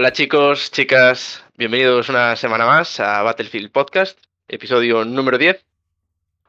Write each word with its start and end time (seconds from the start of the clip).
Hola 0.00 0.12
chicos, 0.12 0.70
chicas, 0.70 1.42
bienvenidos 1.56 2.08
una 2.08 2.36
semana 2.36 2.64
más 2.64 3.00
a 3.00 3.20
Battlefield 3.22 3.72
Podcast, 3.72 4.16
episodio 4.46 5.04
número 5.04 5.38
10. 5.38 5.64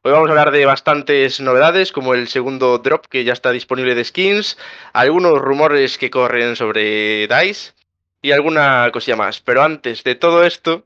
Hoy 0.04 0.12
vamos 0.12 0.28
a 0.28 0.34
hablar 0.34 0.52
de 0.52 0.68
bastantes 0.68 1.40
novedades, 1.40 1.92
como 1.92 2.14
el 2.14 2.28
segundo 2.28 2.78
drop 2.78 3.08
que 3.08 3.24
ya 3.24 3.34
está 3.34 3.50
disponible 3.50 3.96
de 3.96 4.06
skins, 4.06 4.56
algunos 4.94 5.40
rumores 5.40 5.98
que 5.98 6.12
corren 6.12 6.56
sobre 6.56 7.26
DICE 7.26 7.74
y 8.22 8.34
alguna 8.34 8.88
cosilla 8.94 9.18
más. 9.18 9.42
Pero 9.42 9.64
antes 9.64 10.04
de 10.04 10.14
todo 10.14 10.44
esto, 10.44 10.86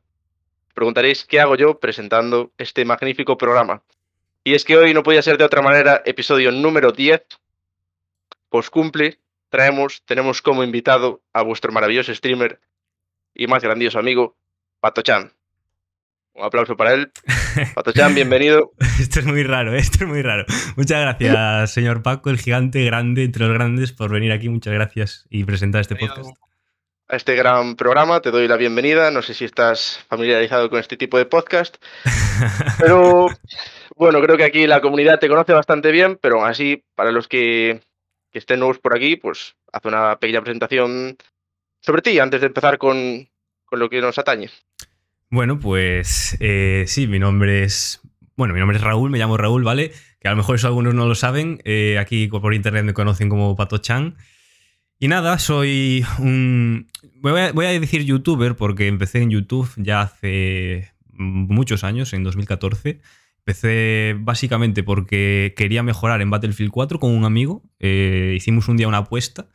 preguntaréis 0.74 1.26
qué 1.26 1.42
hago 1.42 1.58
yo 1.58 1.82
presentando 1.82 2.52
este 2.58 2.86
magnífico 2.86 3.38
programa. 3.38 3.82
Y 4.46 4.54
es 4.54 4.64
que 4.64 4.78
hoy 4.78 4.94
no 4.94 5.04
podía 5.04 5.22
ser 5.22 5.38
de 5.38 5.44
otra 5.44 5.62
manera, 5.62 6.02
episodio 6.06 6.50
número 6.50 6.94
10, 6.94 7.26
pues 8.48 8.70
cumple, 8.70 9.20
traemos, 9.54 10.02
tenemos 10.06 10.42
como 10.42 10.64
invitado 10.64 11.22
a 11.32 11.44
vuestro 11.44 11.72
maravilloso 11.72 12.14
streamer 12.16 12.60
y 13.36 13.46
más 13.46 13.62
grandioso 13.62 14.00
amigo, 14.00 14.36
Pato 14.80 15.04
Chan. 15.04 15.32
Un 16.34 16.44
aplauso 16.44 16.76
para 16.76 16.96
él. 16.96 17.12
Pato 17.76 17.92
Chan, 17.92 18.16
bienvenido. 18.16 18.72
Esto 19.00 19.20
es 19.20 19.28
muy 19.28 19.44
raro, 19.44 19.76
¿eh? 19.76 19.78
esto 19.78 20.06
es 20.06 20.10
muy 20.10 20.24
raro. 20.24 20.46
Muchas 20.76 21.00
gracias, 21.00 21.72
señor 21.74 22.02
Paco, 22.02 22.32
el 22.32 22.40
gigante 22.40 22.84
grande 22.84 23.26
entre 23.26 23.46
los 23.46 23.54
grandes, 23.54 23.92
por 23.92 24.12
venir 24.12 24.32
aquí. 24.32 24.50
Muchas 24.50 24.74
gracias 24.74 25.28
y 25.30 25.44
presentar 25.44 25.82
este 25.82 25.98
podcast. 25.98 26.36
A 27.08 27.16
este 27.16 27.36
gran 27.36 27.76
programa 27.76 28.22
te 28.22 28.32
doy 28.32 28.48
la 28.48 28.58
bienvenida. 28.58 29.12
No 29.12 29.22
sé 29.22 29.36
si 29.36 29.46
estás 29.46 30.04
familiarizado 30.10 30.68
con 30.72 30.80
este 30.80 30.98
tipo 30.98 31.20
de 31.20 31.28
podcast, 31.28 31.78
pero 32.80 33.28
bueno, 33.96 34.20
creo 34.20 34.36
que 34.36 34.46
aquí 34.46 34.66
la 34.66 34.82
comunidad 34.82 35.20
te 35.20 35.30
conoce 35.30 35.54
bastante 35.54 35.92
bien, 35.92 36.18
pero 36.20 36.44
así, 36.44 36.84
para 36.96 37.12
los 37.12 37.28
que, 37.28 37.82
que 38.34 38.40
estén 38.40 38.60
nuevos 38.60 38.80
por 38.80 38.98
aquí, 38.98 39.16
pues 39.16 39.56
haz 39.72 39.86
una 39.86 40.18
pequeña 40.20 40.42
presentación 40.42 41.16
sobre 41.80 42.02
ti 42.02 42.20
antes 42.20 42.42
de 42.42 42.48
empezar 42.48 42.78
con, 42.78 43.30
con 43.66 43.80
lo 43.80 43.90
que 43.90 44.02
nos 44.02 44.18
atañe. 44.18 44.50
Bueno, 45.30 45.60
pues 45.60 46.36
eh, 46.40 46.86
sí, 46.88 47.08
mi 47.08 47.20
nombre 47.20 47.64
es. 47.64 48.02
Bueno, 48.36 48.54
mi 48.54 48.60
nombre 48.60 48.78
es 48.78 48.84
Raúl, 48.84 49.12
me 49.12 49.20
llamo 49.20 49.38
Raúl, 49.38 49.64
¿vale? 49.64 49.92
Que 50.20 50.28
a 50.28 50.32
lo 50.32 50.38
mejor 50.38 50.56
eso 50.56 50.68
algunos 50.68 50.96
no 50.96 51.08
lo 51.08 51.16
saben. 51.16 51.62
eh, 51.64 51.98
aquí 52.00 52.28
por 52.28 52.54
internet 52.54 52.84
me 52.84 52.94
conocen 52.94 53.30
como 53.30 53.56
Pato 53.56 53.78
Chan. 53.78 54.18
Y 55.00 55.08
nada, 55.08 55.38
soy 55.38 56.06
un. 56.20 56.88
Voy 57.16 57.40
a, 57.40 57.52
voy 57.52 57.66
a 57.66 57.80
decir 57.80 58.04
youtuber 58.04 58.56
porque 58.56 58.88
empecé 58.88 59.22
en 59.22 59.30
YouTube 59.30 59.70
ya 59.78 60.02
hace 60.02 60.94
muchos 61.12 61.84
años, 61.84 62.14
en 62.14 62.24
2014. 62.24 63.02
Empecé 63.46 64.16
básicamente 64.20 64.84
porque 64.84 65.54
quería 65.58 65.84
mejorar 65.84 66.22
en 66.22 66.30
Battlefield 66.30 66.72
4 66.72 66.98
con 67.00 67.12
un 67.12 67.26
amigo. 67.26 67.62
Eh, 67.80 68.34
hicimos 68.38 68.70
un 68.70 68.78
día 68.78 68.88
una 68.88 69.00
apuesta. 69.00 69.50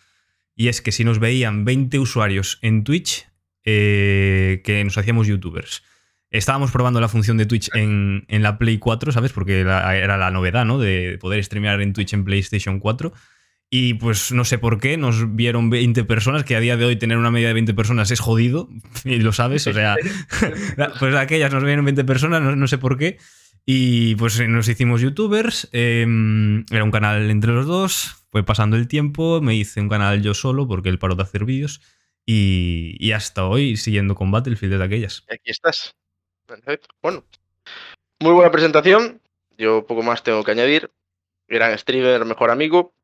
Y 0.55 0.69
es 0.69 0.83
que 0.83 0.93
si 0.93 1.05
nos 1.05 1.21
veían 1.21 1.65
20 1.65 1.99
usuarios 1.99 2.59
en 2.61 2.85
Twitch, 2.85 3.27
eh, 3.65 4.61
que 4.65 4.85
nos 4.85 4.99
hacíamos 4.99 5.27
youtubers. 5.27 5.83
Estábamos 6.31 6.71
probando 6.71 7.01
la 7.01 7.09
función 7.09 7.39
de 7.39 7.47
Twitch 7.47 7.71
en, 7.75 8.27
en 8.29 8.43
la 8.43 8.59
Play 8.59 8.77
4, 8.77 9.11
¿sabes? 9.13 9.33
Porque 9.33 9.65
la- 9.65 9.97
era 9.97 10.19
la 10.19 10.31
novedad, 10.31 10.67
¿no? 10.67 10.79
De 10.79 11.17
poder 11.19 11.43
streamear 11.43 11.81
en 11.81 11.95
Twitch 11.95 12.13
en 12.13 12.25
PlayStation 12.25 12.81
4. 12.81 13.15
Y 13.71 13.95
pues 13.95 14.33
no 14.33 14.45
sé 14.45 14.59
por 14.59 14.81
qué, 14.81 14.99
nos 14.99 15.35
vieron 15.35 15.71
20 15.71 16.05
personas, 16.05 16.45
que 16.45 16.57
a 16.57 16.61
día 16.61 16.77
de 16.77 16.85
hoy 16.85 16.97
tener 16.97 17.17
una 17.17 17.31
media 17.31 17.49
de 17.49 17.55
20 17.55 17.73
personas 17.75 18.11
es 18.11 18.21
jodido, 18.21 18.69
y 19.05 19.17
lo 19.21 19.33
sabes, 19.33 19.67
o 19.67 19.73
sea, 19.73 19.97
pues 21.01 21.15
aquellas 21.15 21.53
nos 21.53 21.65
vieron 21.65 21.85
20 21.87 22.05
personas, 22.05 22.43
no, 22.43 22.55
no 22.57 22.67
sé 22.67 22.77
por 22.77 22.99
qué. 22.99 23.17
Y 23.71 24.15
pues 24.17 24.41
nos 24.49 24.67
hicimos 24.67 25.03
youtubers, 25.03 25.69
eh, 25.73 26.07
era 26.71 26.85
un 26.85 26.91
canal 26.91 27.31
entre 27.31 27.53
los 27.53 27.67
dos, 27.67 28.25
fue 28.31 28.43
pasando 28.43 28.79
el 28.79 28.89
tiempo, 28.89 29.43
me 29.43 29.55
hice 29.57 29.83
un 29.83 29.91
canal 29.91 30.23
yo 30.23 30.33
solo 30.33 30.67
porque 30.67 30.89
él 30.89 30.99
paró 30.99 31.17
de 31.17 31.23
hacer 31.25 31.45
vídeos 31.45 31.83
y, 32.25 32.97
y 32.99 33.13
hasta 33.13 33.45
hoy 33.45 33.77
siguiendo 33.77 34.15
con 34.15 34.31
Battlefield 34.31 34.73
desde 34.73 34.85
aquellas. 34.87 35.23
Y 35.29 35.35
Aquí 35.35 35.51
estás. 35.51 35.95
Perfecto. 36.47 36.89
Bueno, 37.03 37.27
muy 38.21 38.33
buena 38.33 38.51
presentación. 38.51 39.21
Yo 39.59 39.85
poco 39.87 40.03
más 40.03 40.23
tengo 40.23 40.43
que 40.45 40.53
añadir. 40.53 40.91
Gran 41.47 41.77
streamer, 41.77 42.25
mejor 42.25 42.51
amigo. 42.51 42.95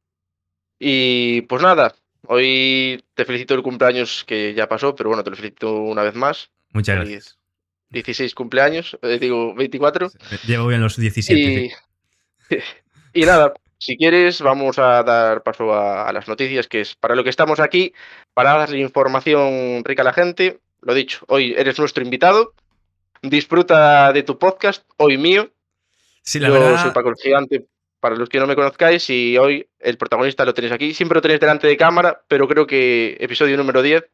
Y 0.79 1.43
pues 1.43 1.63
nada, 1.63 1.95
hoy 2.27 3.05
te 3.13 3.27
felicito 3.27 3.53
el 3.53 3.63
cumpleaños 3.63 4.25
que 4.25 4.55
ya 4.55 4.67
pasó, 4.67 4.95
pero 4.95 5.11
bueno, 5.11 5.23
te 5.25 5.29
lo 5.29 5.37
felicito 5.37 5.77
una 5.77 6.03
vez 6.03 6.15
más. 6.15 6.51
Muchas 6.73 6.97
gracias. 6.97 7.39
16 7.95 8.35
cumpleaños, 8.35 8.99
eh, 9.03 9.19
digo 9.19 9.55
24. 9.55 10.11
Llevo 10.47 10.67
bien 10.67 10.83
los 10.83 10.97
17. 10.97 11.41
Y, 11.41 11.71
sí. 12.49 12.57
y 13.15 13.25
nada, 13.25 13.55
si 13.79 13.97
quieres, 13.97 14.41
vamos 14.41 14.79
a 14.79 15.03
dar 15.03 15.43
paso 15.43 15.73
a, 15.73 16.09
a 16.09 16.13
las 16.13 16.29
noticias, 16.29 16.69
que 16.69 16.83
es 16.83 16.95
para 16.95 17.15
lo 17.15 17.25
que 17.25 17.31
estamos 17.31 17.61
aquí, 17.61 17.95
para 18.35 18.57
darle 18.57 18.81
información 18.81 19.83
rica 19.85 20.03
a 20.03 20.05
la 20.05 20.13
gente. 20.13 20.59
Lo 20.83 20.93
dicho, 20.93 21.25
hoy 21.29 21.55
eres 21.57 21.79
nuestro 21.79 22.05
invitado. 22.05 22.53
Disfruta 23.23 24.13
de 24.13 24.23
tu 24.23 24.39
podcast, 24.39 24.85
hoy 24.99 25.17
mío. 25.17 25.51
Sí, 26.23 26.41
la 26.41 26.49
Yo 26.49 26.55
verdad. 26.55 26.83
soy 26.83 26.91
Paco 26.93 27.11
el 27.11 27.17
Gigante, 27.17 27.67
para 28.05 28.17
los 28.17 28.29
que 28.29 28.39
no 28.39 28.47
me 28.47 28.55
conozcáis, 28.55 29.09
y 29.09 29.39
hoy 29.39 29.67
el 29.81 29.97
protagonista 29.97 30.45
lo 30.45 30.53
tenéis 30.53 30.75
aquí. 30.75 30.93
Siempre 30.93 31.15
lo 31.17 31.23
tenéis 31.23 31.41
delante 31.41 31.67
de 31.67 31.79
cámara, 31.79 32.21
pero 32.29 32.47
creo 32.47 32.67
que 32.67 33.17
episodio 33.19 33.57
número 33.57 33.81
10 33.81 34.05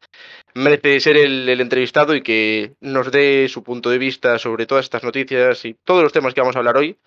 merece 0.55 1.01
ser 1.01 1.17
el, 1.17 1.61
entrevistado 1.61 2.15
y 2.15 2.23
que 2.23 2.75
nos 2.81 3.11
dé 3.11 3.49
su 3.49 3.65
punto 3.65 3.91
de 3.91 3.99
vista 3.99 4.39
sobre 4.39 4.67
todas 4.67 4.84
estas 4.84 5.03
noticias 5.03 5.65
y 5.65 5.75
todos 5.83 6.05
los 6.05 6.12
temas 6.12 6.34
que 6.34 6.41
vamos 6.41 6.55
a 6.55 6.61
hablar 6.61 6.77
hoy. 6.77 6.99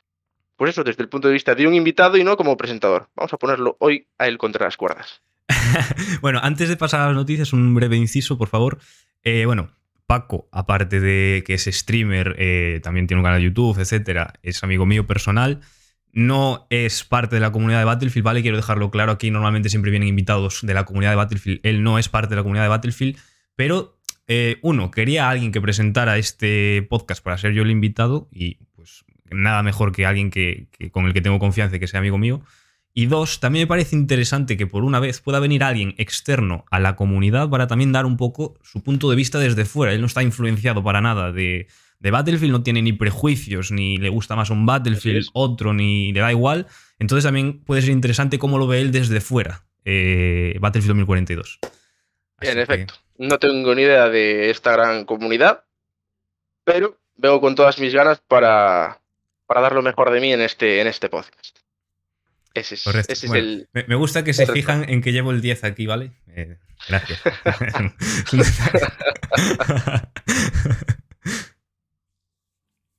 Pues 0.58 0.72
eso, 0.72 0.84
desde 0.84 1.02
el 1.04 1.08
punto 1.08 1.30
de 1.30 1.36
vista 1.36 1.56
de 1.56 1.66
un 1.68 1.74
invitado 1.74 2.18
y 2.18 2.26
no 2.26 2.36
como 2.36 2.58
presentador. 2.58 3.08
Vamos 3.16 3.32
a 3.32 3.38
ponerlo 3.38 3.78
hoy 3.80 4.06
a 4.18 4.28
él 4.28 4.38
contra 4.38 4.66
las 4.66 4.76
cuerdas. 4.76 5.22
bueno, 6.22 6.42
antes 6.44 6.68
de 6.68 6.76
pasar 6.76 7.00
a 7.00 7.06
las 7.06 7.16
noticias, 7.16 7.54
un 7.54 7.74
breve 7.74 7.96
inciso, 7.96 8.38
por 8.38 8.50
favor. 8.50 8.80
Eh, 9.24 9.46
bueno, 9.46 9.72
Paco, 10.06 10.50
aparte 10.52 11.00
de 11.00 11.46
que 11.48 11.54
es 11.54 11.64
streamer, 11.64 12.36
eh, 12.40 12.82
también 12.84 13.08
tiene 13.08 13.22
un 13.22 13.24
canal 13.24 13.40
de 13.40 13.46
YouTube, 13.46 13.80
etcétera, 13.80 14.34
es 14.44 14.66
amigo 14.66 14.86
mío 14.86 15.08
personal. 15.08 15.62
No 16.13 16.68
es 16.69 17.03
parte 17.03 17.35
de 17.35 17.41
la 17.41 17.51
comunidad 17.51 17.79
de 17.79 17.85
Battlefield, 17.85 18.24
¿vale? 18.24 18.41
Quiero 18.44 18.56
dejarlo 18.56 18.91
claro 18.91 19.12
aquí. 19.12 19.31
Normalmente 19.31 19.69
siempre 19.69 19.90
vienen 19.90 20.09
invitados 20.09 20.59
de 20.62 20.74
la 20.75 20.85
comunidad 20.85 21.12
de 21.12 21.16
Battlefield. 21.16 21.59
Él 21.63 21.81
no 21.81 21.97
es 21.97 22.07
parte 22.07 22.29
de 22.29 22.35
la 22.35 22.44
comunidad 22.44 22.66
de 22.66 22.69
Battlefield, 22.69 23.18
pero 23.56 23.97
eh, 24.28 24.57
uno, 24.62 24.91
quería 24.91 25.28
a 25.28 25.31
alguien 25.31 25.51
que 25.51 25.59
presentara 25.59 26.18
este 26.18 26.85
podcast 26.88 27.24
para 27.24 27.38
ser 27.38 27.53
yo 27.53 27.63
el 27.63 27.72
invitado 27.72 28.29
y 28.31 28.56
pues 28.75 29.06
nada 29.31 29.63
mejor 29.63 29.91
que 29.91 30.06
alguien 30.06 30.29
que, 30.29 30.68
con 30.91 31.06
el 31.06 31.13
que 31.13 31.22
tengo 31.22 31.40
confianza 31.40 31.75
y 31.75 31.79
que 31.79 31.88
sea 31.88 32.00
amigo 32.00 32.19
mío. 32.19 32.41
Y 32.94 33.07
dos, 33.07 33.40
también 33.40 33.63
me 33.63 33.68
parece 33.68 33.95
interesante 33.95 34.56
que 34.56 34.68
por 34.68 34.84
una 34.84 35.00
vez 35.00 35.19
pueda 35.19 35.40
venir 35.40 35.63
alguien 35.63 35.95
externo 35.97 36.63
a 36.69 36.80
la 36.80 36.95
comunidad 36.95 37.50
para 37.50 37.66
también 37.66 37.91
dar 37.91 38.06
un 38.06 38.18
poco 38.18 38.53
su 38.62 38.84
punto 38.84 39.09
de 39.09 39.16
vista 39.16 39.40
desde 39.40 39.66
fuera. 39.66 39.94
Él 39.94 40.01
no 40.01 40.06
está 40.06 40.22
influenciado 40.22 40.84
para 40.84 41.01
nada 41.01 41.31
de, 41.31 41.68
de 42.03 42.12
Battlefield, 42.12 42.52
no 42.52 42.64
tiene 42.64 42.81
ni 42.81 42.94
prejuicios, 42.94 43.72
ni 43.72 43.97
le 43.97 44.09
gusta 44.09 44.36
más 44.36 44.50
un 44.52 44.66
Battlefield, 44.66 45.28
otro, 45.34 45.74
ni 45.74 46.12
le 46.14 46.19
da 46.19 46.31
igual. 46.31 46.68
Entonces 47.00 47.24
también 47.24 47.64
puede 47.64 47.81
ser 47.81 47.91
interesante 47.91 48.38
cómo 48.38 48.58
lo 48.59 48.68
ve 48.68 48.81
él 48.81 48.91
desde 48.91 49.22
fuera. 49.22 49.64
eh, 49.86 50.56
Battlefield 50.59 50.90
2042. 50.92 51.59
Así 52.38 52.52
en 52.52 52.56
que- 52.58 52.62
efecto, 52.62 52.94
no 53.18 53.40
tengo 53.40 53.74
ni 53.74 53.84
idea 53.84 54.09
de 54.09 54.50
esta 54.50 54.74
gran 54.74 55.06
comunidad, 55.06 55.63
pero 56.66 57.00
vengo 57.16 57.40
con 57.42 57.56
todas 57.56 57.80
mis 57.80 57.94
ganas 57.94 58.22
para, 58.28 59.00
para 59.47 59.62
dar 59.62 59.74
lo 59.74 59.81
mejor 59.81 60.12
de 60.12 60.19
mí 60.22 60.31
en 60.34 60.42
este, 60.42 60.81
en 60.81 60.88
este 60.88 61.10
podcast. 61.10 61.57
Ese 62.54 62.75
es, 62.75 62.86
ese 62.86 63.13
es 63.13 63.28
Bueno, 63.28 63.44
el, 63.45 63.68
Me, 63.74 63.86
me 63.88 63.95
gusta 63.95 64.24
que 64.24 64.33
se 64.33 64.45
Correcto. 64.45 64.72
fijan 64.74 64.89
en 64.89 65.01
que 65.01 65.12
llevo 65.12 65.31
el 65.31 65.42
10 65.42 65.63
aquí, 65.63 65.86
¿vale? 65.86 66.12
Eh, 66.28 66.57
gracias. 66.89 67.22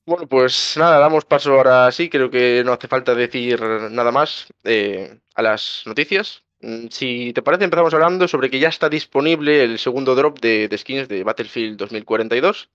Bueno, 0.06 0.26
pues 0.28 0.74
nada, 0.76 0.98
damos 0.98 1.24
paso 1.24 1.52
ahora 1.54 1.90
sí, 1.90 2.10
creo 2.10 2.30
que 2.30 2.62
no 2.64 2.72
hace 2.74 2.88
falta 2.88 3.14
decir 3.14 3.58
nada 3.90 4.12
más 4.12 4.46
eh, 4.64 5.18
a 5.34 5.42
las 5.42 5.82
noticias. 5.86 6.44
Mm, 6.60 6.88
Si 6.90 7.32
te 7.32 7.40
parece, 7.42 7.64
empezamos 7.64 7.94
hablando 7.94 8.28
sobre 8.28 8.50
que 8.50 8.58
ya 8.60 8.68
está 8.68 8.88
disponible 8.90 9.62
el 9.64 9.78
segundo 9.78 10.14
drop 10.14 10.40
de, 10.40 10.68
de 10.68 10.78
skins 10.78 11.08
de 11.08 11.24
Battlefield 11.24 11.78
2042 11.78 12.68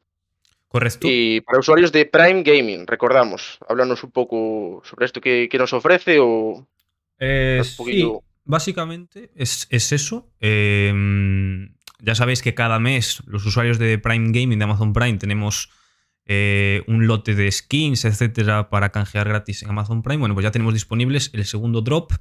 ¿Corres 0.67 0.99
tú? 0.99 1.07
y 1.07 1.41
para 1.41 1.59
usuarios 1.59 1.91
de 1.91 2.05
Prime 2.05 2.43
Gaming, 2.43 2.87
recordamos. 2.87 3.59
Háblanos 3.67 4.03
un 4.03 4.11
poco 4.11 4.81
sobre 4.85 5.05
esto 5.07 5.21
que, 5.21 5.49
que 5.51 5.57
nos 5.59 5.73
ofrece 5.73 6.19
o 6.19 6.67
Eh, 7.19 7.59
un 7.77 7.85
sí, 7.85 8.03
básicamente 8.45 9.31
es, 9.35 9.67
es 9.69 9.91
eso. 9.91 10.31
Eh, 10.39 10.93
ya 11.99 12.15
sabéis 12.15 12.41
que 12.41 12.53
cada 12.55 12.79
mes 12.79 13.21
los 13.25 13.45
usuarios 13.45 13.77
de 13.79 13.97
Prime 13.99 14.31
Gaming, 14.31 14.57
de 14.59 14.63
Amazon 14.65 14.93
Prime, 14.93 15.17
tenemos 15.17 15.69
eh, 16.29 16.83
un 16.87 17.07
lote 17.07 17.33
de 17.35 17.51
skins, 17.51 18.05
etcétera, 18.05 18.69
para 18.69 18.89
canjear 18.91 19.27
gratis 19.27 19.63
en 19.63 19.69
Amazon 19.71 20.03
Prime. 20.03 20.19
Bueno, 20.19 20.35
pues 20.35 20.43
ya 20.43 20.51
tenemos 20.51 20.73
disponibles 20.73 21.31
el 21.33 21.43
segundo 21.43 21.81
drop, 21.81 22.13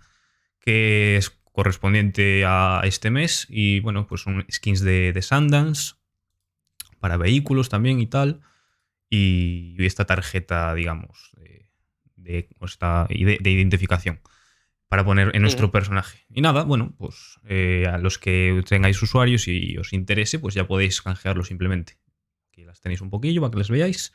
que 0.59 1.17
es 1.19 1.31
correspondiente 1.53 2.45
a 2.47 2.81
este 2.85 3.11
mes. 3.11 3.47
Y 3.51 3.81
bueno, 3.81 4.07
pues 4.07 4.23
son 4.23 4.45
skins 4.51 4.81
de, 4.81 5.13
de 5.13 5.23
Sundance, 5.23 5.95
para 7.01 7.17
vehículos 7.19 7.69
también 7.69 8.01
y 8.01 8.07
tal. 8.07 8.41
Y, 9.11 9.75
y 9.79 9.87
esta 9.87 10.05
tarjeta, 10.07 10.75
digamos, 10.75 11.31
de, 12.17 12.49
ide- 13.11 13.39
de 13.41 13.51
identificación. 13.51 14.21
para 14.89 15.05
poner 15.05 15.31
en 15.35 15.43
nuestro 15.43 15.71
personaje. 15.71 16.25
Y 16.31 16.41
nada, 16.41 16.65
bueno, 16.65 16.95
pues 16.97 17.39
eh, 17.45 17.87
a 17.87 17.99
los 17.99 18.19
que 18.19 18.63
tengáis 18.67 19.01
usuarios 19.03 19.47
y 19.47 19.77
os 19.77 19.93
interese, 19.93 20.39
pues 20.39 20.55
ya 20.55 20.67
podéis 20.67 21.03
canjearlo 21.03 21.45
simplemente. 21.45 21.99
Aquí 22.59 22.65
las 22.65 22.81
tenéis 22.81 23.01
un 23.03 23.11
poquillo 23.11 23.41
para 23.41 23.53
que 23.53 23.59
las 23.59 23.71
veáis. 23.71 24.13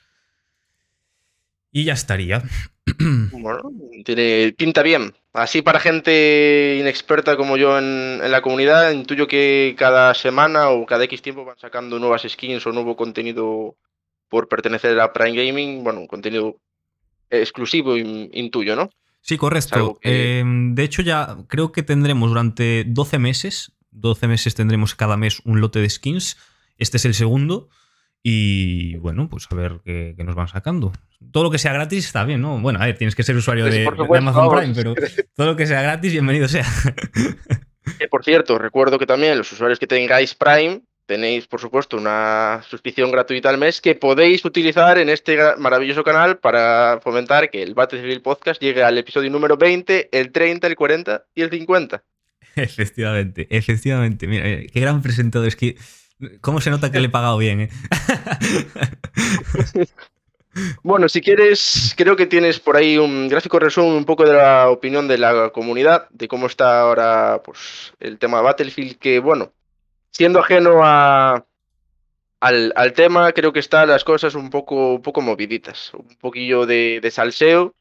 Y 1.71 1.85
ya 1.85 1.93
estaría. 1.93 2.43
Bueno, 3.31 3.61
tiene 4.03 4.53
pinta 4.57 4.83
bien. 4.83 5.13
Así 5.31 5.61
para 5.61 5.79
gente 5.79 6.77
inexperta 6.79 7.37
como 7.37 7.55
yo 7.55 7.79
en, 7.79 8.19
en, 8.21 8.31
la 8.31 8.41
comunidad, 8.41 8.91
intuyo 8.91 9.27
que 9.27 9.73
cada 9.77 10.13
semana 10.13 10.69
o 10.69 10.85
cada 10.85 11.05
X 11.05 11.21
tiempo 11.21 11.45
van 11.45 11.57
sacando 11.57 11.99
nuevas 11.99 12.23
skins 12.27 12.67
o 12.67 12.73
nuevo 12.73 12.97
contenido 12.97 13.77
por 14.27 14.49
pertenecer 14.49 14.99
a 14.99 15.13
Prime 15.13 15.45
Gaming. 15.45 15.83
Bueno, 15.83 16.01
un 16.01 16.07
contenido 16.07 16.57
exclusivo, 17.29 17.95
intuyo, 17.95 18.75
¿no? 18.75 18.89
Sí, 19.21 19.37
correcto. 19.37 19.99
Eh, 20.03 20.43
de 20.45 20.83
hecho, 20.83 21.01
ya 21.01 21.37
creo 21.47 21.71
que 21.71 21.83
tendremos 21.83 22.29
durante 22.29 22.83
12 22.85 23.19
meses, 23.19 23.71
12 23.91 24.27
meses 24.27 24.55
tendremos 24.55 24.95
cada 24.95 25.15
mes 25.15 25.39
un 25.45 25.61
lote 25.61 25.79
de 25.79 25.89
skins. 25.89 26.37
Este 26.77 26.97
es 26.97 27.05
el 27.05 27.13
segundo. 27.13 27.69
Y 28.25 28.95
bueno, 28.95 29.27
pues 29.29 29.47
a 29.51 29.55
ver 29.55 29.81
qué, 29.83 30.15
nos 30.19 30.33
van 30.33 30.47
sacando. 30.47 30.93
Todo 31.31 31.43
lo 31.43 31.51
que 31.51 31.57
sea 31.57 31.73
gratis 31.73 32.05
está 32.05 32.23
bien, 32.23 32.41
¿no? 32.41 32.57
Bueno, 32.59 32.79
a 32.79 32.85
ver, 32.85 32.97
tienes 32.97 33.15
que 33.15 33.23
ser 33.23 33.35
usuario 33.35 33.65
de, 33.65 33.85
Amazon 33.85 34.49
Prime, 34.49 34.73
pero 34.73 34.95
todo 35.35 35.47
lo 35.47 35.55
que 35.57 35.67
sea 35.67 35.81
gratis, 35.81 36.13
bienvenido 36.13 36.47
sea. 36.47 36.65
por 38.09 38.23
cierto, 38.23 38.57
recuerdo 38.57 38.97
que 38.97 39.05
también 39.05 39.37
los 39.37 39.51
usuarios 39.51 39.77
que 39.77 39.87
tengáis 39.87 40.35
Prime 40.35 40.81
tenéis, 41.05 41.47
por 41.47 41.59
supuesto, 41.59 41.97
una 41.97 42.61
suscripción 42.69 43.11
gratuita 43.11 43.49
al 43.49 43.57
mes 43.57 43.81
que 43.81 43.95
podéis 43.95 44.43
utilizar 44.45 44.97
en 44.97 45.09
este 45.09 45.37
maravilloso 45.57 46.03
canal 46.03 46.37
para 46.37 46.99
fomentar 47.01 47.49
que 47.49 47.61
el 47.61 47.73
Battlefield 47.73 48.21
Podcast 48.21 48.61
llegue 48.61 48.83
al 48.83 48.97
episodio 48.97 49.29
número 49.29 49.57
20, 49.57 50.09
el 50.11 50.31
30, 50.31 50.67
el 50.67 50.75
40 50.75 51.25
y 51.35 51.41
el 51.41 51.49
50. 51.49 52.03
Efectivamente, 52.55 53.47
efectivamente. 53.49 54.27
Mira, 54.27 54.47
eh, 54.47 54.67
qué 54.71 54.79
gran 54.79 55.01
presentador. 55.01 55.47
Es 55.47 55.55
que, 55.55 55.75
¿cómo 56.41 56.61
se 56.61 56.69
nota 56.69 56.91
que 56.91 56.99
le 56.99 57.07
he 57.07 57.09
pagado 57.09 57.37
bien? 57.37 57.61
Eh? 57.61 57.69
bueno, 60.83 61.09
si 61.09 61.21
quieres, 61.21 61.93
creo 61.97 62.15
que 62.15 62.25
tienes 62.25 62.59
por 62.59 62.77
ahí 62.77 62.97
un 62.97 63.27
gráfico 63.27 63.59
resumen 63.59 63.93
un 63.93 64.05
poco 64.05 64.25
de 64.25 64.33
la 64.33 64.69
opinión 64.69 65.07
de 65.07 65.17
la 65.17 65.49
comunidad, 65.49 66.07
de 66.09 66.27
cómo 66.27 66.47
está 66.47 66.81
ahora 66.81 67.41
pues, 67.43 67.93
el 67.99 68.17
tema 68.17 68.37
de 68.37 68.43
Battlefield, 68.43 68.97
que 68.97 69.19
bueno, 69.19 69.51
siendo 70.11 70.39
ajeno 70.39 70.81
a, 70.83 71.45
al, 72.39 72.93
tema, 72.93 73.31
creo 73.31 73.53
que 73.53 73.59
están 73.59 73.87
las 73.87 74.03
cosas 74.03 74.35
un 74.35 74.49
poco, 74.49 74.95
un 74.95 75.01
poco 75.01 75.21
moviditas, 75.21 75.93
un 75.93 76.15
poquillo 76.19 76.65
de, 76.65 77.07
salseo, 77.11 77.73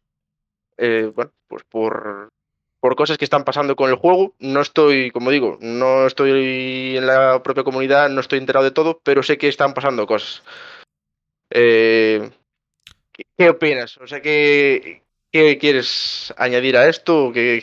eh, 0.76 1.10
bueno, 1.14 1.32
pues 1.48 1.64
por, 1.64 2.30
por 2.82 2.96
cosas 2.96 3.16
que 3.16 3.24
están 3.24 3.44
pasando 3.44 3.76
con 3.76 3.90
el 3.90 3.94
juego. 3.94 4.34
No 4.40 4.60
estoy, 4.60 5.12
como 5.12 5.30
digo, 5.30 5.56
no 5.60 6.04
estoy 6.04 6.96
en 6.96 7.06
la 7.06 7.40
propia 7.40 7.62
comunidad, 7.62 8.10
no 8.10 8.20
estoy 8.20 8.40
enterado 8.40 8.64
de 8.64 8.72
todo, 8.72 9.00
pero 9.04 9.22
sé 9.22 9.38
que 9.38 9.46
están 9.46 9.72
pasando 9.72 10.04
cosas. 10.04 10.42
Eh, 11.50 12.28
¿qué, 13.38 13.48
opinas? 13.48 13.98
O 13.98 14.08
sea, 14.08 14.20
¿Qué 14.20 15.58
quieres 15.60 16.34
añadir 16.36 16.76
a 16.76 16.88
esto? 16.88 17.26
¿O 17.26 17.32
qué, 17.32 17.62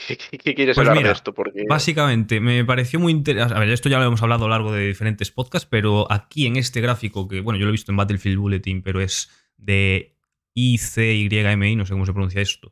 quieres 0.55 0.77
pues 0.77 0.87
hablar 0.87 1.03
de 1.03 1.11
esto? 1.11 1.33
Porque... 1.33 1.65
Básicamente, 1.67 2.39
me 2.39 2.63
pareció 2.63 2.97
muy 2.97 3.11
interesante. 3.11 3.55
A 3.55 3.59
ver, 3.59 3.69
esto 3.71 3.89
ya 3.89 3.99
lo 3.99 4.05
hemos 4.05 4.23
hablado 4.23 4.45
a 4.45 4.47
lo 4.47 4.53
largo 4.53 4.71
de 4.71 4.87
diferentes 4.87 5.31
podcasts, 5.31 5.67
pero 5.69 6.09
aquí 6.09 6.47
en 6.47 6.55
este 6.55 6.79
gráfico, 6.79 7.27
que 7.27 7.41
bueno, 7.41 7.59
yo 7.59 7.65
lo 7.65 7.71
he 7.71 7.73
visto 7.73 7.91
en 7.91 7.97
Battlefield 7.97 8.39
Bulletin, 8.39 8.83
pero 8.83 9.01
es 9.01 9.29
de 9.57 10.15
ICYMI, 10.53 11.75
no 11.75 11.85
sé 11.85 11.91
cómo 11.91 12.05
se 12.05 12.13
pronuncia 12.13 12.41
esto. 12.41 12.71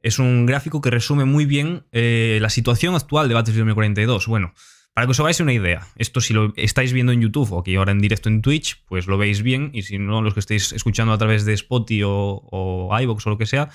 Es 0.00 0.18
un 0.18 0.46
gráfico 0.46 0.80
que 0.80 0.90
resume 0.90 1.24
muy 1.24 1.44
bien 1.44 1.84
eh, 1.92 2.38
la 2.40 2.50
situación 2.50 2.94
actual 2.94 3.28
de 3.28 3.34
Battlefield 3.34 3.66
2042. 3.66 4.26
Bueno, 4.26 4.54
para 4.94 5.06
que 5.06 5.10
os 5.12 5.20
hagáis 5.20 5.40
una 5.40 5.52
idea, 5.52 5.86
esto 5.96 6.20
si 6.20 6.34
lo 6.34 6.52
estáis 6.56 6.92
viendo 6.92 7.12
en 7.12 7.20
YouTube 7.20 7.52
o 7.52 7.60
aquí 7.60 7.76
ahora 7.76 7.92
en 7.92 8.00
directo 8.00 8.28
en 8.28 8.42
Twitch, 8.42 8.84
pues 8.86 9.06
lo 9.06 9.18
veis 9.18 9.42
bien, 9.42 9.70
y 9.72 9.82
si 9.82 9.98
no, 9.98 10.22
los 10.22 10.34
que 10.34 10.40
estáis 10.40 10.72
escuchando 10.72 11.12
a 11.12 11.18
través 11.18 11.44
de 11.44 11.52
Spotify 11.52 12.02
o, 12.04 12.42
o 12.50 13.00
iVoox 13.00 13.26
o 13.26 13.30
lo 13.30 13.38
que 13.38 13.46
sea, 13.46 13.70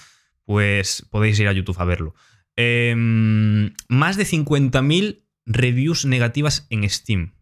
pues 0.46 1.06
podéis 1.10 1.40
ir 1.40 1.48
a 1.48 1.54
YouTube 1.54 1.80
a 1.80 1.86
verlo. 1.86 2.14
Em, 2.56 3.74
más 3.88 4.18
de 4.18 4.26
50.000 4.26 5.24
reviews 5.46 6.06
negativas 6.06 6.68
en 6.70 6.90
Steam. 6.90 7.34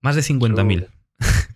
Más 0.00 0.16
de 0.16 0.22
50.000. 0.22 0.88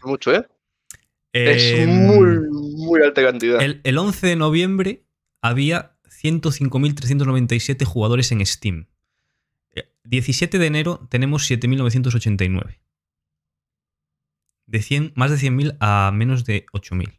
Mucho, 0.02 0.34
¿eh? 0.34 0.46
es 1.32 1.62
em, 1.72 1.88
muy, 1.88 2.40
muy 2.50 3.00
alta 3.02 3.22
cantidad. 3.22 3.62
El, 3.62 3.80
el 3.84 3.96
11 3.96 4.26
de 4.26 4.36
noviembre 4.36 5.03
había 5.44 5.96
105.397 6.04 7.84
jugadores 7.84 8.32
en 8.32 8.44
Steam. 8.46 8.88
17 10.04 10.58
de 10.58 10.66
enero 10.66 11.06
tenemos 11.10 11.50
7.989. 11.50 12.78
De 14.66 14.80
100, 14.80 15.12
más 15.14 15.30
de 15.30 15.36
100.000 15.36 15.76
a 15.80 16.10
menos 16.14 16.46
de 16.46 16.64
8.000. 16.72 17.12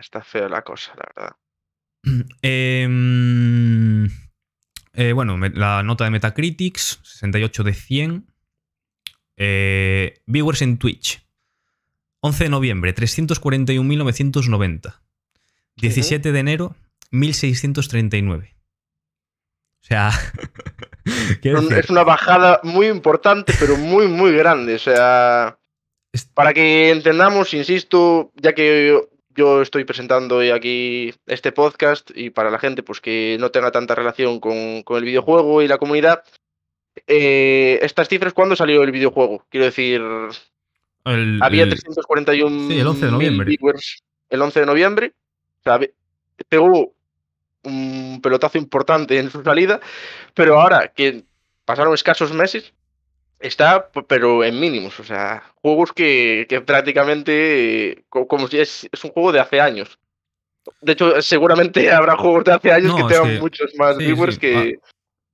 Está, 0.00 0.22
feo 0.22 0.48
la 0.48 0.62
cosa, 0.62 0.92
la 0.96 1.04
verdad. 1.14 1.36
Em, 2.42 4.06
eh, 4.94 5.12
bueno, 5.12 5.38
la 5.38 5.84
nota 5.84 6.02
de 6.04 6.10
Metacritics, 6.10 6.98
68 7.04 7.62
de 7.62 7.74
100. 7.74 8.26
Eh, 9.36 10.22
viewers 10.26 10.62
en 10.62 10.78
Twitch. 10.78 11.24
11 12.20 12.44
de 12.44 12.50
noviembre, 12.50 12.92
341.990. 12.96 15.07
17 15.80 16.32
de 16.32 16.38
enero, 16.38 16.76
1.639. 17.12 18.54
O 19.80 19.86
sea... 19.86 20.10
es 21.42 21.90
una 21.90 22.04
bajada 22.04 22.60
muy 22.62 22.88
importante, 22.88 23.54
pero 23.58 23.76
muy, 23.76 24.08
muy 24.08 24.32
grande. 24.32 24.74
O 24.74 24.78
sea, 24.78 25.58
para 26.34 26.52
que 26.52 26.90
entendamos, 26.90 27.54
insisto, 27.54 28.32
ya 28.36 28.54
que 28.54 29.00
yo 29.34 29.62
estoy 29.62 29.84
presentando 29.84 30.36
hoy 30.36 30.50
aquí 30.50 31.14
este 31.26 31.52
podcast 31.52 32.10
y 32.14 32.30
para 32.30 32.50
la 32.50 32.58
gente 32.58 32.82
pues 32.82 33.00
que 33.00 33.36
no 33.38 33.50
tenga 33.50 33.70
tanta 33.70 33.94
relación 33.94 34.40
con, 34.40 34.82
el 34.88 35.04
videojuego 35.04 35.62
y 35.62 35.68
la 35.68 35.78
comunidad, 35.78 36.24
eh, 37.06 37.78
estas 37.82 38.08
cifras, 38.08 38.32
¿cuándo 38.32 38.56
salió 38.56 38.82
el 38.82 38.90
videojuego? 38.90 39.46
Quiero 39.48 39.66
decir, 39.66 40.02
había 41.04 41.68
341 41.68 42.72
el 42.72 42.86
11 42.86 43.06
de 43.06 43.12
noviembre. 43.12 43.46
Viewers 43.46 44.02
el 44.28 44.42
11 44.42 44.60
de 44.60 44.66
noviembre. 44.66 45.12
Sea, 45.76 45.88
pegó 46.48 46.92
un 47.64 48.20
pelotazo 48.22 48.58
importante 48.58 49.18
en 49.18 49.30
su 49.30 49.42
salida, 49.42 49.80
pero 50.34 50.60
ahora 50.60 50.88
que 50.88 51.24
pasaron 51.64 51.94
escasos 51.94 52.32
meses, 52.32 52.72
Está, 53.40 53.88
pero 54.08 54.42
en 54.42 54.58
mínimos, 54.58 54.98
o 54.98 55.04
sea, 55.04 55.44
juegos 55.62 55.92
que, 55.92 56.46
prácticamente, 56.66 58.04
como 58.08 58.48
si 58.48 58.58
es, 58.58 58.88
un 59.04 59.10
juego 59.10 59.30
de 59.30 59.38
hace 59.38 59.60
años. 59.60 59.98
De 60.80 60.92
hecho, 60.92 61.22
seguramente 61.22 61.90
habrá 61.92 62.16
juegos 62.16 62.44
de 62.44 62.52
hace 62.52 62.72
años 62.72 62.96
que 62.96 63.04
tengan 63.04 63.38
muchos 63.38 63.72
más 63.78 63.96
viewers 63.96 64.38
que... 64.38 64.78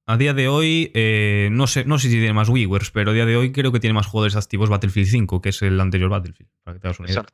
A, 0.06 0.18
día 0.18 0.34
de 0.34 0.48
hoy, 0.48 0.90
eh, 0.92 1.48
no, 1.50 1.66
sé, 1.66 1.86
no 1.86 1.98
sé 1.98 2.08
si 2.08 2.16
tiene 2.16 2.34
más 2.34 2.52
viewers, 2.52 2.90
pero 2.90 3.12
a 3.12 3.14
día 3.14 3.24
de 3.24 3.36
hoy 3.36 3.52
creo 3.52 3.72
que 3.72 3.80
tiene 3.80 3.94
más 3.94 4.06
jugadores 4.06 4.36
activos 4.36 4.68
Battlefield 4.68 5.08
5, 5.08 5.40
que 5.40 5.48
es 5.48 5.62
el 5.62 5.80
anterior 5.80 6.10
Battlefield, 6.10 6.50
para 6.62 6.74
que 6.74 6.80
te 6.80 6.88
hagas 6.88 7.00
una 7.00 7.10
idea. 7.10 7.24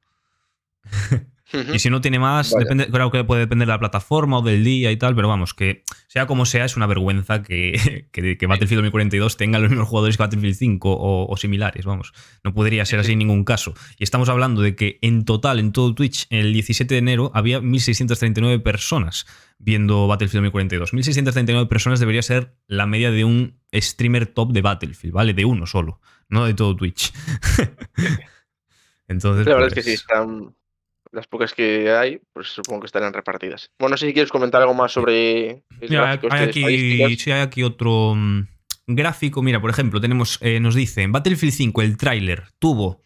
Y 1.53 1.79
si 1.81 1.91
no 1.91 2.01
tiene 2.01 2.19
más, 2.19 2.55
depende, 2.57 2.89
creo 2.89 3.11
que 3.11 3.25
puede 3.25 3.41
depender 3.41 3.67
de 3.67 3.73
la 3.73 3.79
plataforma 3.79 4.39
o 4.39 4.43
del 4.43 4.63
día 4.63 4.93
y 4.93 4.97
tal, 4.97 5.17
pero 5.17 5.29
vamos, 5.29 5.53
que 5.53 5.83
sea 6.07 6.27
como 6.27 6.47
sea, 6.47 6.65
es 6.65 6.77
una 6.77 6.87
vergüenza 6.87 7.43
que, 7.43 8.07
que, 8.13 8.47
Battlefield 8.47 8.83
2042 8.83 9.37
tenga 9.37 9.59
los 9.59 9.71
mismos 9.71 9.89
jugadores 9.89 10.17
que 10.17 10.23
Battlefield 10.23 10.55
5 10.55 10.97
o, 11.29 11.37
similares, 11.37 11.85
vamos. 11.85 12.13
No 12.45 12.55
podría 12.55 12.85
ser 12.85 13.01
así 13.01 13.13
en 13.13 13.19
ningún 13.19 13.45
caso. 13.45 13.75
Y 13.99 14.05
estamos 14.05 14.29
hablando 14.29 14.63
de 14.63 14.77
que 14.77 14.99
en 15.03 15.25
total, 15.25 15.59
en 15.59 15.73
todo 15.73 15.95
Twitch, 15.95 16.27
el 16.31 16.53
17 16.53 16.95
de 16.95 16.99
enero 16.99 17.33
había 17.35 17.61
1.639 17.61 18.63
personas 18.63 19.27
viendo 19.59 20.07
Battlefield 20.07 20.45
2042. 20.45 20.93
1.639 20.93 21.69
personas 21.69 22.01
debería 22.01 22.23
ser 22.23 22.55
la 22.67 22.87
media 22.87 23.11
de 23.11 23.25
un 23.25 23.61
streamer 23.75 24.27
top 24.27 24.53
de 24.53 24.63
Battlefield, 24.63 25.15
¿vale? 25.15 25.35
De 25.35 25.45
uno 25.45 25.67
solo, 25.67 26.01
no 26.29 26.45
de 26.45 26.55
todo 26.55 26.77
Twitch. 26.77 27.13
Entonces, 29.09 29.45
la 29.47 29.55
verdad 29.55 29.69
es 29.69 29.75
que 29.75 29.83
sí, 29.83 29.91
pues 29.91 30.01
están 30.01 30.55
las 31.13 31.27
pocas 31.27 31.55
que 31.55 31.91
hay, 31.91 32.21
pues 32.33 32.49
supongo 32.49 32.81
que 32.81 32.87
estarán 32.87 33.13
repartidas. 33.13 33.71
Bueno, 33.79 33.95
no 33.95 33.97
sé 33.97 34.07
si 34.07 34.13
quieres 34.13 34.31
comentar 34.31 34.63
algo 34.63 34.75
más 34.75 34.93
sobre 34.93 35.65
hay, 35.81 36.19
este 36.23 36.33
aquí, 36.33 37.17
sí, 37.17 37.31
hay 37.31 37.41
aquí 37.41 37.63
otro 37.63 38.15
mm, 38.15 38.47
gráfico. 38.87 39.43
Mira, 39.43 39.61
por 39.61 39.71
ejemplo, 39.71 40.01
tenemos, 40.01 40.39
eh, 40.41 40.61
nos 40.61 40.75
dice, 40.75 41.03
en 41.03 41.13
Battlefield 41.13 41.53
5 41.53 41.83
el 41.83 41.97
tráiler 41.97 42.45
tuvo 42.59 43.03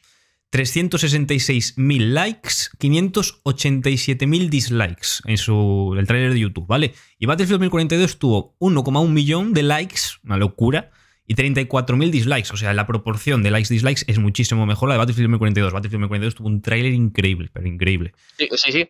366.000 0.53 2.13
likes, 2.13 2.71
587.000 2.79 4.49
dislikes 4.49 5.09
en 5.25 5.37
su, 5.37 5.97
el 5.99 6.07
tráiler 6.07 6.33
de 6.33 6.41
YouTube, 6.41 6.67
¿vale? 6.69 6.95
Y 7.19 7.27
Battlefield 7.27 7.59
2042 7.59 8.19
tuvo 8.19 8.57
1,1 8.61 9.09
millón 9.09 9.53
de 9.53 9.65
likes, 9.65 10.01
una 10.23 10.37
locura, 10.37 10.93
y 11.27 11.35
34.000 11.35 12.11
dislikes. 12.11 12.51
O 12.53 12.57
sea, 12.57 12.73
la 12.75 12.87
proporción 12.87 13.43
de 13.43 13.51
likes-dislikes 13.51 14.05
es 14.07 14.19
muchísimo 14.19 14.67
mejor 14.67 14.89
la 14.89 14.95
de 14.95 14.99
Battlefield 14.99 15.31
2042. 15.31 15.73
Battlefield 15.73 16.03
2042 16.03 16.35
tuvo 16.35 16.49
un 16.49 16.63
tráiler 16.63 16.93
increíble, 16.93 17.51
pero 17.53 17.67
increíble. 17.67 18.13
Sí, 18.39 18.49
sí, 18.53 18.73
sí. 18.73 18.89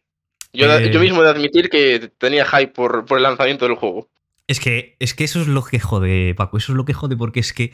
Yo, 0.53 0.73
Eh, 0.73 0.91
yo 0.93 1.01
mismo 1.01 1.21
he 1.21 1.25
de 1.25 1.31
admitir 1.31 1.69
que 1.69 2.13
tenía 2.19 2.45
hype 2.45 2.69
por, 2.69 3.05
por 3.07 3.19
el 3.19 3.25
lanzamiento 3.25 3.67
del 3.67 3.77
juego. 3.77 4.09
Es 4.47 4.61
que, 4.61 4.97
es 5.01 5.15
que 5.15 5.25
eso 5.25 5.41
es 5.41 5.49
lo 5.49 5.65
que 5.65 5.81
jode, 5.81 6.35
Paco. 6.35 6.59
Eso 6.59 6.73
es 6.73 6.77
lo 6.77 6.85
que 6.85 6.93
jode 6.93 7.17
porque 7.17 7.41
es 7.41 7.53
que 7.53 7.73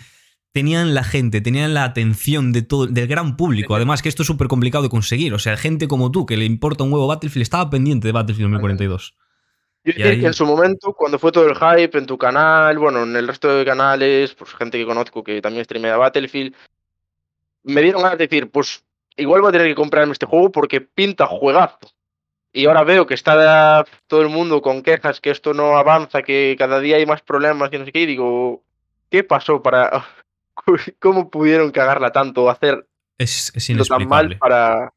tenían 0.52 0.94
la 0.94 1.04
gente, 1.04 1.40
tenían 1.40 1.74
la 1.74 1.84
atención 1.84 2.52
de 2.52 2.62
todo, 2.62 2.86
del 2.86 3.06
gran 3.06 3.36
público. 3.36 3.74
Además, 3.74 4.02
que 4.02 4.08
esto 4.08 4.22
es 4.22 4.26
súper 4.26 4.48
complicado 4.48 4.82
de 4.82 4.90
conseguir. 4.90 5.34
O 5.34 5.38
sea, 5.38 5.56
gente 5.56 5.88
como 5.88 6.10
tú, 6.10 6.26
que 6.26 6.36
le 6.36 6.44
importa 6.44 6.84
un 6.84 6.92
huevo 6.92 7.06
Battlefield, 7.06 7.42
estaba 7.42 7.70
pendiente 7.70 8.08
de 8.08 8.12
Battlefield 8.12 8.50
2042. 8.52 9.14
Yo 9.84 9.92
ahí- 10.06 10.20
que 10.20 10.26
en 10.26 10.34
su 10.34 10.44
momento, 10.44 10.92
cuando 10.92 11.18
fue 11.18 11.32
todo 11.32 11.46
el 11.48 11.54
hype 11.56 11.96
en 11.96 12.06
tu 12.06 12.18
canal, 12.18 12.78
bueno, 12.78 13.02
en 13.02 13.16
el 13.16 13.26
resto 13.26 13.48
de 13.48 13.64
canales, 13.64 14.34
pues 14.34 14.52
gente 14.54 14.78
que 14.78 14.84
conozco 14.84 15.24
que 15.24 15.40
también 15.40 15.64
streamea 15.64 15.96
Battlefield, 15.96 16.54
me 17.62 17.82
dieron 17.82 18.02
ganas 18.02 18.18
de 18.18 18.26
decir, 18.26 18.50
pues 18.50 18.84
igual 19.16 19.40
voy 19.40 19.48
a 19.48 19.52
tener 19.52 19.68
que 19.68 19.74
comprarme 19.74 20.12
este 20.12 20.26
juego 20.26 20.52
porque 20.52 20.80
pinta 20.80 21.26
juegazo. 21.26 21.78
Y 22.52 22.66
ahora 22.66 22.82
veo 22.84 23.06
que 23.06 23.14
está 23.14 23.84
todo 24.06 24.22
el 24.22 24.28
mundo 24.28 24.60
con 24.60 24.82
quejas 24.82 25.20
que 25.20 25.30
esto 25.30 25.54
no 25.54 25.76
avanza, 25.78 26.22
que 26.22 26.56
cada 26.58 26.80
día 26.80 26.96
hay 26.96 27.06
más 27.06 27.22
problemas 27.22 27.70
y 27.72 27.78
no 27.78 27.84
sé 27.84 27.92
qué, 27.92 28.00
y 28.00 28.06
digo, 28.06 28.62
¿qué 29.08 29.24
pasó 29.24 29.62
para... 29.62 30.04
¿Cómo 30.98 31.30
pudieron 31.30 31.70
cagarla 31.70 32.12
tanto 32.12 32.44
o 32.44 32.50
hacer 32.50 32.86
Es, 33.16 33.52
es 33.54 33.70
lo 33.70 33.84
tan 33.84 34.06
mal 34.06 34.36
para, 34.36 34.92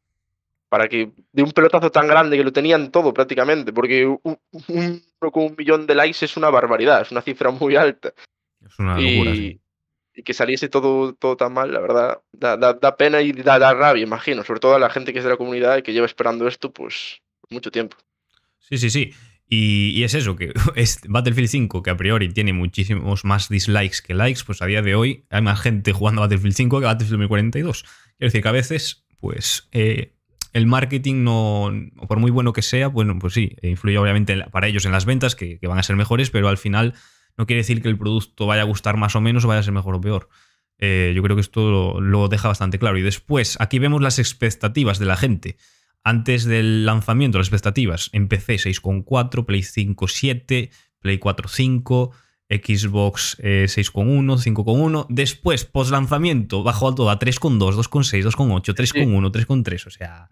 para 0.74 0.88
que 0.90 1.12
de 1.32 1.44
un 1.44 1.52
pelotazo 1.52 1.92
tan 1.92 2.08
grande 2.08 2.36
que 2.36 2.44
lo 2.44 2.52
tenían 2.52 2.90
todo 2.90 3.14
prácticamente, 3.14 3.72
porque 3.72 4.08
un, 4.08 4.20
un- 4.70 5.04
con 5.20 5.44
un 5.44 5.56
millón 5.56 5.86
de 5.86 5.94
likes 5.94 6.26
es 6.26 6.36
una 6.36 6.50
barbaridad, 6.50 7.02
es 7.04 7.12
una 7.12 7.22
cifra 7.22 7.52
muy 7.52 7.76
alta. 7.76 8.12
Es 8.66 8.80
una 8.80 8.98
locura. 9.00 9.30
y, 9.32 9.36
sí. 9.38 9.62
y 10.16 10.24
que 10.24 10.34
saliese 10.34 10.70
todo, 10.70 11.14
todo 11.14 11.38
tan 11.38 11.54
mal, 11.54 11.72
la 11.72 11.80
verdad, 11.80 12.22
da, 12.32 12.58
da- 12.58 12.74
da 12.74 12.98
pena 12.98 13.22
y 13.22 13.34
da, 13.34 13.60
da 13.60 13.76
rabia, 13.76 14.02
imagino, 14.02 14.44
sobre 14.44 14.60
todo 14.62 14.74
a 14.74 14.80
la 14.80 14.90
gente 14.90 15.14
que 15.14 15.20
es 15.20 15.24
de 15.26 15.30
la 15.30 15.38
comunidad 15.38 15.78
y 15.78 15.84
que 15.84 15.94
lleva 15.94 16.08
esperando 16.08 16.48
esto 16.48 16.74
pues 16.74 17.22
mucho 17.52 17.70
tiempo. 17.70 17.96
Sí, 18.58 18.80
sí, 18.80 18.90
sí. 18.90 19.14
Y, 19.48 19.92
y 19.92 20.04
es 20.04 20.16
eso, 20.16 20.36
que 20.36 20.54
es 20.76 21.02
Battlefield 21.08 21.50
5, 21.50 21.84
que 21.84 21.92
a 21.92 21.98
priori 21.98 22.30
tiene 22.34 22.52
muchísimos 22.54 23.26
más 23.26 23.48
dislikes 23.48 23.98
que 24.04 24.16
likes, 24.16 24.42
pues 24.44 24.64
a 24.64 24.66
día 24.66 24.82
de 24.82 24.96
hoy 24.96 25.26
hay 25.30 25.44
más 25.44 25.62
gente 25.62 25.94
jugando 25.94 26.22
a 26.22 26.26
Battlefield 26.26 26.56
5 26.56 26.80
que 26.80 26.86
a 26.88 26.90
Battlefield 26.94 27.20
2042. 27.22 27.84
Quiero 27.84 28.28
decir 28.28 28.42
que 28.42 28.50
a 28.50 28.52
veces, 28.54 29.06
pues, 29.20 29.68
eh, 29.72 30.14
el 30.54 30.68
marketing 30.68 31.24
no, 31.24 31.72
por 32.08 32.20
muy 32.20 32.32
bueno 32.32 32.54
que 32.54 32.62
sea, 32.62 32.88
bueno, 32.88 33.18
pues 33.20 33.34
sí, 33.34 33.56
influye 33.62 33.98
obviamente 33.98 34.46
para 34.52 34.68
ellos 34.68 34.86
en 34.86 34.92
las 34.92 35.06
ventas, 35.06 35.36
que, 35.36 35.60
que 35.60 35.68
van 35.68 35.80
a 35.80 35.84
ser 35.84 35.96
mejores, 35.96 36.30
pero 36.30 36.48
al 36.48 36.58
final 36.58 36.94
no 37.38 37.48
quiere 37.48 37.62
decir 37.62 37.82
que 37.82 37.90
el 37.90 37.98
producto 37.98 38.46
vaya 38.46 38.62
a 38.62 38.66
gustar 38.66 38.96
más 38.98 39.16
o 39.16 39.22
menos 39.22 39.44
o 39.44 39.48
vaya 39.48 39.60
a 39.60 39.64
ser 39.64 39.74
mejor 39.74 39.96
o 39.96 40.02
peor. 40.02 40.30
Eh, 40.78 41.14
yo 41.16 41.24
creo 41.24 41.36
que 41.36 41.42
esto 41.42 41.70
lo, 41.70 42.02
lo 42.02 42.28
deja 42.28 42.48
bastante 42.48 42.78
claro. 42.78 42.98
Y 42.98 43.02
después, 43.02 43.58
aquí 43.60 43.80
vemos 43.80 44.02
las 44.02 44.20
expectativas 44.20 45.00
de 45.00 45.06
la 45.06 45.18
gente. 45.18 45.58
Antes 46.04 46.46
del 46.46 46.86
lanzamiento, 46.86 47.38
las 47.38 47.48
expectativas 47.48 48.10
en 48.14 48.28
PC 48.28 48.56
6,4, 48.56 49.46
Play 49.46 49.64
5 49.64 50.08
7, 50.08 50.72
Play 51.00 51.18
4 51.18 51.48
5, 51.48 52.12
Xbox 52.50 53.38
eh, 53.40 53.66
6,1, 53.68 54.38
5,1. 54.38 55.06
Después, 55.10 55.66
post 55.66 55.92
lanzamiento, 55.92 56.62
bajó 56.62 56.90
a 56.90 57.20
3,2, 57.20 57.76
2,6, 57.76 58.24
2,8, 58.24 58.76
3,1, 58.76 59.32
3,3. 59.32 59.88
O 59.88 59.90
sea, 59.90 60.30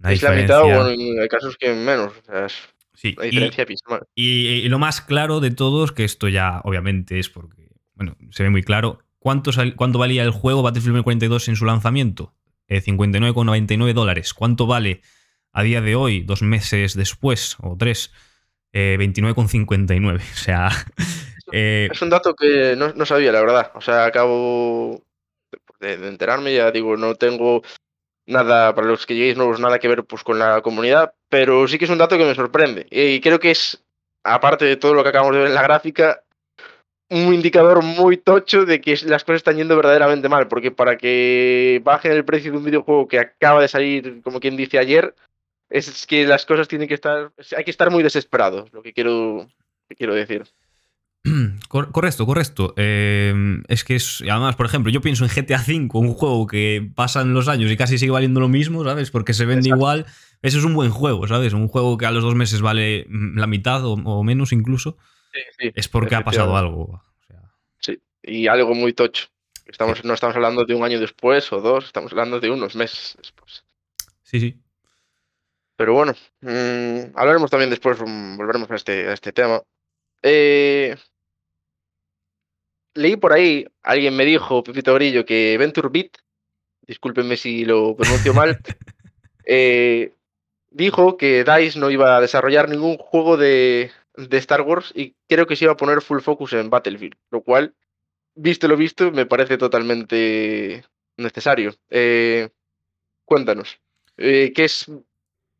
una 0.00 0.12
es 0.12 0.22
la 0.22 0.30
mitad, 0.32 0.62
o 0.62 0.66
bueno, 0.66 1.20
hay 1.22 1.28
casos 1.28 1.56
que 1.56 1.72
menos, 1.72 2.12
o 2.16 2.24
sea, 2.24 2.46
es 2.46 2.54
Sí, 2.94 3.14
una 3.16 3.26
diferencia 3.26 3.66
y, 4.14 4.46
y 4.48 4.68
lo 4.68 4.78
más 4.78 5.00
claro 5.00 5.40
de 5.40 5.50
todos, 5.50 5.92
que 5.92 6.04
esto 6.04 6.28
ya 6.28 6.60
obviamente 6.64 7.18
es 7.18 7.30
porque, 7.30 7.68
bueno, 7.94 8.16
se 8.30 8.42
ve 8.42 8.50
muy 8.50 8.62
claro, 8.62 8.98
¿cuánto, 9.18 9.52
sal- 9.52 9.74
cuánto 9.74 9.98
valía 9.98 10.22
el 10.22 10.30
juego 10.32 10.62
Battlefield 10.62 10.96
2042 10.96 11.48
en 11.48 11.56
su 11.56 11.64
lanzamiento? 11.64 12.34
Eh, 12.68 12.82
59,99 12.82 13.94
dólares. 13.94 14.34
¿Cuánto 14.34 14.66
vale 14.66 15.00
a 15.52 15.62
día 15.62 15.80
de 15.80 15.94
hoy, 15.96 16.20
dos 16.20 16.42
meses 16.42 16.94
después 16.94 17.56
o 17.60 17.76
tres? 17.78 18.12
Eh, 18.72 18.96
29,59. 18.98 20.20
O 20.32 20.36
sea, 20.36 20.68
eh, 21.52 21.88
Es 21.90 22.02
un 22.02 22.10
dato 22.10 22.34
que 22.34 22.74
no, 22.76 22.92
no 22.92 23.06
sabía, 23.06 23.32
la 23.32 23.40
verdad. 23.40 23.72
O 23.74 23.80
sea, 23.80 24.04
acabo 24.04 25.02
de, 25.80 25.96
de 25.96 26.08
enterarme, 26.08 26.54
ya 26.54 26.70
digo, 26.70 26.96
no 26.96 27.14
tengo 27.14 27.62
nada, 28.30 28.74
para 28.74 28.86
los 28.86 29.06
que 29.06 29.14
lleguéis 29.14 29.36
nuevos, 29.36 29.60
nada 29.60 29.78
que 29.78 29.88
ver 29.88 30.04
pues, 30.04 30.22
con 30.22 30.38
la 30.38 30.62
comunidad, 30.62 31.12
pero 31.28 31.66
sí 31.68 31.78
que 31.78 31.84
es 31.84 31.90
un 31.90 31.98
dato 31.98 32.16
que 32.16 32.24
me 32.24 32.34
sorprende. 32.34 32.86
Y 32.90 33.20
creo 33.20 33.38
que 33.38 33.50
es, 33.50 33.82
aparte 34.24 34.64
de 34.64 34.76
todo 34.76 34.94
lo 34.94 35.02
que 35.02 35.10
acabamos 35.10 35.34
de 35.34 35.40
ver 35.40 35.48
en 35.48 35.54
la 35.54 35.62
gráfica, 35.62 36.22
un 37.10 37.34
indicador 37.34 37.82
muy 37.82 38.16
tocho 38.16 38.64
de 38.64 38.80
que 38.80 38.96
las 39.06 39.24
cosas 39.24 39.38
están 39.38 39.56
yendo 39.56 39.76
verdaderamente 39.76 40.28
mal, 40.28 40.46
porque 40.48 40.70
para 40.70 40.96
que 40.96 41.80
bajen 41.84 42.12
el 42.12 42.24
precio 42.24 42.52
de 42.52 42.58
un 42.58 42.64
videojuego 42.64 43.08
que 43.08 43.18
acaba 43.18 43.60
de 43.60 43.68
salir, 43.68 44.22
como 44.22 44.38
quien 44.38 44.56
dice 44.56 44.78
ayer, 44.78 45.14
es 45.68 46.06
que 46.06 46.26
las 46.26 46.46
cosas 46.46 46.68
tienen 46.68 46.88
que 46.88 46.94
estar, 46.94 47.32
hay 47.56 47.64
que 47.64 47.70
estar 47.70 47.90
muy 47.90 48.02
desesperados, 48.02 48.72
lo 48.72 48.82
que 48.82 48.92
quiero, 48.92 49.48
que 49.88 49.96
quiero 49.96 50.14
decir. 50.14 50.44
Cor- 51.68 51.92
correcto, 51.92 52.24
correcto. 52.26 52.72
Eh, 52.76 53.34
es 53.68 53.84
que 53.84 53.96
es. 53.96 54.22
Además, 54.22 54.56
por 54.56 54.66
ejemplo, 54.66 54.90
yo 54.90 55.00
pienso 55.00 55.24
en 55.24 55.30
GTA 55.30 55.58
V, 55.66 55.88
un 55.98 56.14
juego 56.14 56.46
que 56.46 56.90
pasan 56.94 57.34
los 57.34 57.48
años 57.48 57.70
y 57.70 57.76
casi 57.76 57.98
sigue 57.98 58.12
valiendo 58.12 58.40
lo 58.40 58.48
mismo, 58.48 58.84
¿sabes? 58.84 59.10
Porque 59.10 59.34
se 59.34 59.44
vende 59.44 59.68
Exacto. 59.68 59.76
igual. 59.76 60.06
Eso 60.42 60.58
es 60.58 60.64
un 60.64 60.74
buen 60.74 60.90
juego, 60.90 61.26
¿sabes? 61.28 61.52
Un 61.52 61.68
juego 61.68 61.98
que 61.98 62.06
a 62.06 62.10
los 62.10 62.22
dos 62.24 62.34
meses 62.34 62.62
vale 62.62 63.04
mm, 63.08 63.38
la 63.38 63.46
mitad 63.46 63.84
o, 63.84 63.92
o 63.92 64.22
menos 64.24 64.52
incluso. 64.52 64.96
Es 65.58 65.88
porque 65.88 66.14
ha 66.14 66.24
pasado 66.24 66.56
algo. 66.56 66.82
O 66.84 67.02
sea, 67.26 67.52
Sí, 67.78 67.98
y 68.22 68.46
algo 68.46 68.74
muy 68.74 68.94
tocho. 68.94 69.26
Estamos, 69.66 70.02
no 70.04 70.14
estamos 70.14 70.34
hablando 70.34 70.64
de 70.64 70.74
un 70.74 70.82
año 70.82 70.98
después 70.98 71.52
o 71.52 71.60
dos, 71.60 71.84
estamos 71.84 72.10
hablando 72.12 72.40
de 72.40 72.50
unos 72.50 72.74
meses 72.74 73.14
después. 73.18 73.62
sí, 74.22 74.40
sí. 74.40 74.56
Pero 75.76 75.94
bueno, 75.94 76.14
mm, 76.40 77.14
hablaremos 77.16 77.50
también 77.50 77.70
después, 77.70 77.98
mm, 78.04 78.36
volveremos 78.36 78.70
a 78.70 78.74
este, 78.74 79.08
a 79.08 79.12
este 79.12 79.32
tema. 79.32 79.62
Eh, 80.22 80.96
leí 82.94 83.16
por 83.16 83.32
ahí, 83.32 83.66
alguien 83.82 84.16
me 84.16 84.24
dijo, 84.24 84.62
Pepito 84.62 84.94
Grillo, 84.94 85.24
que 85.24 85.56
Venture 85.58 85.88
Beat, 85.88 86.18
discúlpenme 86.86 87.36
si 87.36 87.64
lo 87.64 87.96
pronuncio 87.96 88.34
mal, 88.34 88.58
eh, 89.44 90.14
dijo 90.70 91.16
que 91.16 91.44
DICE 91.44 91.78
no 91.78 91.90
iba 91.90 92.16
a 92.16 92.20
desarrollar 92.20 92.68
ningún 92.68 92.96
juego 92.96 93.36
de, 93.36 93.90
de 94.16 94.36
Star 94.38 94.62
Wars 94.62 94.92
y 94.94 95.14
creo 95.28 95.46
que 95.46 95.56
se 95.56 95.64
iba 95.64 95.72
a 95.72 95.76
poner 95.76 96.02
full 96.02 96.20
focus 96.20 96.52
en 96.54 96.70
Battlefield, 96.70 97.16
lo 97.30 97.42
cual, 97.42 97.74
visto 98.34 98.68
lo 98.68 98.76
visto, 98.76 99.10
me 99.10 99.26
parece 99.26 99.58
totalmente 99.58 100.84
necesario. 101.16 101.74
Eh, 101.90 102.48
cuéntanos, 103.24 103.80
eh, 104.16 104.52
¿qué 104.54 104.64
es 104.64 104.90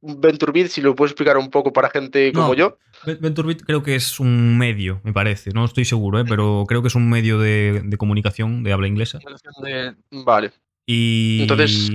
Venture 0.02 0.52
Beat? 0.52 0.68
Si 0.68 0.80
lo 0.80 0.94
puedes 0.94 1.12
explicar 1.12 1.36
un 1.36 1.50
poco 1.50 1.72
para 1.72 1.90
gente 1.90 2.32
como 2.32 2.48
No, 2.48 2.54
yo. 2.54 2.78
Ven- 3.06 3.18
VentureBeat 3.20 3.62
creo 3.62 3.82
que 3.82 3.94
es 3.94 4.20
un 4.20 4.56
medio, 4.58 5.00
me 5.04 5.12
parece. 5.12 5.50
No 5.52 5.64
estoy 5.64 5.84
seguro, 5.84 6.20
¿eh? 6.20 6.24
pero 6.28 6.64
creo 6.68 6.82
que 6.82 6.88
es 6.88 6.94
un 6.94 7.08
medio 7.10 7.38
de, 7.38 7.82
de 7.84 7.96
comunicación 7.96 8.62
de 8.62 8.72
habla 8.72 8.88
inglesa. 8.88 9.18
Vale, 10.24 10.52
Y, 10.86 11.38
Entonces- 11.42 11.90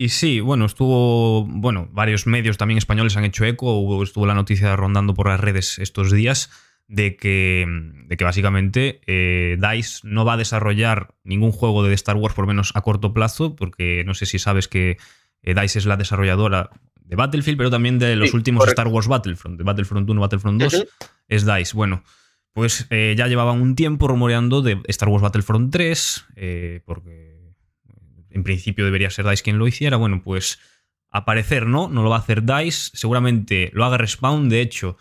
y 0.00 0.08
sí, 0.10 0.40
bueno, 0.40 0.64
estuvo. 0.66 1.44
Bueno, 1.44 1.88
varios 1.92 2.26
medios 2.26 2.56
también 2.56 2.78
españoles 2.78 3.16
han 3.16 3.24
hecho 3.24 3.44
eco. 3.44 4.02
Estuvo 4.02 4.26
la 4.26 4.34
noticia 4.34 4.76
rondando 4.76 5.14
por 5.14 5.26
las 5.28 5.40
redes 5.40 5.78
estos 5.80 6.12
días 6.12 6.50
de 6.86 7.16
que, 7.16 7.66
de 8.06 8.16
que 8.16 8.24
básicamente 8.24 9.00
eh, 9.06 9.58
DICE 9.60 10.00
no 10.04 10.24
va 10.24 10.34
a 10.34 10.36
desarrollar 10.38 11.14
ningún 11.24 11.52
juego 11.52 11.82
de 11.82 11.92
Star 11.94 12.16
Wars, 12.16 12.34
por 12.34 12.44
lo 12.44 12.48
menos 12.48 12.70
a 12.74 12.80
corto 12.80 13.12
plazo, 13.12 13.56
porque 13.56 14.04
no 14.06 14.14
sé 14.14 14.24
si 14.24 14.38
sabes 14.38 14.68
que 14.68 14.96
eh, 15.42 15.54
DICE 15.54 15.80
es 15.80 15.86
la 15.86 15.96
desarrolladora 15.96 16.70
de 17.08 17.16
Battlefield, 17.16 17.56
pero 17.58 17.70
también 17.70 17.98
de 17.98 18.14
los 18.16 18.30
Sí, 18.30 18.36
últimos 18.36 18.60
correcto. 18.60 18.82
Star 18.82 18.92
Wars 18.92 19.08
Battlefront, 19.08 19.58
de 19.58 19.64
Battlefront 19.64 20.08
1, 20.08 20.20
Battlefront 20.20 20.60
2 20.62 20.74
Ujú. 20.74 20.84
es 21.28 21.46
DICE. 21.46 21.74
Bueno, 21.74 22.04
pues 22.52 22.86
eh, 22.90 23.14
ya 23.16 23.26
llevaban 23.28 23.60
un 23.60 23.74
tiempo 23.74 24.08
rumoreando 24.08 24.62
de 24.62 24.80
Star 24.88 25.08
Wars 25.08 25.22
Battlefront 25.22 25.72
3, 25.72 26.26
eh, 26.36 26.80
porque 26.84 27.38
en 28.30 28.42
principio 28.44 28.84
debería 28.84 29.10
ser 29.10 29.26
DICE 29.26 29.42
quien 29.42 29.58
lo 29.58 29.66
hiciera. 29.66 29.96
Bueno, 29.96 30.22
pues 30.22 30.58
a 31.10 31.24
parecer 31.24 31.66
no, 31.66 31.88
no 31.88 32.02
lo 32.02 32.10
va 32.10 32.16
a 32.16 32.20
hacer 32.20 32.42
DICE. 32.44 32.90
Seguramente 32.94 33.70
lo 33.72 33.84
haga 33.86 33.96
Respawn, 33.96 34.48
de 34.50 34.60
hecho, 34.60 34.96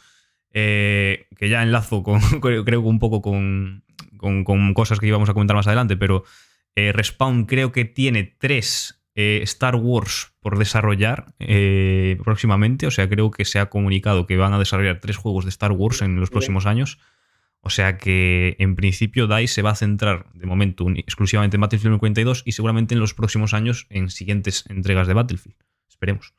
eh, 0.54 1.28
que 1.38 1.50
ya 1.50 1.62
enlazo 1.62 2.04
con, 2.04 2.20
creo 2.42 2.64
que 2.64 2.78
un 2.78 3.00
poco 3.00 3.22
con, 3.22 3.84
con- 4.18 4.44
con 4.46 4.74
cosas 4.74 5.00
que 5.00 5.08
íbamos 5.08 5.30
a 5.30 5.34
comentar 5.34 5.56
más 5.58 5.68
adelante, 5.68 5.98
pero 5.98 6.24
Respawn 6.76 7.46
creo 7.46 7.72
que 7.72 7.86
tiene 7.86 8.24
tres 8.40 8.97
eh, 9.20 9.42
Star 9.44 9.76
Wars 9.76 10.32
por 10.40 10.60
desarrollar 10.60 11.34
eh, 11.40 12.18
próximamente. 12.24 12.86
O 12.86 12.92
sea, 12.92 13.10
creo 13.10 13.32
que 13.32 13.46
se 13.46 13.58
ha 13.58 13.66
comunicado 13.66 14.28
que 14.28 14.38
van 14.38 14.54
a 14.54 14.60
desarrollar 14.60 15.00
tres 15.00 15.18
juegos 15.18 15.44
de 15.44 15.50
Star 15.50 15.72
Wars 15.72 16.04
en 16.04 16.20
los 16.20 16.30
próximos 16.30 16.68
años. 16.68 17.00
O 17.62 17.72
sea 17.72 17.98
que 17.98 18.56
en 18.60 18.76
principio 18.76 19.26
DICE 19.26 19.48
se 19.48 19.62
va 19.64 19.72
a 19.72 19.76
centrar 19.76 20.32
de 20.34 20.46
momento 20.46 20.86
exclusivamente 20.96 21.58
en 21.58 21.62
Battlefield 21.62 21.98
42 21.98 22.44
y 22.46 22.52
seguramente 22.52 22.94
en 22.94 23.00
los 23.00 23.16
próximos 23.16 23.56
años 23.56 23.88
en 23.90 24.12
siguientes 24.12 24.66
entregas 24.70 25.08
de 25.08 25.16
Battlefield. 25.16 25.58
Esperemos. 25.90 26.36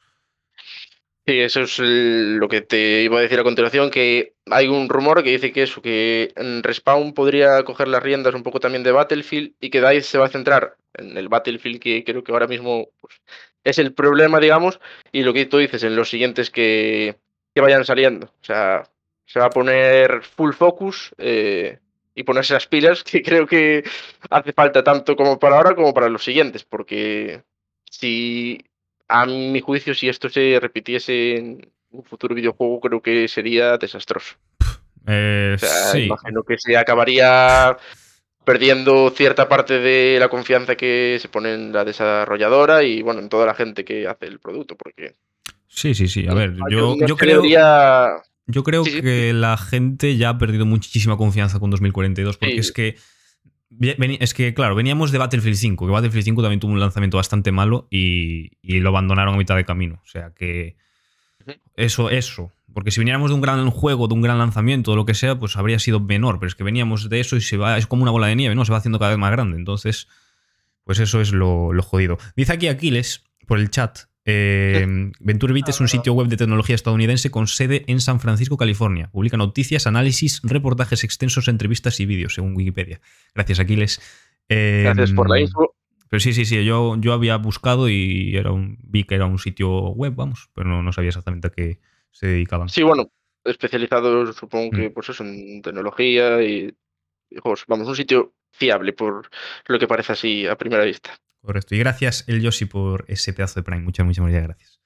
Sí, 1.27 1.41
eso 1.41 1.63
es 1.63 1.81
lo 1.81 2.49
que 2.49 2.61
te 2.61 3.03
iba 3.03 3.19
a 3.19 3.23
decir 3.23 3.41
a 3.41 3.43
continuación, 3.43 3.91
que 3.91 4.35
hay 4.47 4.69
un 4.69 4.89
rumor 4.89 5.25
que 5.25 5.33
dice 5.33 5.53
que 5.53 5.65
eso, 5.65 5.83
que 5.83 6.33
en 6.37 6.63
Respawn 6.63 7.13
podría 7.13 7.65
coger 7.65 7.89
las 7.89 8.03
riendas 8.03 8.35
un 8.35 8.45
poco 8.45 8.61
también 8.61 8.85
de 8.85 8.93
Battlefield 8.93 9.53
y 9.61 9.69
que 9.69 9.81
DICE 9.81 10.03
se 10.03 10.19
va 10.19 10.27
a 10.27 10.31
centrar 10.31 10.77
en 10.99 11.17
el 11.17 11.29
Battlefield 11.29 11.81
que 11.81 12.05
creo 12.05 12.23
que 12.23 12.33
ahora 12.33 12.47
mismo 12.47 12.89
pues, 13.01 13.21
es 13.65 13.79
el 13.79 13.93
problema, 13.93 14.41
digamos, 14.41 14.81
y 15.13 15.23
lo 15.23 15.33
que 15.33 15.47
tú 15.47 15.59
dices 15.59 15.83
en 15.83 15.97
los 15.97 16.11
siguientes 16.11 16.51
que, 16.51 17.17
que 17.55 17.61
vayan 17.61 17.85
saliendo. 17.85 18.27
O 18.27 18.45
sea, 18.45 18.85
se 19.27 19.39
va 19.41 19.47
a 19.47 19.51
poner 19.51 20.23
full 20.23 20.53
focus 20.53 21.15
eh, 21.19 21.79
y 22.15 22.23
ponerse 22.23 22.55
las 22.55 22.67
pilas, 22.67 23.05
que 23.05 23.23
creo 23.23 23.47
que 23.47 23.85
hace 24.31 24.53
falta 24.53 24.83
tanto 24.83 25.17
como 25.17 25.39
para 25.39 25.57
ahora 25.57 25.75
como 25.75 25.93
para 25.95 26.09
los 26.09 26.25
siguientes, 26.25 26.65
porque 26.65 27.43
si 27.91 28.65
a 29.09 29.27
mi 29.27 29.61
juicio, 29.61 29.95
si 29.95 30.09
esto 30.09 30.29
se 30.29 30.59
repitiese 30.61 31.37
en 31.37 31.73
un 31.91 32.05
futuro 32.05 32.35
videojuego, 32.35 32.81
creo 32.81 33.01
que 33.01 33.29
sería 33.29 33.79
desastroso. 33.79 34.37
Eh, 35.07 35.53
O 35.55 35.59
sea, 35.59 35.71
sí. 35.71 36.05
imagino 36.05 36.43
que 36.43 36.59
se 36.59 36.77
acabaría 36.77 37.77
perdiendo 38.49 39.11
cierta 39.11 39.47
parte 39.47 39.79
de 39.79 40.17
la 40.19 40.31
confianza 40.31 40.75
que 40.75 41.19
se 41.21 41.29
pone 41.29 41.53
en 41.53 41.71
la 41.71 41.85
desarrolladora 41.85 42.83
y 42.83 43.03
bueno, 43.03 43.21
en 43.21 43.29
toda 43.29 43.45
la 43.45 43.53
gente 43.53 43.85
que 43.85 44.07
hace 44.09 44.25
el 44.25 44.39
producto, 44.39 44.75
porque 44.75 45.13
Sí, 45.67 45.95
sí, 45.95 46.09
sí. 46.09 46.27
A 46.27 46.33
ver, 46.33 46.55
yo, 46.71 46.97
yo 47.07 47.15
creo, 47.19 47.43
yo 48.47 48.65
creo 48.65 48.85
Sí, 48.85 48.91
sí. 48.93 49.03
que 49.03 49.35
la 49.35 49.59
gente 49.59 50.17
ya 50.17 50.31
ha 50.31 50.39
perdido 50.39 50.65
muchísima 50.65 51.19
confianza 51.19 51.61
con 51.61 51.69
2042 51.71 52.39
porque 52.39 52.55
Sí. 52.55 52.61
es 52.61 52.73
que 52.73 52.97
es 54.21 54.33
que 54.33 54.55
claro, 54.55 54.75
veníamos 54.75 55.13
de 55.13 55.19
Battlefield 55.19 55.57
5, 55.57 55.85
que 55.87 55.93
Battlefield 55.93 56.25
5 56.25 56.41
también 56.41 56.59
tuvo 56.59 56.73
un 56.73 56.81
lanzamiento 56.81 57.19
bastante 57.19 57.53
malo 57.53 57.87
y, 57.91 58.53
y 58.63 58.81
lo 58.81 58.89
abandonaron 58.89 59.35
a 59.35 59.37
mitad 59.37 59.57
de 59.57 59.67
camino. 59.67 60.01
O 60.03 60.09
sea 60.09 60.33
que 60.35 60.77
eso, 61.77 62.09
eso. 62.09 62.51
Porque 62.79 62.93
si 62.93 63.01
viniéramos 63.01 63.31
de 63.31 63.35
un 63.35 63.41
gran 63.41 63.69
juego, 63.71 64.07
de 64.07 64.15
un 64.15 64.23
gran 64.23 64.39
lanzamiento, 64.39 64.93
o 64.93 64.97
lo 64.97 65.05
que 65.05 65.15
sea, 65.15 65.37
pues 65.37 65.57
habría 65.57 65.81
sido 65.81 65.99
menor. 65.99 66.39
Pero 66.39 66.47
es 66.47 66.55
que 66.55 66.63
veníamos 66.63 67.09
de 67.09 67.19
eso 67.19 67.35
y 67.35 67.41
se 67.41 67.57
va, 67.57 67.77
es 67.77 67.89
como 67.89 68.03
una 68.03 68.13
bola 68.13 68.29
de 68.29 68.37
nieve, 68.37 68.55
¿no? 68.55 68.65
Se 68.65 68.71
va 68.71 68.79
haciendo 68.79 69.01
cada 69.01 69.11
vez 69.11 69.19
más 69.19 69.33
grande. 69.33 69.57
Entonces, 69.57 70.07
pues 70.85 71.01
eso 71.01 71.21
es 71.21 71.33
lo, 71.33 71.73
lo 71.73 71.83
jodido. 71.83 72.19
Dice 72.37 72.53
aquí 72.53 72.69
Aquiles, 72.69 73.25
por 73.49 73.59
el 73.59 73.69
chat, 73.71 73.99
eh, 74.27 75.11
VentureBeat 75.19 75.71
es 75.71 75.81
un 75.81 75.89
sitio 75.89 76.13
web 76.13 76.29
de 76.29 76.37
tecnología 76.37 76.77
estadounidense 76.77 77.33
con 77.33 77.49
sede 77.49 77.83
en 77.89 78.01
San 78.01 78.21
Francisco, 78.21 78.57
California. 78.57 79.11
Publica 79.11 79.37
noticias, 79.37 79.89
análisis, 79.89 80.41
reportajes 80.45 81.03
extensos, 81.03 81.49
entrevistas 81.49 81.99
y 81.99 82.07
vídeos, 82.07 82.35
según 82.35 82.55
Wikipedia. 82.55 83.01
Gracias, 83.35 83.59
Aquiles. 83.59 84.01
Eh, 84.49 84.83
Gracias 84.85 85.11
por 85.11 85.29
la 85.29 85.41
info. 85.41 85.75
Pero 86.09 86.21
sí, 86.21 86.33
sí, 86.33 86.45
sí, 86.45 86.65
yo, 86.65 86.95
yo 87.01 87.13
había 87.13 87.39
buscado 87.39 87.89
y 87.89 88.37
era 88.37 88.53
un, 88.53 88.79
vi 88.85 89.03
que 89.03 89.17
era 89.17 89.27
un 89.27 89.41
sitio 89.41 89.89
web, 89.89 90.15
vamos, 90.15 90.49
pero 90.55 90.69
no, 90.69 90.81
no 90.81 90.93
sabía 90.93 91.09
exactamente 91.09 91.49
a 91.49 91.51
qué 91.51 91.81
se 92.11 92.27
dedicaban. 92.27 92.69
Sí, 92.69 92.83
bueno, 92.83 93.11
especializado 93.45 94.33
supongo 94.33 94.71
que 94.77 94.89
Mm. 94.91 94.93
pues 94.93 95.09
eso, 95.09 95.25
en 95.25 95.63
tecnología 95.63 96.43
y, 96.43 96.75
y 97.31 97.37
juegos. 97.39 97.65
Vamos, 97.67 97.89
un 97.89 97.97
sitio 97.97 98.35
fiable 98.51 98.93
por 98.93 99.29
lo 99.67 99.79
que 99.79 99.87
parece 99.87 100.13
así 100.13 100.47
a 100.47 100.57
primera 100.57 100.85
vista. 100.85 101.19
Correcto. 101.41 101.75
Y 101.75 101.79
gracias, 101.79 102.25
el 102.29 102.43
Yoshi, 102.43 102.65
por 102.65 103.05
ese 103.09 103.33
pedazo 103.33 103.61
de 103.61 103.65
Prime. 103.65 103.83
Muchas, 103.83 104.05
muchas, 104.05 104.25
muchas 104.25 104.43
gracias. 104.43 104.81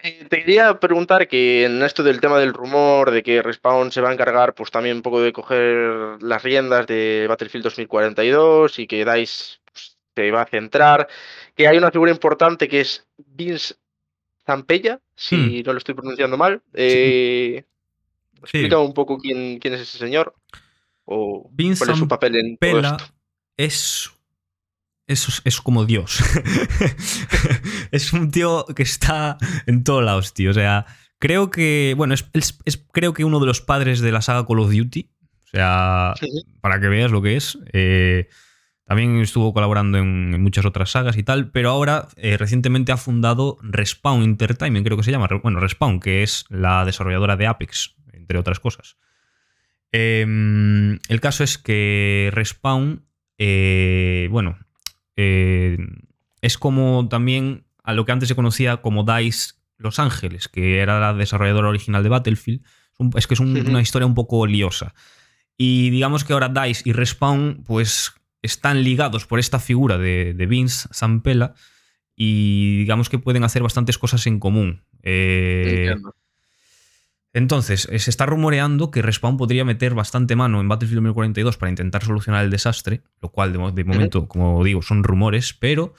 Eh, 0.00 0.26
te 0.28 0.38
quería 0.40 0.78
preguntar 0.78 1.26
que 1.26 1.64
en 1.64 1.82
esto 1.82 2.02
del 2.04 2.20
tema 2.20 2.38
del 2.38 2.54
rumor 2.54 3.10
de 3.10 3.22
que 3.22 3.42
Respawn 3.42 3.90
se 3.90 4.00
va 4.00 4.10
a 4.10 4.12
encargar 4.12 4.54
pues 4.54 4.70
también 4.70 4.96
un 4.96 5.02
poco 5.02 5.20
de 5.20 5.32
coger 5.32 6.22
las 6.22 6.42
riendas 6.44 6.86
de 6.86 7.26
Battlefield 7.28 7.64
2042 7.64 8.78
y 8.78 8.86
que 8.86 9.04
DICE 9.04 9.58
pues, 9.64 9.98
se 10.14 10.30
va 10.30 10.42
a 10.42 10.46
centrar, 10.46 11.08
que 11.56 11.66
hay 11.66 11.78
una 11.78 11.90
figura 11.90 12.12
importante 12.12 12.68
que 12.68 12.80
es 12.82 13.08
Vince 13.16 13.74
Zampella, 14.48 15.00
si 15.14 15.62
no 15.62 15.72
lo 15.72 15.78
estoy 15.78 15.94
pronunciando 15.94 16.36
mal. 16.38 16.62
Eh, 16.74 17.64
Hmm. 17.64 18.44
Sí. 18.46 18.58
Explícame 18.58 18.82
un 18.84 18.94
poco 18.94 19.18
quién, 19.18 19.58
quién 19.58 19.74
es 19.74 19.80
ese 19.80 19.98
señor 19.98 20.32
o 21.04 21.50
Vince 21.52 21.80
cuál 21.84 21.90
es 21.90 21.98
su 21.98 22.06
papel 22.06 22.36
en 22.36 22.56
todo 22.56 22.58
Pela 22.60 22.90
esto. 22.90 23.04
es, 23.56 24.10
es. 25.08 25.42
es 25.44 25.60
como 25.60 25.84
Dios. 25.84 26.20
es 27.90 28.12
un 28.12 28.30
tío 28.30 28.64
que 28.76 28.82
está 28.84 29.38
en 29.66 29.84
todos 29.84 30.04
lados, 30.04 30.34
tío. 30.34 30.50
O 30.50 30.54
sea, 30.54 30.86
creo 31.18 31.50
que. 31.50 31.94
Bueno, 31.96 32.14
es, 32.14 32.26
es- 32.32 32.58
es- 32.64 32.76
creo 32.92 33.12
que 33.12 33.24
uno 33.24 33.40
de 33.40 33.46
los 33.46 33.60
padres 33.60 34.00
de 34.00 34.12
la 34.12 34.22
saga 34.22 34.46
Call 34.46 34.60
of 34.60 34.70
Duty. 34.72 35.10
O 35.44 35.50
sea, 35.50 36.14
para 36.60 36.78
que 36.80 36.88
veas 36.88 37.10
lo 37.10 37.22
que 37.22 37.36
es. 37.36 37.58
Eh, 37.72 38.28
también 38.88 39.20
estuvo 39.20 39.52
colaborando 39.52 39.98
en, 39.98 40.32
en 40.34 40.42
muchas 40.42 40.64
otras 40.64 40.90
sagas 40.90 41.16
y 41.18 41.22
tal, 41.22 41.50
pero 41.50 41.70
ahora 41.70 42.08
eh, 42.16 42.36
recientemente 42.38 42.90
ha 42.90 42.96
fundado 42.96 43.58
Respawn 43.62 44.22
Entertainment, 44.22 44.84
creo 44.84 44.96
que 44.96 45.04
se 45.04 45.10
llama. 45.12 45.28
Bueno, 45.42 45.60
Respawn, 45.60 46.00
que 46.00 46.22
es 46.22 46.46
la 46.48 46.84
desarrolladora 46.84 47.36
de 47.36 47.46
Apex, 47.46 47.94
entre 48.12 48.38
otras 48.38 48.58
cosas. 48.58 48.96
Em, 49.92 50.98
el 51.08 51.20
caso 51.20 51.44
es 51.44 51.56
que 51.58 52.30
Respawn, 52.32 53.04
eh, 53.38 54.28
bueno, 54.30 54.58
eh, 55.16 55.78
es 56.42 56.58
como 56.58 57.08
también 57.08 57.64
a 57.82 57.92
lo 57.94 58.04
que 58.04 58.12
antes 58.12 58.28
se 58.28 58.34
conocía 58.34 58.78
como 58.78 59.04
DICE 59.04 59.54
Los 59.78 59.98
Ángeles, 59.98 60.48
que 60.48 60.78
era 60.80 61.00
la 61.00 61.14
desarrolladora 61.14 61.68
original 61.68 62.02
de 62.02 62.08
Battlefield. 62.10 62.62
Es 63.16 63.26
que 63.26 63.34
es 63.34 63.40
un- 63.40 63.56
una 63.68 63.80
historia 63.80 64.06
un 64.06 64.14
poco 64.14 64.46
liosa. 64.46 64.94
Y 65.56 65.90
digamos 65.90 66.24
que 66.24 66.32
ahora 66.32 66.48
DICE 66.48 66.82
y 66.88 66.92
Respawn, 66.92 67.62
pues 67.66 68.12
están 68.42 68.82
ligados 68.84 69.26
por 69.26 69.38
esta 69.38 69.58
figura 69.58 69.98
de, 69.98 70.34
de 70.34 70.46
Vince 70.46 70.88
Zampella 70.92 71.54
y 72.16 72.78
digamos 72.78 73.08
que 73.08 73.18
pueden 73.18 73.44
hacer 73.44 73.62
bastantes 73.62 73.98
cosas 73.98 74.26
en 74.26 74.38
común. 74.40 74.82
Eh, 75.02 75.94
entonces, 77.34 77.86
eh, 77.92 77.98
se 77.98 78.10
está 78.10 78.26
rumoreando 78.26 78.90
que 78.90 79.02
Respawn 79.02 79.36
podría 79.36 79.64
meter 79.64 79.94
bastante 79.94 80.34
mano 80.34 80.60
en 80.60 80.68
Battlefield 80.68 80.98
2042 81.02 81.56
para 81.56 81.70
intentar 81.70 82.02
solucionar 82.04 82.44
el 82.44 82.50
desastre, 82.50 83.02
lo 83.20 83.28
cual 83.28 83.52
de, 83.52 83.58
mo- 83.58 83.70
de 83.70 83.84
momento, 83.84 84.26
como 84.26 84.64
digo, 84.64 84.82
son 84.82 85.04
rumores, 85.04 85.52
pero 85.52 85.94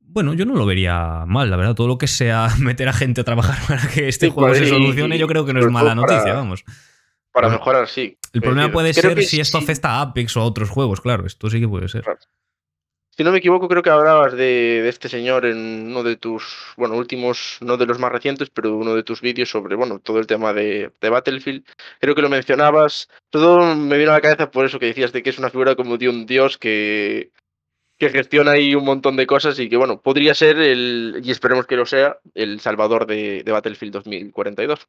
bueno, 0.00 0.34
yo 0.34 0.46
no 0.46 0.54
lo 0.54 0.64
vería 0.64 1.24
mal, 1.26 1.50
la 1.50 1.56
verdad. 1.56 1.74
Todo 1.74 1.88
lo 1.88 1.98
que 1.98 2.06
sea 2.06 2.48
meter 2.60 2.88
a 2.88 2.92
gente 2.92 3.20
a 3.20 3.24
trabajar 3.24 3.58
para 3.66 3.88
que 3.88 4.08
este 4.08 4.26
Sí, 4.26 4.32
juego 4.32 4.48
pues, 4.50 4.60
se 4.60 4.66
y- 4.66 4.68
solucione, 4.68 5.18
yo 5.18 5.26
creo 5.26 5.44
que 5.44 5.52
no 5.52 5.58
es 5.58 5.64
sobre 5.64 5.72
mala 5.74 5.94
para- 5.96 6.14
noticia, 6.16 6.32
vamos. 6.34 6.64
Para 7.36 7.48
Bueno, 7.48 7.58
mejorar, 7.58 7.86
sí. 7.86 8.16
El 8.32 8.40
problema 8.40 8.62
Creo 8.68 8.72
puede 8.72 8.94
ser 8.94 9.22
si 9.22 9.40
esto 9.40 9.58
sí. 9.58 9.64
afecta 9.64 9.90
a 9.90 10.00
Apex 10.00 10.34
o 10.38 10.40
a 10.40 10.44
otros 10.44 10.70
juegos, 10.70 11.02
claro, 11.02 11.26
esto 11.26 11.50
sí 11.50 11.60
que 11.60 11.68
puede 11.68 11.86
ser. 11.86 12.02
Si 13.14 13.22
no 13.24 13.30
me 13.30 13.36
equivoco, 13.36 13.68
creo 13.68 13.82
que 13.82 13.90
hablabas 13.90 14.32
de, 14.32 14.80
de 14.82 14.88
este 14.88 15.10
señor 15.10 15.44
en 15.44 15.88
uno 15.88 16.02
de 16.02 16.16
tus, 16.16 16.72
bueno, 16.78 16.96
últimos, 16.96 17.58
no 17.60 17.76
de 17.76 17.84
los 17.84 17.98
más 17.98 18.10
recientes, 18.10 18.48
pero 18.48 18.74
uno 18.74 18.94
de 18.94 19.02
tus 19.02 19.20
vídeos 19.20 19.50
sobre, 19.50 19.76
bueno, 19.76 19.98
todo 19.98 20.18
el 20.18 20.26
tema 20.26 20.54
de, 20.54 20.90
de 20.98 21.10
Battlefield. 21.10 21.66
Creo 22.00 22.14
que 22.14 22.22
lo 22.22 22.30
mencionabas. 22.30 23.10
Todo 23.28 23.74
me 23.74 23.98
vino 23.98 24.12
a 24.12 24.14
la 24.14 24.22
cabeza 24.22 24.50
por 24.50 24.64
eso 24.64 24.78
que 24.78 24.86
decías 24.86 25.12
de 25.12 25.22
que 25.22 25.28
es 25.28 25.38
una 25.38 25.50
figura 25.50 25.76
como 25.76 25.98
de 25.98 26.08
un 26.08 26.24
dios 26.24 26.56
que, 26.56 27.32
que 27.98 28.08
gestiona 28.08 28.52
ahí 28.52 28.74
un 28.74 28.86
montón 28.86 29.14
de 29.16 29.26
cosas 29.26 29.58
y 29.58 29.68
que, 29.68 29.76
bueno, 29.76 30.00
podría 30.00 30.34
ser 30.34 30.58
el, 30.58 31.20
y 31.22 31.30
esperemos 31.30 31.66
que 31.66 31.76
lo 31.76 31.84
sea, 31.84 32.16
el 32.34 32.60
salvador 32.60 33.06
de, 33.06 33.42
de 33.44 33.52
Battlefield 33.52 33.92
2042. 33.92 34.88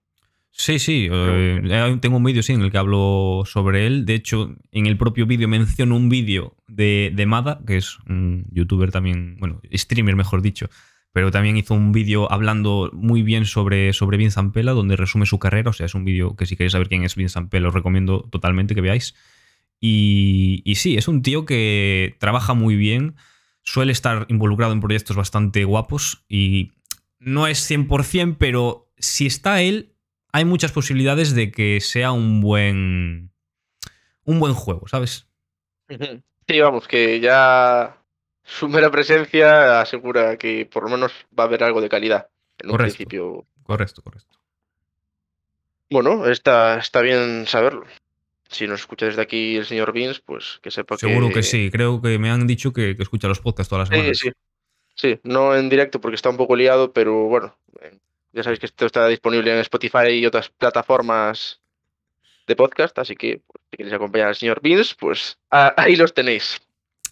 Sí, 0.52 0.80
sí, 0.80 1.08
eh, 1.12 1.62
eh, 1.64 1.98
tengo 2.02 2.18
un 2.18 2.24
vídeo 2.24 2.42
sí, 2.42 2.54
en 2.54 2.62
el 2.62 2.72
que 2.72 2.80
hablo 2.80 3.44
sobre 3.46 3.86
él. 3.86 4.06
De 4.06 4.16
hecho, 4.16 4.56
en 4.72 4.88
el 4.88 4.98
propio 4.98 5.28
vídeo 5.28 5.48
menciono 5.48 5.96
un 5.96 6.10
vídeo 6.10 6.56
de, 6.68 7.12
de 7.14 7.26
Mada, 7.26 7.62
que 7.66 7.78
es 7.78 8.00
un 8.10 8.46
youtuber 8.52 8.92
también, 8.92 9.38
bueno, 9.40 9.62
streamer 9.72 10.16
mejor 10.16 10.42
dicho, 10.42 10.68
pero 11.14 11.32
también 11.32 11.58
hizo 11.58 11.74
un 11.74 11.92
vídeo 11.92 12.32
hablando 12.32 12.90
muy 12.94 13.22
bien 13.22 13.46
sobre, 13.46 13.94
sobre 13.94 14.18
Vince 14.18 14.36
Zampella, 14.36 14.72
donde 14.72 14.96
resume 14.96 15.26
su 15.26 15.40
carrera. 15.40 15.70
O 15.70 15.74
sea, 15.74 15.86
es 15.86 15.96
un 15.96 16.06
vídeo 16.06 16.36
que 16.36 16.46
si 16.46 16.56
queréis 16.56 16.72
saber 16.72 16.90
quién 16.90 17.04
es 17.04 17.16
Vince 17.16 17.34
Zampella, 17.34 17.68
os 17.68 17.74
recomiendo 17.74 18.28
totalmente 18.32 18.74
que 18.74 18.82
veáis. 18.82 19.16
Y, 19.80 20.64
y 20.66 20.76
sí, 20.76 20.98
es 20.98 21.08
un 21.08 21.22
tío 21.22 21.46
que 21.46 22.16
trabaja 22.20 22.56
muy 22.56 22.76
bien, 22.76 23.16
suele 23.62 23.92
estar 23.92 24.26
involucrado 24.30 24.74
en 24.74 24.80
proyectos 24.80 25.16
bastante 25.16 25.66
guapos 25.66 26.26
y 26.28 26.72
no 27.20 27.48
es 27.48 27.70
100%, 27.70 28.38
pero 28.40 28.92
si 28.98 29.26
está 29.28 29.62
él, 29.62 29.94
hay 30.32 30.46
muchas 30.46 30.72
posibilidades 30.72 31.34
de 31.36 31.52
que 31.52 31.80
sea 31.82 32.12
un 32.12 32.42
buen 32.42 33.32
un 34.26 34.40
buen 34.40 34.54
juego, 34.54 34.88
¿sabes? 34.88 35.28
Sí, 36.48 36.60
vamos, 36.60 36.88
que 36.88 37.20
ya 37.20 37.98
su 38.44 38.68
mera 38.68 38.90
presencia 38.92 39.82
asegura 39.82 40.38
que 40.38 40.66
por 40.66 40.84
lo 40.84 40.90
menos 40.90 41.14
va 41.38 41.44
a 41.44 41.48
haber 41.48 41.64
algo 41.64 41.82
de 41.82 41.90
calidad 41.90 42.28
en 42.60 42.72
un 42.72 42.78
principio. 42.78 43.46
Correcto, 43.64 44.02
correcto. 44.02 44.38
Bueno, 45.90 46.26
está, 46.28 46.78
está 46.80 47.02
bien 47.02 47.46
saberlo. 47.48 47.86
Si 48.50 48.68
nos 48.68 48.82
escucha 48.82 49.06
desde 49.06 49.22
aquí 49.22 49.58
el 49.58 49.66
señor 49.66 49.92
Vince, 49.94 50.22
pues 50.26 50.60
que 50.62 50.72
sepa 50.72 50.98
Seguro 50.98 51.28
que... 51.30 51.36
que 51.36 51.44
sí. 51.44 51.70
Creo 51.72 52.02
que 52.02 52.18
me 52.18 52.30
han 52.30 52.48
dicho 52.48 52.72
que, 52.74 52.96
que 52.96 53.04
escucha 53.04 53.28
los 53.28 53.40
podcasts 53.42 53.70
todas 53.70 53.90
las 53.90 53.90
Sí, 53.90 53.96
semanas. 53.96 54.18
sí. 54.20 54.32
Sí, 54.96 55.20
no 55.24 55.56
en 55.56 55.70
directo 55.70 56.02
porque 56.02 56.16
está 56.16 56.30
un 56.30 56.38
poco 56.38 56.56
liado, 56.56 56.92
pero 56.92 57.26
bueno, 57.26 57.56
ya 58.34 58.44
sabéis 58.44 58.60
que 58.60 58.66
esto 58.68 58.86
está 58.86 59.08
disponible 59.08 59.52
en 59.54 59.60
Spotify 59.60 60.10
y 60.12 60.26
otras 60.26 60.50
plataformas 60.50 61.60
de 62.48 62.56
podcast, 62.56 62.98
así 63.00 63.16
que 63.16 63.42
pues, 63.46 63.62
si 63.72 63.78
queréis 63.78 63.94
acompañar 63.96 64.28
al 64.30 64.36
señor 64.36 64.62
Vince, 64.62 64.96
pues 65.00 65.38
ah, 65.52 65.74
ahí 65.78 65.96
los 65.96 66.14
tenéis. 66.14 66.60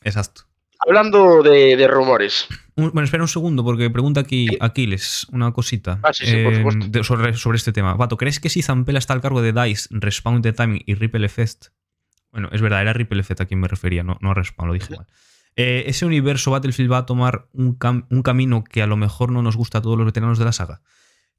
Exacto. 0.04 0.44
Hablando 0.80 1.42
de, 1.42 1.76
de 1.78 1.88
rumores, 1.88 2.48
Un- 2.76 2.92
bueno, 2.92 3.06
espera 3.06 3.24
un 3.24 3.30
segundo, 3.30 3.64
porque 3.64 3.90
pregunta 3.90 4.20
aquí 4.22 4.48
Sí. 4.50 4.58
Aquiles 4.60 5.26
una 5.32 5.52
cosita 5.52 6.00
Ah, 6.04 6.14
sí, 6.14 6.26
sí, 6.26 6.44
por 6.44 6.56
supuesto. 6.56 6.86
de- 6.90 7.04
sobre, 7.04 7.34
sobre 7.34 7.56
este 7.58 7.72
tema. 7.72 7.94
Vato, 7.96 8.18
¿crees 8.18 8.40
que 8.40 8.50
si 8.50 8.62
Zampella 8.62 9.00
está 9.00 9.14
al 9.14 9.22
cargo 9.22 9.42
de 9.42 9.54
DICE, 9.54 9.88
Respawn 9.92 10.36
Entertainment 10.38 10.84
y 10.86 10.94
Ripple 10.96 11.26
Effect? 11.26 11.68
Bueno, 12.32 12.50
es 12.52 12.62
verdad, 12.62 12.82
era 12.82 12.92
Ripple 12.94 13.20
Effect 13.22 13.42
a 13.42 13.46
quien 13.46 13.62
me 13.62 13.68
refería, 13.70 14.04
no, 14.04 14.18
no 14.22 14.32
a 14.32 14.34
Respawn, 14.34 14.68
lo 14.68 14.74
dije 14.74 14.96
mal. 14.96 15.08
Eh, 15.56 15.86
ese 15.88 16.06
universo 16.06 16.52
Battlefield 16.52 16.92
va 16.92 16.98
a 17.00 17.06
tomar 17.06 17.48
un, 17.54 17.78
camino 18.24 18.64
que 18.66 18.82
a 18.84 18.88
lo 18.88 18.98
mejor 18.98 19.32
no 19.32 19.42
nos 19.42 19.56
gusta 19.56 19.78
a 19.78 19.82
todos 19.82 19.98
los 19.98 20.06
veteranos 20.06 20.38
de 20.38 20.44
la 20.46 20.52
saga. 20.52 20.82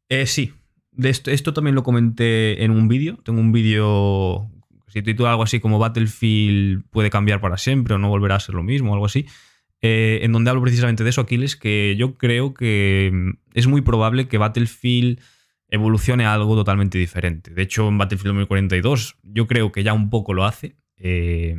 Eh, 0.08 0.26
sí, 0.26 0.52
esto, 1.02 1.52
también 1.52 1.74
lo 1.74 1.82
comenté 1.82 2.64
en 2.64 2.70
un 2.70 2.88
vídeo. 2.88 3.18
Tengo 3.24 3.40
un 3.40 3.52
vídeo 3.52 4.48
que 4.86 4.92
se 4.92 5.02
titula 5.02 5.30
algo 5.30 5.42
así 5.42 5.60
como 5.60 5.78
Battlefield 5.78 6.84
puede 6.90 7.10
cambiar 7.10 7.40
para 7.40 7.58
siempre 7.58 7.94
o 7.94 7.98
no 7.98 8.08
volverá 8.08 8.36
a 8.36 8.40
ser 8.40 8.54
lo 8.54 8.62
mismo, 8.62 8.92
algo 8.92 9.06
así. 9.06 9.26
Eh, 9.82 10.20
en 10.22 10.32
donde 10.32 10.50
hablo 10.50 10.62
precisamente 10.62 11.04
de 11.04 11.10
eso, 11.10 11.20
Aquiles, 11.20 11.56
que 11.56 11.96
yo 11.98 12.16
creo 12.16 12.54
que 12.54 13.10
mm, 13.12 13.30
es 13.54 13.66
muy 13.66 13.82
probable 13.82 14.26
que 14.26 14.38
Battlefield 14.38 15.20
evolucione 15.68 16.24
a 16.24 16.32
algo 16.32 16.54
totalmente 16.54 16.98
diferente. 16.98 17.52
De 17.52 17.62
hecho, 17.62 17.88
en 17.88 17.98
Battlefield 17.98 18.28
2042 18.28 19.16
yo 19.22 19.46
creo 19.46 19.72
que 19.72 19.82
ya 19.82 19.92
un 19.92 20.08
poco 20.08 20.32
lo 20.32 20.44
hace. 20.44 20.76
Eh, 20.96 21.56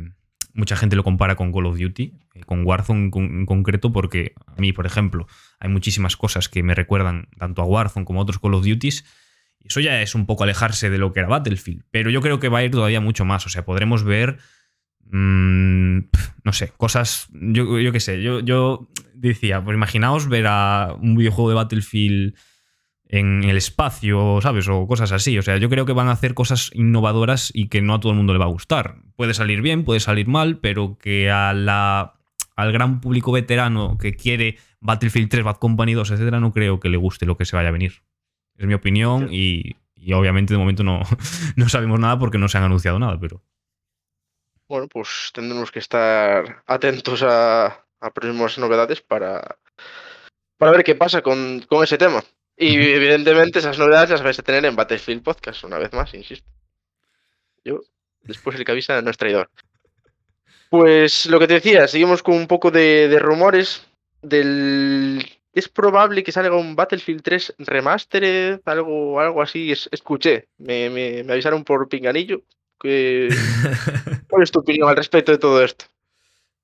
mucha 0.58 0.76
gente 0.76 0.96
lo 0.96 1.04
compara 1.04 1.36
con 1.36 1.52
Call 1.52 1.66
of 1.66 1.78
Duty, 1.78 2.12
eh, 2.34 2.40
con 2.44 2.66
Warzone 2.66 3.10
en 3.14 3.46
concreto, 3.46 3.92
porque 3.92 4.34
a 4.46 4.60
mí, 4.60 4.72
por 4.72 4.84
ejemplo, 4.84 5.26
hay 5.58 5.70
muchísimas 5.70 6.16
cosas 6.16 6.48
que 6.48 6.62
me 6.62 6.74
recuerdan 6.74 7.28
tanto 7.38 7.62
a 7.62 7.64
Warzone 7.64 8.04
como 8.04 8.20
a 8.20 8.22
otros 8.24 8.38
Call 8.38 8.54
of 8.54 8.66
Duties. 8.66 9.04
Y 9.60 9.68
eso 9.68 9.80
ya 9.80 10.02
es 10.02 10.14
un 10.14 10.26
poco 10.26 10.44
alejarse 10.44 10.90
de 10.90 10.98
lo 10.98 11.12
que 11.12 11.20
era 11.20 11.28
Battlefield. 11.28 11.84
Pero 11.90 12.10
yo 12.10 12.20
creo 12.20 12.38
que 12.38 12.48
va 12.48 12.58
a 12.58 12.64
ir 12.64 12.70
todavía 12.70 13.00
mucho 13.00 13.24
más. 13.24 13.46
O 13.46 13.48
sea, 13.48 13.64
podremos 13.64 14.04
ver 14.04 14.38
Mm, 15.10 16.00
no 16.44 16.52
sé, 16.52 16.72
cosas. 16.76 17.28
Yo, 17.32 17.78
yo 17.78 17.92
qué 17.92 18.00
sé, 18.00 18.22
yo, 18.22 18.40
yo 18.40 18.88
decía, 19.14 19.62
pues 19.62 19.74
imaginaos 19.74 20.28
ver 20.28 20.46
a 20.48 20.94
un 21.00 21.16
videojuego 21.16 21.50
de 21.50 21.54
Battlefield 21.56 22.34
en 23.08 23.44
el 23.44 23.56
espacio, 23.56 24.40
¿sabes? 24.42 24.68
O 24.68 24.86
cosas 24.86 25.12
así. 25.12 25.38
O 25.38 25.42
sea, 25.42 25.56
yo 25.56 25.68
creo 25.68 25.86
que 25.86 25.92
van 25.92 26.08
a 26.08 26.12
hacer 26.12 26.34
cosas 26.34 26.70
innovadoras 26.74 27.50
y 27.54 27.68
que 27.68 27.82
no 27.82 27.94
a 27.94 28.00
todo 28.00 28.12
el 28.12 28.18
mundo 28.18 28.32
le 28.32 28.38
va 28.38 28.44
a 28.44 28.48
gustar. 28.48 28.96
Puede 29.16 29.34
salir 29.34 29.62
bien, 29.62 29.84
puede 29.84 30.00
salir 30.00 30.28
mal, 30.28 30.58
pero 30.58 30.98
que 30.98 31.30
a 31.30 31.52
la, 31.54 32.14
al 32.56 32.72
gran 32.72 33.00
público 33.00 33.32
veterano 33.32 33.98
que 33.98 34.14
quiere 34.14 34.58
Battlefield 34.80 35.30
3, 35.30 35.44
Bad 35.44 35.56
Company 35.56 35.94
2, 35.94 36.10
etcétera, 36.10 36.40
no 36.40 36.52
creo 36.52 36.80
que 36.80 36.88
le 36.88 36.96
guste 36.96 37.26
lo 37.26 37.36
que 37.36 37.44
se 37.44 37.56
vaya 37.56 37.70
a 37.70 37.72
venir. 37.72 38.02
Es 38.56 38.66
mi 38.66 38.74
opinión 38.74 39.28
y, 39.30 39.76
y 39.94 40.12
obviamente 40.12 40.54
de 40.54 40.58
momento 40.58 40.82
no, 40.84 41.02
no 41.56 41.68
sabemos 41.68 41.98
nada 41.98 42.18
porque 42.18 42.38
no 42.38 42.48
se 42.48 42.58
han 42.58 42.64
anunciado 42.64 42.98
nada, 42.98 43.18
pero. 43.18 43.42
Bueno, 44.68 44.86
pues 44.88 45.30
tendremos 45.32 45.70
que 45.70 45.78
estar 45.78 46.62
atentos 46.66 47.22
a, 47.22 47.84
próximas 48.14 48.58
novedades 48.58 49.00
para, 49.00 49.58
para 50.58 50.72
ver 50.72 50.84
qué 50.84 50.94
pasa 50.94 51.22
con, 51.22 51.66
ese 51.82 51.96
tema. 51.96 52.22
Y 52.58 52.74
evidentemente 52.74 53.60
esas 53.60 53.78
novedades 53.78 54.10
las 54.10 54.22
vais 54.22 54.38
a 54.38 54.42
tener 54.42 54.64
en 54.64 54.74
Battlefield 54.74 55.22
Podcast, 55.22 55.62
una 55.64 55.78
vez 55.78 55.92
más, 55.92 56.12
insisto. 56.14 56.48
Yo, 57.64 57.80
después 58.22 58.56
el 58.56 58.64
que 58.64 58.72
avisa 58.72 59.00
no 59.00 59.10
es 59.10 59.16
traidor. 59.16 59.48
Pues 60.68 61.26
lo 61.26 61.38
que 61.38 61.46
te 61.46 61.54
decía, 61.54 61.86
seguimos 61.86 62.22
con 62.22 62.34
un 62.34 62.46
poco 62.46 62.70
de, 62.70 63.16
rumores 63.20 63.86
del... 64.22 65.24
Es 65.52 65.68
probable 65.68 66.22
que 66.22 66.32
salga 66.32 66.56
un 66.56 66.76
Battlefield 66.76 67.22
3 67.22 67.54
Remastered, 67.58 68.60
algo, 68.64 69.20
algo 69.20 69.40
así, 69.42 69.72
escuché. 69.72 70.48
Me, 70.58 70.90
me, 70.90 71.24
me 71.24 71.32
avisaron 71.32 71.64
por 71.64 71.88
pinganillo, 71.88 72.42
¿Cuál 74.28 74.42
es 74.42 74.52
tu 74.52 74.60
opinión 74.60 74.88
al 74.88 74.96
respecto 74.96 75.32
de 75.32 75.38
todo 75.38 75.64
esto? 75.64 75.86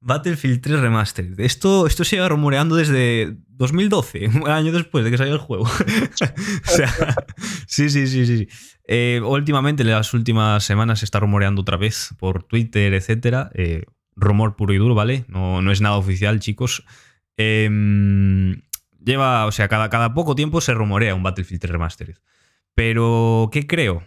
Battlefield 0.04 0.60
3 0.60 0.80
Remastered. 0.80 1.40
Esto, 1.40 1.86
esto 1.86 2.04
se 2.04 2.16
lleva 2.16 2.28
rumoreando 2.28 2.76
desde 2.76 3.36
2012, 3.48 4.28
un 4.42 4.48
año 4.48 4.70
después 4.70 5.02
de 5.02 5.10
que 5.10 5.16
salió 5.16 5.32
el 5.32 5.38
juego. 5.38 5.64
o 5.64 6.70
sea, 6.70 6.92
sí, 7.66 7.88
sí, 7.88 8.06
sí, 8.06 8.26
sí. 8.26 8.48
Eh, 8.86 9.22
últimamente, 9.24 9.82
en 9.82 9.90
las 9.90 10.12
últimas 10.12 10.62
semanas, 10.62 10.98
se 10.98 11.06
está 11.06 11.20
rumoreando 11.20 11.62
otra 11.62 11.78
vez 11.78 12.14
por 12.18 12.42
Twitter, 12.42 12.92
etcétera. 12.92 13.50
Eh, 13.54 13.84
rumor 14.14 14.56
puro 14.56 14.74
y 14.74 14.78
duro, 14.78 14.94
¿vale? 14.94 15.24
No, 15.28 15.62
no 15.62 15.72
es 15.72 15.80
nada 15.80 15.96
oficial, 15.96 16.38
chicos. 16.38 16.84
Em, 17.38 18.60
lleva, 19.02 19.46
o 19.46 19.52
sea, 19.52 19.68
cada, 19.68 19.88
cada 19.88 20.12
poco 20.12 20.34
tiempo 20.34 20.60
se 20.60 20.74
rumorea 20.74 21.14
un 21.14 21.22
Battlefield 21.22 21.62
3 21.62 21.72
Remastered. 21.72 22.16
Pero, 22.74 23.48
¿qué 23.50 23.66
creo? 23.66 24.02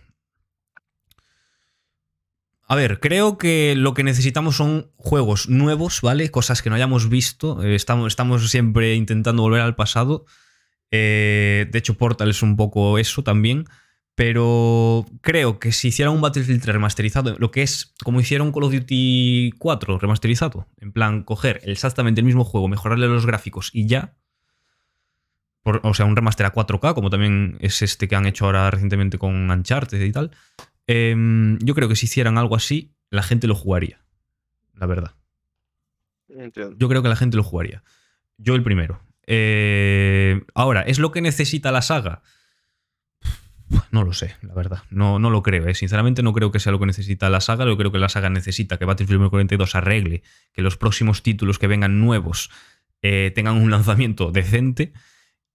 A 2.69 2.75
ver, 2.75 2.99
creo 2.99 3.37
que 3.37 3.75
lo 3.77 3.93
que 3.93 4.03
necesitamos 4.03 4.57
son 4.57 4.91
juegos 4.97 5.47
nuevos, 5.47 6.01
¿vale? 6.01 6.29
Cosas 6.29 6.61
que 6.61 6.69
no 6.69 6.75
hayamos 6.75 7.07
visto. 7.07 7.63
Eh, 7.63 7.75
estamos, 7.75 8.13
siempre 8.49 8.93
intentando 8.95 9.41
volver 9.41 9.61
al 9.61 9.75
pasado. 9.75 10.25
Eh, 10.91 11.67
de 11.71 11.79
hecho, 11.79 11.97
Portal 11.97 12.29
es 12.29 12.43
un 12.43 12.57
poco 12.57 12.97
eso 12.97 13.23
también. 13.23 13.65
Pero 14.15 15.05
creo 15.21 15.59
que 15.59 15.71
si 15.71 15.89
hicieran 15.89 16.13
un 16.13 16.21
Battlefield 16.21 16.61
3 16.61 16.73
remasterizado, 16.73 17.37
lo 17.37 17.51
que 17.51 17.61
es 17.61 17.93
como 18.03 18.19
hicieron 18.19 18.51
Call 18.51 18.63
of 18.63 18.73
Duty 18.73 19.53
4 19.59 19.99
remasterizado, 19.99 20.67
en 20.81 20.91
plan, 20.91 21.23
coger 21.23 21.61
exactamente 21.63 22.19
el 22.19 22.25
mismo 22.25 22.43
juego, 22.43 22.67
mejorarle 22.67 23.07
los 23.07 23.27
gráficos 23.27 23.69
y 23.73 23.85
ya. 23.85 24.17
o 25.63 25.93
sea, 25.93 26.05
un 26.05 26.15
remaster 26.15 26.47
a 26.47 26.53
4K, 26.53 26.95
como 26.95 27.11
también 27.11 27.57
es 27.61 27.81
este 27.83 28.07
que 28.07 28.15
han 28.15 28.25
hecho 28.25 28.45
ahora 28.45 28.71
recientemente 28.71 29.19
con 29.19 29.51
Uncharted 29.51 30.01
y 30.01 30.11
tal. 30.11 30.31
Em, 30.87 31.59
yo 31.59 31.75
creo 31.75 31.89
que 31.89 31.95
si 31.95 32.05
hicieran 32.05 32.37
algo 32.37 32.55
así, 32.55 32.95
la 33.09 33.21
gente 33.21 33.47
lo 33.47 33.55
jugaría. 33.55 34.01
La 34.73 34.85
verdad. 34.85 35.13
Yo 36.77 36.89
creo 36.89 37.03
que 37.03 37.09
la 37.09 37.15
gente 37.15 37.37
lo 37.37 37.43
jugaría. 37.43 37.83
Yo 38.37 38.55
el 38.55 38.63
primero. 38.63 39.01
Eh, 39.25 40.41
ahora, 40.53 40.81
¿es 40.81 40.99
lo 40.99 41.11
que 41.11 41.21
necesita 41.21 41.71
la 41.71 41.81
saga? 41.81 42.21
No 43.91 44.03
lo 44.03 44.13
sé, 44.13 44.35
la 44.41 44.53
verdad. 44.53 44.83
No, 44.89 45.19
no 45.19 45.29
lo 45.29 45.43
creo. 45.43 45.67
¿eh? 45.67 45.73
Sinceramente, 45.73 46.23
no 46.23 46.31
creo 46.31 46.51
que 46.51 46.59
sea 46.59 46.71
lo 46.71 46.79
que 46.79 46.85
necesita 46.85 47.29
la 47.29 47.41
saga. 47.41 47.65
Yo 47.65 47.77
creo 47.77 47.91
que 47.91 47.99
la 47.99 48.09
saga 48.09 48.29
necesita 48.29 48.77
que 48.77 48.85
Battlefield 48.85 49.21
2042 49.23 49.75
arregle, 49.75 50.23
que 50.53 50.61
los 50.61 50.77
próximos 50.77 51.21
títulos 51.21 51.59
que 51.59 51.67
vengan 51.67 51.99
nuevos 51.99 52.49
eh, 53.01 53.31
tengan 53.35 53.57
un 53.57 53.69
lanzamiento 53.69 54.31
decente. 54.31 54.93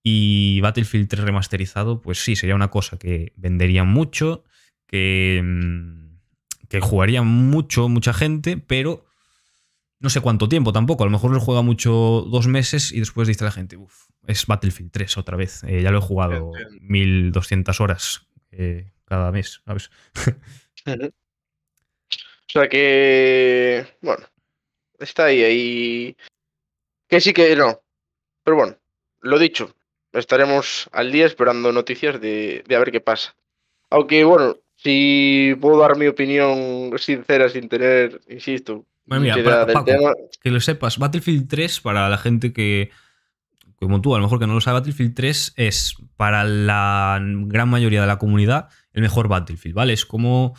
Y 0.03 0.61
Battlefield 0.61 1.09
3 1.09 1.25
remasterizado, 1.25 2.03
pues 2.03 2.23
sí, 2.23 2.37
sería 2.37 2.55
una 2.55 2.68
cosa 2.68 2.99
que 2.99 3.33
vendería 3.37 3.85
mucho 3.85 4.45
que, 4.92 5.40
mm, 5.42 6.18
que 6.68 6.81
jugaría 6.81 7.22
mucho, 7.22 7.88
mucha 7.88 8.12
gente, 8.12 8.59
pero 8.59 9.07
no 9.98 10.11
sé 10.11 10.20
cuánto 10.20 10.48
tiempo 10.48 10.72
tampoco. 10.72 11.02
A 11.02 11.07
lo 11.07 11.11
mejor 11.11 11.33
lo 11.33 11.40
juega 11.40 11.62
mucho 11.62 11.90
dos 12.31 12.46
meses 12.46 12.92
y 12.92 13.00
después 13.00 13.26
dice 13.26 13.44
la 13.44 13.52
gente, 13.52 13.76
uff, 13.78 14.09
es 14.26 14.46
Battlefield 14.46 14.92
3 14.92 15.16
otra 15.16 15.37
vez. 15.37 15.64
Eh, 15.64 15.83
ya 15.83 15.90
lo 15.90 15.98
he 15.98 16.02
jugado 16.02 16.52
1200 16.83 17.81
horas 17.81 18.26
eh, 18.50 18.92
cada 19.07 19.33
mes, 19.33 19.62
¿sabes? 19.64 19.90
o 20.87 21.12
sea 22.48 22.68
que, 22.68 23.87
bueno, 24.02 24.24
está 24.98 25.26
ahí, 25.26 25.42
ahí. 25.42 26.16
Que 27.09 27.20
sí 27.20 27.33
que 27.33 27.57
no. 27.57 27.81
Pero 28.44 28.57
bueno, 28.59 28.76
lo 29.20 29.38
dicho, 29.38 29.74
estaremos 30.12 30.90
al 30.92 31.12
día 31.12 31.24
esperando 31.24 31.72
noticias 31.72 32.20
de, 32.20 32.62
de 32.66 32.76
a 32.76 32.78
ver 32.78 32.92
qué 32.92 33.00
pasa. 33.00 33.35
Aunque 33.88 34.24
bueno, 34.24 34.57
si 34.83 35.55
puedo 35.61 35.79
dar 35.79 35.97
mi 35.97 36.07
opinión 36.07 36.92
sincera 36.99 37.49
sin 37.49 37.68
tener, 37.68 38.21
insisto, 38.29 38.85
Que 40.42 40.51
lo 40.51 40.61
sepas, 40.61 40.99
Battlefield 40.99 41.49
3, 41.49 41.81
para 41.81 42.09
la 42.09 42.18
gente 42.18 42.53
que, 42.53 42.90
como 43.77 44.01
tú, 44.01 44.14
a 44.14 44.18
lo 44.18 44.25
mejor 44.25 44.38
que 44.38 44.47
no 44.47 44.55
lo 44.55 44.61
sabe, 44.61 44.81
Battlefield 44.81 45.14
3 45.14 45.55
es 45.57 45.97
para 46.16 46.45
la 46.45 47.21
gran 47.23 47.68
mayoría 47.68 48.01
de 48.01 48.07
la 48.07 48.18
comunidad 48.18 48.68
el 48.92 49.03
mejor 49.03 49.29
Battlefield, 49.29 49.75
¿vale? 49.75 49.92
Es 49.92 50.07
como 50.07 50.55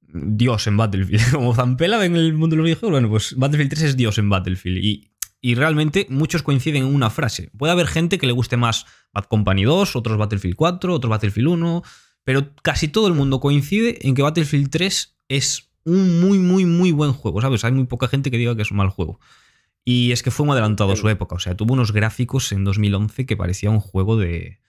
Dios 0.00 0.66
en 0.66 0.76
Battlefield. 0.76 1.30
Como 1.32 1.54
Zampela 1.54 2.04
en 2.04 2.16
el 2.16 2.34
mundo 2.34 2.54
de 2.54 2.58
los 2.58 2.64
videojuegos, 2.64 2.92
bueno, 2.92 3.08
pues 3.08 3.34
Battlefield 3.36 3.70
3 3.70 3.82
es 3.82 3.96
Dios 3.96 4.18
en 4.18 4.28
Battlefield. 4.28 4.78
Y, 4.84 5.10
y 5.40 5.54
realmente 5.56 6.06
muchos 6.08 6.42
coinciden 6.42 6.84
en 6.84 6.94
una 6.94 7.10
frase. 7.10 7.50
Puede 7.56 7.72
haber 7.72 7.86
gente 7.86 8.18
que 8.18 8.26
le 8.26 8.32
guste 8.32 8.56
más 8.56 8.86
Bad 9.12 9.24
Company 9.24 9.64
2, 9.64 9.96
otros 9.96 10.16
Battlefield 10.16 10.56
4, 10.56 10.94
otros 10.94 11.10
Battlefield 11.10 11.48
1 11.48 11.82
pero 12.24 12.54
casi 12.62 12.88
todo 12.88 13.06
el 13.06 13.14
mundo 13.14 13.40
coincide 13.40 14.06
en 14.06 14.14
que 14.14 14.22
Battlefield 14.22 14.70
3 14.70 15.16
es 15.28 15.70
un 15.84 16.20
muy, 16.20 16.38
muy, 16.38 16.64
muy 16.64 16.92
buen 16.92 17.12
juego, 17.12 17.40
¿sabes? 17.40 17.64
Hay 17.64 17.72
muy 17.72 17.84
poca 17.84 18.08
gente 18.08 18.30
que 18.30 18.38
diga 18.38 18.56
que 18.56 18.62
es 18.62 18.70
un 18.70 18.78
mal 18.78 18.88
juego. 18.88 19.20
Y 19.84 20.12
es 20.12 20.22
que 20.22 20.30
fue 20.30 20.46
un 20.46 20.52
adelantado 20.52 20.92
a 20.92 20.96
su 20.96 21.08
época, 21.10 21.34
o 21.34 21.38
sea, 21.38 21.54
tuvo 21.54 21.74
unos 21.74 21.92
gráficos 21.92 22.50
en 22.52 22.64
2011 22.64 23.26
que 23.26 23.36
parecía 23.36 23.68
un 23.68 23.80
juego 23.80 24.16
de, 24.16 24.60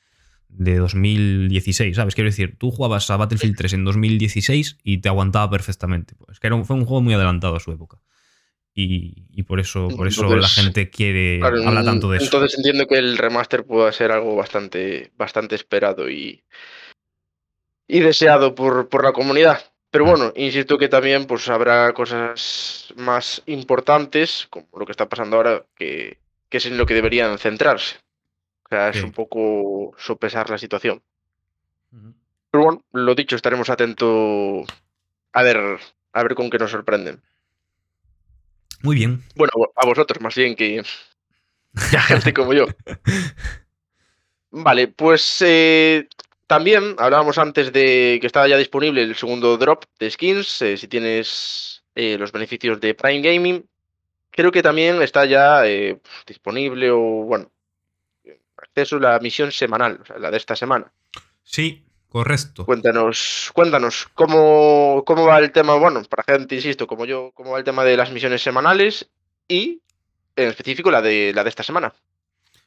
de 0.50 0.76
2016, 0.76 1.96
¿sabes? 1.96 2.16
Quiero 2.16 2.30
decir, 2.30 2.58
tú 2.58 2.70
jugabas 2.72 3.10
a 3.10 3.16
Battlefield 3.16 3.56
3 3.56 3.74
en 3.74 3.86
2016 3.86 4.78
y 4.84 4.98
te 4.98 5.08
aguantaba 5.08 5.50
perfectamente. 5.50 6.16
Pues 6.16 6.42
que 6.42 6.48
era 6.48 6.64
fue 6.66 6.76
un 6.76 6.86
juego 6.86 7.02
muy 7.02 7.14
adelantado 7.14 7.56
a 7.56 7.62
su 7.62 7.72
época. 7.72 8.02
Y, 8.78 9.44
por 9.44 9.62
eso, 9.62 9.88
por 9.88 10.06
eso 10.06 10.36
la 10.36 10.50
gente 10.50 10.90
quiere 10.90 11.42
habla 11.42 11.82
tanto 11.82 12.12
de 12.12 12.18
eso. 12.18 12.26
Entonces 12.26 12.58
entiendo 12.58 12.88
que 12.88 12.98
el 12.98 13.18
remaster 13.18 13.64
pueda 13.64 13.90
ser 13.94 14.12
algo 14.12 14.36
bastante, 14.36 15.14
bastante 15.16 15.56
esperado 15.56 16.10
y, 16.10 16.44
y 17.88 18.00
deseado 18.00 18.56
por, 18.56 18.90
por 18.90 19.04
la 19.04 19.14
comunidad. 19.14 19.64
Pero 19.92 20.06
bueno, 20.06 20.34
insisto 20.36 20.78
que 20.78 20.90
también 20.90 21.26
pues 21.26 21.48
habrá 21.50 21.94
cosas 21.94 22.94
más 22.98 23.42
importantes, 23.46 24.48
como 24.50 24.68
lo 24.78 24.86
que 24.86 24.92
está 24.92 25.08
pasando 25.08 25.38
ahora, 25.38 25.64
que, 25.76 26.18
que 26.50 26.58
es 26.58 26.66
en 26.66 26.78
lo 26.78 26.86
que 26.86 26.94
deberían 26.94 27.38
centrarse. 27.38 27.98
O 28.66 28.70
sea, 28.70 28.90
es 28.90 29.04
un 29.04 29.12
poco 29.12 29.94
sopesar 29.98 30.50
la 30.50 30.58
situación. 30.58 31.02
Pero 32.52 32.64
bueno, 32.64 32.84
lo 32.94 33.16
dicho, 33.16 33.36
estaremos 33.36 33.70
atentos 33.70 34.66
a 35.32 35.44
ver, 35.44 35.80
a 36.14 36.24
ver 36.24 36.36
con 36.36 36.50
qué 36.50 36.58
nos 36.58 36.72
sorprenden. 36.72 37.22
Muy 38.82 38.96
bien. 38.96 39.24
Bueno, 39.36 39.54
a 39.76 39.86
vosotros 39.86 40.22
más 40.22 40.36
bien 40.36 40.56
que 40.56 40.80
a 40.80 40.84
gente 42.02 42.34
como 42.34 42.54
yo. 42.54 42.66
Vale, 44.52 44.88
pues 44.88 45.42
eh, 45.42 46.08
también 46.48 46.96
hablábamos 46.98 47.38
antes 47.38 47.72
de 47.74 48.18
que 48.22 48.28
estaba 48.28 48.48
ya 48.48 48.58
disponible 48.58 49.02
el 49.02 49.16
segundo 49.16 49.58
drop 49.58 49.86
de 50.00 50.12
skins, 50.12 50.62
eh, 50.62 50.78
si 50.78 50.88
tienes 50.88 51.84
eh, 51.96 52.18
los 52.18 52.32
beneficios 52.32 52.80
de 52.80 52.94
Prime 52.94 53.22
Gaming. 53.22 53.66
Creo 54.32 54.52
que 54.52 54.62
también 54.62 55.02
está 55.02 55.26
ya 55.26 55.64
disponible 56.28 56.92
o, 56.92 57.00
bueno, 57.00 57.50
acceso 58.58 58.98
a 58.98 59.00
la 59.00 59.20
misión 59.20 59.52
semanal, 59.52 60.00
o 60.02 60.06
sea, 60.06 60.20
la 60.20 60.30
de 60.30 60.38
esta 60.38 60.56
semana. 60.56 60.92
Sí, 61.44 61.86
correcto. 62.10 62.66
Cuéntanos, 62.66 63.52
cuéntanos, 63.54 64.08
¿cómo, 64.14 65.04
cómo 65.06 65.26
va 65.26 65.40
el 65.40 65.52
tema, 65.52 65.76
bueno, 65.76 66.02
para 66.04 66.24
gente, 66.24 66.56
insisto, 66.56 66.86
como 66.86 67.06
yo, 67.06 67.32
cómo 67.34 67.52
va 67.52 67.60
el 67.60 67.64
tema 67.64 67.84
de 67.84 67.96
las 67.96 68.12
misiones 68.12 68.42
semanales 68.42 69.10
y, 69.48 69.82
en 70.36 70.50
específico, 70.50 70.92
la 70.92 71.02
de, 71.02 71.32
la 71.34 71.44
de 71.44 71.50
esta 71.50 71.64
semana. 71.64 71.94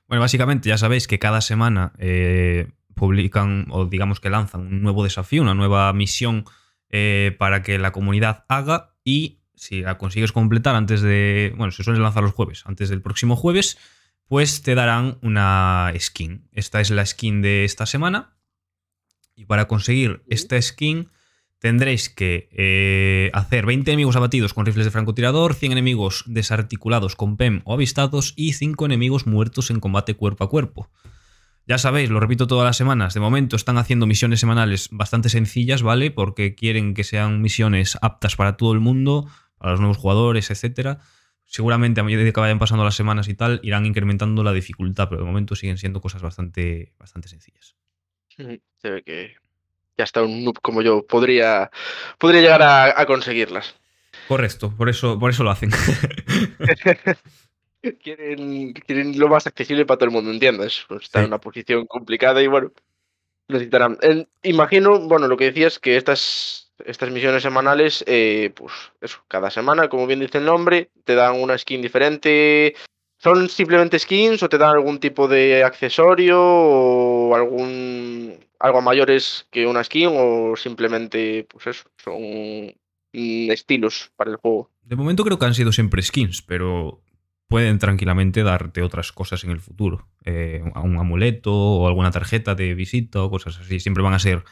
Bueno, 0.06 0.22
básicamente 0.22 0.70
ya 0.70 0.78
sabéis 0.78 1.06
que 1.06 1.18
cada 1.18 1.42
semana 1.42 1.92
eh, 1.98 2.68
publican 2.98 3.66
o 3.70 3.86
digamos 3.86 4.20
que 4.20 4.30
lanzan 4.30 4.60
un 4.60 4.82
nuevo 4.82 5.04
desafío, 5.04 5.42
una 5.42 5.54
nueva 5.54 5.92
misión 5.92 6.44
eh, 6.90 7.34
para 7.38 7.62
que 7.62 7.78
la 7.78 7.92
comunidad 7.92 8.44
haga 8.48 8.94
y 9.04 9.40
si 9.54 9.80
la 9.80 9.98
consigues 9.98 10.32
completar 10.32 10.74
antes 10.74 11.00
de, 11.00 11.52
bueno, 11.56 11.70
se 11.72 11.82
suele 11.82 12.00
lanzar 12.00 12.22
los 12.22 12.32
jueves, 12.32 12.62
antes 12.66 12.88
del 12.88 13.02
próximo 13.02 13.36
jueves, 13.36 13.78
pues 14.26 14.62
te 14.62 14.74
darán 14.74 15.18
una 15.22 15.92
skin. 15.98 16.48
Esta 16.52 16.80
es 16.80 16.90
la 16.90 17.04
skin 17.04 17.42
de 17.42 17.64
esta 17.64 17.86
semana 17.86 18.36
y 19.34 19.46
para 19.46 19.68
conseguir 19.68 20.22
esta 20.28 20.60
skin 20.60 21.08
tendréis 21.58 22.08
que 22.08 22.48
eh, 22.52 23.30
hacer 23.32 23.66
20 23.66 23.90
enemigos 23.90 24.16
abatidos 24.16 24.54
con 24.54 24.66
rifles 24.66 24.84
de 24.84 24.90
francotirador, 24.90 25.54
100 25.54 25.72
enemigos 25.72 26.24
desarticulados 26.26 27.16
con 27.16 27.36
PEM 27.36 27.62
o 27.64 27.74
avistados 27.74 28.32
y 28.36 28.52
5 28.52 28.86
enemigos 28.86 29.26
muertos 29.26 29.70
en 29.70 29.80
combate 29.80 30.14
cuerpo 30.14 30.44
a 30.44 30.50
cuerpo. 30.50 30.90
Ya 31.68 31.76
sabéis, 31.76 32.08
lo 32.08 32.18
repito 32.18 32.46
todas 32.46 32.64
las 32.64 32.78
semanas, 32.78 33.12
de 33.12 33.20
momento 33.20 33.54
están 33.54 33.76
haciendo 33.76 34.06
misiones 34.06 34.40
semanales 34.40 34.88
bastante 34.90 35.28
sencillas, 35.28 35.82
¿vale? 35.82 36.10
Porque 36.10 36.54
quieren 36.54 36.94
que 36.94 37.04
sean 37.04 37.42
misiones 37.42 37.98
aptas 38.00 38.36
para 38.36 38.56
todo 38.56 38.72
el 38.72 38.80
mundo, 38.80 39.28
para 39.58 39.72
los 39.72 39.80
nuevos 39.80 39.98
jugadores, 39.98 40.50
etc. 40.50 40.98
Seguramente 41.44 42.00
a 42.00 42.04
medida 42.04 42.32
que 42.32 42.40
vayan 42.40 42.58
pasando 42.58 42.84
las 42.84 42.94
semanas 42.94 43.28
y 43.28 43.34
tal, 43.34 43.60
irán 43.62 43.84
incrementando 43.84 44.42
la 44.42 44.54
dificultad, 44.54 45.10
pero 45.10 45.20
de 45.20 45.26
momento 45.26 45.54
siguen 45.56 45.76
siendo 45.76 46.00
cosas 46.00 46.22
bastante, 46.22 46.94
bastante 46.98 47.28
sencillas. 47.28 47.76
Se 48.28 48.90
ve 48.90 49.02
que 49.02 49.34
ya 49.98 50.04
está 50.04 50.22
un 50.22 50.44
noob 50.44 50.62
como 50.62 50.80
yo 50.80 51.06
podría, 51.06 51.70
podría 52.16 52.40
llegar 52.40 52.62
a, 52.62 53.04
conseguirlas. 53.04 53.76
Correcto, 54.26 54.74
por 54.74 54.88
eso, 54.88 55.18
por 55.18 55.28
eso 55.28 55.44
lo 55.44 55.50
hacen. 55.50 55.70
quieren, 58.02 58.72
quieren, 58.72 59.18
lo 59.18 59.28
más 59.28 59.46
accesible 59.46 59.86
para 59.86 59.98
todo 59.98 60.08
el 60.08 60.14
mundo, 60.14 60.30
¿entiendes? 60.30 60.84
Pues 60.88 61.04
está 61.04 61.20
en 61.20 61.26
una 61.26 61.40
posición 61.40 61.86
complicada 61.86 62.42
y 62.42 62.46
bueno, 62.46 62.72
necesitarán. 63.48 63.98
imagino, 64.42 65.00
bueno, 65.00 65.28
lo 65.28 65.36
que 65.36 65.46
decías, 65.46 65.78
que 65.78 65.96
estas, 65.96 66.72
estas 66.84 67.10
misiones 67.10 67.42
semanales, 67.42 68.04
eh, 68.06 68.52
pues 68.54 68.72
eso, 69.00 69.18
cada 69.28 69.50
semana, 69.50 69.88
como 69.88 70.06
bien 70.06 70.20
dice 70.20 70.38
el 70.38 70.44
nombre, 70.44 70.90
te 71.04 71.14
dan 71.14 71.40
una 71.40 71.56
skin 71.56 71.82
diferente. 71.82 72.74
¿Son 73.18 73.48
simplemente 73.48 73.98
skins 73.98 74.42
o 74.42 74.48
te 74.48 74.58
dan 74.58 74.76
algún 74.76 75.00
tipo 75.00 75.26
de 75.26 75.64
accesorio 75.64 76.40
o 76.40 77.34
algún 77.34 78.38
algo 78.60 78.82
mayores 78.82 79.46
que 79.50 79.66
una 79.66 79.84
skin 79.84 80.10
o 80.12 80.54
simplemente, 80.56 81.46
pues 81.50 81.66
eso, 81.68 81.88
son 81.96 82.74
estilos 83.12 84.12
para 84.16 84.30
el 84.30 84.36
juego. 84.36 84.70
De 84.82 84.96
momento 84.96 85.24
creo 85.24 85.38
que 85.38 85.46
han 85.46 85.54
sido 85.54 85.72
siempre 85.72 86.02
skins, 86.02 86.42
pero 86.42 87.02
pueden 87.48 87.78
tranquilamente 87.78 88.42
darte 88.42 88.82
otras 88.82 89.10
cosas 89.12 89.42
en 89.44 89.50
el 89.50 89.60
futuro. 89.60 90.06
Eh, 90.24 90.62
un 90.82 90.98
amuleto 90.98 91.52
o 91.52 91.88
alguna 91.88 92.10
tarjeta 92.10 92.54
de 92.54 92.74
visita 92.74 93.22
o 93.22 93.30
cosas 93.30 93.58
así. 93.58 93.80
Siempre 93.80 94.02
van 94.02 94.14
a 94.14 94.18
ser 94.18 94.44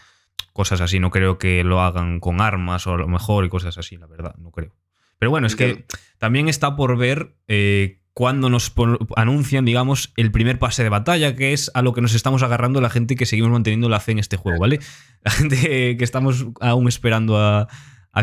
cosas 0.52 0.80
así. 0.80 0.98
No 0.98 1.10
creo 1.10 1.38
que 1.38 1.62
lo 1.62 1.80
hagan 1.82 2.20
con 2.20 2.40
armas 2.40 2.86
o 2.86 2.94
a 2.94 2.96
lo 2.96 3.08
mejor 3.08 3.44
y 3.44 3.48
cosas 3.48 3.76
así, 3.78 3.96
la 3.96 4.06
verdad. 4.06 4.34
No 4.38 4.50
creo. 4.50 4.74
Pero 5.18 5.30
bueno, 5.30 5.46
es 5.46 5.56
que 5.56 5.86
también 6.18 6.48
está 6.48 6.76
por 6.76 6.96
ver 6.96 7.36
eh, 7.48 8.00
cuando 8.16 8.48
nos 8.48 8.72
anuncian, 9.14 9.66
digamos, 9.66 10.14
el 10.16 10.32
primer 10.32 10.58
pase 10.58 10.82
de 10.82 10.88
batalla, 10.88 11.36
que 11.36 11.52
es 11.52 11.70
a 11.74 11.82
lo 11.82 11.92
que 11.92 12.00
nos 12.00 12.14
estamos 12.14 12.42
agarrando 12.42 12.80
la 12.80 12.88
gente 12.88 13.14
que 13.14 13.26
seguimos 13.26 13.52
manteniendo 13.52 13.90
la 13.90 14.00
fe 14.00 14.12
en 14.12 14.18
este 14.18 14.38
juego, 14.38 14.58
¿vale? 14.58 14.80
La 15.22 15.30
gente 15.32 15.96
que 15.98 16.04
estamos 16.04 16.46
aún 16.60 16.88
esperando 16.88 17.38
a, 17.38 17.68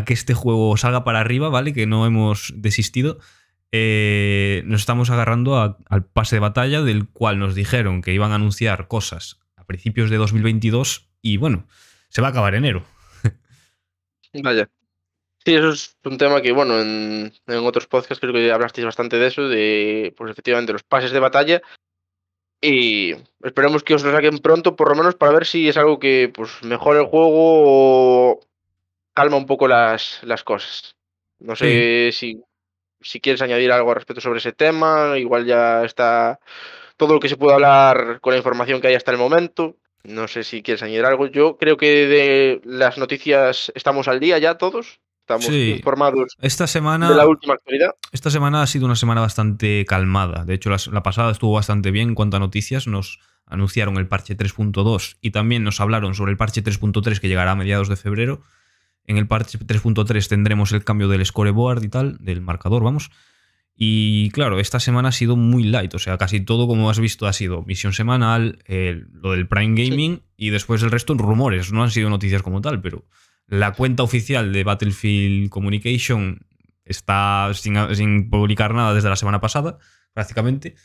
que 0.04 0.12
este 0.12 0.34
juego 0.34 0.76
salga 0.76 1.04
para 1.04 1.20
arriba, 1.20 1.48
¿vale? 1.48 1.72
Que 1.72 1.86
no 1.86 2.06
hemos 2.06 2.52
desistido. 2.56 3.20
Eh, 3.76 4.62
nos 4.66 4.82
estamos 4.82 5.10
agarrando 5.10 5.56
al 5.56 6.04
pase 6.06 6.36
de 6.36 6.40
batalla, 6.40 6.82
del 6.82 7.08
cual 7.08 7.40
nos 7.40 7.56
dijeron 7.56 8.02
que 8.02 8.12
iban 8.12 8.30
a 8.30 8.36
anunciar 8.36 8.86
cosas 8.86 9.40
a 9.56 9.66
principios 9.66 10.10
de 10.10 10.16
2022 10.16 11.08
y 11.22 11.38
bueno, 11.38 11.66
se 12.08 12.22
va 12.22 12.28
a 12.28 12.30
acabar 12.30 12.54
enero. 12.54 12.84
Vaya. 14.44 14.70
Sí, 15.44 15.56
eso 15.56 15.70
es 15.70 15.96
un 16.04 16.18
tema 16.18 16.40
que, 16.40 16.52
bueno, 16.52 16.80
en, 16.80 17.32
otros 17.48 17.88
podcasts 17.88 18.20
creo 18.20 18.32
que 18.32 18.52
hablasteis 18.52 18.84
bastante 18.84 19.16
de 19.16 19.26
eso, 19.26 19.48
de, 19.48 20.14
pues 20.16 20.30
efectivamente, 20.30 20.72
los 20.72 20.84
pases 20.84 21.10
de 21.10 21.18
batalla. 21.18 21.60
Y 22.60 23.16
esperemos 23.42 23.82
que 23.82 23.94
os 23.94 24.04
lo 24.04 24.12
saquen 24.12 24.38
pronto, 24.38 24.76
por 24.76 24.88
lo 24.88 24.94
menos 24.94 25.16
para 25.16 25.32
ver 25.32 25.46
si 25.46 25.68
es 25.68 25.76
algo 25.76 25.98
que, 25.98 26.30
pues, 26.32 26.62
mejora 26.62 27.00
el 27.00 27.06
juego 27.06 27.28
o 27.28 28.40
calma 29.14 29.36
un 29.36 29.46
poco 29.46 29.66
las, 29.66 30.20
las 30.22 30.44
cosas. 30.44 30.94
No 31.40 31.56
sé 31.56 32.10
si, 32.12 32.40
si 33.04 33.20
quieres 33.20 33.42
añadir 33.42 33.70
algo 33.70 33.90
al 33.90 33.96
respecto 33.96 34.20
sobre 34.20 34.38
ese 34.38 34.52
tema, 34.52 35.16
igual 35.18 35.46
ya 35.46 35.84
está 35.84 36.40
todo 36.96 37.14
lo 37.14 37.20
que 37.20 37.28
se 37.28 37.36
puede 37.36 37.54
hablar 37.54 38.18
con 38.20 38.32
la 38.32 38.38
información 38.38 38.80
que 38.80 38.88
hay 38.88 38.94
hasta 38.94 39.12
el 39.12 39.18
momento. 39.18 39.76
No 40.04 40.28
sé 40.28 40.44
si 40.44 40.62
quieres 40.62 40.82
añadir 40.82 41.04
algo. 41.06 41.26
Yo 41.26 41.56
creo 41.56 41.76
que 41.76 42.06
de 42.06 42.60
las 42.64 42.98
noticias 42.98 43.72
estamos 43.74 44.06
al 44.08 44.20
día 44.20 44.38
ya 44.38 44.58
todos. 44.58 45.00
Estamos 45.20 45.48
informados 45.48 46.36
esta 46.42 46.66
semana, 46.66 47.08
de 47.08 47.14
la 47.14 47.26
última 47.26 47.54
actualidad. 47.54 47.94
Esta 48.12 48.28
semana 48.30 48.60
ha 48.60 48.66
sido 48.66 48.84
una 48.84 48.94
semana 48.94 49.22
bastante 49.22 49.86
calmada. 49.86 50.44
De 50.44 50.52
hecho, 50.52 50.68
la, 50.68 51.02
pasada 51.02 51.32
estuvo 51.32 51.54
bastante 51.54 51.90
bien 51.90 52.10
en 52.10 52.14
cuanto 52.14 52.36
a 52.36 52.40
noticias. 52.40 52.86
Nos 52.86 53.20
anunciaron 53.46 53.96
el 53.96 54.06
parche 54.06 54.36
3.2 54.36 55.16
y 55.22 55.30
también 55.30 55.64
nos 55.64 55.80
hablaron 55.80 56.14
sobre 56.14 56.32
el 56.32 56.36
parche 56.36 56.62
3.3 56.62 57.20
que 57.20 57.28
llegará 57.28 57.52
a 57.52 57.56
mediados 57.56 57.88
de 57.88 57.96
febrero. 57.96 58.42
En 59.06 59.18
el 59.18 59.26
parche 59.26 59.58
3.3 59.58 60.28
tendremos 60.28 60.72
el 60.72 60.84
cambio 60.84 61.08
del 61.08 61.24
scoreboard 61.24 61.84
y 61.84 61.88
tal, 61.88 62.16
del 62.20 62.40
marcador, 62.40 62.82
vamos. 62.82 63.10
Y 63.76 64.30
claro, 64.30 64.60
esta 64.60 64.78
semana 64.78 65.08
ha 65.08 65.12
sido 65.12 65.36
muy 65.36 65.64
light, 65.64 65.94
o 65.94 65.98
sea, 65.98 66.16
casi 66.16 66.40
todo 66.40 66.68
como 66.68 66.90
has 66.90 67.00
visto 67.00 67.26
ha 67.26 67.32
sido 67.32 67.62
misión 67.62 67.92
semanal, 67.92 68.60
lo 68.68 69.32
del 69.32 69.48
Prime 69.48 69.74
Gaming 69.82 70.22
y 70.36 70.50
después 70.50 70.82
el 70.82 70.92
resto 70.92 71.14
rumores, 71.14 71.72
no 71.72 71.82
han 71.82 71.90
sido 71.90 72.08
noticias 72.08 72.42
como 72.42 72.60
tal, 72.60 72.80
pero 72.80 73.04
la 73.46 73.72
cuenta 73.72 74.04
oficial 74.04 74.52
de 74.52 74.64
Battlefield 74.64 75.50
Communication 75.50 76.46
está 76.84 77.50
sin, 77.54 78.30
publicar 78.30 78.74
nada 78.74 78.94
desde 78.94 79.08
la 79.08 79.16
semana 79.16 79.40
pasada, 79.40 79.78
prácticamente. 80.12 80.76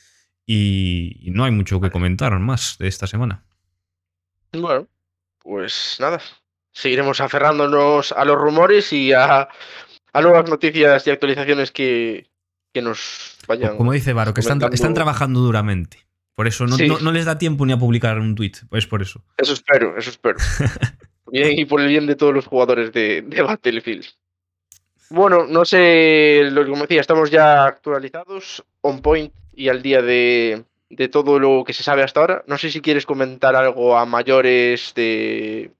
Y, 0.45 1.29
no 1.31 1.43
hay 1.43 1.51
mucho 1.51 1.79
que 1.79 1.91
comentar 1.91 2.37
más 2.39 2.77
de 2.79 2.87
esta 2.87 3.05
semana. 3.05 3.45
Bueno, 4.51 4.87
pues 5.37 5.97
nada. 5.99 6.19
Seguiremos 6.71 7.21
aferrándonos 7.21 8.11
a 8.11 8.25
los 8.25 8.37
rumores 8.37 8.93
y 8.93 9.13
a, 9.13 9.49
nuevas 10.13 10.49
noticias 10.49 11.05
y 11.07 11.11
actualizaciones 11.11 11.71
que, 11.71 12.27
nos 12.75 13.37
vayan. 13.47 13.75
Como 13.75 13.91
dice 13.91 14.13
Varo, 14.13 14.33
que 14.33 14.41
están, 14.41 14.61
están, 14.71 14.93
trabajando 14.93 15.41
duramente. 15.41 16.05
Por 16.35 16.47
eso 16.47 16.65
no, 16.65 16.77
no, 16.77 17.11
les 17.11 17.25
da 17.25 17.37
tiempo 17.37 17.65
ni 17.65 17.73
a 17.73 17.77
publicar 17.77 18.17
un 18.17 18.33
tweet. 18.33 18.53
Pues 18.69 18.87
por 18.87 19.01
eso. 19.01 19.21
Eso 19.37 19.51
espero, 19.51 19.97
eso 19.97 20.09
espero. 20.09 20.37
Bien, 21.31 21.57
y 21.59 21.65
por 21.65 21.81
el 21.81 21.87
bien 21.87 22.07
de 22.07 22.15
todos 22.15 22.33
los 22.33 22.45
jugadores 22.45 22.91
de, 22.91 23.21
Battlefield. 23.21 24.05
Bueno, 25.09 25.45
no 25.47 25.65
sé, 25.65 26.49
lo 26.51 26.63
que 26.63 26.69
como 26.69 26.83
decía, 26.83 27.01
estamos 27.01 27.31
ya 27.31 27.65
actualizados, 27.65 28.63
on 28.81 29.01
point 29.01 29.33
y 29.53 29.69
al 29.69 29.81
día 29.81 30.01
de, 30.01 30.63
todo 31.11 31.39
lo 31.39 31.63
que 31.65 31.73
se 31.73 31.83
sabe 31.83 32.03
hasta 32.03 32.19
ahora. 32.19 32.43
No 32.47 32.57
sé 32.57 32.71
si 32.71 32.81
quieres 32.81 33.05
comentar 33.05 33.55
algo 33.55 33.97
a 33.97 34.05
mayores 34.05 34.93
de 34.95 35.71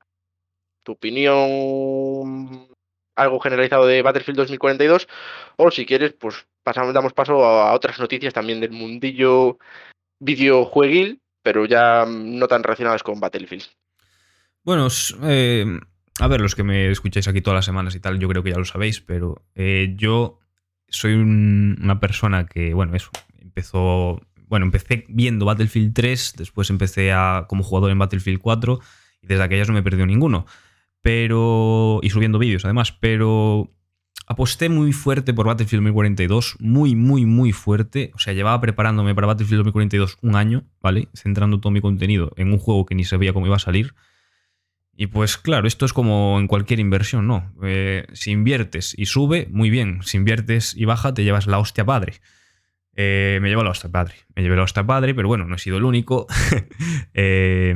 tu 0.89 0.93
opinión, 0.93 2.67
algo 3.15 3.39
generalizado 3.39 3.85
de 3.85 4.01
Battlefield 4.01 4.39
2042, 4.39 5.07
o 5.57 5.69
si 5.69 5.85
quieres, 5.85 6.13
pues 6.13 6.47
pasamos, 6.63 6.95
damos 6.95 7.13
paso 7.13 7.45
a, 7.45 7.73
otras 7.73 7.99
noticias 7.99 8.33
también 8.33 8.59
del 8.59 8.71
mundillo 8.71 9.59
videojueguil, 10.19 11.21
pero 11.43 11.65
ya 11.65 12.05
no 12.07 12.47
tan 12.47 12.63
relacionadas 12.63 13.03
con 13.03 13.19
Battlefield. 13.19 13.65
Bueno, 14.63 14.87
eh, 15.23 15.79
a 16.19 16.27
ver, 16.27 16.41
los 16.41 16.55
que 16.55 16.63
me 16.63 16.89
escucháis 16.89 17.27
aquí 17.27 17.41
todas 17.41 17.59
las 17.59 17.65
semanas 17.65 17.93
y 17.93 17.99
tal, 17.99 18.19
yo 18.19 18.27
creo 18.27 18.41
que 18.41 18.51
ya 18.51 18.57
lo 18.57 18.65
sabéis, 18.65 18.99
pero 18.99 19.43
eh, 19.53 19.93
yo 19.95 20.39
soy 20.87 21.13
una 21.13 21.99
persona 21.99 22.47
que, 22.47 22.73
bueno, 22.73 22.95
eso, 22.95 23.11
empezó, 23.37 24.21
bueno, 24.47 24.65
empecé 24.65 25.05
viendo 25.07 25.45
Battlefield 25.45 25.93
3, 25.93 26.33
después 26.37 26.71
empecé 26.71 27.11
a, 27.11 27.45
como 27.47 27.63
jugador 27.63 27.91
en 27.91 27.99
Battlefield 27.99 28.41
4 28.41 28.79
y 29.21 29.27
desde 29.27 29.43
aquellas 29.43 29.67
no 29.69 29.73
me 29.73 29.81
he 29.81 30.05
ninguno. 30.05 30.47
Pero, 31.01 31.99
y 32.03 32.09
subiendo 32.09 32.39
vídeos 32.39 32.65
además, 32.65 32.91
pero 32.91 33.71
aposté 34.29 34.69
muy 34.69 34.93
fuerte 34.93 35.33
por 35.33 35.47
Battlefield 35.47 35.83
2042, 35.83 36.57
muy, 36.59 36.95
muy, 36.95 37.25
muy 37.25 37.51
fuerte. 37.51 38.11
O 38.13 38.19
sea, 38.19 38.33
llevaba 38.33 38.61
preparándome 38.61 39.15
para 39.15 39.27
Battlefield 39.27 39.59
2042 39.59 40.17
un 40.21 40.35
año, 40.35 40.63
¿vale? 40.81 41.09
Centrando 41.13 41.59
todo 41.59 41.71
mi 41.71 41.81
contenido 41.81 42.31
en 42.37 42.53
un 42.53 42.59
juego 42.59 42.85
que 42.85 42.95
ni 42.95 43.03
sabía 43.05 43.33
cómo 43.33 43.47
iba 43.47 43.55
a 43.55 43.59
salir. 43.59 43.95
Y 44.95 45.07
pues 45.07 45.37
claro, 45.37 45.67
esto 45.67 45.85
es 45.85 45.93
como 45.93 46.37
en 46.39 46.47
cualquier 46.47 46.79
inversión, 46.79 47.25
¿no? 47.25 47.53
Eh, 47.63 48.05
si 48.13 48.31
inviertes 48.31 48.93
y 48.97 49.05
sube, 49.05 49.47
muy 49.49 49.69
bien. 49.69 50.01
Si 50.03 50.17
inviertes 50.17 50.75
y 50.75 50.85
baja, 50.85 51.13
te 51.13 51.23
llevas 51.23 51.47
la 51.47 51.57
hostia 51.57 51.85
padre. 51.85 52.15
Eh, 52.95 53.39
me 53.41 53.47
llevo 53.47 53.63
la 53.63 53.69
hostia 53.71 53.89
padre. 53.89 54.15
Me 54.35 54.43
llevé 54.43 54.57
la 54.57 54.63
hostia 54.63 54.85
padre, 54.85 55.15
pero 55.15 55.27
bueno, 55.27 55.45
no 55.45 55.55
he 55.55 55.59
sido 55.59 55.77
el 55.77 55.85
único. 55.85 56.27
eh, 57.13 57.73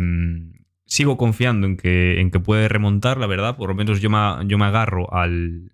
sigo 0.94 1.18
confiando 1.18 1.66
en 1.66 1.76
que, 1.76 2.22
en 2.22 2.30
que 2.30 2.40
puede 2.40 2.68
remontar, 2.68 3.18
la 3.18 3.26
verdad. 3.26 3.58
Por 3.58 3.68
lo 3.68 3.74
menos 3.74 4.00
yo 4.00 4.12
me, 4.12 4.48
yo 4.48 4.60
me 4.60 4.66
agarro 4.66 5.12
al, 5.12 5.72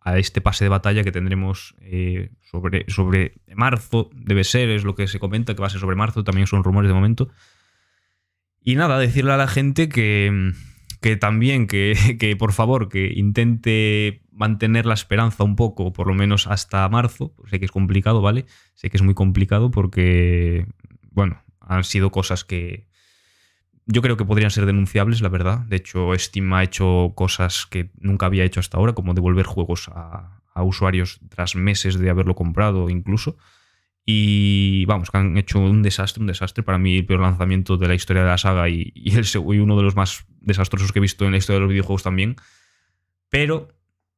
a 0.00 0.18
este 0.18 0.40
pase 0.40 0.64
de 0.64 0.68
batalla 0.68 1.04
que 1.04 1.12
tendremos 1.12 1.76
eh, 1.80 2.32
sobre, 2.40 2.84
sobre 2.88 3.34
marzo. 3.54 4.10
Debe 4.12 4.42
ser, 4.42 4.68
es 4.70 4.82
lo 4.82 4.96
que 4.96 5.06
se 5.06 5.20
comenta, 5.20 5.54
que 5.54 5.60
va 5.60 5.68
a 5.68 5.70
ser 5.70 5.80
sobre 5.80 5.94
marzo. 5.94 6.24
También 6.24 6.48
son 6.48 6.64
rumores 6.64 6.88
de 6.88 6.94
momento. 6.94 7.28
Y 8.60 8.74
nada, 8.74 8.98
decirle 8.98 9.30
a 9.30 9.36
la 9.36 9.46
gente 9.46 9.88
que, 9.88 10.52
que 11.00 11.14
también, 11.14 11.68
que, 11.68 12.16
que, 12.18 12.34
por 12.34 12.52
favor, 12.52 12.88
que 12.88 13.12
intente 13.14 14.22
mantener 14.32 14.86
la 14.86 14.94
esperanza 14.94 15.44
un 15.44 15.54
poco, 15.54 15.92
por 15.92 16.08
lo 16.08 16.14
menos 16.14 16.48
hasta 16.48 16.88
marzo. 16.88 17.32
Sé 17.48 17.60
que 17.60 17.66
es 17.66 17.70
complicado, 17.70 18.20
¿vale? 18.22 18.46
Sé 18.74 18.90
que 18.90 18.96
es 18.96 19.04
muy 19.04 19.14
complicado 19.14 19.70
porque, 19.70 20.66
bueno, 21.12 21.40
han 21.60 21.84
sido 21.84 22.10
cosas 22.10 22.44
que, 22.44 22.88
yo 23.86 24.02
creo 24.02 24.16
que 24.16 24.24
podrían 24.24 24.50
ser 24.50 24.66
denunciables, 24.66 25.20
la 25.22 25.28
verdad. 25.28 25.60
De 25.60 25.76
hecho, 25.76 26.16
Steam 26.16 26.52
ha 26.52 26.62
hecho 26.62 27.12
cosas 27.14 27.66
que 27.66 27.90
nunca 27.98 28.26
había 28.26 28.44
hecho 28.44 28.60
hasta 28.60 28.78
ahora, 28.78 28.92
como 28.92 29.14
devolver 29.14 29.46
juegos 29.46 29.88
a, 29.92 30.38
usuarios 30.54 31.18
tras 31.30 31.56
meses 31.56 31.98
de 31.98 32.10
haberlo 32.10 32.34
comprado 32.34 32.90
incluso. 32.90 33.36
Y 34.04 34.84
vamos, 34.84 35.10
que 35.10 35.18
han 35.18 35.38
hecho 35.38 35.60
un 35.60 35.82
desastre, 35.82 36.20
un 36.20 36.26
desastre. 36.26 36.62
Para 36.62 36.78
mí, 36.78 36.98
el 36.98 37.06
peor 37.06 37.20
lanzamiento 37.20 37.76
de 37.76 37.88
la 37.88 37.94
historia 37.94 38.22
de 38.22 38.28
la 38.28 38.38
saga 38.38 38.68
y, 38.68 38.92
y, 38.94 39.16
el, 39.16 39.24
y 39.24 39.58
uno 39.58 39.76
de 39.76 39.82
los 39.82 39.96
más 39.96 40.26
desastrosos 40.40 40.92
que 40.92 40.98
he 40.98 41.02
visto 41.02 41.24
en 41.24 41.32
la 41.32 41.38
historia 41.38 41.56
de 41.56 41.60
los 41.60 41.70
videojuegos 41.70 42.02
también. 42.02 42.36
Pero 43.30 43.68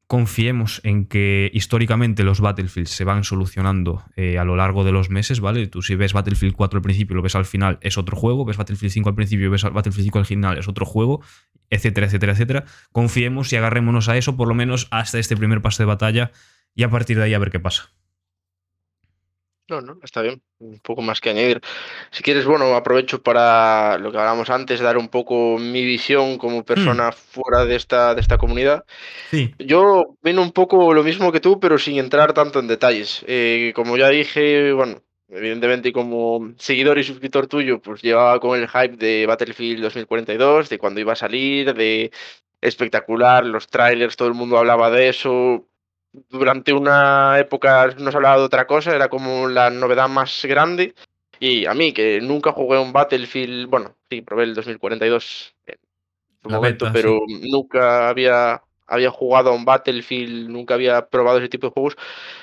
confiemos 0.06 0.80
en 0.84 1.06
que 1.06 1.50
históricamente 1.54 2.24
los 2.24 2.40
Battlefields 2.40 2.90
se 2.90 3.04
van 3.04 3.24
solucionando 3.24 4.04
eh, 4.16 4.38
a 4.38 4.44
lo 4.44 4.56
largo 4.56 4.84
de 4.84 4.92
los 4.92 5.10
meses, 5.10 5.40
¿vale? 5.40 5.66
Tú 5.66 5.82
si 5.82 5.94
ves 5.94 6.12
Battlefield 6.12 6.54
4 6.54 6.78
al 6.78 6.82
principio, 6.82 7.16
lo 7.16 7.22
ves 7.22 7.34
al 7.34 7.46
final, 7.46 7.78
es 7.80 7.96
otro 7.96 8.16
juego, 8.16 8.44
ves 8.44 8.56
Battlefield 8.56 8.92
5 8.92 9.08
al 9.08 9.14
principio, 9.14 9.50
ves 9.50 9.62
Battlefield 9.62 10.04
5 10.04 10.18
al 10.18 10.26
final, 10.26 10.58
es 10.58 10.68
otro 10.68 10.84
juego, 10.84 11.22
etcétera, 11.70 12.06
etcétera, 12.06 12.32
etcétera. 12.32 12.64
Confiemos 12.92 13.52
y 13.52 13.56
agarrémonos 13.56 14.08
a 14.08 14.16
eso 14.16 14.36
por 14.36 14.48
lo 14.48 14.54
menos 14.54 14.88
hasta 14.90 15.18
este 15.18 15.36
primer 15.36 15.62
pase 15.62 15.82
de 15.82 15.86
batalla 15.86 16.32
y 16.74 16.82
a 16.82 16.90
partir 16.90 17.16
de 17.16 17.24
ahí 17.24 17.34
a 17.34 17.38
ver 17.38 17.50
qué 17.50 17.60
pasa. 17.60 17.90
No, 19.68 19.80
no, 19.80 19.98
está 20.02 20.20
bien. 20.20 20.42
Un 20.58 20.78
poco 20.80 21.00
más 21.00 21.20
que 21.20 21.30
añadir. 21.30 21.60
Si 22.10 22.22
quieres, 22.22 22.44
bueno, 22.44 22.74
aprovecho 22.74 23.22
para 23.22 23.96
lo 23.98 24.12
que 24.12 24.18
hablábamos 24.18 24.50
antes, 24.50 24.80
dar 24.80 24.98
un 24.98 25.08
poco 25.08 25.56
mi 25.58 25.84
visión 25.84 26.36
como 26.36 26.64
persona 26.64 27.08
mm. 27.08 27.12
fuera 27.12 27.64
de 27.64 27.76
esta, 27.76 28.14
de 28.14 28.20
esta 28.20 28.36
comunidad. 28.36 28.84
Sí. 29.30 29.54
Yo 29.58 30.16
vino 30.22 30.42
un 30.42 30.52
poco 30.52 30.92
lo 30.92 31.02
mismo 31.02 31.32
que 31.32 31.40
tú, 31.40 31.60
pero 31.60 31.78
sin 31.78 31.98
entrar 31.98 32.34
tanto 32.34 32.60
en 32.60 32.66
detalles. 32.66 33.24
Eh, 33.26 33.72
como 33.74 33.96
ya 33.96 34.10
dije, 34.10 34.72
bueno, 34.72 35.02
evidentemente 35.28 35.92
como 35.92 36.52
seguidor 36.58 36.98
y 36.98 37.04
suscriptor 37.04 37.46
tuyo, 37.46 37.80
pues 37.80 38.02
llevaba 38.02 38.38
con 38.40 38.60
el 38.60 38.68
hype 38.68 38.96
de 38.96 39.24
Battlefield 39.26 39.82
2042, 39.82 40.68
de 40.68 40.78
cuando 40.78 41.00
iba 41.00 41.14
a 41.14 41.16
salir, 41.16 41.72
de 41.72 42.10
espectacular, 42.60 43.46
los 43.46 43.68
trailers, 43.68 44.16
todo 44.16 44.28
el 44.28 44.34
mundo 44.34 44.58
hablaba 44.58 44.90
de 44.90 45.08
eso 45.08 45.66
durante 46.28 46.72
una 46.72 47.38
época 47.38 47.88
no 47.98 48.10
se 48.10 48.16
hablaba 48.16 48.38
de 48.38 48.44
otra 48.44 48.66
cosa, 48.66 48.94
era 48.94 49.08
como 49.08 49.48
la 49.48 49.70
novedad 49.70 50.08
más 50.08 50.44
grande. 50.44 50.94
Y 51.40 51.66
a 51.66 51.74
mí, 51.74 51.92
que 51.92 52.20
nunca 52.20 52.52
jugué 52.52 52.78
un 52.78 52.92
Battlefield, 52.92 53.68
bueno, 53.68 53.96
sí, 54.08 54.22
probé 54.22 54.44
el 54.44 54.54
2042 54.54 55.54
en 55.66 55.78
su 56.42 56.48
la 56.48 56.56
momento, 56.56 56.84
beta, 56.86 56.92
pero 56.92 57.20
sí. 57.26 57.50
nunca 57.50 58.08
había, 58.08 58.62
había 58.86 59.10
jugado 59.10 59.50
a 59.50 59.54
un 59.54 59.64
Battlefield, 59.64 60.48
nunca 60.48 60.74
había 60.74 61.06
probado 61.06 61.38
ese 61.38 61.48
tipo 61.48 61.66
de 61.66 61.72
juegos, 61.72 61.96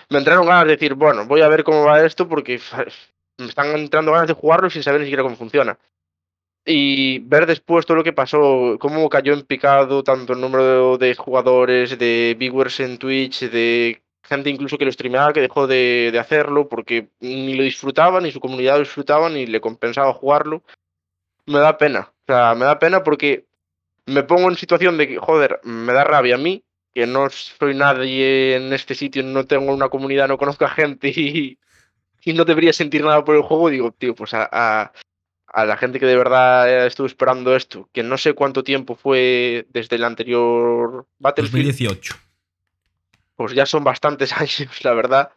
me 0.09 0.17
entraron 0.17 0.45
ganas 0.45 0.65
de 0.65 0.71
decir, 0.71 0.93
bueno, 0.95 1.25
voy 1.25 1.41
a 1.41 1.47
ver 1.47 1.63
cómo 1.63 1.85
va 1.85 2.05
esto 2.05 2.27
porque 2.27 2.59
me 3.37 3.45
están 3.45 3.67
entrando 3.77 4.11
ganas 4.11 4.27
de 4.27 4.33
jugarlo 4.33 4.69
sin 4.69 4.83
saber 4.83 4.99
ni 4.99 5.05
siquiera 5.05 5.23
cómo 5.23 5.35
funciona 5.37 5.77
y 6.65 7.19
ver 7.19 7.45
después 7.45 7.85
todo 7.85 7.97
lo 7.97 8.03
que 8.03 8.13
pasó, 8.13 8.77
cómo 8.79 9.09
cayó 9.09 9.33
en 9.33 9.43
picado 9.43 10.03
tanto 10.03 10.33
el 10.33 10.41
número 10.41 10.97
de 10.97 11.15
jugadores, 11.15 11.97
de 11.97 12.35
viewers 12.37 12.79
en 12.79 12.97
Twitch, 12.97 13.49
de 13.49 14.01
gente 14.23 14.49
incluso 14.49 14.77
que 14.77 14.85
lo 14.85 14.91
streameaba 14.91 15.33
que 15.33 15.41
dejó 15.41 15.67
de, 15.67 16.09
de, 16.11 16.19
hacerlo 16.19 16.69
porque 16.69 17.09
ni 17.19 17.55
lo 17.55 17.63
disfrutaba, 17.63 18.21
ni 18.21 18.31
su 18.31 18.39
comunidad 18.39 18.75
lo 18.75 18.81
disfrutaba, 18.81 19.29
ni 19.29 19.45
le 19.45 19.59
compensaba 19.59 20.13
jugarlo. 20.13 20.63
Me 21.47 21.59
da 21.59 21.77
pena. 21.77 22.11
O 22.23 22.25
sea, 22.27 22.55
me 22.55 22.65
da 22.65 22.79
pena 22.79 23.03
porque 23.03 23.45
me 24.05 24.23
pongo 24.23 24.49
en 24.49 24.55
situación 24.55 24.97
de 24.97 25.07
que, 25.07 25.17
joder, 25.17 25.59
me 25.63 25.93
da 25.93 26.03
rabia 26.03 26.35
a 26.35 26.37
mí, 26.37 26.63
que 26.93 27.07
no 27.07 27.29
soy 27.29 27.75
nadie 27.75 28.55
en 28.55 28.73
este 28.73 28.95
sitio, 28.95 29.23
no 29.23 29.45
tengo 29.45 29.73
una 29.73 29.89
comunidad, 29.89 30.27
no 30.27 30.37
conozco 30.37 30.65
a 30.65 30.69
gente 30.69 31.09
y, 31.09 31.57
no 32.33 32.45
debería 32.45 32.73
sentir 32.73 33.03
nada 33.03 33.23
por 33.23 33.35
el 33.35 33.41
juego. 33.41 33.69
Digo, 33.69 33.91
tío, 33.91 34.13
pues 34.15 34.33
a, 34.33 34.47
a 34.51 34.91
a 35.53 35.65
la 35.65 35.77
gente 35.77 35.99
que 35.99 36.05
de 36.05 36.15
verdad 36.15 36.85
estuvo 36.85 37.07
esperando 37.07 37.55
esto, 37.55 37.89
que 37.91 38.03
no 38.03 38.17
sé 38.17 38.33
cuánto 38.33 38.63
tiempo 38.63 38.95
fue 38.95 39.65
desde 39.69 39.97
el 39.97 40.03
anterior 40.03 41.05
Battlefield. 41.19 41.65
2018. 41.65 42.15
Pues 43.35 43.53
ya 43.53 43.65
son 43.65 43.83
bastantes 43.83 44.33
años, 44.37 44.83
la 44.83 44.93
verdad. 44.93 45.31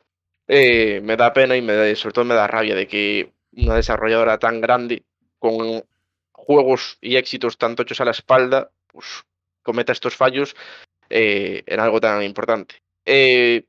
Eh, 0.46 1.00
me 1.02 1.16
da 1.16 1.32
pena 1.32 1.56
y 1.56 1.62
me, 1.62 1.94
sobre 1.96 2.12
todo 2.12 2.24
me 2.24 2.34
da 2.34 2.46
rabia 2.46 2.74
de 2.74 2.86
que 2.86 3.32
una 3.52 3.74
desarrolladora 3.74 4.38
tan 4.38 4.60
grande, 4.60 5.02
con 5.38 5.84
juegos 6.32 6.98
y 7.00 7.16
éxitos 7.16 7.58
tan 7.58 7.74
tochos 7.74 8.00
a 8.00 8.04
la 8.04 8.10
espalda, 8.10 8.70
pues 8.86 9.24
cometa 9.62 9.92
estos 9.92 10.14
fallos 10.14 10.54
eh, 11.10 11.62
en 11.66 11.80
algo 11.80 12.00
tan 12.00 12.22
importante. 12.22 12.76
Eh, 13.04 13.64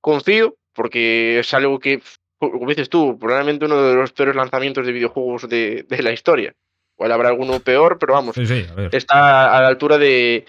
confío, 0.00 0.56
porque 0.72 1.40
es 1.40 1.54
algo 1.54 1.78
que 1.78 2.02
como 2.38 2.68
dices 2.68 2.88
tú, 2.88 3.18
probablemente 3.18 3.64
uno 3.64 3.82
de 3.82 3.94
los 3.94 4.12
peores 4.12 4.36
lanzamientos 4.36 4.86
de 4.86 4.92
videojuegos 4.92 5.48
de, 5.48 5.84
de 5.88 6.02
la 6.02 6.12
historia. 6.12 6.54
Igual 6.96 7.12
habrá 7.12 7.28
alguno 7.28 7.60
peor, 7.60 7.98
pero 7.98 8.14
vamos, 8.14 8.34
sí, 8.34 8.46
sí, 8.46 8.66
está 8.92 9.56
a 9.56 9.62
la 9.62 9.68
altura 9.68 9.98
de, 9.98 10.46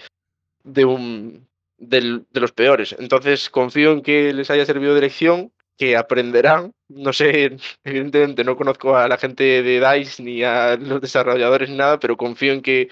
de, 0.64 0.84
un, 0.84 1.46
de, 1.78 2.22
de, 2.30 2.40
los 2.40 2.52
peores. 2.52 2.96
Entonces 2.98 3.50
confío 3.50 3.92
en 3.92 4.02
que 4.02 4.32
les 4.32 4.50
haya 4.50 4.66
servido 4.66 4.94
de 4.94 5.00
lección, 5.02 5.52
que 5.80 5.96
aprenderán. 5.96 6.72
No 6.88 7.12
sé, 7.12 7.56
evidentemente 7.84 8.44
no 8.44 8.56
conozco 8.56 8.96
a 8.96 9.08
la 9.08 9.16
gente 9.16 9.62
de 9.62 9.80
DICE 9.80 10.22
ni 10.22 10.42
a 10.42 10.76
los 10.76 11.00
desarrolladores 11.00 11.70
ni 11.70 11.76
nada, 11.76 11.98
pero 11.98 12.16
confío 12.16 12.52
en 12.52 12.62
que 12.62 12.88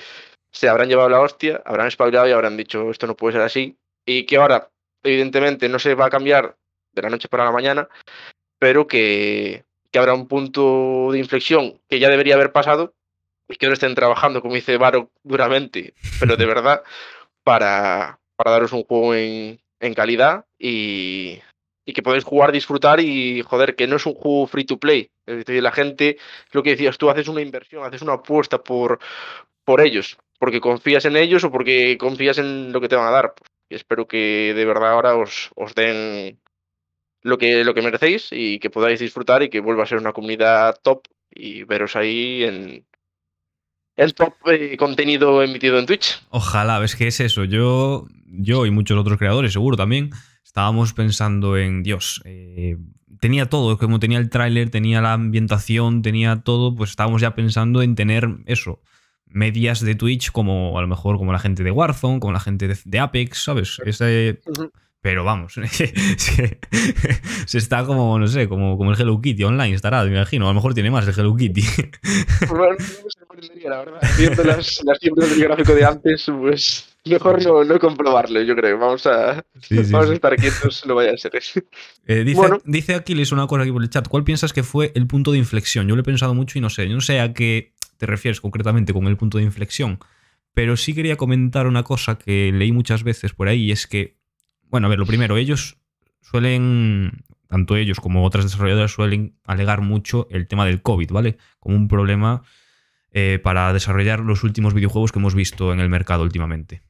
se 0.51 0.69
habrán 0.69 0.89
llevado 0.89 1.09
la 1.09 1.21
hostia, 1.21 1.63
habrán 1.65 1.89
espabilado 1.89 2.29
y 2.29 2.33
habrán 2.33 2.57
dicho 2.57 2.91
esto 2.91 3.07
no 3.07 3.17
puede 3.17 3.35
ser 3.35 3.43
así. 3.43 3.77
Y 4.07 4.25
que 4.25 4.39
ahora, 4.39 4.71
evidentemente, 5.03 5.69
no 5.69 5.79
se 5.79 5.95
va 5.95 6.07
a 6.07 6.11
cambiar 6.11 6.57
de 6.93 7.03
la 7.03 7.11
noche 7.11 7.29
para 7.29 7.45
la 7.45 7.53
mañana, 7.53 7.89
pero 8.59 8.87
que, 8.87 9.65
que 9.91 9.99
habrá 9.99 10.15
un 10.15 10.29
punto 10.29 11.09
de 11.13 11.19
inflexión 11.19 11.81
que 11.89 11.99
ya 11.99 12.09
debería 12.09 12.35
haber 12.35 12.53
pasado 12.53 12.95
y 13.49 13.57
que 13.57 13.67
ahora 13.67 13.75
estén 13.75 13.95
trabajando, 13.95 14.43
como 14.43 14.55
dice 14.55 14.77
Varo, 14.77 15.11
duramente, 15.23 15.95
pero 16.21 16.37
de 16.37 16.47
verdad, 16.47 16.83
para, 17.43 18.19
para 18.37 18.51
daros 18.51 18.73
un 18.73 18.85
juego 18.85 19.15
en, 19.15 19.59
en 19.81 19.95
calidad 19.95 20.45
y, 20.59 21.41
y, 21.87 21.93
que 21.95 22.03
podáis 22.03 22.25
jugar, 22.25 22.53
disfrutar 22.53 23.01
y, 23.01 23.43
joder, 23.43 23.75
que 23.75 23.87
no 23.87 23.97
es 23.97 24.07
un 24.07 24.15
juego 24.15 24.47
free 24.47 24.65
to 24.65 24.79
play. 24.79 25.11
Es 25.25 25.39
decir, 25.39 25.63
la 25.63 25.73
gente, 25.73 26.19
lo 26.53 26.63
que 26.63 26.71
decías 26.71 26.99
tú, 26.99 27.09
haces 27.09 27.29
una 27.29 27.41
inversión, 27.41 27.85
haces 27.85 28.03
una 28.03 28.15
apuesta 28.15 28.59
por, 28.59 28.99
por 29.65 29.81
ellos, 29.81 30.19
porque 30.39 30.61
confías 30.61 31.07
en 31.07 31.17
ellos 31.17 31.45
o 31.45 31.51
porque 31.51 31.97
confías 31.99 32.39
en 32.39 32.73
lo 32.73 32.81
que 32.81 32.89
te 32.89 32.97
van 32.97 33.09
a 33.09 33.13
dar. 33.13 33.35
Y 33.71 33.75
espero 33.75 34.07
que 34.07 34.53
de 34.55 34.65
verdad 34.65 34.93
ahora 34.93 35.17
os, 35.17 35.51
os 35.55 35.75
den 35.75 36.39
lo 37.23 37.39
que, 37.39 37.65
lo 37.65 37.75
que 37.75 37.83
merecéis 37.83 38.29
y 38.31 38.59
que 38.59 38.71
podáis 38.71 39.01
disfrutar 39.01 39.43
y 39.43 39.51
que 39.51 39.61
vuelva 39.61 39.83
a 39.83 39.87
ser 39.87 39.99
una 39.99 40.13
comunidad 40.13 40.77
top 40.83 41.03
y 41.31 41.65
veros 41.65 41.97
ahí 41.97 42.45
en, 42.45 42.85
el 43.99 44.15
top 44.15 44.35
eh, 44.47 44.77
contenido 44.77 45.43
emitido 45.43 45.79
en 45.79 45.87
Twitch. 45.87 46.23
Ojalá, 46.31 46.79
ves 46.79 46.95
que 46.95 47.09
es 47.09 47.19
eso. 47.21 47.45
Yo, 47.45 48.07
yo 48.27 48.65
y 48.65 48.71
muchos 48.71 48.97
otros 48.97 49.19
creadores, 49.19 49.53
seguro 49.53 49.77
también, 49.77 50.11
estábamos 50.45 50.95
pensando 50.95 51.59
en 51.59 51.83
Dios. 51.83 52.23
Eh, 52.25 52.77
tenía 53.21 53.47
todo, 53.47 53.77
como 53.77 53.99
tenía 53.99 54.19
el 54.19 54.31
tráiler, 54.31 54.71
tenía 54.71 55.01
la 55.01 55.15
ambientación, 55.15 56.03
tenía 56.03 56.43
todo, 56.43 56.77
pues 56.77 56.91
estábamos 56.91 57.21
ya 57.21 57.35
pensando 57.35 57.83
en 57.83 57.97
tener 57.97 58.29
eso. 58.47 58.81
Medias 59.27 59.81
de 59.81 59.97
Twitch 59.97 60.31
como 60.31 60.79
a 60.79 60.81
lo 60.81 60.87
mejor 60.87 61.19
como 61.19 61.33
la 61.33 61.41
gente 61.41 61.65
de 61.65 61.73
Warzone, 61.73 62.21
como 62.21 62.33
la 62.33 62.41
gente 62.41 62.69
de, 62.69 62.79
de 62.83 62.99
Apex, 63.01 63.43
¿sabes? 63.43 63.81
Ese, 63.85 64.41
uh 64.47 64.53
-huh. 64.53 64.71
Pero 65.01 65.23
vamos, 65.23 65.55
se, 66.17 67.59
está 67.59 67.85
como, 67.85 68.19
no 68.19 68.27
sé, 68.27 68.49
como, 68.49 68.77
como 68.77 68.91
el 68.91 69.01
Hello 69.01 69.21
Kitty 69.21 69.45
online, 69.45 69.75
estará, 69.75 70.03
me 70.05 70.11
imagino. 70.11 70.47
A 70.47 70.49
lo 70.49 70.55
mejor 70.55 70.75
tiene 70.75 70.91
más 70.91 71.07
el 71.07 71.15
Hello 71.17 71.37
Kitty. 71.37 71.63
Bueno, 72.49 72.77
no 72.79 73.05
me 73.05 73.11
sorprendería, 73.11 73.71
la 73.71 73.79
verdad. 73.79 74.01
Viendo 74.19 74.43
las, 74.43 74.83
las 74.85 74.99
tiendas 74.99 75.31
del 75.31 75.45
gráfico 75.45 75.75
de 75.75 75.85
antes, 75.85 76.27
pues 76.27 76.89
Mejor 77.09 77.43
no, 77.43 77.65
no 77.65 77.79
comprobarlo, 77.79 78.43
yo 78.43 78.55
creo. 78.55 78.79
Vamos 78.79 79.07
a, 79.07 79.45
vamos 79.71 80.11
a 80.11 80.15
estar 80.15 80.37
quietos, 80.37 80.85
no 80.87 80.95
vaya 80.95 81.13
a 81.13 81.17
ser. 81.17 81.33
Eh, 82.07 82.25
dice, 82.25 82.37
bueno. 82.37 82.59
dice 82.65 82.95
Aquiles 82.95 83.33
una 83.33 83.47
cosa 83.47 83.63
aquí 83.63 83.73
por 83.73 83.83
el 83.83 83.91
chat. 83.91 84.09
¿Cuál 84.09 84.25
piensas 84.25 84.53
que 84.53 84.63
fue 84.63 84.93
el 84.95 85.07
punto 85.07 85.33
de 85.33 85.39
inflexión? 85.39 85.89
Yo 85.89 85.95
lo 85.95 86.03
he 86.03 86.05
pensado 86.05 86.35
mucho 86.35 86.59
y 86.59 86.61
no 86.61 86.71
sé. 86.71 86.89
Yo 86.89 86.95
no 86.95 87.01
sé 87.01 87.21
a 87.21 87.33
qué 87.33 87.73
te 87.97 88.07
refieres 88.07 88.41
concretamente 88.41 88.93
con 88.93 89.07
el 89.07 89.17
punto 89.17 89.39
de 89.39 89.45
inflexión. 89.45 89.99
Pero 90.55 90.77
sí 90.77 90.95
quería 90.95 91.17
comentar 91.17 91.67
una 91.67 91.83
cosa 91.83 92.19
que 92.19 92.51
leí 92.53 92.73
muchas 92.73 93.05
veces 93.05 93.33
por 93.33 93.49
ahí 93.49 93.65
y 93.65 93.73
es 93.73 93.87
que, 93.87 94.17
bueno, 94.71 94.87
a 94.87 94.91
ver, 94.91 94.99
lo 94.99 95.07
primero, 95.07 95.37
ellos 95.37 95.79
suelen, 96.21 97.25
tanto 97.49 97.77
ellos 97.77 98.01
como 98.01 98.25
otras 98.25 98.45
desarrolladoras 98.45 98.93
suelen 98.93 99.39
alegar 99.45 99.81
mucho 99.81 100.29
el 100.31 100.47
tema 100.47 100.67
del 100.67 100.83
COVID, 100.83 101.11
¿vale? 101.11 101.39
Como 101.59 101.77
un 101.77 101.89
problema 101.89 102.43
eh, 103.11 103.41
para 103.43 103.73
desarrollar 103.73 104.21
los 104.21 104.45
últimos 104.45 104.75
videojuegos 104.75 105.13
que 105.13 105.19
hemos 105.19 105.35
visto 105.35 105.73
en 105.73 105.81
el 105.81 105.89
mercado 105.89 106.23
últimamente. 106.23 106.83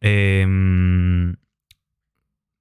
Em, 0.00 1.36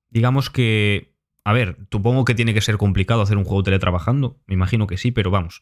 digamos 0.10 0.50
que, 0.50 1.14
a 1.44 1.54
ver, 1.54 1.78
supongo 1.92 2.26
que 2.26 2.34
tiene 2.34 2.54
que 2.54 2.62
ser 2.62 2.78
complicado 2.78 3.22
hacer 3.22 3.38
un 3.38 3.44
juego 3.44 3.64
teletrabajando, 3.64 4.40
me 4.48 4.56
imagino 4.56 4.88
que 4.88 4.98
sí, 4.98 5.12
pero 5.12 5.30
vamos. 5.30 5.62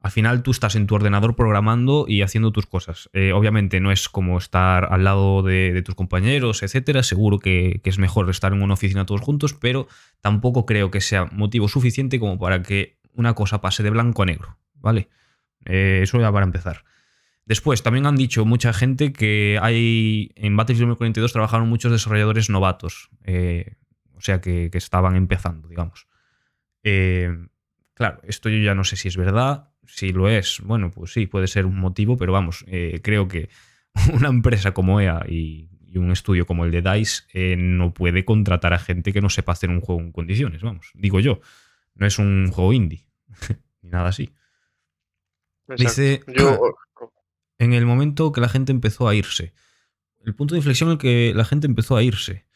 Al 0.00 0.12
final 0.12 0.44
tú 0.44 0.52
estás 0.52 0.76
en 0.76 0.86
tu 0.86 0.94
ordenador 0.94 1.34
programando 1.34 2.04
y 2.06 2.22
haciendo 2.22 2.52
tus 2.52 2.66
cosas. 2.66 3.10
Eh, 3.12 3.32
obviamente 3.32 3.80
no 3.80 3.90
es 3.90 4.08
como 4.08 4.38
estar 4.38 4.92
al 4.92 5.02
lado 5.02 5.42
de, 5.42 5.82
tus 5.84 5.96
compañeros, 5.96 6.62
etcétera. 6.62 7.02
Seguro 7.02 7.40
que, 7.40 7.80
es 7.82 7.98
mejor 7.98 8.30
estar 8.30 8.52
en 8.52 8.62
una 8.62 8.74
oficina 8.74 9.06
todos 9.06 9.22
juntos, 9.22 9.54
pero 9.54 9.88
tampoco 10.20 10.66
creo 10.66 10.92
que 10.92 11.00
sea 11.00 11.24
motivo 11.32 11.68
suficiente 11.68 12.20
como 12.20 12.38
para 12.38 12.62
que 12.62 12.98
una 13.14 13.34
cosa 13.34 13.60
pase 13.60 13.82
de 13.82 13.90
blanco 13.90 14.22
a 14.22 14.26
negro, 14.26 14.56
¿vale? 14.74 15.08
Eh, 15.64 16.00
eso 16.02 16.20
ya 16.20 16.30
para 16.30 16.46
empezar. 16.46 16.84
Después, 17.44 17.82
también 17.82 18.06
han 18.06 18.14
dicho 18.14 18.44
mucha 18.44 18.72
gente 18.72 19.12
que 19.12 19.58
hay 19.60 20.30
en 20.36 20.56
Battlefield 20.56 20.90
2042 20.90 21.32
trabajaron 21.32 21.68
muchos 21.68 21.90
desarrolladores 21.90 22.50
novatos, 22.50 23.10
eh, 23.24 23.74
o 24.14 24.20
sea 24.20 24.40
que, 24.40 24.70
estaban 24.74 25.16
empezando, 25.16 25.66
digamos. 25.66 26.06
Claro, 27.98 28.20
esto 28.22 28.48
yo 28.48 28.58
ya 28.58 28.76
no 28.76 28.84
sé 28.84 28.94
si 28.94 29.08
es 29.08 29.16
verdad, 29.16 29.67
si 29.88 30.12
lo 30.12 30.28
es, 30.28 30.60
bueno, 30.62 30.90
pues 30.90 31.12
sí, 31.12 31.26
puede 31.26 31.46
ser 31.46 31.66
un 31.66 31.78
motivo, 31.78 32.16
pero 32.16 32.32
vamos, 32.32 32.64
eh, 32.68 33.00
creo 33.02 33.26
que 33.26 33.48
una 34.12 34.28
empresa 34.28 34.72
como 34.72 35.00
EA 35.00 35.24
y, 35.28 35.68
un 35.94 36.12
estudio 36.12 36.46
como 36.46 36.64
el 36.64 36.70
de 36.70 36.80
DICE 36.80 37.56
no 37.56 37.92
puede 37.92 38.24
contratar 38.24 38.72
a 38.72 38.78
gente 38.78 39.12
que 39.12 39.20
no 39.20 39.30
sepa 39.30 39.50
hacer 39.50 39.68
un 39.68 39.80
juego 39.80 40.00
en 40.00 40.12
condiciones, 40.12 40.62
vamos, 40.62 40.92
digo 40.94 41.18
yo, 41.18 41.40
no 41.94 42.06
es 42.06 42.20
un 42.20 42.52
juego 42.52 42.72
indie, 42.72 43.04
ni 43.82 43.90
nada 43.90 44.10
así. 44.10 44.30
Dice, 45.76 46.20
yo, 46.28 46.60
en 47.58 47.72
el 47.72 47.84
momento 47.84 48.30
que 48.30 48.40
la 48.40 48.48
gente 48.48 48.70
empezó 48.70 49.08
a 49.08 49.14
irse. 49.14 49.52
El 50.24 50.34
punto 50.34 50.54
de 50.54 50.60
inflexión 50.60 50.88
en 50.88 50.92
el 50.92 50.98
que 50.98 51.32
la 51.34 51.44
gente 51.44 51.66
empezó 51.66 51.96
a 51.96 52.02
irse. 52.02 52.46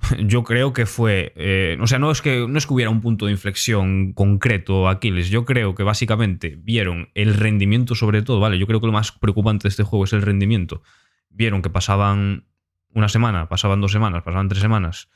Yo 0.18 0.44
creo 0.44 0.72
que 0.72 0.86
fue. 0.86 1.32
Eh, 1.36 1.76
o 1.80 1.86
sea, 1.86 1.98
no 1.98 2.10
es, 2.10 2.22
que, 2.22 2.46
no 2.48 2.58
es 2.58 2.66
que 2.66 2.74
hubiera 2.74 2.90
un 2.90 3.00
punto 3.00 3.26
de 3.26 3.32
inflexión 3.32 4.12
concreto, 4.12 4.88
Aquiles. 4.88 5.30
Yo 5.30 5.44
creo 5.44 5.74
que 5.74 5.82
básicamente 5.82 6.56
vieron 6.58 7.10
el 7.14 7.34
rendimiento, 7.34 7.94
sobre 7.94 8.22
todo, 8.22 8.40
¿vale? 8.40 8.58
Yo 8.58 8.66
creo 8.66 8.80
que 8.80 8.86
lo 8.86 8.92
más 8.92 9.12
preocupante 9.12 9.64
de 9.64 9.70
este 9.70 9.82
juego 9.82 10.04
es 10.04 10.12
el 10.12 10.22
rendimiento. 10.22 10.82
Vieron 11.30 11.62
que 11.62 11.70
pasaban 11.70 12.46
una 12.92 13.08
semana, 13.08 13.48
pasaban 13.48 13.80
dos 13.80 13.92
semanas, 13.92 14.22
pasaban 14.22 14.48
tres 14.48 14.60
semanas, 14.60 15.08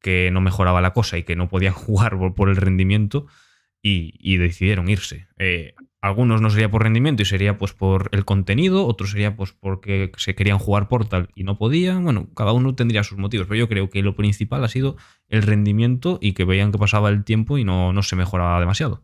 que 0.00 0.30
no 0.30 0.40
mejoraba 0.40 0.80
la 0.80 0.92
cosa 0.92 1.18
y 1.18 1.22
que 1.22 1.36
no 1.36 1.48
podían 1.48 1.72
jugar 1.74 2.16
por, 2.34 2.48
el 2.48 2.56
rendimiento 2.56 3.26
y, 3.82 4.36
decidieron 4.36 4.88
irse. 4.88 5.28
Eh, 5.38 5.74
algunos 6.00 6.40
no 6.40 6.50
sería 6.50 6.70
por 6.70 6.82
rendimiento 6.82 7.22
y 7.22 7.26
sería 7.26 7.58
pues 7.58 7.74
por 7.74 8.08
el 8.12 8.24
contenido, 8.24 8.86
otros 8.86 9.10
sería 9.10 9.36
pues 9.36 9.52
porque 9.52 10.12
se 10.16 10.34
querían 10.34 10.58
jugar 10.58 10.88
Portal 10.88 11.28
y 11.34 11.44
no 11.44 11.58
podían. 11.58 12.04
Bueno, 12.04 12.28
cada 12.34 12.52
uno 12.52 12.74
tendría 12.74 13.04
sus 13.04 13.18
motivos, 13.18 13.46
pero 13.46 13.58
yo 13.58 13.68
creo 13.68 13.90
que 13.90 14.02
lo 14.02 14.16
principal 14.16 14.64
ha 14.64 14.68
sido 14.68 14.96
el 15.28 15.42
rendimiento 15.42 16.18
y 16.20 16.32
que 16.32 16.44
veían 16.44 16.72
que 16.72 16.78
pasaba 16.78 17.10
el 17.10 17.24
tiempo 17.24 17.58
y 17.58 17.64
no, 17.64 17.92
no 17.92 18.02
se 18.02 18.16
mejoraba 18.16 18.60
demasiado. 18.60 19.02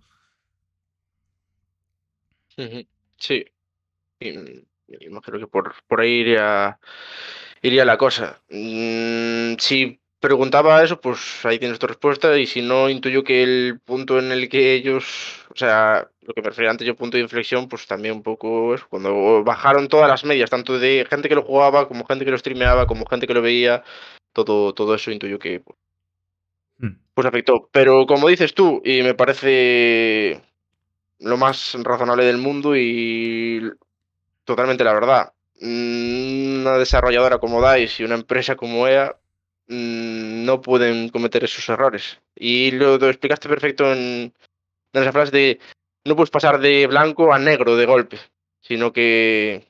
Sí. 3.18 3.44
Imagino 4.88 5.38
que 5.38 5.47
por, 5.47 5.74
por 5.86 6.01
ahí 6.01 6.20
iría, 6.20 6.78
iría 7.62 7.84
la 7.84 7.99
cosa. 7.99 8.40
Mm, 8.51 9.57
sí 9.59 10.01
preguntaba 10.20 10.82
eso, 10.82 11.01
pues 11.01 11.44
ahí 11.44 11.59
tienes 11.59 11.78
tu 11.78 11.86
respuesta. 11.86 12.38
Y 12.38 12.47
si 12.47 12.62
no, 12.62 12.88
intuyo 12.88 13.24
que 13.24 13.42
el 13.42 13.80
punto 13.84 14.18
en 14.18 14.32
el 14.32 14.49
que 14.49 14.74
ellos, 14.74 15.45
o 15.57 15.59
sea, 15.59 16.07
lo 16.21 16.35
que 16.35 16.43
me 16.43 16.51
refería 16.51 16.71
antes 16.71 16.87
yo, 16.87 16.95
punto 16.95 17.17
de 17.17 17.23
inflexión, 17.23 17.67
pues 17.67 17.87
también 17.87 18.15
un 18.15 18.23
poco 18.23 18.75
es 18.75 18.85
cuando 18.85 19.43
bajaron 19.43 19.89
todas 19.89 20.09
las 20.09 20.25
medias, 20.25 20.51
tanto 20.51 20.79
de 20.79 21.07
gente 21.09 21.31
que 21.31 21.35
lo 21.35 21.43
jugaba, 21.43 21.89
como 21.89 22.05
gente 22.05 22.27
que 22.27 22.31
lo 22.31 22.37
streameaba, 22.37 22.87
como 22.87 23.07
gente 23.07 23.27
que 23.27 23.33
lo 23.33 23.41
veía, 23.41 23.83
todo, 24.35 24.75
todo 24.75 24.95
eso 24.95 25.11
intuyo 25.11 25.39
que 25.39 25.63
hmm. 26.79 26.91
pues 27.15 27.27
afectó. 27.27 27.71
Pero 27.73 28.07
como 28.07 28.29
dices 28.29 28.53
tú, 28.53 28.83
y 28.85 29.03
me 29.03 29.15
parece 29.15 30.43
lo 31.21 31.39
más 31.39 31.75
razonable 31.83 32.25
del 32.27 32.37
mundo 32.37 32.77
y 32.77 33.73
totalmente 34.45 34.85
la 34.85 34.93
verdad. 34.93 35.33
Una 35.63 36.77
desarrolladora 36.77 37.39
como 37.39 37.67
DICE 37.67 38.03
y 38.03 38.07
una 38.07 38.17
empresa 38.17 38.57
como 38.57 38.87
EA 38.87 39.17
Mm, 39.69 40.45
no 40.45 40.61
pueden 40.61 41.09
cometer 41.09 41.45
esos 41.45 41.69
errores. 41.69 42.21
Y 42.35 42.71
lo, 42.73 42.95
explicaste 43.09 43.49
perfecto 43.49 43.93
en, 43.93 44.33
en 44.93 45.03
esa 45.03 45.12
frase 45.12 45.32
de 45.32 45.61
no 46.05 46.16
puedes 46.16 46.30
pasar 46.30 46.61
de 46.61 46.87
blanco 46.87 47.32
a 47.32 47.39
negro 47.39 47.76
de 47.76 47.87
golpe, 47.87 48.18
sino 48.61 48.93
que 48.93 49.66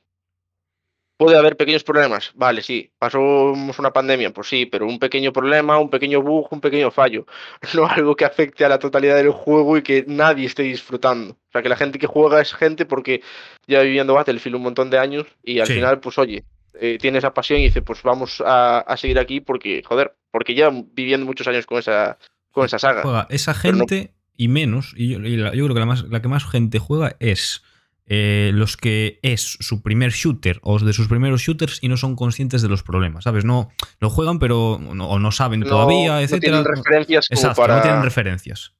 puede 1.17 1.37
haber 1.37 1.57
pequeños 1.57 1.83
problemas. 1.83 2.31
Vale, 2.35 2.61
sí, 2.61 2.91
pasamos 2.97 3.77
una 3.79 3.91
pandemia, 3.91 4.31
pues 4.31 4.47
sí, 4.47 4.65
pero 4.65 4.85
un 4.85 4.99
pequeño 4.99 5.33
problema, 5.33 5.79
un 5.79 5.89
pequeño 5.89 6.21
bug, 6.21 6.47
un 6.51 6.61
pequeño 6.61 6.91
fallo. 6.91 7.25
No 7.75 7.87
algo 7.87 8.15
que 8.15 8.25
afecte 8.25 8.63
a 8.63 8.69
la 8.69 8.79
totalidad 8.79 9.15
del 9.15 9.31
juego 9.31 9.77
y 9.77 9.81
que 9.81 10.05
nadie 10.07 10.45
esté 10.45 10.63
disfrutando. 10.63 11.33
O 11.33 11.51
sea, 11.51 11.61
que 11.61 11.69
la 11.69 11.75
gente 11.75 11.99
que 11.99 12.07
juega 12.07 12.39
es 12.39 12.53
gente 12.53 12.85
porque 12.85 13.21
ya 13.67 13.81
viviendo 13.81 14.13
Battlefield 14.13 14.55
un 14.55 14.63
montón 14.63 14.89
de 14.89 14.99
años 14.99 15.25
y 15.43 15.59
al 15.59 15.67
final, 15.67 15.99
pues 15.99 16.17
oye, 16.17 16.43
eh, 16.79 16.97
tiene 17.01 17.17
esa 17.17 17.33
pasión 17.33 17.59
y 17.59 17.63
dice, 17.63 17.81
pues 17.81 18.03
vamos 18.03 18.41
a, 18.45 18.95
seguir 18.97 19.17
aquí 19.19 19.41
porque, 19.41 19.81
joder, 19.83 20.15
porque 20.31 20.53
ya 20.53 20.69
viviendo 20.69 21.25
muchos 21.25 21.47
años 21.47 21.65
con 21.65 21.79
esa, 21.79 22.17
con 22.51 22.65
esa 22.65 22.77
saga. 22.77 23.27
esa 23.29 23.53
gente 23.53 24.11
y 24.37 24.47
menos, 24.47 24.93
y 24.95 25.09
yo, 25.09 25.19
creo 25.19 25.73
que 25.73 25.79
la, 25.79 25.85
más, 25.85 26.03
la 26.03 26.21
que 26.21 26.27
más 26.27 26.45
gente 26.45 26.79
juega 26.79 27.15
es 27.19 27.63
eh, 28.05 28.51
los 28.53 28.77
que 28.77 29.19
es 29.21 29.57
su 29.59 29.81
primer 29.81 30.11
shooter 30.11 30.59
o 30.63 30.79
de 30.79 30.93
sus 30.93 31.09
primeros 31.09 31.41
shooters 31.41 31.79
y 31.81 31.89
no 31.89 31.97
son 31.97 32.15
conscientes 32.15 32.61
de 32.61 32.69
los 32.69 32.83
problemas, 32.83 33.25
¿sabes? 33.25 33.43
No 33.43 33.69
lo 33.99 34.09
juegan, 34.09 34.39
pero 34.39 34.79
no, 34.79 35.09
o 35.09 35.19
no 35.19 35.31
saben 35.33 35.63
todavía, 35.63 36.21
etc. 36.21 36.33
No 36.33 36.39
tienen 36.39 36.65
referencias 36.65 37.27
Exacto, 37.29 37.67
no 37.67 37.81
tienen 37.81 38.03
referencias. 38.03 38.73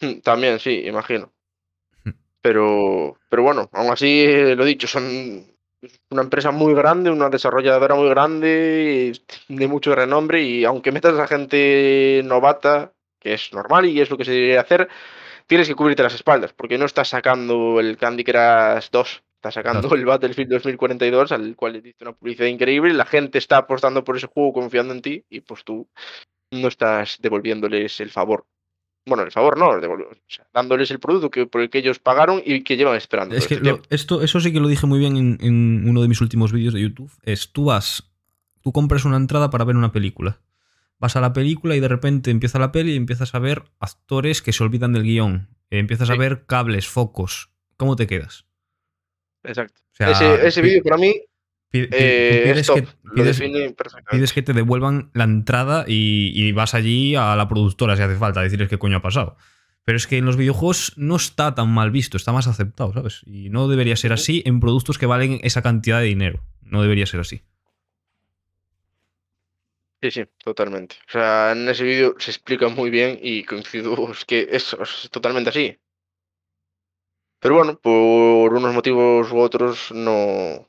Hmm, 0.00 0.20
también, 0.20 0.60
sí, 0.60 0.84
imagino. 0.86 1.30
Hmm. 2.04 2.12
Pero, 2.40 3.18
pero 3.28 3.42
bueno, 3.42 3.68
aún 3.72 3.92
así, 3.92 4.24
lo 4.54 4.64
dicho, 4.64 4.86
son 4.86 5.44
una 6.10 6.22
empresa 6.22 6.50
muy 6.50 6.72
grande, 6.72 7.10
una 7.10 7.28
desarrolladora 7.28 7.96
muy 7.96 8.08
grande, 8.08 9.12
de 9.48 9.68
mucho 9.68 9.94
renombre, 9.94 10.42
y 10.42 10.64
aunque 10.64 10.92
metas 10.92 11.18
a 11.18 11.26
gente 11.26 12.22
novata, 12.24 12.92
que 13.18 13.34
es 13.34 13.52
normal 13.52 13.86
y 13.86 14.00
es 14.00 14.10
lo 14.10 14.16
que 14.16 14.24
se 14.24 14.32
debería 14.32 14.60
hacer, 14.60 14.88
tienes 15.46 15.68
que 15.68 15.74
cubrirte 15.74 16.02
las 16.02 16.14
espaldas, 16.14 16.52
porque 16.52 16.78
no 16.78 16.86
estás 16.86 17.08
sacando 17.08 17.80
el 17.80 17.96
Candy 17.96 18.24
Crush 18.24 18.88
2, 18.90 19.22
estás 19.36 19.54
sacando 19.54 19.94
el 19.94 20.04
Battlefield 20.04 20.52
2042, 20.52 21.32
al 21.32 21.56
cual 21.56 21.74
le 21.74 21.80
diste 21.80 22.04
una 22.04 22.12
publicidad 22.12 22.48
increíble, 22.48 22.92
la 22.94 23.06
gente 23.06 23.38
está 23.38 23.58
apostando 23.58 24.04
por 24.04 24.16
ese 24.16 24.26
juego 24.26 24.52
confiando 24.52 24.94
en 24.94 25.02
ti, 25.02 25.24
y 25.28 25.40
pues 25.40 25.64
tú 25.64 25.88
no 26.50 26.68
estás 26.68 27.18
devolviéndoles 27.20 28.00
el 28.00 28.10
favor 28.10 28.46
bueno, 29.08 29.24
el 29.24 29.32
favor 29.32 29.58
no, 29.58 29.70
dándoles 30.52 30.90
el 30.90 31.00
producto 31.00 31.30
que, 31.30 31.46
por 31.46 31.62
el 31.62 31.70
que 31.70 31.78
ellos 31.78 31.98
pagaron 31.98 32.42
y 32.44 32.62
que 32.62 32.76
llevan 32.76 32.96
esperando. 32.96 33.34
Es 33.34 33.48
que 33.48 33.60
esto, 33.90 34.22
eso 34.22 34.40
sí 34.40 34.52
que 34.52 34.60
lo 34.60 34.68
dije 34.68 34.86
muy 34.86 34.98
bien 34.98 35.16
en, 35.40 35.88
uno 35.88 36.02
de 36.02 36.08
mis 36.08 36.20
últimos 36.20 36.52
vídeos 36.52 36.74
de 36.74 36.82
YouTube. 36.82 37.10
Es 37.22 37.52
tú 37.52 37.66
vas, 37.66 38.10
tú 38.62 38.72
compras 38.72 39.04
una 39.04 39.16
entrada 39.16 39.50
para 39.50 39.64
ver 39.64 39.76
una 39.76 39.92
película. 39.92 40.40
Vas 40.98 41.16
a 41.16 41.20
la 41.20 41.32
película 41.32 41.76
y 41.76 41.80
de 41.80 41.88
repente 41.88 42.30
empieza 42.30 42.58
la 42.58 42.72
peli 42.72 42.92
y 42.92 42.96
empiezas 42.96 43.34
a 43.34 43.38
ver 43.38 43.64
actores 43.78 44.42
que 44.42 44.52
se 44.52 44.64
olvidan 44.64 44.92
del 44.92 45.04
guion. 45.04 45.48
Empiezas 45.70 46.10
a 46.10 46.16
ver 46.16 46.46
cables, 46.46 46.88
focos. 46.88 47.50
¿Cómo 47.76 47.94
te 47.94 48.06
quedas? 48.06 48.46
Exacto. 49.44 49.80
ese, 49.98 50.46
ese 50.46 50.60
vídeo 50.62 50.82
para 50.82 50.96
mí 50.96 51.14
eh, 51.72 52.44
pides, 54.10 54.32
que, 54.32 54.42
te 54.42 54.52
devuelvan 54.54 55.10
la 55.12 55.24
entrada 55.24 55.84
y, 55.86 56.50
vas 56.52 56.74
allí 56.74 57.14
a 57.14 57.36
la 57.36 57.46
productora 57.48 57.96
si 57.96 58.02
hace 58.02 58.16
falta 58.16 58.40
decirles 58.40 58.68
qué 58.68 58.78
coño 58.78 58.96
ha 58.98 59.02
pasado. 59.02 59.36
Pero 59.84 59.96
es 59.96 60.06
que 60.06 60.18
en 60.18 60.24
los 60.24 60.36
videojuegos 60.36 60.94
no 60.96 61.16
está 61.16 61.54
tan 61.54 61.70
mal 61.70 61.90
visto, 61.90 62.16
está 62.16 62.32
más 62.32 62.46
aceptado, 62.46 62.92
¿sabes? 62.92 63.22
Y 63.26 63.50
no 63.50 63.68
debería 63.68 63.96
ser 63.96 64.12
así 64.12 64.42
en 64.44 64.60
productos 64.60 64.98
que 64.98 65.06
valen 65.06 65.40
esa 65.42 65.62
cantidad 65.62 66.00
de 66.00 66.06
dinero. 66.06 66.42
No 66.62 66.82
debería 66.82 67.06
ser 67.06 67.20
así. 67.20 67.42
Sí, 70.02 70.10
sí, 70.10 70.24
totalmente. 70.44 70.96
O 71.08 71.10
sea, 71.12 71.52
en 71.52 71.68
ese 71.68 71.84
vídeo 71.84 72.14
se 72.18 72.30
explica 72.32 72.68
muy 72.68 72.90
bien 72.90 73.18
y 73.22 73.44
coincido 73.44 73.94
es 74.12 74.24
que 74.24 74.48
eso 74.50 74.82
es 74.82 75.08
totalmente 75.10 75.50
así. 75.50 75.78
Pero 77.40 77.54
bueno, 77.56 77.78
por 77.80 78.54
unos 78.54 78.74
motivos 78.74 79.30
u 79.32 79.38
otros 79.38 79.92
no, 79.92 80.68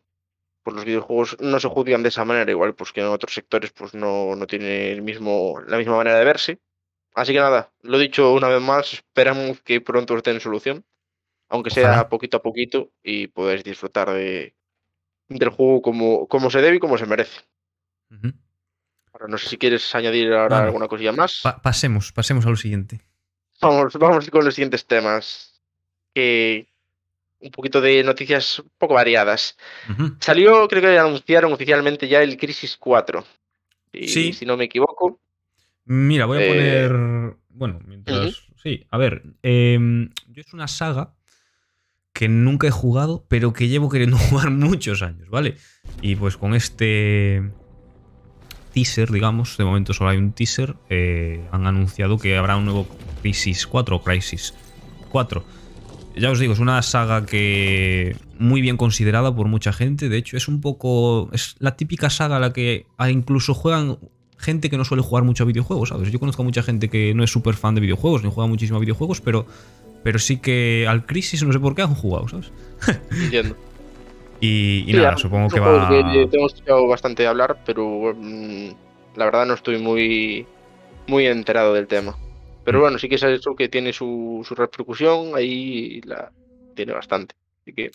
pues 0.64 0.76
los 0.76 0.86
videojuegos 0.86 1.38
no 1.42 1.60
se 1.60 1.70
juzgan 1.70 2.04
de 2.04 2.10
esa 2.10 2.26
manera, 2.26 2.52
igual 2.52 2.76
pues 2.76 2.92
que 2.94 3.02
en 3.02 3.08
otros 3.08 3.34
sectores 3.36 3.72
pues 3.74 3.94
no, 3.96 4.36
no 4.36 4.48
tiene 4.48 4.92
el 4.92 5.02
mismo, 5.04 5.62
la 5.68 5.78
misma 5.78 5.98
manera 5.98 6.20
de 6.20 6.26
verse. 6.26 6.60
Así 7.16 7.34
que 7.34 7.40
nada, 7.40 7.74
lo 7.82 8.00
dicho 8.00 8.34
una 8.34 8.50
vez 8.50 8.62
más, 8.62 8.94
esperamos 8.94 9.62
que 9.64 9.82
pronto 9.82 10.18
estén 10.18 10.42
solución, 10.42 10.86
aunque 11.50 11.72
sea 11.72 11.92
Ojalá. 11.92 12.10
poquito 12.10 12.38
a 12.38 12.44
poquito 12.44 12.92
y 13.04 13.28
podáis 13.28 13.64
disfrutar 13.64 14.12
de, 14.12 14.56
del 15.30 15.50
juego 15.50 15.82
como, 15.82 16.28
como 16.28 16.52
se 16.52 16.62
debe 16.62 16.78
y 16.78 16.80
como 16.80 16.98
se 16.98 17.08
merece. 17.08 17.42
Ahora, 19.20 19.32
no 19.32 19.38
sé 19.38 19.50
si 19.50 19.58
quieres 19.58 19.94
añadir 19.96 20.32
ahora 20.34 20.56
Vale. 20.56 20.68
alguna 20.68 20.88
cosilla 20.88 21.12
más. 21.12 21.42
Pa- 21.44 21.62
pasemos, 21.62 22.12
pasemos 22.12 22.46
a 22.46 22.50
lo 22.50 22.56
siguiente. 22.56 23.02
Vamos, 23.62 23.94
vamos 23.96 24.30
con 24.30 24.46
los 24.46 24.56
siguientes 24.56 24.86
temas. 24.86 25.62
Que 26.14 26.68
un 27.42 27.52
poquito 27.52 27.82
de 27.82 28.04
noticias 28.04 28.60
un 28.60 28.72
poco 28.78 28.94
variadas. 28.96 29.58
Salió, 30.20 30.68
creo 30.68 30.82
que 30.82 30.98
anunciaron 30.98 31.54
oficialmente 31.54 32.08
ya 32.08 32.22
el 32.24 32.38
Crisis 32.38 32.78
4. 32.78 33.26
Y, 33.94 34.08
Sí. 34.08 34.34
Si 34.34 34.46
no 34.46 34.56
me 34.58 34.66
equivoco. 34.66 35.20
Mira, 35.86 36.26
voy 36.26 36.38
a 36.38 36.42
Eh, 36.46 36.48
poner. 36.48 37.36
Bueno, 37.50 37.82
mientras. 37.86 38.44
Sí, 38.62 38.86
a 38.90 38.98
ver. 38.98 39.24
em, 39.44 40.10
yo 40.28 40.42
es 40.42 40.54
una 40.54 40.68
saga 40.68 41.14
que 42.14 42.28
nunca 42.28 42.68
he 42.68 42.72
jugado, 42.72 43.26
pero 43.30 43.54
que 43.54 43.68
llevo 43.68 43.90
queriendo 43.90 44.18
jugar 44.48 44.52
muchos 44.52 45.02
años, 45.02 45.30
¿vale? 45.30 45.56
Y 46.02 46.16
pues 46.16 46.38
con 46.38 46.54
este 46.54 47.52
teaser, 48.74 49.12
digamos, 49.12 49.58
de 49.58 49.66
momento 49.66 49.94
solo 49.94 50.12
hay 50.12 50.18
un 50.18 50.32
teaser, 50.32 50.76
eh, 50.90 51.48
han 51.52 51.68
anunciado 51.68 52.18
que 52.18 52.38
habrá 52.38 52.58
un 52.58 52.66
nuevo 52.66 52.88
Crisis 53.22 53.68
4 53.68 53.96
o 53.96 54.04
Crisis 54.04 54.54
4. 55.10 55.44
Ya 56.16 56.32
os 56.32 56.40
digo, 56.40 56.54
es 56.54 56.60
una 56.60 56.82
saga 56.82 57.26
que 57.26 58.16
muy 58.38 58.62
bien 58.62 58.78
considerada 58.78 59.34
por 59.34 59.48
mucha 59.48 59.72
gente. 59.72 60.10
De 60.10 60.18
hecho, 60.18 60.38
es 60.38 60.48
un 60.48 60.60
poco. 60.60 61.30
Es 61.32 61.56
la 61.60 61.78
típica 61.78 62.10
saga 62.10 62.38
a 62.38 62.40
la 62.40 62.52
que 62.52 62.88
incluso 63.10 63.54
juegan 63.54 64.00
gente 64.38 64.70
que 64.70 64.78
no 64.78 64.86
suele 64.86 65.04
jugar 65.04 65.24
mucho 65.24 65.44
a 65.44 65.46
videojuegos, 65.46 65.90
¿sabes? 65.90 66.12
Yo 66.12 66.20
conozco 66.20 66.42
a 66.42 66.46
mucha 66.46 66.64
gente 66.64 66.90
que 66.90 67.14
no 67.14 67.24
es 67.24 67.32
súper 67.32 67.56
fan 67.56 67.76
de 67.76 67.82
videojuegos, 67.82 68.24
ni 68.24 68.32
juega 68.32 68.48
muchísimo 68.48 68.78
a 68.78 68.80
videojuegos, 68.80 69.22
pero, 69.22 69.46
pero 70.04 70.18
sí 70.18 70.38
que 70.38 70.86
al 70.88 71.06
Crisis 71.06 71.44
no 71.44 71.52
sé 71.52 71.60
por 71.60 71.76
qué 71.76 71.82
han 71.82 71.94
jugado, 71.94 72.28
¿sabes? 72.30 72.52
Entiendo. 73.12 73.58
Y, 74.42 74.84
y 74.88 74.92
Sí, 74.94 74.98
nada, 74.98 75.18
supongo 75.18 75.50
que 75.50 75.60
va. 75.60 75.90
que 75.90 76.00
hemos 76.38 76.54
escuchado 76.54 76.88
bastante 76.88 77.28
hablar, 77.28 77.60
pero 77.66 78.14
mm, 78.16 78.70
la 79.16 79.26
verdad 79.26 79.46
no 79.46 79.54
estoy 79.54 79.78
muy, 79.80 80.48
muy 81.08 81.26
enterado 81.28 81.74
del 81.74 81.88
tema. 81.88 82.16
Pero 82.64 82.80
Mm. 82.80 82.82
bueno, 82.82 83.00
sí 83.00 83.10
que 83.10 83.16
es 83.16 83.24
eso 83.24 83.56
que 83.56 83.68
tiene 83.70 83.92
su, 83.94 84.46
su 84.48 84.56
repercusión, 84.56 85.32
ahí 85.36 86.02
la 86.02 86.32
tiene 86.76 86.94
bastante. 86.94 87.36
Así 87.62 87.74
que 87.74 87.92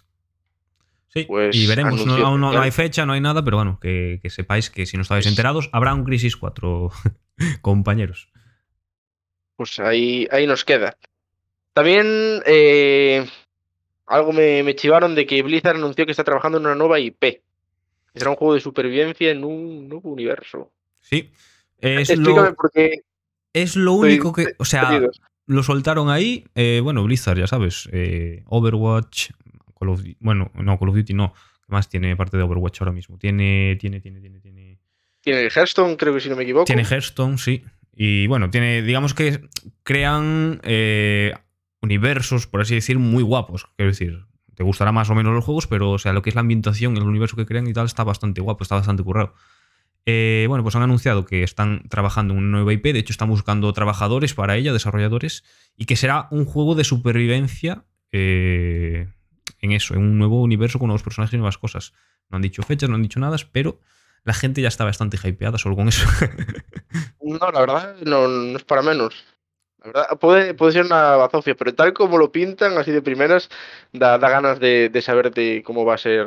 Sí, 1.09 1.25
pues, 1.29 1.55
y 1.55 1.67
veremos. 1.69 2.05
No, 2.05 2.17
aún 2.27 2.41
no, 2.41 2.53
no 2.53 2.61
hay 2.61 2.73
fecha, 2.73 3.07
no 3.07 3.13
hay 3.13 3.21
nada, 3.21 3.45
pero 3.45 3.57
bueno, 3.57 3.79
que, 3.81 4.19
que 4.21 4.31
sepáis 4.31 4.69
que 4.69 4.85
si 4.85 4.97
no 4.97 5.03
estáis 5.03 5.27
enterados, 5.27 5.71
habrá 5.73 5.95
un 5.95 6.03
Crisis 6.03 6.37
4, 6.37 6.91
compañeros. 7.63 8.29
pues 9.57 9.79
ahí, 9.79 10.27
ahí 10.33 10.47
nos 10.49 10.65
queda. 10.65 10.97
También 11.73 12.43
eh, 12.47 13.25
algo 14.07 14.33
me, 14.33 14.63
me 14.63 14.75
chivaron 14.77 15.15
de 15.15 15.27
que 15.27 15.43
Blizzard 15.43 15.77
anunció 15.77 16.05
que 16.05 16.11
está 16.13 16.25
trabajando 16.25 16.59
en 16.59 16.67
una 16.67 16.75
nueva 16.75 16.99
IP. 17.01 17.43
Será 18.15 18.31
un 18.31 18.37
juego 18.37 18.55
de 18.55 18.61
supervivencia 18.61 19.31
en 19.31 19.45
un 19.45 19.89
nuevo 19.89 20.11
universo. 20.11 20.71
Sí. 21.01 21.31
Es 21.79 22.11
Explícame 22.11 22.49
lo, 22.51 22.55
por 22.55 22.71
qué. 22.71 23.01
es 23.53 23.77
lo 23.77 23.93
único 23.95 24.33
que. 24.33 24.55
O 24.59 24.65
sea, 24.65 25.01
lo 25.47 25.63
soltaron 25.63 26.09
ahí. 26.11 26.45
eh, 26.55 26.81
bueno, 26.83 27.03
Blizzard, 27.03 27.39
ya 27.39 27.47
sabes. 27.47 27.89
eh, 27.93 28.43
Overwatch. 28.47 29.31
Call 29.79 29.89
of 29.89 30.01
Duty- 30.01 30.17
bueno, 30.21 30.51
no, 30.55 30.79
Call 30.79 30.91
of 30.91 30.95
Duty 30.95 31.13
no. 31.15 31.35
¿Qué 31.67 31.73
más 31.73 31.89
tiene 31.89 32.15
parte 32.17 32.37
de 32.37 32.43
Overwatch 32.45 32.81
ahora 32.83 32.93
mismo? 32.93 33.19
Tiene. 33.19 33.77
Tiene, 33.81 34.01
tiene, 34.01 34.21
tiene, 34.21 34.39
tiene. 34.41 34.79
Tiene 35.21 35.41
el 35.41 35.51
Hearthstone, 35.51 35.97
creo 35.97 36.15
que 36.15 36.21
si 36.21 36.29
no 36.29 36.37
me 36.37 36.43
equivoco. 36.45 36.67
Tiene 36.67 36.83
Hearthstone, 36.85 37.37
sí. 37.39 37.65
Y 37.97 38.27
bueno, 38.29 38.49
tiene. 38.51 38.83
Digamos 38.83 39.13
que 39.15 39.41
crean 39.83 40.61
eh, 40.63 41.35
universos, 41.85 42.47
por 42.47 42.61
así 42.61 42.75
decir, 42.75 42.99
muy 42.99 43.23
guapos. 43.23 43.67
Quiero 43.77 43.91
decir. 43.91 44.25
Te 44.55 44.63
gustará 44.63 44.93
más 44.93 45.11
o 45.11 45.15
menos 45.17 45.35
los 45.35 45.45
juegos, 45.45 45.67
pero 45.67 45.91
o 45.91 45.99
sea, 45.99 46.13
lo 46.13 46.23
que 46.23 46.31
es 46.31 46.37
la 46.37 46.41
ambientación, 46.41 46.97
el 46.97 47.03
universo 47.03 47.35
que 47.37 47.45
crean 47.45 47.67
y 47.67 47.73
tal, 47.73 47.87
está 47.87 48.05
bastante 48.05 48.41
guapo, 48.41 48.63
está 48.63 48.77
bastante 48.77 49.03
currado. 49.03 49.35
Eh, 50.07 50.45
bueno, 50.49 50.63
pues 50.63 50.77
han 50.77 50.83
anunciado 50.83 51.25
que 51.25 51.43
están 51.43 51.89
trabajando 51.89 52.35
en 52.35 52.41
una 52.41 52.59
nueva 52.59 52.73
IP, 52.73 52.85
de 52.85 52.99
hecho 52.99 53.13
están 53.13 53.31
buscando 53.31 53.73
trabajadores 53.73 54.35
para 54.35 54.57
ella, 54.57 54.73
desarrolladores, 54.73 55.45
y 55.77 55.87
que 55.87 55.97
será 55.97 56.29
un 56.31 56.45
juego 56.45 56.75
de 56.75 56.85
supervivencia 56.85 57.85
eh, 58.13 59.09
en 59.61 59.73
eso, 59.73 59.95
en 59.95 60.03
un 60.03 60.19
nuevo 60.19 60.43
universo 60.43 60.79
con 60.79 60.89
nuevos 60.89 61.03
personajes 61.03 61.35
y 61.35 61.39
nuevas 61.39 61.59
cosas. 61.59 61.95
No 62.29 62.37
han 62.37 62.43
dicho 62.43 62.63
fechas, 62.63 62.89
no 62.89 62.97
han 62.97 63.03
dicho 63.03 63.19
nada, 63.19 63.37
pero 63.51 63.81
la 64.25 64.35
gente 64.35 64.63
ya 64.63 64.69
está 64.69 64.85
bastante 64.85 65.19
hypeada 65.23 65.59
solo 65.59 65.77
con 65.77 65.89
eso. 65.89 66.07
No, 67.27 67.51
la 67.51 67.61
verdad, 67.61 67.97
no, 68.05 68.29
no 68.29 68.57
es 68.57 68.65
para 68.65 68.83
menos. 68.83 69.25
La 69.85 69.91
verdad, 69.93 70.19
puede, 70.19 70.55
puede 70.55 70.73
ser 70.73 70.87
una 70.87 71.17
bazofia, 71.17 71.55
pero 71.55 71.75
tal 71.75 71.93
como 71.93 72.17
lo 72.19 72.33
pintan, 72.33 72.79
así 72.79 72.91
de 72.91 73.03
primeras, 73.03 73.51
da, 73.93 74.17
da 74.19 74.31
ganas 74.31 74.59
de, 74.59 74.89
de 74.89 75.03
saber 75.03 75.31
de 75.33 75.63
cómo 75.65 75.85
va 75.85 75.95
a 75.95 75.99
ser. 75.99 76.27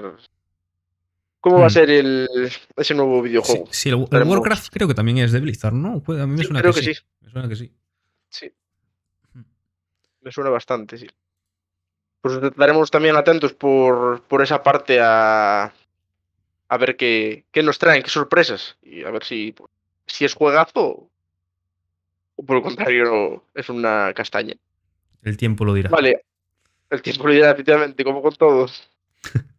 ¿Cómo 1.39 1.59
va 1.59 1.67
a 1.67 1.69
Hmm. 1.69 1.69
ser 1.69 1.89
el, 1.89 2.27
ese 2.75 2.93
nuevo 2.93 3.21
sí, 3.23 3.29
videojuego? 3.29 3.67
sí, 3.71 3.89
el, 3.89 3.95
el 3.95 4.05
Veremos. 4.09 4.37
Warcraft 4.37 4.69
creo 4.71 4.87
que 4.87 4.93
también 4.93 5.17
es 5.19 5.31
de 5.31 5.39
Blizzard, 5.39 5.73
¿no? 5.73 6.03
A 6.07 6.27
mí 6.27 6.35
me 6.35 6.43
Sí, 6.43 6.43
suena 6.43 6.61
creo 6.61 6.73
que, 6.73 6.81
que 6.81 6.93
sí. 6.93 6.93
sí. 6.93 7.01
Me 7.21 7.31
suena 7.31 7.49
que 7.49 7.55
sí. 7.55 7.73
Sí. 8.29 8.51
Me 10.21 10.31
suena 10.31 10.49
bastante, 10.49 10.97
sí. 10.97 11.07
Pues 12.21 12.35
estaremos 12.43 12.91
también 12.91 13.15
atentos 13.15 13.53
por, 13.53 14.21
por 14.23 14.41
esa 14.41 14.61
parte 14.61 14.99
a, 15.01 15.71
a 16.69 16.77
ver 16.77 16.97
qué, 16.97 17.45
qué 17.51 17.63
nos 17.63 17.79
traen, 17.79 18.03
qué 18.03 18.09
sorpresas. 18.09 18.77
Y 18.81 19.03
a 19.03 19.11
ver 19.11 19.23
si, 19.23 19.55
si 20.05 20.25
es 20.25 20.33
juegazo 20.33 21.09
o 22.37 22.45
por 22.45 22.57
el 22.57 22.63
contrario 22.63 23.43
es 23.53 23.69
una 23.69 24.13
castaña. 24.15 24.55
El 25.23 25.35
tiempo 25.35 25.65
lo 25.65 25.73
dirá. 25.73 25.89
Vale, 25.89 26.21
el 26.89 27.01
tiempo 27.01 27.27
lo 27.27 27.33
dirá 27.33 27.51
efectivamente, 27.51 28.03
como 28.03 28.21
con 28.21 28.33
todos. 28.35 28.89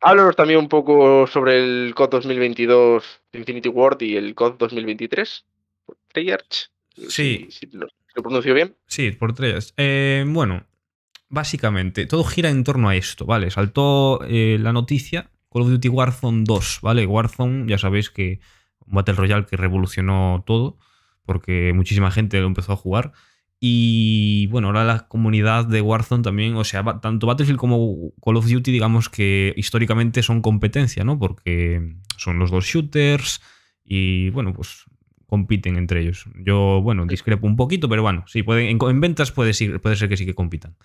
Háblanos 0.00 0.36
también 0.36 0.58
un 0.58 0.68
poco 0.68 1.26
sobre 1.26 1.58
el 1.58 1.94
COD 1.94 2.10
2022 2.10 3.20
de 3.32 3.38
Infinity 3.38 3.68
Ward 3.68 4.00
y 4.02 4.16
el 4.16 4.34
COD 4.34 4.56
2023. 4.58 5.44
Treyarch. 6.12 6.70
Sí. 7.08 7.48
Si, 7.50 7.68
si 7.68 7.76
lo, 7.76 7.88
pronuncio 8.14 8.54
bien. 8.54 8.74
Sí, 8.86 9.10
por 9.10 9.34
tres. 9.34 9.74
Eh, 9.76 10.24
bueno, 10.26 10.64
básicamente, 11.28 12.06
todo 12.06 12.24
gira 12.24 12.50
en 12.50 12.64
torno 12.64 12.88
a 12.88 12.96
esto, 12.96 13.26
¿vale? 13.26 13.50
Saltó 13.50 14.20
eh, 14.28 14.58
la 14.60 14.72
noticia 14.72 15.30
Call 15.52 15.62
of 15.62 15.68
Duty 15.68 15.88
Warzone 15.88 16.44
2, 16.44 16.78
¿vale? 16.82 17.06
Warzone, 17.06 17.68
ya 17.68 17.78
sabéis 17.78 18.10
que 18.10 18.40
un 18.86 18.94
Battle 18.94 19.14
Royale 19.14 19.46
que 19.46 19.56
revolucionó 19.56 20.44
todo, 20.46 20.78
porque 21.24 21.72
muchísima 21.74 22.10
gente 22.10 22.40
lo 22.40 22.46
empezó 22.46 22.72
a 22.72 22.76
jugar. 22.76 23.12
Y 23.60 24.46
bueno, 24.48 24.66
ahora 24.68 24.84
la 24.84 25.08
comunidad 25.08 25.64
de 25.66 25.80
Warzone 25.80 26.22
también, 26.22 26.54
o 26.56 26.64
sea, 26.64 26.82
tanto 27.00 27.26
Battlefield 27.26 27.58
como 27.58 28.12
Call 28.22 28.36
of 28.36 28.46
Duty, 28.46 28.70
digamos 28.70 29.08
que 29.08 29.54
históricamente 29.56 30.22
son 30.22 30.42
competencia, 30.42 31.02
¿no? 31.04 31.18
Porque 31.18 31.80
son 32.18 32.38
los 32.38 32.50
dos 32.50 32.66
shooters 32.66 33.40
y 33.84 34.28
bueno, 34.30 34.52
pues 34.52 34.84
compiten 35.26 35.76
entre 35.76 36.02
ellos. 36.02 36.26
Yo, 36.44 36.80
bueno, 36.82 37.06
discrepo 37.06 37.46
un 37.46 37.56
poquito, 37.56 37.88
pero 37.88 38.02
bueno, 38.02 38.24
sí, 38.26 38.42
pueden, 38.42 38.66
en, 38.66 38.78
en 38.88 39.00
ventas 39.00 39.32
puede, 39.32 39.54
sí- 39.54 39.78
puede 39.78 39.96
ser 39.96 40.08
que 40.10 40.16
sí 40.18 40.26
que 40.26 40.34
compitan. 40.34 40.76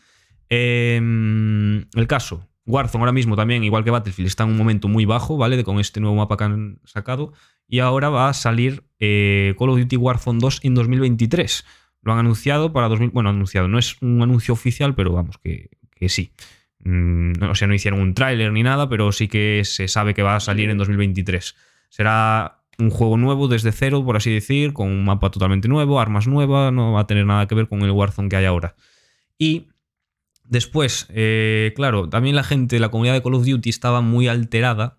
Em, 0.47 1.79
el 1.95 2.07
caso, 2.07 2.47
Warzone 2.65 3.01
ahora 3.01 3.11
mismo 3.11 3.35
también, 3.35 3.63
igual 3.63 3.83
que 3.83 3.91
Battlefield, 3.91 4.27
está 4.27 4.43
en 4.43 4.51
un 4.51 4.57
momento 4.57 4.87
muy 4.87 5.05
bajo, 5.05 5.37
¿vale? 5.37 5.57
De- 5.57 5.63
Con 5.63 5.79
este 5.79 5.99
nuevo 5.99 6.15
mapa 6.15 6.37
que 6.37 6.43
han 6.45 6.79
sacado. 6.85 7.33
Y 7.69 7.79
ahora 7.79 8.09
va 8.09 8.27
a 8.27 8.33
salir 8.33 8.83
eh, 8.99 9.55
Call 9.57 9.69
of 9.69 9.79
Duty 9.79 9.95
Warzone 9.95 10.39
2 10.39 10.59
en 10.63 10.75
2023. 10.75 11.65
Lo 12.01 12.13
han 12.13 12.19
anunciado 12.19 12.73
para 12.73 12.89
2000. 12.89 13.11
Bueno, 13.11 13.29
anunciado, 13.29 13.67
no 13.67 13.79
es 13.79 14.01
un 14.01 14.21
anuncio 14.21 14.53
oficial, 14.53 14.95
pero 14.95 15.13
vamos, 15.13 15.37
que, 15.37 15.69
que 15.95 16.09
sí. 16.09 16.31
Mm, 16.79 17.43
o 17.43 17.55
sea, 17.55 17.67
no 17.67 17.73
hicieron 17.73 17.99
un 17.99 18.13
tráiler 18.13 18.51
ni 18.51 18.63
nada, 18.63 18.89
pero 18.89 19.11
sí 19.11 19.27
que 19.27 19.61
se 19.63 19.87
sabe 19.87 20.13
que 20.13 20.23
va 20.23 20.35
a 20.35 20.39
salir 20.39 20.69
en 20.69 20.77
2023. 20.77 21.55
Será 21.89 22.63
un 22.79 22.89
juego 22.89 23.17
nuevo 23.17 23.47
desde 23.47 23.71
cero, 23.71 24.03
por 24.03 24.15
así 24.15 24.33
decir, 24.33 24.73
con 24.73 24.87
un 24.87 25.03
mapa 25.03 25.29
totalmente 25.29 25.67
nuevo, 25.67 25.99
armas 25.99 26.27
nuevas, 26.27 26.71
no 26.71 26.93
va 26.93 27.01
a 27.01 27.07
tener 27.07 27.25
nada 27.25 27.47
que 27.47 27.55
ver 27.55 27.67
con 27.67 27.81
el 27.81 27.91
Warzone 27.91 28.29
que 28.29 28.37
hay 28.37 28.45
ahora. 28.45 28.75
Y 29.37 29.67
después, 30.45 31.07
eh, 31.09 31.73
claro, 31.75 32.09
también 32.09 32.35
la 32.35 32.43
gente, 32.43 32.79
la 32.79 32.89
comunidad 32.89 33.13
de 33.13 33.21
Call 33.21 33.35
of 33.35 33.45
Duty 33.45 33.69
estaba 33.69 34.01
muy 34.01 34.27
alterada 34.27 34.97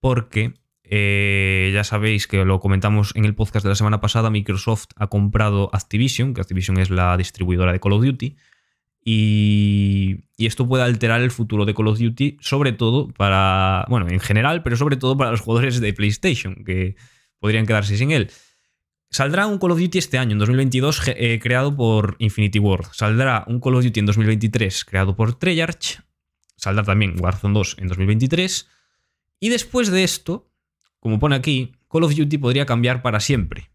porque 0.00 0.54
eh, 0.92 1.70
ya 1.72 1.84
sabéis 1.84 2.26
que 2.26 2.44
lo 2.44 2.58
comentamos 2.60 3.12
en 3.14 3.24
el 3.24 3.34
podcast 3.34 3.62
de 3.64 3.68
la 3.70 3.76
semana 3.76 4.00
pasada, 4.00 4.28
Microsoft 4.28 4.86
ha 4.96 5.06
comprado 5.06 5.70
Activision, 5.72 6.34
que 6.34 6.40
Activision 6.40 6.78
es 6.78 6.90
la 6.90 7.16
distribuidora 7.16 7.72
de 7.72 7.78
Call 7.80 7.92
of 7.92 8.04
Duty, 8.04 8.36
y, 9.02 10.24
y 10.36 10.46
esto 10.46 10.66
puede 10.68 10.84
alterar 10.84 11.20
el 11.22 11.30
futuro 11.30 11.64
de 11.64 11.74
Call 11.74 11.88
of 11.88 11.98
Duty, 11.98 12.36
sobre 12.40 12.72
todo 12.72 13.08
para, 13.08 13.86
bueno, 13.88 14.08
en 14.08 14.20
general, 14.20 14.62
pero 14.62 14.76
sobre 14.76 14.96
todo 14.96 15.16
para 15.16 15.30
los 15.30 15.40
jugadores 15.40 15.80
de 15.80 15.92
PlayStation, 15.92 16.64
que 16.64 16.96
podrían 17.38 17.66
quedarse 17.66 17.96
sin 17.96 18.10
él. 18.10 18.30
Saldrá 19.10 19.46
un 19.46 19.58
Call 19.58 19.72
of 19.72 19.80
Duty 19.80 19.98
este 19.98 20.18
año, 20.18 20.32
en 20.32 20.38
2022, 20.38 21.00
ge- 21.00 21.16
eh, 21.34 21.40
creado 21.40 21.74
por 21.74 22.16
Infinity 22.18 22.58
Ward. 22.58 22.86
Saldrá 22.92 23.44
un 23.46 23.58
Call 23.60 23.76
of 23.76 23.84
Duty 23.84 24.00
en 24.00 24.06
2023, 24.06 24.84
creado 24.84 25.16
por 25.16 25.34
Treyarch. 25.38 26.00
Saldrá 26.56 26.84
también 26.84 27.14
Warzone 27.18 27.54
2 27.54 27.76
en 27.78 27.88
2023. 27.88 28.68
Y 29.40 29.48
después 29.48 29.90
de 29.90 30.04
esto, 30.04 30.49
como 31.00 31.18
pone 31.18 31.34
aquí, 31.34 31.72
Call 31.90 32.04
of 32.04 32.14
Duty 32.14 32.38
podría 32.38 32.66
cambiar 32.66 33.02
para 33.02 33.20
siempre. 33.20 33.70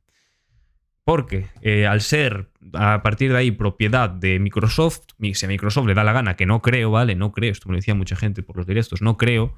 Porque 1.03 1.47
eh, 1.61 1.86
al 1.86 2.01
ser 2.01 2.49
a 2.73 3.03
partir 3.03 3.32
de 3.32 3.38
ahí 3.38 3.51
propiedad 3.51 4.09
de 4.09 4.39
Microsoft, 4.39 5.01
si 5.34 5.45
a 5.45 5.49
Microsoft 5.49 5.86
le 5.86 5.93
da 5.93 6.03
la 6.03 6.13
gana, 6.13 6.36
que 6.36 6.45
no 6.45 6.61
creo, 6.61 6.91
¿vale? 6.91 7.15
No 7.15 7.32
creo, 7.32 7.51
esto 7.51 7.69
me 7.69 7.73
lo 7.73 7.78
decía 7.78 7.93
mucha 7.93 8.15
gente 8.15 8.41
por 8.41 8.57
los 8.57 8.65
directos, 8.65 9.01
no 9.01 9.17
creo, 9.17 9.55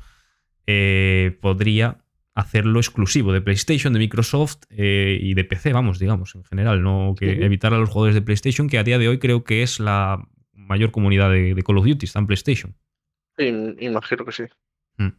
eh, 0.65 1.37
podría 1.41 1.99
hacerlo 2.35 2.79
exclusivo 2.79 3.33
de 3.33 3.41
PlayStation, 3.41 3.93
de 3.93 3.99
Microsoft 3.99 4.63
eh, 4.69 5.17
y 5.21 5.33
de 5.33 5.43
PC, 5.43 5.73
vamos, 5.73 5.97
digamos, 5.97 6.35
en 6.35 6.43
general, 6.43 6.83
no 6.83 7.15
que 7.17 7.43
evitar 7.45 7.73
a 7.73 7.77
los 7.79 7.89
jugadores 7.89 8.13
de 8.13 8.21
PlayStation, 8.21 8.69
que 8.69 8.77
a 8.77 8.83
día 8.83 8.99
de 8.99 9.07
hoy 9.07 9.17
creo 9.17 9.43
que 9.43 9.63
es 9.63 9.79
la 9.79 10.27
mayor 10.53 10.91
comunidad 10.91 11.31
de, 11.31 11.63
Call 11.65 11.77
of 11.77 11.85
Duty, 11.85 12.05
está 12.05 12.19
en 12.19 12.27
PlayStation. 12.27 12.75
Sí, 13.37 13.45
imagino 13.79 14.25
que 14.25 14.31
sí. 14.31 14.43
Mm. 14.97 15.13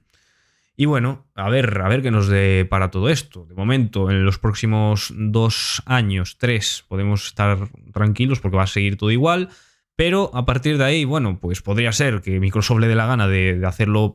Y 0.80 0.86
bueno, 0.86 1.26
a 1.34 1.50
ver, 1.50 1.80
a 1.80 1.88
ver 1.88 2.02
qué 2.02 2.12
nos 2.12 2.28
dé 2.28 2.64
para 2.64 2.92
todo 2.92 3.08
esto. 3.08 3.44
De 3.46 3.56
momento, 3.56 4.12
en 4.12 4.24
los 4.24 4.38
próximos 4.38 5.12
dos 5.12 5.82
años, 5.86 6.38
tres, 6.38 6.84
podemos 6.86 7.26
estar 7.26 7.68
tranquilos 7.92 8.38
porque 8.38 8.58
va 8.58 8.62
a 8.62 8.68
seguir 8.68 8.96
todo 8.96 9.10
igual. 9.10 9.48
Pero 9.96 10.30
a 10.32 10.46
partir 10.46 10.78
de 10.78 10.84
ahí, 10.84 11.04
bueno, 11.04 11.40
pues 11.40 11.62
podría 11.62 11.90
ser 11.90 12.20
que 12.20 12.38
Microsoft 12.38 12.78
le 12.78 12.86
dé 12.86 12.94
la 12.94 13.06
gana 13.06 13.26
de, 13.26 13.60
hacerlo 13.66 14.14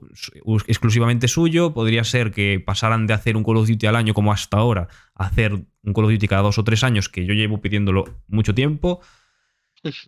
exclusivamente 0.66 1.28
suyo, 1.28 1.74
podría 1.74 2.06
ser 2.06 2.32
que 2.32 2.64
pasaran 2.66 3.08
de 3.08 3.14
hacer 3.14 3.36
un 3.36 3.44
Call 3.44 3.58
of 3.58 3.68
Duty 3.68 3.86
al 3.88 3.98
año 3.98 4.14
como 4.14 4.32
hasta 4.32 4.56
ahora, 4.56 4.88
a 5.16 5.26
hacer 5.26 5.52
un 5.52 5.94
Call 5.94 6.06
of 6.06 6.12
Duty 6.12 6.30
cada 6.30 6.44
dos 6.44 6.58
o 6.58 6.64
tres 6.64 6.86
años, 6.86 7.10
que 7.10 7.26
yo 7.26 7.34
llevo 7.34 7.60
pidiéndolo 7.60 8.06
mucho 8.30 8.56
tiempo. 8.56 9.02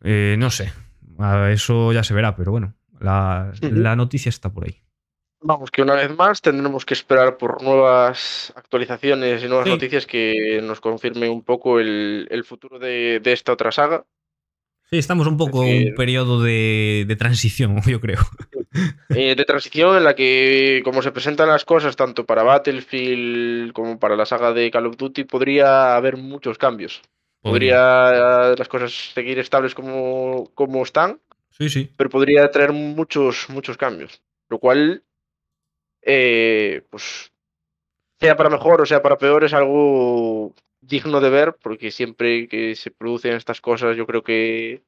Eh, 0.06 0.38
no 0.39 0.49
sé, 0.49 0.72
eso 1.51 1.91
ya 1.91 2.06
se 2.06 2.14
verá, 2.14 2.38
pero 2.38 2.51
bueno, 2.51 2.76
la, 3.01 3.51
noticia 3.97 4.30
está 4.30 4.53
por 4.53 4.64
ahí. 4.64 4.85
Vamos, 5.48 5.70
que 5.70 5.84
una 5.84 5.93
vez 5.93 6.10
más 6.10 6.41
tendremos 6.41 6.86
que 6.86 6.96
esperar 6.96 7.38
por 7.38 7.62
nuevas 7.62 8.52
actualizaciones 8.56 9.43
y 9.43 9.48
nuevas 9.48 9.68
noticias 9.68 10.08
que 10.08 10.60
nos 10.64 10.82
confirmen 10.82 11.30
un 11.30 11.43
poco 11.43 11.80
el, 11.80 12.43
futuro 12.48 12.80
de, 12.80 13.22
esta 13.24 13.54
otra 13.54 13.72
saga. 13.72 14.06
Sí, 14.89 14.98
estamos 14.98 15.28
un 15.28 15.38
poco 15.38 15.64
en 15.64 15.89
un 15.89 15.96
periodo 15.96 16.41
de, 16.41 17.16
transición, 17.20 17.80
yo 17.86 18.02
creo. 18.02 18.22
Eh, 19.10 19.36
de 19.36 19.46
transición 19.46 19.96
en 19.96 20.04
la 20.04 20.16
que, 20.16 20.82
como 20.84 21.04
se 21.04 21.12
presentan 21.12 21.50
las 21.50 21.64
cosas, 21.64 21.96
tanto 21.96 22.26
para 22.26 22.41
Battlefield 22.41 23.72
como 23.74 24.00
para 24.00 24.16
la 24.16 24.26
saga 24.26 24.52
de 24.52 24.72
Call 24.72 24.88
of 24.88 24.98
Duty, 24.98 25.26
podría 25.26 25.96
haber 25.96 26.18
muchos 26.18 26.58
cambios. 26.58 27.04
Podría, 27.41 28.56
las 28.58 28.68
cosas 28.68 29.12
seguir 29.14 29.38
estables 29.38 29.76
como, 29.76 30.50
como 30.56 30.82
están. 30.82 31.20
Sí, 31.52 31.70
sí. 31.70 31.91
Pero 31.96 32.10
podría 32.10 32.50
traer 32.50 32.74
muchos, 32.74 33.46
muchos 33.50 33.78
cambios. 33.78 34.24
Lo 34.50 34.58
cual, 34.58 35.04
eh, 36.06 36.84
pues, 36.89 37.32
sea 38.20 38.38
para 38.38 38.49
mejor 38.49 38.82
o 38.82 38.86
sea 38.86 39.01
para 39.01 39.18
peor, 39.18 39.43
es 39.43 39.53
algo 39.53 40.53
digno 40.82 41.20
de 41.20 41.30
ver, 41.30 41.56
porque 41.62 41.91
siempre 41.91 42.47
que 42.47 42.76
se 42.76 42.91
producen 42.91 43.34
estas 43.34 43.60
cosas, 43.60 43.97
yo 43.97 44.06
creo 44.06 44.24
que 44.24 44.84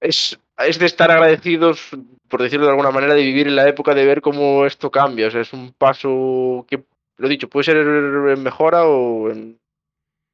es, 0.00 0.38
es 0.58 0.78
de 0.78 0.86
estar 0.86 1.10
agradecidos, 1.10 1.90
por 2.28 2.42
decirlo 2.42 2.66
de 2.66 2.72
alguna 2.72 2.90
manera, 2.90 3.14
de 3.14 3.22
vivir 3.22 3.46
en 3.46 3.56
la 3.56 3.68
época 3.68 3.94
de 3.94 4.04
ver 4.04 4.20
cómo 4.20 4.66
esto 4.66 4.90
cambia. 4.90 5.28
O 5.28 5.30
sea, 5.30 5.40
es 5.40 5.52
un 5.52 5.72
paso 5.72 6.66
que, 6.68 6.84
lo 7.18 7.28
dicho, 7.28 7.48
puede 7.48 7.64
ser 7.64 7.76
en 7.78 8.42
mejora 8.42 8.86
o 8.86 9.30
en, 9.30 9.58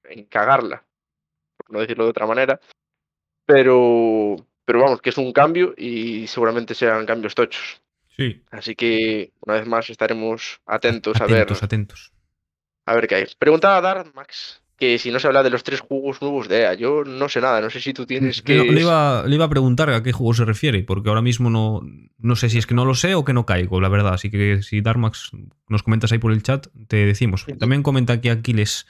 en 0.05 0.25
cagarla, 0.25 0.85
por 1.57 1.71
no 1.71 1.81
decirlo 1.81 2.05
de 2.05 2.11
otra 2.11 2.27
manera. 2.27 2.61
Pero, 3.47 4.37
pero 4.65 4.81
vamos, 4.81 5.03
que 5.03 5.11
es 5.11 5.19
un 5.19 5.33
cambio 5.33 5.75
y 5.77 6.27
seguramente 6.27 6.75
sean 6.75 7.07
cambios 7.07 7.35
tochos. 7.35 7.83
Sí. 8.17 8.43
Así 8.51 8.75
que, 8.75 9.33
una 9.41 9.55
vez 9.55 9.67
más, 9.67 9.91
estaremos 9.91 10.61
atentos, 10.67 11.21
a 11.21 11.27
ver. 11.27 11.37
Atentos, 11.37 11.63
atentos. 11.63 12.13
A 12.85 12.95
ver 12.95 13.07
qué 13.07 13.15
hay. 13.15 13.27
Preguntaba 13.39 13.79
a 13.79 13.81
Dar, 13.81 14.15
Max, 14.15 14.63
que 14.77 14.99
si 14.99 15.13
no 15.13 15.21
se 15.21 15.29
habla 15.29 15.45
de 15.45 15.51
los 15.51 15.63
tres 15.63 15.81
juegos 15.81 16.21
nuevos 16.21 16.49
de 16.49 16.63
EA. 16.63 16.75
Yo 16.75 17.05
no 17.05 17.29
sé 17.29 17.41
nada, 17.41 17.61
no 17.61 17.71
sé 17.71 17.81
si 17.81 17.95
tú 17.95 18.05
tienes 18.05 18.43
que. 18.43 18.57
Le, 18.57 18.81
iba, 18.81 19.25
le 19.27 19.35
iba, 19.37 19.45
a 19.45 19.49
preguntar 19.49 19.89
a 19.91 20.03
qué 20.03 20.11
juego 20.11 20.35
se 20.35 20.45
refiere, 20.45 20.83
porque 20.83 21.09
ahora 21.09 21.23
mismo 21.23 21.51
no, 21.51 21.83
no 22.19 22.37
sé 22.37 22.49
si 22.49 22.59
es 22.59 22.67
que 22.67 22.75
no 22.75 22.85
lo 22.85 22.95
sé 22.95 23.15
o 23.15 23.25
que 23.25 23.33
no 23.33 23.47
caigo, 23.47 23.81
la 23.81 23.89
verdad. 23.89 24.15
Así 24.15 24.31
que 24.31 24.63
si 24.63 24.81
Darmax 24.81 25.31
nos 25.69 25.83
comentas 25.85 26.11
ahí 26.11 26.19
por 26.19 26.33
el 26.33 26.43
chat, 26.43 26.67
te 26.89 27.07
decimos. 27.07 27.47
También 27.59 27.83
comenta 27.83 28.15
aquí 28.15 28.29
Aquiles. 28.29 28.87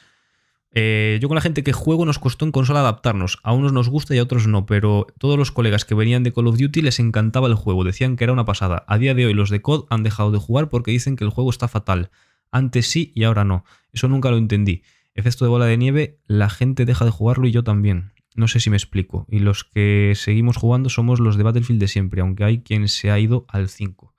Eh, 0.74 1.18
yo 1.20 1.28
con 1.28 1.34
la 1.34 1.42
gente 1.42 1.62
que 1.62 1.72
juego 1.72 2.06
nos 2.06 2.18
costó 2.18 2.44
en 2.44 2.52
consola 2.52 2.80
adaptarnos. 2.80 3.38
A 3.42 3.52
unos 3.52 3.72
nos 3.72 3.88
gusta 3.88 4.14
y 4.14 4.18
a 4.18 4.22
otros 4.22 4.46
no, 4.46 4.64
pero 4.64 5.06
todos 5.18 5.38
los 5.38 5.52
colegas 5.52 5.84
que 5.84 5.94
venían 5.94 6.22
de 6.22 6.32
Call 6.32 6.46
of 6.46 6.58
Duty 6.58 6.80
les 6.80 6.98
encantaba 6.98 7.46
el 7.48 7.54
juego, 7.54 7.84
decían 7.84 8.16
que 8.16 8.24
era 8.24 8.32
una 8.32 8.46
pasada. 8.46 8.84
A 8.86 8.98
día 8.98 9.14
de 9.14 9.26
hoy 9.26 9.34
los 9.34 9.50
de 9.50 9.60
COD 9.60 9.86
han 9.90 10.02
dejado 10.02 10.30
de 10.30 10.38
jugar 10.38 10.70
porque 10.70 10.90
dicen 10.90 11.16
que 11.16 11.24
el 11.24 11.30
juego 11.30 11.50
está 11.50 11.68
fatal. 11.68 12.10
Antes 12.50 12.86
sí 12.86 13.12
y 13.14 13.24
ahora 13.24 13.44
no. 13.44 13.64
Eso 13.92 14.08
nunca 14.08 14.30
lo 14.30 14.38
entendí. 14.38 14.82
Efecto 15.14 15.44
de 15.44 15.50
bola 15.50 15.66
de 15.66 15.76
nieve, 15.76 16.18
la 16.26 16.48
gente 16.48 16.86
deja 16.86 17.04
de 17.04 17.10
jugarlo 17.10 17.46
y 17.46 17.50
yo 17.50 17.62
también. 17.62 18.12
No 18.34 18.48
sé 18.48 18.60
si 18.60 18.70
me 18.70 18.76
explico. 18.76 19.26
Y 19.28 19.40
los 19.40 19.64
que 19.64 20.14
seguimos 20.16 20.56
jugando 20.56 20.88
somos 20.88 21.20
los 21.20 21.36
de 21.36 21.42
Battlefield 21.42 21.80
de 21.80 21.88
siempre, 21.88 22.22
aunque 22.22 22.44
hay 22.44 22.62
quien 22.62 22.88
se 22.88 23.10
ha 23.10 23.18
ido 23.18 23.44
al 23.48 23.68
5. 23.68 24.14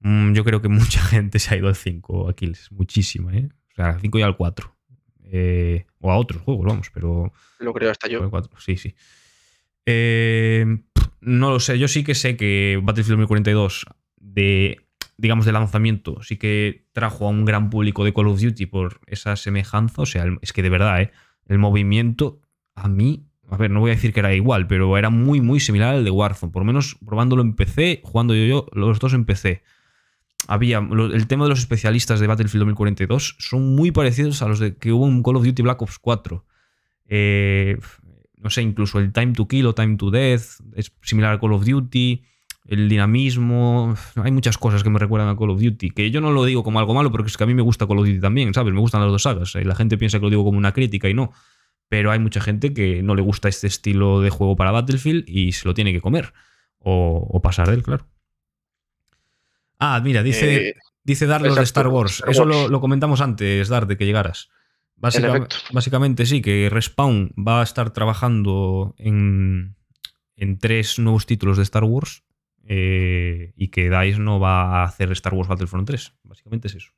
Mm, 0.00 0.32
yo 0.32 0.42
creo 0.44 0.62
que 0.62 0.68
mucha 0.70 1.02
gente 1.02 1.38
se 1.38 1.54
ha 1.54 1.58
ido 1.58 1.68
al 1.68 1.76
5, 1.76 2.30
Aquiles. 2.30 2.72
Muchísima, 2.72 3.34
¿eh? 3.36 3.50
O 3.72 3.74
sea, 3.74 3.90
al 3.90 4.00
5 4.00 4.18
y 4.18 4.22
al 4.22 4.36
4. 4.38 4.79
Eh, 5.32 5.86
o 6.00 6.10
a 6.10 6.16
otros 6.16 6.42
juegos, 6.42 6.66
vamos, 6.66 6.90
pero. 6.92 7.32
Lo 7.58 7.72
creo 7.72 7.90
hasta 7.90 8.08
yo. 8.08 8.28
Sí, 8.58 8.76
sí. 8.76 8.94
Eh, 9.86 10.66
no 11.20 11.50
lo 11.50 11.60
sé. 11.60 11.78
Yo 11.78 11.88
sí 11.88 12.02
que 12.04 12.14
sé 12.14 12.36
que 12.36 12.80
Battlefield 12.82 13.20
2042 13.20 13.86
de 14.16 14.78
digamos, 15.20 15.44
de 15.44 15.52
lanzamiento, 15.52 16.22
sí 16.22 16.38
que 16.38 16.86
trajo 16.92 17.26
a 17.26 17.30
un 17.30 17.44
gran 17.44 17.68
público 17.68 18.04
de 18.04 18.14
Call 18.14 18.28
of 18.28 18.40
Duty 18.40 18.64
por 18.64 19.00
esa 19.06 19.36
semejanza. 19.36 20.00
O 20.00 20.06
sea, 20.06 20.24
es 20.40 20.52
que 20.54 20.62
de 20.62 20.70
verdad, 20.70 21.02
¿eh? 21.02 21.10
el 21.46 21.58
movimiento 21.58 22.40
a 22.74 22.88
mí, 22.88 23.26
a 23.50 23.58
ver, 23.58 23.70
no 23.70 23.80
voy 23.80 23.90
a 23.90 23.94
decir 23.94 24.14
que 24.14 24.20
era 24.20 24.34
igual, 24.34 24.66
pero 24.66 24.96
era 24.96 25.10
muy, 25.10 25.42
muy 25.42 25.60
similar 25.60 25.94
al 25.94 26.04
de 26.04 26.10
Warzone. 26.10 26.50
Por 26.50 26.62
lo 26.62 26.66
menos 26.66 26.96
probándolo 27.04 27.42
en 27.42 27.54
PC, 27.54 28.00
jugando 28.02 28.34
yo, 28.34 28.44
yo 28.46 28.66
los 28.72 28.98
dos 28.98 29.12
en 29.12 29.26
PC. 29.26 29.62
Había 30.48 30.78
el 30.78 31.26
tema 31.26 31.44
de 31.44 31.50
los 31.50 31.60
especialistas 31.60 32.18
de 32.18 32.26
Battlefield 32.26 32.62
2042 32.62 33.36
son 33.38 33.74
muy 33.74 33.92
parecidos 33.92 34.42
a 34.42 34.48
los 34.48 34.58
de 34.58 34.76
que 34.76 34.92
hubo 34.92 35.06
en 35.06 35.22
Call 35.22 35.36
of 35.36 35.44
Duty 35.44 35.62
Black 35.62 35.80
Ops 35.82 35.98
4. 35.98 36.44
Eh, 37.06 37.78
no 38.36 38.50
sé, 38.50 38.62
incluso 38.62 38.98
el 38.98 39.12
Time 39.12 39.32
to 39.32 39.46
Kill 39.46 39.66
o 39.66 39.74
Time 39.74 39.96
to 39.96 40.10
Death 40.10 40.60
es 40.74 40.92
similar 41.02 41.34
a 41.34 41.38
Call 41.38 41.52
of 41.52 41.64
Duty 41.64 42.24
el 42.70 42.88
dinamismo. 42.88 43.94
Hay 44.16 44.30
muchas 44.30 44.56
cosas 44.56 44.82
que 44.82 44.90
me 44.90 44.98
recuerdan 44.98 45.28
a 45.28 45.36
Call 45.36 45.50
of 45.50 45.60
Duty. 45.60 45.90
Que 45.90 46.10
yo 46.10 46.20
no 46.20 46.30
lo 46.30 46.44
digo 46.44 46.62
como 46.62 46.78
algo 46.78 46.94
malo, 46.94 47.10
porque 47.10 47.28
es 47.28 47.36
que 47.36 47.44
a 47.44 47.46
mí 47.46 47.54
me 47.54 47.62
gusta 47.62 47.86
Call 47.86 47.98
of 47.98 48.06
Duty 48.06 48.20
también, 48.20 48.54
¿sabes? 48.54 48.72
Me 48.72 48.80
gustan 48.80 49.02
las 49.02 49.10
dos 49.10 49.22
sagas. 49.22 49.54
Y 49.56 49.64
la 49.64 49.74
gente 49.74 49.98
piensa 49.98 50.18
que 50.18 50.24
lo 50.24 50.30
digo 50.30 50.44
como 50.44 50.56
una 50.56 50.72
crítica 50.72 51.08
y 51.08 51.14
no. 51.14 51.32
Pero 51.88 52.12
hay 52.12 52.20
mucha 52.20 52.40
gente 52.40 52.72
que 52.72 53.02
no 53.02 53.16
le 53.16 53.22
gusta 53.22 53.48
este 53.48 53.66
estilo 53.66 54.20
de 54.20 54.30
juego 54.30 54.54
para 54.54 54.70
Battlefield 54.70 55.28
y 55.28 55.52
se 55.52 55.66
lo 55.66 55.74
tiene 55.74 55.92
que 55.92 56.00
comer. 56.00 56.32
O, 56.78 57.40
pasar 57.42 57.68
de 57.68 57.74
él, 57.74 57.82
claro. 57.82 58.06
Ah, 59.80 60.00
mira, 60.04 60.22
dice, 60.22 60.68
eh, 60.68 60.74
dice 61.02 61.26
Dar 61.26 61.42
de 61.42 61.62
Star 61.62 61.88
Wars. 61.88 62.22
Eso 62.28 62.44
lo, 62.44 62.80
comentamos 62.80 63.20
antes, 63.20 63.68
Dar, 63.68 63.86
de 63.86 63.96
que 63.96 64.06
llegaras. 64.06 64.50
básicamente 64.96 66.26
sí, 66.26 66.42
que 66.42 66.68
Respawn 66.70 67.32
va 67.36 67.60
a 67.60 67.64
estar 67.64 67.90
trabajando 67.90 68.94
en, 68.98 69.76
en 70.36 70.58
tres 70.58 70.98
nuevos 70.98 71.26
títulos 71.26 71.56
de 71.56 71.62
Star 71.62 71.84
Wars 71.84 72.22
eh, 72.64 73.52
y 73.56 73.68
que 73.68 73.90
DICE 73.90 74.20
no 74.20 74.38
va 74.38 74.82
a 74.82 74.84
hacer 74.84 75.10
Star 75.12 75.34
Wars 75.34 75.48
Battlefront 75.48 75.86
3. 75.86 76.12
Básicamente 76.22 76.68
es 76.68 76.74
eso. 76.76 76.92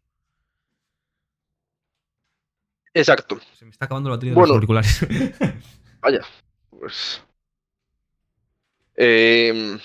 Exacto. 2.94 3.40
Se 3.54 3.64
me 3.64 3.70
está 3.70 3.86
acabando 3.86 4.10
la 4.10 4.16
batería 4.16 4.34
de 4.34 4.40
los 4.40 4.50
auriculares. 4.50 5.06
vaya, 6.00 6.20
pues. 6.68 7.22
Em, 8.96 9.78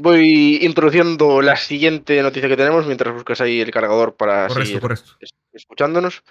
voy 0.00 0.58
introduciendo 0.62 1.42
la 1.42 1.56
siguiente 1.56 2.22
noticia 2.22 2.48
que 2.48 2.56
tenemos 2.56 2.86
mientras 2.86 3.14
buscas 3.14 3.40
ahí 3.40 3.60
el 3.60 3.70
cargador 3.70 4.14
para 4.14 4.48
seguir 4.48 4.80
escuchándonos. 5.52 6.22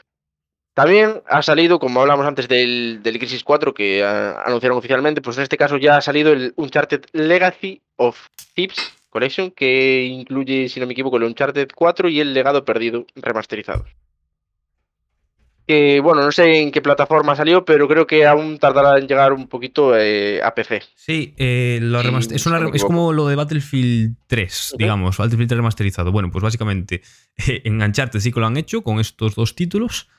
También 0.73 1.21
ha 1.27 1.41
salido, 1.41 1.79
como 1.79 1.99
hablamos 1.99 2.25
antes 2.25 2.47
del, 2.47 3.01
del 3.03 3.19
Crisis 3.19 3.43
4 3.43 3.73
que 3.73 4.03
anunciaron 4.03 4.77
oficialmente, 4.77 5.21
pues 5.21 5.37
en 5.37 5.43
este 5.43 5.57
caso 5.57 5.77
ya 5.77 5.97
ha 5.97 6.01
salido 6.01 6.31
el 6.31 6.53
Uncharted 6.55 7.05
Legacy 7.11 7.81
of 7.97 8.27
Thieves 8.53 8.93
Collection, 9.09 9.51
que 9.51 10.03
incluye, 10.03 10.69
si 10.69 10.79
no 10.79 10.85
me 10.85 10.93
equivoco, 10.93 11.17
el 11.17 11.23
Uncharted 11.23 11.69
4 11.75 12.09
y 12.09 12.21
el 12.21 12.33
Legado 12.33 12.63
Perdido 12.63 13.05
remasterizados. 13.15 13.89
Que 15.69 15.99
bueno, 15.99 16.23
no 16.23 16.31
sé 16.31 16.61
en 16.61 16.71
qué 16.71 16.81
plataforma 16.81 17.35
salió, 17.35 17.63
pero 17.63 17.87
creo 17.87 18.07
que 18.07 18.25
aún 18.25 18.57
tardará 18.57 18.97
en 18.97 19.07
llegar 19.07 19.33
un 19.33 19.47
poquito 19.47 19.95
eh, 19.95 20.41
a 20.41 20.55
PC. 20.55 20.81
Sí, 20.95 21.35
eh, 21.37 21.79
es, 22.31 22.83
como 22.83 23.13
lo 23.13 23.27
de 23.27 23.35
Battlefield 23.35 24.15
3, 24.25 24.77
digamos, 24.79 25.15
Battlefield 25.17 25.47
3 25.47 25.57
remasterizado. 25.57 26.11
Bueno, 26.11 26.31
pues 26.31 26.41
básicamente 26.41 27.03
en 27.45 27.83
Uncharted 27.83 28.19
sí 28.19 28.31
que 28.31 28.39
lo 28.39 28.47
han 28.47 28.57
hecho 28.57 28.81
con 28.81 28.99
estos 28.99 29.35
dos 29.35 29.53
títulos. 29.53 30.09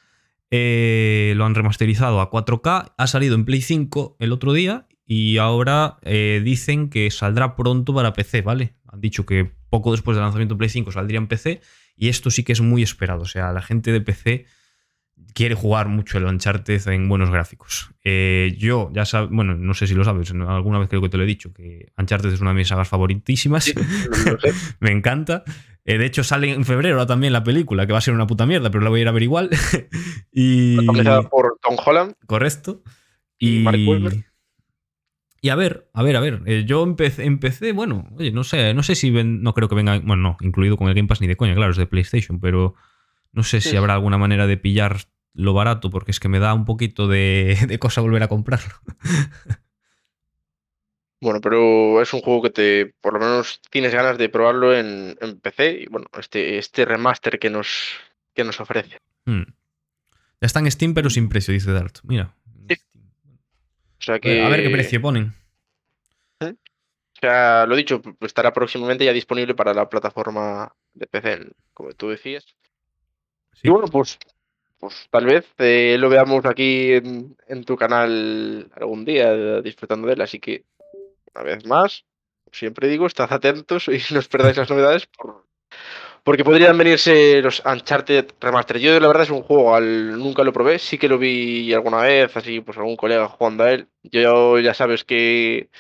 Eh, 0.53 1.33
lo 1.35 1.47
han 1.47 1.57
remasterizado 1.57 2.21
a 2.21 2.31
4K, 2.31 2.93
ha 2.97 3.07
salido 3.09 3.35
en 3.35 3.45
Play 3.45 3.61
5 3.61 4.19
el 4.21 4.31
otro 4.31 4.53
día 4.53 4.87
y 5.05 5.39
ahora 5.39 5.99
dicen 6.05 6.91
que 6.91 7.11
saldrá 7.11 7.57
pronto 7.57 7.93
para 7.93 8.13
PC, 8.13 8.43
¿vale? 8.43 8.75
Han 8.87 9.01
dicho 9.01 9.27
que 9.27 9.51
poco 9.69 9.91
después 9.91 10.17
del 10.17 10.23
lanzamiento 10.23 10.55
de 10.55 10.59
Play 10.59 10.71
5 10.71 10.93
saldría 10.93 11.19
en 11.19 11.27
PC. 11.27 11.61
Y 11.97 12.09
esto 12.09 12.31
sí 12.31 12.45
que 12.45 12.53
es 12.53 12.61
muy 12.61 12.85
esperado. 12.85 13.23
O 13.23 13.27
sea, 13.27 13.53
la 13.53 13.63
gente 13.63 13.91
de 13.91 14.01
PC 14.01 14.47
quiere 15.35 15.55
jugar 15.55 15.89
mucho 15.89 16.19
el 16.19 16.25
Uncharted 16.25 16.87
en 16.89 17.09
buenos 17.09 17.31
gráficos. 17.31 17.91
Eh, 18.05 18.55
yo, 18.59 18.91
ya 18.93 19.05
sabes, 19.05 19.31
bueno, 19.31 19.55
no 19.55 19.75
sé 19.75 19.87
si 19.87 19.95
lo 19.95 20.05
sabes, 20.05 20.31
alguna 20.31 20.79
vez 20.79 20.89
creo 20.89 21.03
que 21.03 21.09
te 21.09 21.17
lo 21.17 21.25
he 21.25 21.27
dicho, 21.27 21.53
que 21.53 21.93
Uncharted 21.99 22.33
es 22.33 22.41
una 22.41 22.51
de 22.51 22.57
mis 22.57 22.69
sagas 22.69 22.89
favoritísimas. 22.89 23.73
Me 24.81 24.91
encanta. 24.91 25.45
Eh, 25.85 25.99
de 25.99 26.07
hecho, 26.07 26.23
sale 26.25 26.53
en 26.53 26.65
febrero 26.65 27.07
también 27.07 27.33
la 27.33 27.43
película, 27.43 27.87
que 27.87 27.93
va 27.93 27.99
a 27.99 28.03
ser 28.03 28.15
una 28.15 28.27
puta 28.27 28.47
mierda, 28.47 28.71
pero 28.71 28.85
la 28.85 28.91
voy 28.91 29.01
a 29.01 29.03
ir 29.03 29.09
a 29.09 29.13
ver 29.13 29.23
igual. 29.23 29.51
y... 30.33 30.77
por 31.31 31.59
Tom 31.63 31.77
Holland. 31.85 32.15
Correcto. 32.27 32.83
Y... 33.39 33.65
Y 35.43 35.49
a 35.49 35.55
ver, 35.55 35.89
a 35.95 36.03
ver, 36.03 36.17
a 36.17 36.21
ver. 36.21 36.43
Eh, 36.45 36.65
yo 36.67 36.83
empecé, 36.83 37.25
empecé, 37.25 37.73
bueno, 37.73 38.07
oye, 38.19 38.31
no 38.31 38.45
sé, 38.45 38.75
no 38.75 38.83
sé 38.83 38.95
si 38.95 39.11
ven, 39.11 39.43
no 39.43 39.55
creo 39.55 39.69
que 39.69 39.75
venga, 39.75 39.99
bueno, 39.99 40.23
no, 40.23 40.37
incluido 40.41 40.77
con 40.77 40.89
el 40.89 40.95
Game 40.95 41.09
Pass 41.09 41.23
ni 41.23 41.27
de 41.27 41.37
coña, 41.37 41.55
claro, 41.55 41.71
es 41.71 41.79
de 41.79 41.87
PlayStation, 41.87 42.41
pero 42.41 42.75
no 43.33 43.43
sé 43.43 43.61
si 43.61 43.77
habrá 43.77 43.95
alguna 43.95 44.19
manera 44.19 44.47
de 44.47 44.59
pillar 44.59 44.99
lo 45.35 45.55
barato, 45.55 45.91
porque 45.91 46.11
es 46.11 46.21
que 46.21 46.29
me 46.29 46.39
da 46.39 46.55
un 46.55 46.65
poquito 46.65 47.09
de, 47.09 47.57
de 47.69 47.79
cosa 47.79 48.01
volver 48.01 48.23
a 48.23 48.29
comprarlo. 48.29 48.75
Bueno, 51.23 51.41
pero 51.43 52.01
es 52.01 52.15
un 52.15 52.23
juego 52.23 52.43
que 52.43 52.51
te, 52.51 52.95
por 53.01 53.13
lo 53.13 53.21
menos 53.21 53.61
tienes 53.71 53.93
ganas 53.93 54.17
de 54.17 54.31
probarlo 54.31 54.75
en, 54.75 55.17
PC 55.43 55.83
y 55.83 55.87
bueno, 55.87 56.07
este, 56.19 56.57
este 56.57 56.87
remaster 56.87 57.39
que 57.39 57.51
nos, 57.51 57.69
que 58.35 58.43
nos 58.43 58.59
ofrece. 58.59 58.99
Hmm. 59.27 59.43
Ya 60.41 60.47
está 60.47 60.61
en 60.61 60.71
Steam, 60.71 60.95
pero 60.95 61.11
sin 61.11 61.29
precio, 61.29 61.53
dice 61.53 61.73
Dart. 61.73 61.99
Mira. 62.05 62.35
O 64.01 64.03
sea 64.03 64.19
que... 64.19 64.43
A 64.43 64.49
ver 64.49 64.63
qué 64.63 64.71
precio 64.71 65.03
ponen. 65.03 65.35
¿Eh? 66.41 66.55
O 66.55 67.21
sea, 67.21 67.67
lo 67.67 67.77
dicho, 67.77 68.01
estará 68.21 68.55
próximamente 68.55 69.05
ya 69.05 69.13
disponible 69.13 69.55
para 69.55 69.75
la 69.75 69.91
plataforma 69.91 70.75
de 70.95 71.07
PC, 71.07 71.53
como 71.75 71.93
tú 71.93 72.09
decías. 72.09 72.47
Y 73.63 73.69
bueno, 73.69 73.89
pues, 73.89 74.19
pues 74.81 75.09
tal 75.11 75.27
vez 75.27 75.47
eh, 75.59 75.97
lo 75.99 76.09
veamos 76.09 76.45
aquí 76.47 76.93
en, 76.93 77.65
tu 77.65 77.77
canal 77.77 78.71
algún 78.75 79.05
día 79.05 79.61
disfrutando 79.61 80.07
de 80.07 80.15
él. 80.15 80.21
Así 80.23 80.41
que 80.41 80.65
una 81.35 81.45
vez 81.45 81.67
más, 81.67 82.05
siempre 82.51 82.89
digo, 82.89 83.07
estad 83.07 83.33
atentos 83.33 83.89
y 83.89 84.01
no 84.13 84.19
os 84.19 84.29
perdáis 84.29 84.57
las 84.57 84.71
novedades 84.71 85.09
porque 86.25 86.45
podrían 86.45 86.77
venirse 86.77 87.41
los 87.43 87.63
Uncharted 87.65 88.33
Remaster. 88.41 88.79
Yo 88.79 88.99
la 89.01 89.09
verdad 89.09 89.25
es 89.25 89.31
un 89.31 89.43
juego, 89.43 89.75
al, 89.75 90.19
nunca 90.19 90.45
lo 90.45 90.53
probé, 90.53 90.79
sí 90.79 90.99
que 90.99 91.09
lo 91.09 91.19
vi 91.19 91.73
alguna 91.73 92.03
vez, 92.03 92.37
así 92.37 92.61
pues 92.61 92.77
algún 92.79 92.97
colega 92.97 93.29
jugando 93.29 93.65
a 93.65 93.73
él. 93.73 93.89
Yo 94.03 94.59
ya 94.59 94.75
sabes 94.75 95.05
que 95.05 95.71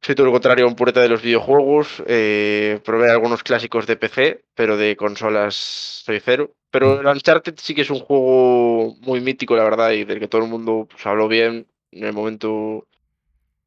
soy 0.00 0.14
todo 0.14 0.26
lo 0.26 0.32
contrario 0.32 0.64
a 0.64 0.68
un 0.68 0.76
pureta 0.76 1.00
de 1.00 1.08
los 1.08 1.22
videojuegos. 1.22 2.02
Eh, 2.06 2.80
probé 2.84 3.10
algunos 3.10 3.42
clásicos 3.42 3.86
de 3.86 3.96
PC, 3.96 4.44
pero 4.54 4.76
de 4.76 4.96
consolas 4.96 5.54
soy 5.54 6.20
cero. 6.20 6.54
Pero 6.72 7.00
el 7.00 7.06
Uncharted 7.06 7.54
sí 7.58 7.74
que 7.74 7.82
es 7.82 7.90
un 7.90 8.00
juego 8.00 8.96
muy 9.02 9.20
mítico, 9.20 9.54
la 9.54 9.62
verdad, 9.62 9.92
y 9.92 10.04
del 10.04 10.18
que 10.18 10.26
todo 10.26 10.42
el 10.42 10.50
mundo 10.50 10.88
pues, 10.90 11.06
habló 11.06 11.28
bien 11.28 11.66
en 11.92 12.04
el 12.04 12.12
momento 12.12 12.88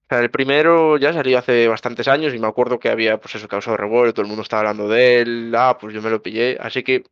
el 0.09 0.29
primero 0.29 0.97
ya 0.97 1.13
salió 1.13 1.39
hace 1.39 1.67
bastantes 1.67 2.07
años 2.07 2.33
y 2.33 2.39
me 2.39 2.47
acuerdo 2.47 2.79
que 2.79 2.89
había, 2.89 3.17
pues 3.17 3.35
eso, 3.35 3.47
causado 3.47 3.77
revuelo, 3.77 4.13
todo 4.13 4.21
el 4.21 4.27
mundo 4.27 4.43
estaba 4.43 4.61
hablando 4.61 4.87
de 4.87 5.21
él, 5.21 5.53
ah, 5.57 5.77
pues 5.79 5.93
yo 5.93 6.01
me 6.01 6.09
lo 6.09 6.21
pillé, 6.21 6.57
así 6.59 6.83
que 6.83 7.03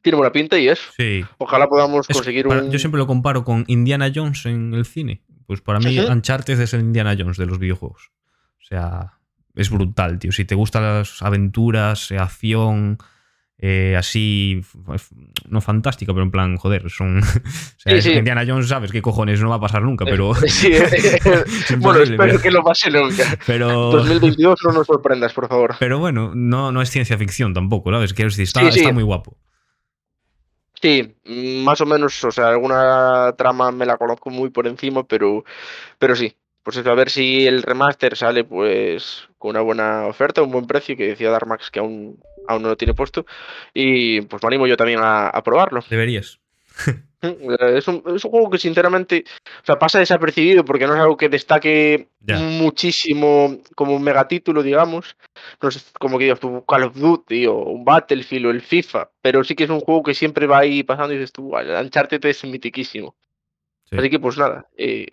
tiene 0.00 0.16
buena 0.16 0.32
pinta 0.32 0.58
y 0.58 0.68
eso. 0.68 0.92
Sí. 0.96 1.24
Ojalá 1.38 1.66
podamos 1.66 2.06
conseguir 2.06 2.46
un... 2.46 2.70
Yo 2.70 2.78
siempre 2.78 2.98
lo 2.98 3.06
comparo 3.06 3.42
con 3.42 3.64
Indiana 3.68 4.12
Jones 4.14 4.46
en 4.46 4.74
el 4.74 4.84
cine. 4.84 5.22
Pues 5.46 5.60
para 5.60 5.78
mí 5.78 5.98
Uncharted 5.98 6.60
es 6.60 6.72
el 6.74 6.80
Indiana 6.80 7.16
Jones 7.18 7.36
de 7.36 7.46
los 7.46 7.58
videojuegos. 7.58 8.10
O 8.60 8.64
sea, 8.64 9.18
es 9.54 9.70
brutal, 9.70 10.18
tío. 10.18 10.30
Si 10.30 10.44
te 10.44 10.54
gustan 10.54 10.82
las 10.82 11.22
aventuras, 11.22 12.12
acción, 12.12 12.98
eh, 13.58 13.94
así, 13.96 14.60
no 15.48 15.60
fantástica, 15.60 16.12
pero 16.12 16.24
en 16.24 16.30
plan, 16.30 16.56
joder, 16.56 16.90
son. 16.90 17.20
O 17.86 18.00
sea, 18.00 18.18
Indiana 18.18 18.44
Jones, 18.46 18.68
sabes 18.68 18.90
qué 18.90 19.02
cojones 19.02 19.40
no 19.40 19.50
va 19.50 19.56
a 19.56 19.60
pasar 19.60 19.82
nunca, 19.82 20.04
pero. 20.04 20.34
Sí, 20.34 20.72
bueno, 21.78 22.02
espero 22.02 22.40
que 22.40 22.50
lo 22.50 22.62
pase 22.64 22.90
nunca. 22.90 23.24
Pero. 23.46 23.68
2022 23.92 24.58
no 24.64 24.72
nos 24.72 24.86
sorprendas, 24.86 25.32
por 25.32 25.48
favor. 25.48 25.76
Pero 25.78 25.98
bueno, 25.98 26.32
no, 26.34 26.72
no 26.72 26.82
es 26.82 26.90
ciencia 26.90 27.18
ficción 27.18 27.52
tampoco, 27.52 27.90
¿sabes? 27.90 28.14
Quiero 28.14 28.30
decir, 28.30 28.44
está, 28.44 28.66
está 28.68 28.92
muy 28.92 29.02
guapo. 29.02 29.36
Sí, 30.80 31.14
más 31.24 31.80
o 31.80 31.86
menos, 31.86 32.22
o 32.24 32.30
sea, 32.30 32.48
alguna 32.48 33.34
trama 33.38 33.70
me 33.70 33.86
la 33.86 33.96
conozco 33.96 34.30
muy 34.30 34.50
por 34.50 34.66
encima, 34.66 35.04
pero, 35.04 35.44
pero 35.98 36.16
sí, 36.16 36.36
pues 36.62 36.78
eso, 36.78 36.90
a 36.90 36.94
ver 36.94 37.10
si 37.10 37.46
el 37.46 37.62
remaster 37.62 38.16
sale 38.16 38.44
pues 38.44 39.28
con 39.38 39.50
una 39.50 39.60
buena 39.60 40.06
oferta, 40.06 40.42
un 40.42 40.50
buen 40.50 40.66
precio, 40.66 40.96
que 40.96 41.08
decía 41.08 41.30
Darmax 41.30 41.70
que 41.70 41.78
aún, 41.78 42.18
aún 42.48 42.62
no 42.62 42.68
lo 42.68 42.76
tiene 42.76 42.94
puesto. 42.94 43.26
Y 43.72 44.22
pues 44.22 44.42
me 44.42 44.46
animo 44.48 44.66
yo 44.66 44.76
también 44.76 45.00
a, 45.02 45.42
probarlo. 45.44 45.82
Deberías. 45.88 46.38
Es 47.24 47.88
un, 47.88 48.02
es 48.14 48.24
un, 48.26 48.30
juego 48.30 48.50
que 48.50 48.58
sinceramente 48.58 49.24
o 49.62 49.64
sea, 49.64 49.78
pasa 49.78 49.98
desapercibido 49.98 50.62
porque 50.62 50.86
no 50.86 50.94
es 50.94 51.00
algo 51.00 51.16
que 51.16 51.30
destaque 51.30 52.08
muchísimo 52.20 53.60
como 53.74 53.96
un 53.96 54.02
megatítulo, 54.02 54.62
digamos. 54.62 55.16
No 55.62 55.70
es 55.70 55.90
como 55.98 56.18
que 56.18 56.24
digas 56.24 56.40
tú 56.40 56.62
Call 56.66 56.82
of 56.82 56.96
Duty 56.96 57.46
o 57.46 57.54
un 57.54 57.82
Battlefield 57.82 58.44
o 58.44 58.50
el 58.50 58.60
FIFA, 58.60 59.10
pero 59.22 59.42
sí 59.42 59.54
que 59.54 59.64
es 59.64 59.70
un 59.70 59.80
juego 59.80 60.02
que 60.02 60.12
siempre 60.12 60.46
va 60.46 60.58
ahí 60.58 60.82
pasando 60.82 61.14
y 61.14 61.16
dices 61.16 61.32
tú, 61.32 61.56
Uncharted 61.56 62.22
es 62.26 62.44
mitiquísimo. 62.44 63.16
Así 63.90 64.10
que 64.10 64.18
pues 64.18 64.36
nada, 64.36 64.66
eh, 64.76 65.06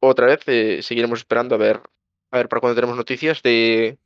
otra 0.00 0.26
vez 0.26 0.40
eh, 0.46 0.80
seguiremos 0.82 1.20
esperando 1.20 1.54
a 1.54 1.58
ver, 1.58 1.80
a 2.30 2.36
ver 2.36 2.48
para 2.48 2.60
cuando 2.60 2.76
tenemos 2.76 2.96
noticias 2.96 3.42
de 3.42 3.98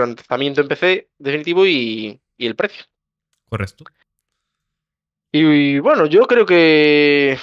lanzamiento 0.00 0.60
en 0.60 0.68
PC 0.68 1.08
definitivo 1.18 1.66
y, 1.66 2.20
el 2.38 2.56
precio. 2.56 2.84
Correcto. 3.48 3.84
Y, 5.32 5.78
bueno, 5.78 6.06
yo 6.06 6.26
creo 6.26 6.44
que 6.44 7.38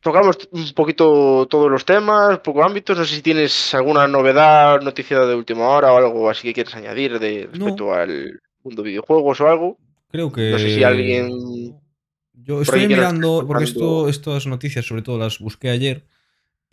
tocamos 0.00 0.38
un 0.50 0.72
poquito 0.72 1.46
todos 1.48 1.70
los 1.70 1.84
temas, 1.84 2.40
poco 2.40 2.64
ámbitos. 2.64 2.96
No 2.96 3.04
sé 3.04 3.16
si 3.16 3.22
tienes 3.22 3.74
alguna 3.74 4.08
novedad, 4.08 4.80
noticia 4.80 5.20
de 5.20 5.34
última 5.34 5.68
hora 5.68 5.92
o 5.92 5.96
algo 5.98 6.30
así 6.30 6.48
que 6.48 6.54
quieres 6.54 6.74
añadir 6.74 7.18
de 7.18 7.48
respecto 7.52 7.94
al 7.94 8.40
mundo 8.62 8.82
de 8.82 8.88
videojuegos 8.88 9.40
o 9.40 9.48
algo. 9.48 9.78
Creo 10.10 10.32
que. 10.32 10.50
No 10.50 10.58
sé 10.58 10.74
si 10.74 10.84
alguien. 10.84 11.76
Yo 12.32 12.62
estoy 12.62 12.86
mirando, 12.88 13.44
porque 13.46 13.64
esto, 13.64 14.08
estas 14.08 14.46
noticias, 14.46 14.84
sobre 14.84 15.02
todo 15.02 15.18
las 15.18 15.38
busqué 15.38 15.70
ayer. 15.70 16.04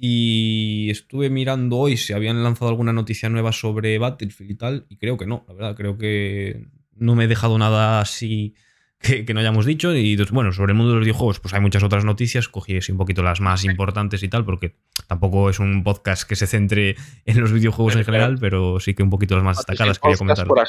Y 0.03 0.89
estuve 0.89 1.29
mirando 1.29 1.77
hoy 1.77 1.95
si 1.95 2.11
habían 2.11 2.41
lanzado 2.41 2.69
alguna 2.69 2.91
noticia 2.91 3.29
nueva 3.29 3.51
sobre 3.51 3.99
Battlefield 3.99 4.49
y 4.49 4.55
tal, 4.55 4.85
y 4.89 4.97
creo 4.97 5.15
que 5.15 5.27
no, 5.27 5.45
la 5.47 5.53
verdad, 5.53 5.75
creo 5.75 5.99
que 5.99 6.65
no 6.95 7.13
me 7.13 7.25
he 7.25 7.27
dejado 7.27 7.55
nada 7.59 8.01
así 8.01 8.55
que, 8.97 9.31
no 9.31 9.41
hayamos 9.41 9.67
dicho. 9.67 9.95
Y 9.95 10.15
bueno, 10.31 10.53
sobre 10.53 10.71
el 10.71 10.77
mundo 10.77 10.93
de 10.93 10.97
los 10.97 11.05
videojuegos, 11.05 11.39
pues 11.39 11.53
hay 11.53 11.61
muchas 11.61 11.83
otras 11.83 12.03
noticias, 12.03 12.47
cogí 12.47 12.77
así 12.77 12.91
un 12.91 12.97
poquito 12.97 13.21
las 13.21 13.41
más 13.41 13.63
importantes 13.63 14.23
y 14.23 14.27
tal, 14.27 14.43
porque 14.43 14.73
tampoco 15.05 15.51
es 15.51 15.59
un 15.59 15.83
podcast 15.83 16.27
que 16.27 16.35
se 16.35 16.47
centre 16.47 16.95
en 17.25 17.39
los 17.39 17.53
videojuegos 17.53 17.95
en 17.95 18.03
general, 18.03 18.37
pero 18.41 18.79
sí 18.79 18.95
que 18.95 19.03
un 19.03 19.11
poquito 19.11 19.35
las 19.35 19.43
más 19.43 19.57
destacadas 19.57 19.99
quería 19.99 20.17
comentar. 20.17 20.47
Por, 20.47 20.63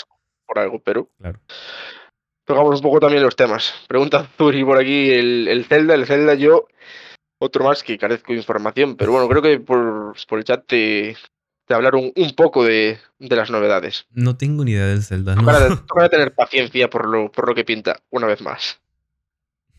por 0.47 0.59
algo, 0.59 0.79
pero. 0.85 1.09
Claro. 1.19 1.41
Tocamos 2.45 2.77
un 2.77 2.83
poco 2.83 3.01
también 3.01 3.23
los 3.23 3.35
temas. 3.35 3.73
Pregunta 3.89 4.29
Zuri 4.37 4.63
por 4.63 4.79
aquí, 4.79 5.11
el, 5.11 5.49
el 5.49 5.65
Zelda, 5.65 5.95
el 5.95 6.05
Zelda 6.05 6.35
yo 6.35 6.67
otro 7.43 7.65
más 7.65 7.83
que 7.83 7.99
carezco 7.99 8.33
de 8.33 8.39
información, 8.39 8.97
pero 8.97 9.11
bueno, 9.11 9.29
creo 9.29 9.43
que 9.43 9.59
por, 9.59 10.15
el 10.39 10.45
chat 10.45 10.65
te, 10.65 11.17
te 11.67 11.75
hablaron 11.75 12.13
un 12.15 12.35
poco 12.37 12.65
de, 12.65 12.99
las 13.19 13.51
novedades. 13.51 14.07
No 14.13 14.37
tengo 14.37 14.65
ni 14.65 14.73
idea 14.73 14.87
del 14.87 15.03
Zelda. 15.03 15.35
¿no? 15.35 15.45
Para, 15.45 16.09
tener 16.09 16.35
paciencia 16.35 16.89
por 16.89 17.09
lo, 17.09 17.33
por 17.33 17.49
lo 17.49 17.55
que 17.55 17.65
pinta, 17.65 18.01
una 18.11 18.29
vez 18.29 18.41
más. 18.43 18.81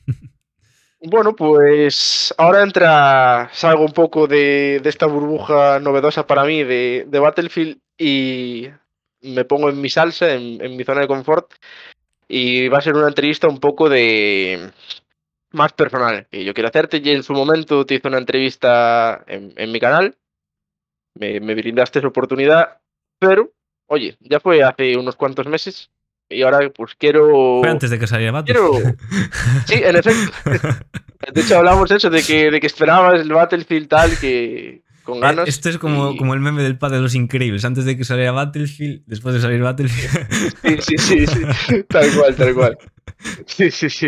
bueno, 1.01 1.35
pues 1.37 2.33
ahora 2.37 2.63
entra, 2.63 3.49
salgo 3.53 3.85
un 3.85 3.93
poco 3.93 4.27
de, 4.27 4.81
esta 4.83 5.05
burbuja 5.05 5.79
novedosa 5.79 6.27
para 6.27 6.43
mí 6.43 6.65
de, 6.65 7.07
Battlefield 7.09 7.77
y 7.97 8.67
me 9.21 9.45
pongo 9.45 9.69
en 9.69 9.79
mi 9.79 9.89
salsa, 9.89 10.33
en 10.33 10.75
mi 10.75 10.83
zona 10.83 11.01
de 11.01 11.07
confort. 11.07 11.53
Y 12.27 12.67
va 12.67 12.79
a 12.79 12.81
ser 12.81 12.95
una 12.95 13.07
entrevista 13.07 13.47
un 13.47 13.59
poco 13.59 13.87
de, 13.87 14.71
más 15.53 15.73
personal 15.73 16.27
que 16.29 16.43
yo 16.43 16.53
quiero 16.53 16.69
hacerte. 16.69 17.01
Y 17.03 17.09
en 17.11 17.23
su 17.23 17.33
momento 17.33 17.85
te 17.85 17.95
hice 17.95 18.07
una 18.07 18.17
entrevista 18.17 19.23
en, 19.27 19.71
mi 19.71 19.79
canal. 19.79 20.17
Me, 21.15 21.39
brindaste 21.39 21.99
esa 21.99 22.07
oportunidad. 22.07 22.79
Pero, 23.19 23.51
oye, 23.87 24.17
ya 24.19 24.39
fue 24.39 24.63
hace 24.63 24.97
unos 24.97 25.15
cuantos 25.15 25.47
meses. 25.47 25.89
Y 26.29 26.41
ahora, 26.41 26.69
pues 26.69 26.95
quiero. 26.95 27.59
Fue 27.61 27.69
antes 27.69 27.89
de 27.89 27.99
que 27.99 28.07
saliera 28.07 28.31
Battlefield. 28.31 28.97
Sí, 29.65 29.75
en 29.75 29.95
efecto. 29.95 30.31
De 31.31 31.41
hecho, 31.41 31.57
hablamos 31.57 31.89
eso, 31.91 32.09
de 32.09 32.21
que, 32.23 32.51
de 32.51 32.59
que 32.59 32.67
esperabas 32.67 33.21
el 33.21 33.31
Battlefield 33.31 33.87
tal, 33.87 34.17
que, 34.19 34.81
con 35.03 35.17
eh, 35.17 35.21
ganas. 35.21 35.47
Esto 35.47 35.69
es 35.69 35.77
como, 35.77 36.17
como 36.17 36.33
el 36.33 36.39
meme 36.39 36.63
del 36.63 36.77
padre 36.77 36.97
de 36.97 37.03
los 37.03 37.15
increíbles. 37.15 37.63
Antes 37.65 37.85
de 37.85 37.95
que 37.95 38.03
saliera 38.03 38.31
Battlefield, 38.31 39.03
después 39.05 39.35
de 39.35 39.41
salir 39.41 39.61
Battlefield. 39.61 40.81
Sí, 40.81 40.97
sí, 40.97 41.25
sí, 41.27 41.27
sí. 41.27 41.83
Tal 41.83 42.11
cual, 42.17 42.35
tal 42.35 42.53
cual. 42.55 42.77
Sí, 43.45 43.69
sí, 43.69 43.89
sí. 43.89 44.07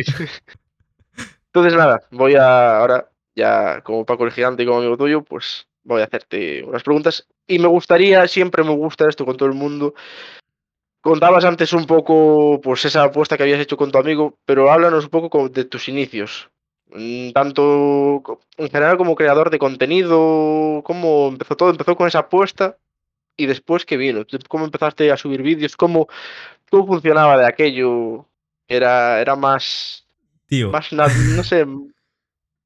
Entonces, 1.55 1.77
nada, 1.77 2.03
voy 2.11 2.35
a 2.35 2.79
ahora, 2.79 3.09
ya 3.33 3.79
como 3.79 4.05
Paco 4.05 4.25
el 4.25 4.33
Gigante 4.33 4.63
y 4.63 4.65
como 4.65 4.79
amigo 4.79 4.97
tuyo, 4.97 5.23
pues 5.23 5.69
voy 5.83 6.01
a 6.01 6.03
hacerte 6.03 6.61
unas 6.65 6.83
preguntas. 6.83 7.29
Y 7.47 7.59
me 7.59 7.69
gustaría, 7.69 8.27
siempre 8.27 8.61
me 8.61 8.75
gusta 8.75 9.07
esto 9.07 9.23
con 9.23 9.37
todo 9.37 9.47
el 9.47 9.55
mundo, 9.55 9.93
contabas 10.99 11.45
antes 11.45 11.71
un 11.71 11.85
poco 11.85 12.59
pues 12.61 12.83
esa 12.83 13.03
apuesta 13.03 13.37
que 13.37 13.43
habías 13.43 13.61
hecho 13.61 13.77
con 13.77 13.89
tu 13.89 13.97
amigo, 13.97 14.37
pero 14.43 14.69
háblanos 14.69 15.05
un 15.05 15.09
poco 15.09 15.47
de 15.47 15.63
tus 15.63 15.87
inicios. 15.87 16.49
Mm, 16.87 17.31
tanto 17.31 18.21
en 18.57 18.69
general 18.69 18.97
como 18.97 19.15
creador 19.15 19.49
de 19.49 19.57
contenido, 19.57 20.81
cómo 20.83 21.29
empezó 21.29 21.55
todo, 21.55 21.69
empezó 21.69 21.95
con 21.95 22.09
esa 22.09 22.19
apuesta 22.19 22.77
y 23.37 23.45
después 23.45 23.85
qué 23.85 23.95
vino, 23.95 24.25
cómo 24.49 24.65
empezaste 24.65 25.09
a 25.09 25.15
subir 25.15 25.41
vídeos, 25.41 25.77
cómo, 25.77 26.09
cómo 26.69 26.85
funcionaba 26.85 27.37
de 27.37 27.45
aquello, 27.47 28.25
era, 28.67 29.21
era 29.21 29.37
más, 29.37 30.04
Tío. 30.47 30.71
más 30.71 30.91
no 30.91 31.43
sé, 31.43 31.65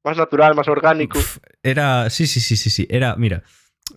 más 0.04 0.16
natural, 0.16 0.54
más 0.54 0.68
orgánico. 0.68 1.18
Era, 1.62 2.10
sí, 2.10 2.26
sí, 2.26 2.40
sí, 2.40 2.56
sí, 2.56 2.70
sí, 2.70 2.86
era, 2.90 3.16
mira, 3.16 3.42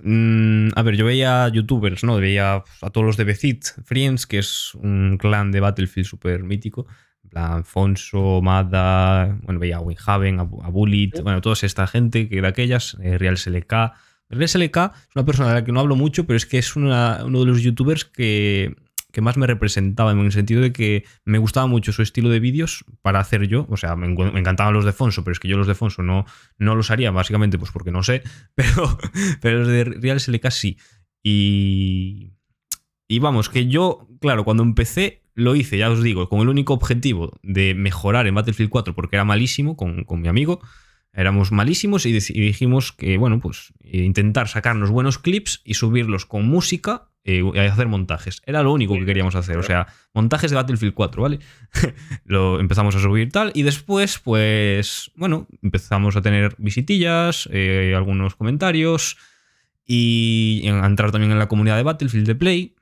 Mm, 0.02 0.70
a 0.76 0.82
ver, 0.82 0.96
yo 0.96 1.06
veía 1.06 1.48
youtubers, 1.50 2.04
¿no? 2.04 2.16
Veía 2.18 2.64
a 2.82 2.90
todos 2.90 3.06
los 3.06 3.18
de 3.18 3.26
Becit, 3.26 3.66
Friends, 3.84 4.26
que 4.26 4.40
es 4.40 4.74
un 4.76 5.18
clan 5.20 5.52
de 5.52 5.60
Battlefield 5.60 6.08
súper 6.08 6.44
mítico. 6.44 6.88
En 7.24 7.30
plan, 7.30 7.66
Fonso, 7.66 8.42
Mada, 8.42 9.38
bueno, 9.44 9.60
veía 9.60 9.78
a 9.78 9.82
Winhaven, 9.82 10.40
a, 10.40 10.44
Bullet, 10.44 11.12
bueno, 11.24 11.42
toda 11.42 11.56
esta 11.62 11.88
gente 11.88 12.28
que 12.28 12.42
de 12.42 12.48
aquellas, 12.48 12.98
eh, 13.02 13.18
Real 13.18 13.38
SLK. 13.38 13.94
Real 14.30 14.50
SLK 14.50 14.78
es 15.10 15.16
una 15.16 15.26
persona 15.26 15.50
de 15.50 15.56
la 15.56 15.64
que 15.64 15.72
no 15.72 15.80
hablo 15.80 15.96
mucho, 15.96 16.26
pero 16.26 16.38
es 16.38 16.46
que 16.46 16.58
es 16.58 16.76
uno 16.76 16.90
de 16.90 17.46
los 17.46 17.62
youtubers 17.62 18.06
que 18.06 18.76
que 19.14 19.22
más 19.22 19.38
me 19.38 19.46
representaba, 19.46 20.12
en 20.12 20.20
el 20.20 20.32
sentido 20.32 20.60
de 20.60 20.74
que 20.74 21.06
me 21.24 21.38
gustaba 21.38 21.68
mucho 21.68 21.94
su 21.94 22.02
estilo 22.02 22.30
de 22.30 22.40
vídeos 22.40 22.84
para 23.04 23.20
hacer 23.20 23.48
yo. 23.48 23.68
O 23.70 23.78
sea, 23.78 23.96
me, 23.96 24.08
encantaban 24.08 24.74
los 24.74 24.86
de 24.86 24.92
Fonso, 24.92 25.24
pero 25.24 25.34
es 25.34 25.40
que 25.40 25.48
yo 25.48 25.56
los 25.56 25.68
de 25.68 25.76
Fonso 25.76 26.02
no, 26.02 26.26
no 26.58 26.76
los 26.76 26.90
haría, 26.90 27.12
básicamente, 27.12 27.60
pues 27.60 27.70
porque 27.72 27.92
no 27.92 28.02
sé. 28.02 28.24
Pero, 28.56 28.98
pero 29.40 29.60
los 29.60 29.68
de 29.68 29.84
Real 29.84 30.20
SLK 30.20 30.50
sí. 30.50 30.78
Y. 31.24 32.34
Y 33.08 33.20
vamos, 33.20 33.50
que 33.50 33.68
yo, 33.68 34.08
claro, 34.20 34.44
cuando 34.44 34.64
empecé, 34.64 35.22
lo 35.36 35.56
hice, 35.56 35.78
ya 35.78 35.92
os 35.92 36.02
digo, 36.02 36.30
con 36.30 36.40
el 36.40 36.50
único 36.50 36.74
objetivo 36.74 37.38
de 37.44 37.76
mejorar 37.76 38.26
en 38.26 38.34
Battlefield 38.34 38.72
4, 38.72 38.96
porque 38.96 39.18
era 39.18 39.26
malísimo 39.26 39.78
con, 39.78 40.06
con 40.06 40.22
mi 40.22 40.28
amigo. 40.28 40.60
Éramos 41.12 41.52
malísimos 41.52 42.08
y, 42.08 42.14
dijimos 42.14 42.92
que, 42.92 43.18
bueno, 43.18 43.40
pues 43.40 43.74
intentar 43.84 44.48
sacarnos 44.48 44.90
buenos 44.90 45.20
clips 45.20 45.62
y 45.64 45.76
subirlos 45.76 46.26
con 46.26 46.48
música 46.48 47.12
eh, 47.26 47.42
y 47.54 47.58
hacer 47.60 47.88
montajes. 47.88 48.42
Era 48.46 48.64
lo 48.64 48.74
único 48.74 48.96
que 48.96 49.06
queríamos 49.06 49.36
hacer. 49.36 49.58
O 49.58 49.64
sea, 49.64 49.88
montajes 50.14 50.52
de 50.52 50.56
Battlefield 50.56 50.94
4, 50.94 51.22
¿vale? 51.22 51.40
lo 52.26 52.60
empezamos 52.60 52.96
a 52.96 53.00
subir 53.00 53.32
tal. 53.32 53.52
Y 53.56 53.64
después, 53.64 54.20
pues, 54.20 55.12
bueno, 55.16 55.48
empezamos 55.62 56.16
a 56.16 56.22
tener 56.22 56.56
visitillas, 56.58 57.48
eh, 57.52 57.94
algunos 57.96 58.36
comentarios 58.36 59.18
y 59.86 60.68
a 60.68 60.86
entrar 60.86 61.12
también 61.12 61.32
en 61.32 61.40
la 61.40 61.48
comunidad 61.48 61.78
de 61.78 61.84
Battlefield 61.84 62.28
de 62.28 62.36
Play. 62.36 62.76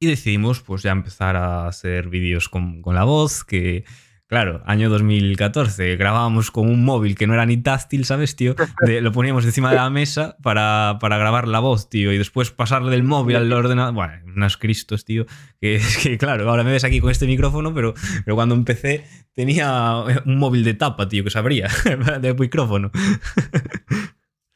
Y 0.00 0.08
decidimos, 0.08 0.60
pues, 0.60 0.82
ya 0.82 0.90
empezar 0.90 1.36
a 1.36 1.68
hacer 1.68 2.08
vídeos 2.08 2.48
con, 2.48 2.82
con 2.82 2.94
la 2.96 3.04
voz, 3.04 3.44
que 3.44 3.84
Claro, 4.28 4.60
año 4.66 4.90
2014, 4.90 5.94
grabábamos 5.94 6.50
con 6.50 6.68
un 6.68 6.84
móvil 6.84 7.14
que 7.14 7.28
no 7.28 7.34
era 7.34 7.46
ni 7.46 7.58
táctil, 7.58 8.04
¿sabes, 8.04 8.34
tío? 8.34 8.56
lo 8.80 9.12
poníamos 9.12 9.44
encima 9.44 9.70
de 9.70 9.76
la 9.76 9.88
mesa 9.88 10.36
para, 10.42 10.98
grabar 11.00 11.46
la 11.46 11.60
voz, 11.60 11.88
tío, 11.88 12.12
y 12.12 12.18
después 12.18 12.50
pasarle 12.50 12.90
del 12.90 13.04
móvil 13.04 13.36
al 13.36 13.52
ordenador. 13.52 13.94
Bueno, 13.94 14.14
unos 14.26 14.56
cristos, 14.56 15.04
tío. 15.04 15.26
Que 15.60 15.76
es 15.76 15.98
que, 15.98 16.18
claro, 16.18 16.50
ahora 16.50 16.64
me 16.64 16.72
ves 16.72 16.82
aquí 16.82 17.00
con 17.00 17.12
este 17.12 17.28
micrófono, 17.28 17.72
pero, 17.72 17.94
pero 18.24 18.34
cuando 18.34 18.56
empecé 18.56 19.04
tenía 19.32 20.02
un 20.24 20.38
móvil 20.38 20.64
de 20.64 20.74
tapa, 20.74 21.08
tío, 21.08 21.22
que 21.22 21.30
se 21.30 21.38
abría 21.38 21.68
de 22.20 22.34
micrófono. 22.34 22.90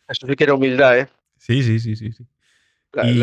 Eso 0.08 0.26
sí 0.26 0.34
que 0.34 0.44
era 0.44 0.54
humildad, 0.54 0.98
¿eh? 0.98 1.08
Sí, 1.36 1.62
sí, 1.62 1.78
sí, 1.78 1.94
sí. 1.94 2.10
sí. 2.10 2.26
y, 3.04 3.22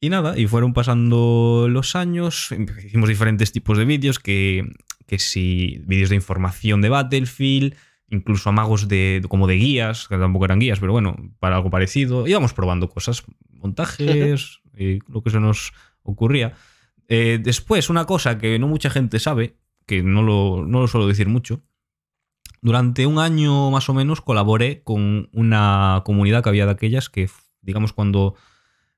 y 0.00 0.08
nada, 0.08 0.38
y 0.38 0.46
fueron 0.46 0.72
pasando 0.72 1.66
los 1.68 1.94
años, 1.94 2.54
hicimos 2.82 3.10
diferentes 3.10 3.52
tipos 3.52 3.76
de 3.76 3.84
vídeos 3.84 4.18
que 4.18 4.64
que 5.08 5.18
si 5.18 5.80
vídeos 5.86 6.10
de 6.10 6.16
información 6.16 6.82
de 6.82 6.90
Battlefield, 6.90 7.74
incluso 8.10 8.50
amagos 8.50 8.88
de, 8.88 9.24
como 9.28 9.46
de 9.46 9.54
guías, 9.54 10.06
que 10.06 10.18
tampoco 10.18 10.44
eran 10.44 10.60
guías, 10.60 10.80
pero 10.80 10.92
bueno, 10.92 11.16
para 11.40 11.56
algo 11.56 11.70
parecido. 11.70 12.26
Íbamos 12.26 12.52
probando 12.52 12.90
cosas, 12.90 13.24
montajes, 13.50 14.60
y 14.76 14.98
lo 15.10 15.22
que 15.22 15.30
se 15.30 15.40
nos 15.40 15.72
ocurría. 16.02 16.52
Eh, 17.08 17.40
después, 17.42 17.88
una 17.88 18.04
cosa 18.04 18.36
que 18.36 18.58
no 18.58 18.68
mucha 18.68 18.90
gente 18.90 19.18
sabe, 19.18 19.56
que 19.86 20.02
no 20.02 20.22
lo, 20.22 20.66
no 20.66 20.80
lo 20.80 20.88
suelo 20.88 21.06
decir 21.06 21.26
mucho, 21.26 21.62
durante 22.60 23.06
un 23.06 23.18
año 23.18 23.70
más 23.70 23.88
o 23.88 23.94
menos 23.94 24.20
colaboré 24.20 24.82
con 24.82 25.30
una 25.32 26.02
comunidad 26.04 26.42
que 26.42 26.50
había 26.50 26.66
de 26.66 26.72
aquellas 26.72 27.08
que, 27.08 27.30
digamos, 27.62 27.94
cuando 27.94 28.34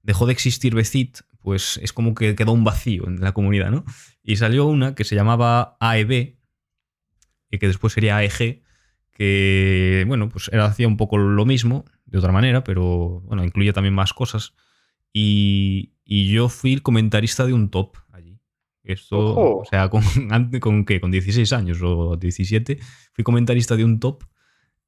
dejó 0.03 0.27
de 0.27 0.33
existir 0.33 0.75
Becit, 0.75 1.21
pues 1.41 1.79
es 1.83 1.93
como 1.93 2.15
que 2.15 2.35
quedó 2.35 2.53
un 2.53 2.65
vacío 2.65 3.07
en 3.07 3.21
la 3.21 3.33
comunidad, 3.33 3.71
¿no? 3.71 3.85
Y 4.23 4.37
salió 4.37 4.67
una 4.67 4.95
que 4.95 5.05
se 5.05 5.15
llamaba 5.15 5.77
AEB, 5.81 6.37
y 7.51 7.59
que 7.59 7.67
después 7.67 7.93
sería 7.93 8.17
AEG, 8.19 8.63
que, 9.13 10.05
bueno, 10.07 10.29
pues 10.29 10.49
era, 10.53 10.67
hacía 10.67 10.89
un 10.89 10.97
poco 10.97 11.19
lo 11.19 11.45
mismo, 11.45 11.85
de 12.07 12.19
otra 12.19 12.33
manera, 12.33 12.65
pero, 12.65 13.21
bueno, 13.21 13.45
incluía 13.45 13.73
también 13.73 13.95
más 13.95 14.13
cosas. 14.13 14.55
Y, 15.13 15.93
yo 16.05 16.49
fui 16.49 16.73
el 16.73 16.83
comentarista 16.83 17.47
de 17.47 17.53
un 17.53 17.71
top 17.71 17.97
allí. 18.13 18.41
Esto, 18.83 19.59
o 19.61 19.65
sea, 19.65 19.89
con, 19.89 20.03
con, 20.61 20.85
¿qué? 20.85 21.01
con 21.01 21.11
16 21.11 21.53
años 21.53 21.79
o 21.83 22.17
17, 22.17 22.79
fui 23.13 23.25
comentarista 23.25 23.77
de 23.77 23.85
un 23.85 24.01
top 24.01 24.25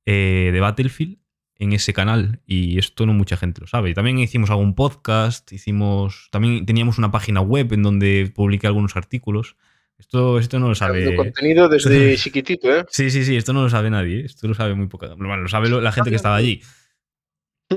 eh, 0.05 0.51
de 0.53 0.61
Battlefield 0.61 1.22
en 1.63 1.73
ese 1.73 1.93
canal 1.93 2.41
y 2.45 2.79
esto 2.79 3.07
no 3.07 3.15
mucha 3.15 3.37
gente 3.37 3.61
lo 3.61 3.69
sabe. 3.69 3.95
También 3.95 4.19
hicimos 4.19 4.51
algún 4.51 4.75
podcast, 4.75 5.51
hicimos 5.53 6.29
también 6.33 6.67
teníamos 6.67 6.99
una 6.99 7.13
página 7.13 7.41
web 7.41 7.73
en 7.73 7.85
donde 7.85 8.33
publiqué 8.35 8.67
algunos 8.67 8.97
artículos. 8.97 9.57
Esto, 9.97 10.41
esto 10.41 10.59
no 10.59 10.69
lo 10.69 10.75
sabe. 10.75 11.15
contenido 11.15 11.69
desde 11.69 12.17
chiquitito, 12.19 12.69
¿eh? 12.75 12.85
Sí, 12.89 13.11
sí, 13.11 13.25
sí, 13.25 13.37
esto 13.37 13.53
no 13.53 13.63
lo 13.63 13.71
sabe 13.71 13.91
nadie. 13.91 14.21
¿eh? 14.21 14.25
Esto 14.25 14.49
lo 14.49 14.55
sabe 14.55 14.75
muy 14.75 14.89
poca. 14.89 15.15
Bueno, 15.15 15.37
lo 15.37 15.49
sabe 15.49 15.69
la 15.69 15.93
gente 15.93 16.11
que 16.11 16.17
estaba 16.17 16.35
allí. 16.35 16.61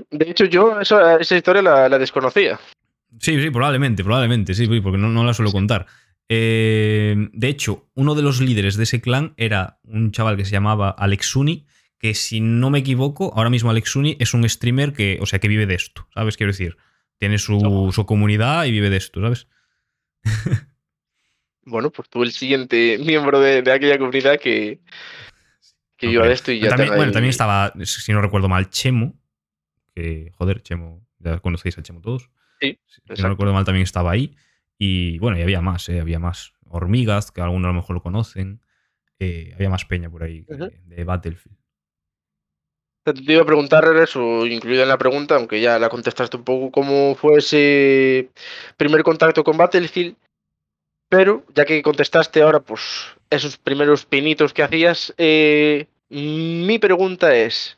De 0.09 0.31
hecho, 0.31 0.45
yo 0.45 0.81
esa, 0.81 1.19
historia 1.21 1.61
la, 1.61 1.99
desconocía. 1.99 2.59
Sí, 3.19 3.39
sí, 3.39 3.49
probablemente, 3.51 4.03
probablemente, 4.03 4.55
sí, 4.55 4.67
porque 4.81 4.97
no, 4.97 5.09
no 5.09 5.23
la 5.23 5.35
suelo 5.35 5.51
contar. 5.51 5.85
Eh, 6.27 7.15
de 7.31 7.47
hecho, 7.47 7.87
uno 7.93 8.15
de 8.15 8.23
los 8.23 8.41
líderes 8.41 8.77
de 8.77 8.83
ese 8.83 8.99
clan 8.99 9.35
era 9.37 9.79
un 9.83 10.11
chaval 10.11 10.37
que 10.37 10.45
se 10.45 10.51
llamaba 10.51 10.89
Alex 10.89 11.35
Uni 11.35 11.67
que 11.99 12.13
si 12.13 12.39
no 12.39 12.69
me 12.69 12.79
equivoco, 12.79 13.33
ahora 13.35 13.49
mismo 13.49 13.69
Alex 13.69 13.95
Uni 13.95 14.17
es 14.19 14.33
un 14.33 14.47
streamer 14.47 14.93
que, 14.93 15.17
o 15.21 15.25
sea, 15.25 15.39
que 15.39 15.47
vive 15.47 15.65
de 15.65 15.75
esto, 15.75 16.07
¿sabes? 16.13 16.37
Quiero 16.37 16.51
decir, 16.51 16.77
tiene 17.17 17.37
su, 17.37 18.03
comunidad 18.05 18.65
y 18.65 18.71
vive 18.71 18.89
de 18.89 18.97
esto, 18.97 19.21
¿sabes? 19.21 19.47
bueno, 21.65 21.91
pues 21.91 22.09
tú 22.09 22.23
el 22.23 22.31
siguiente 22.31 22.97
miembro 22.99 23.39
de, 23.39 23.59
aquella 23.71 23.97
comunidad 23.97 24.39
que, 24.39 24.79
que 25.97 26.07
viva 26.07 26.27
de 26.27 26.33
esto 26.33 26.51
y 26.51 26.59
ya 26.59 26.69
también, 26.69 26.95
Bueno, 26.95 27.11
también 27.11 27.29
estaba, 27.29 27.73
si 27.83 28.11
no 28.11 28.21
recuerdo 28.21 28.49
mal, 28.49 28.69
Chemo, 28.69 29.13
que, 29.93 30.31
joder, 30.35 30.61
Chemo, 30.61 31.05
ya 31.19 31.39
conocéis 31.39 31.77
a 31.77 31.83
Chemo 31.83 32.01
todos. 32.01 32.29
Sí. 32.59 32.79
Si 33.13 33.21
no 33.21 33.29
recuerdo 33.29 33.53
mal, 33.53 33.65
también 33.65 33.83
estaba 33.83 34.11
ahí. 34.11 34.35
Y 34.77 35.17
bueno, 35.19 35.37
y 35.37 35.41
había 35.41 35.61
más, 35.61 35.87
¿eh? 35.89 35.99
había 35.99 36.19
más. 36.19 36.53
Hormigas, 36.67 37.31
que 37.31 37.41
algunos 37.41 37.65
a 37.65 37.69
lo 37.69 37.75
mejor 37.75 37.95
lo 37.95 38.01
conocen. 38.01 38.61
Eh, 39.19 39.51
había 39.55 39.69
más 39.69 39.85
peña 39.85 40.09
por 40.09 40.23
ahí 40.23 40.45
de 40.85 41.03
Battlefield. 41.03 41.57
Te 43.05 43.31
iba 43.31 43.43
a 43.43 43.45
preguntar 43.45 43.85
eso, 43.97 44.47
incluido 44.47 44.81
en 44.81 44.89
la 44.89 44.97
pregunta, 44.97 45.35
aunque 45.35 45.61
ya 45.61 45.77
la 45.77 45.89
contestaste 45.89 46.37
un 46.37 46.43
poco, 46.43 46.71
cómo 46.71 47.13
fue 47.13 47.37
ese 47.37 48.31
primer 48.77 49.03
contacto 49.03 49.43
con 49.43 49.57
Battlefield. 49.57 50.15
Pero, 51.07 51.43
ya 51.53 51.65
que 51.65 51.83
contestaste 51.83 52.41
ahora, 52.41 52.61
pues, 52.61 53.15
esos 53.29 53.57
primeros 53.57 54.07
pinitos 54.07 54.55
que 54.55 54.63
hacías, 54.63 55.13
eh, 55.19 55.85
mi 56.09 56.79
pregunta 56.79 57.35
es, 57.35 57.77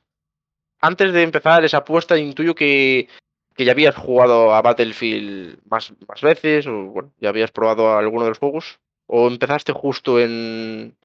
antes 0.79 1.11
de 1.11 1.23
empezar 1.23 1.65
esa 1.65 1.79
apuesta, 1.79 2.17
intuyo 2.17 2.55
que, 2.55 3.09
que 3.53 3.65
ya 3.65 3.73
habías 3.73 3.97
jugado 3.97 4.55
a 4.55 4.61
Battlefield 4.61 5.59
más, 5.69 5.91
más 6.07 6.21
veces, 6.21 6.67
o 6.67 6.83
bueno, 6.85 7.11
ya 7.19 7.27
habías 7.27 7.51
probado 7.51 7.97
alguno 7.97 8.23
de 8.23 8.29
los 8.29 8.39
juegos, 8.39 8.79
o 9.07 9.27
empezaste 9.27 9.73
justo 9.73 10.21
en 10.21 10.95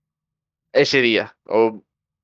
ese 0.72 1.02
día, 1.02 1.36
o 1.44 1.82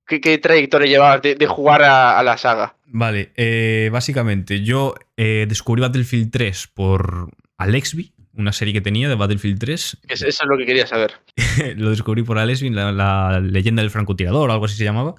¿Qué, 0.08 0.38
trayectoria 0.38 0.88
llevabas 0.88 1.20
de, 1.22 1.46
jugar 1.46 1.82
a, 1.82 2.22
la 2.22 2.38
saga? 2.38 2.74
Vale, 2.86 3.30
eh, 3.36 3.90
básicamente 3.92 4.62
yo 4.62 4.94
eh, 5.18 5.44
descubrí 5.46 5.82
Battlefield 5.82 6.30
3 6.30 6.68
por 6.68 7.28
Alexby, 7.58 8.14
una 8.32 8.52
serie 8.52 8.72
que 8.72 8.80
tenía 8.80 9.10
de 9.10 9.16
Battlefield 9.16 9.58
3. 9.58 9.98
eso 10.08 10.26
es 10.26 10.40
lo 10.48 10.56
que 10.56 10.64
quería 10.64 10.86
saber. 10.86 11.12
lo 11.76 11.90
descubrí 11.90 12.22
por 12.22 12.38
Alexby, 12.38 12.70
la, 12.70 13.38
leyenda 13.40 13.82
del 13.82 13.90
francotirador, 13.90 14.50
algo 14.50 14.64
así 14.64 14.76
se 14.76 14.84
llamaba. 14.84 15.14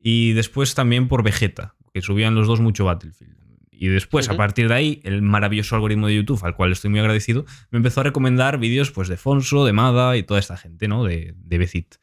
Y 0.00 0.32
después 0.32 0.74
también 0.74 1.08
por 1.08 1.22
Vegeta, 1.22 1.74
que 1.92 2.00
subían 2.00 2.34
los 2.34 2.46
dos 2.46 2.60
mucho 2.60 2.86
Battlefield. 2.86 3.36
Y 3.70 3.88
después, 3.88 4.28
a 4.28 4.36
partir 4.36 4.68
de 4.68 4.74
ahí, 4.74 5.00
el 5.04 5.22
maravilloso 5.22 5.74
algoritmo 5.74 6.06
de 6.06 6.16
YouTube, 6.16 6.44
al 6.44 6.54
cual 6.54 6.72
estoy 6.72 6.90
muy 6.90 7.00
agradecido, 7.00 7.44
me 7.70 7.78
empezó 7.78 8.00
a 8.00 8.04
recomendar 8.04 8.58
vídeos 8.58 8.90
pues, 8.90 9.08
de 9.08 9.16
Fonso, 9.16 9.64
de 9.64 9.72
Mada 9.72 10.16
y 10.16 10.22
toda 10.22 10.38
esta 10.38 10.56
gente, 10.56 10.86
¿no? 10.86 11.04
De, 11.04 11.34
de 11.36 11.58
Becit. 11.58 11.96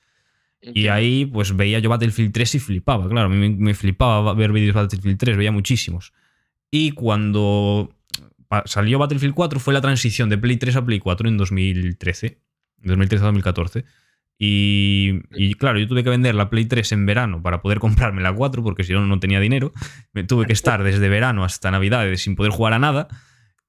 Y 0.62 0.88
ahí 0.88 1.26
pues 1.26 1.56
veía 1.56 1.80
yo 1.80 1.90
Battlefield 1.90 2.34
3 2.34 2.56
y 2.56 2.60
flipaba, 2.60 3.08
claro, 3.08 3.28
a 3.28 3.30
mí 3.30 3.50
me, 3.50 3.74
flipaba 3.74 4.34
ver 4.34 4.52
vídeos 4.52 4.76
de 4.76 4.82
Battlefield 4.82 5.18
3, 5.18 5.38
veía 5.38 5.52
muchísimos. 5.52 6.14
Y 6.72 6.92
cuando 6.92 7.94
salió 8.66 9.00
Battlefield 9.00 9.34
4 9.34 9.60
fue 9.60 9.74
la 9.74 9.82
transición 9.82 10.30
de 10.30 10.38
Play 10.38 10.58
3 10.58 10.78
a 10.78 10.86
Play 10.86 11.00
4 11.00 11.30
en 11.30 11.38
2013. 11.38 12.40
2013 12.84 13.24
a 13.24 13.26
2014. 13.28 13.86
Y, 14.40 15.22
y, 15.32 15.56
claro, 15.56 15.80
yo 15.80 15.88
tuve 15.88 16.04
que 16.04 16.10
vender 16.10 16.36
la 16.36 16.50
Play 16.50 16.66
3 16.66 16.92
en 16.92 17.06
verano 17.06 17.42
para 17.42 17.62
poder 17.62 17.80
comprarme 17.80 18.22
la 18.22 18.34
4 18.34 18.64
porque 18.64 18.84
si 18.84 18.94
no, 18.94 19.06
no 19.06 19.20
tenía 19.20 19.40
dinero. 19.40 19.74
Me 20.14 20.24
tuve 20.24 20.46
que 20.46 20.54
estar 20.54 20.84
desde 20.84 21.08
verano 21.08 21.44
hasta 21.44 21.72
Navidades 21.72 22.22
sin 22.22 22.36
poder 22.36 22.52
jugar 22.52 22.74
a 22.74 22.80
nada 22.80 23.08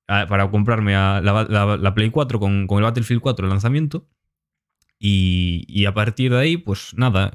para 0.07 0.51
comprarme 0.51 0.95
la, 0.95 1.93
Play 1.95 2.11
4 2.11 2.41
con, 2.41 2.67
con, 2.67 2.79
el 2.79 2.85
Battlefield 2.85 3.21
4 3.21 3.45
el 3.45 3.51
lanzamiento. 3.51 4.07
Y, 4.99 5.65
y, 5.69 5.87
a 5.87 5.95
partir 5.95 6.33
de 6.33 6.39
ahí, 6.41 6.57
pues 6.57 6.93
nada, 6.97 7.33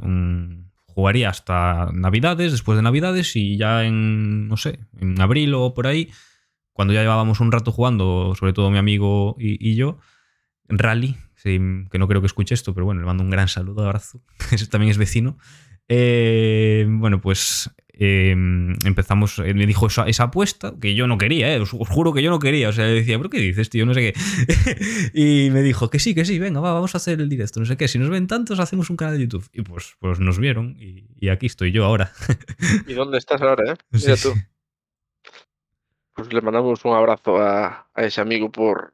jugaría 0.87 1.29
hasta 1.29 1.89
Navidades, 1.93 2.51
después 2.51 2.75
de 2.75 2.81
Navidades 2.81 3.35
y 3.35 3.57
ya 3.57 3.85
en, 3.85 4.47
no 4.49 4.57
sé, 4.57 4.79
en 4.99 5.19
abril 5.21 5.53
o 5.53 5.73
por 5.73 5.87
ahí, 5.87 6.09
cuando 6.73 6.93
ya 6.93 7.01
llevábamos 7.01 7.39
un 7.39 7.51
rato 7.51 7.71
jugando, 7.71 8.35
sobre 8.37 8.53
todo 8.53 8.69
mi 8.69 8.77
amigo 8.77 9.35
y, 9.39 9.69
y 9.69 9.75
yo, 9.75 9.99
Rally, 10.67 11.15
que 11.43 11.99
no 11.99 12.07
creo 12.07 12.21
que 12.21 12.27
escuche 12.27 12.53
esto, 12.53 12.73
pero 12.73 12.85
bueno, 12.85 13.01
le 13.01 13.07
mando 13.07 13.23
un 13.23 13.29
gran 13.29 13.47
saludo, 13.47 13.85
abrazo. 13.85 14.21
también 14.71 14.91
es 14.91 14.97
vecino. 14.97 15.37
Eh, 15.89 16.85
bueno, 16.87 17.21
pues 17.21 17.69
em, 17.89 18.73
empezamos, 18.85 19.39
él 19.39 19.55
me 19.55 19.65
dijo 19.65 19.87
esa, 19.87 20.05
esa, 20.07 20.23
apuesta, 20.23 20.73
que 20.79 20.95
yo 20.95 21.07
no 21.07 21.17
quería, 21.17 21.53
eh, 21.53 21.59
os, 21.59 21.71
juro 21.71 22.13
que 22.13 22.23
yo 22.23 22.29
no 22.29 22.39
quería, 22.39 22.69
o 22.69 22.71
sea, 22.71 22.85
le 22.85 22.93
decía, 22.93 23.17
¿pero 23.17 23.29
qué 23.29 23.39
dices, 23.39 23.69
tío? 23.69 23.85
No 23.85 23.93
sé 23.93 24.13
qué. 24.13 24.19
y 25.13 25.49
me 25.51 25.61
dijo, 25.61 25.89
que 25.89 25.99
sí, 25.99 26.15
que 26.15 26.25
sí, 26.25 26.39
venga, 26.39 26.59
va, 26.59 26.73
vamos 26.73 26.95
a 26.95 26.97
hacer 26.97 27.19
el 27.19 27.29
directo, 27.29 27.59
no 27.59 27.65
sé 27.65 27.77
qué, 27.77 27.87
si 27.87 27.99
nos 27.99 28.09
ven 28.09 28.27
tantos, 28.27 28.59
hacemos 28.59 28.89
un 28.89 28.97
canal 28.97 29.17
de 29.17 29.23
YouTube. 29.23 29.47
Y 29.53 29.61
pues, 29.61 29.95
pues 29.99 30.19
nos 30.19 30.39
vieron 30.39 30.77
y, 30.79 31.29
aquí 31.29 31.45
estoy 31.45 31.71
yo 31.71 31.85
ahora. 31.85 32.11
¿Y 32.87 32.93
dónde 32.93 33.17
estás 33.17 33.41
ahora, 33.41 33.73
eh? 33.73 33.75
Mira 33.91 34.15
tú. 34.17 34.33
Pues 36.15 36.31
le 36.31 36.41
mandamos 36.41 36.85
un 36.85 36.93
abrazo 36.93 37.37
a, 37.37 37.89
a 37.93 38.03
ese 38.03 38.21
amigo 38.21 38.51
por, 38.51 38.93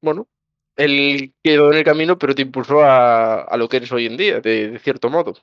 bueno, 0.00 0.26
él 0.76 1.34
quedó 1.42 1.72
en 1.72 1.78
el 1.78 1.84
camino, 1.84 2.18
pero 2.18 2.34
te 2.34 2.42
impulsó 2.42 2.82
a, 2.82 3.56
lo 3.56 3.68
que 3.68 3.78
eres 3.78 3.90
hoy 3.92 4.06
en 4.06 4.16
día, 4.16 4.40
de, 4.40 4.78
cierto 4.78 5.08
modo. 5.10 5.34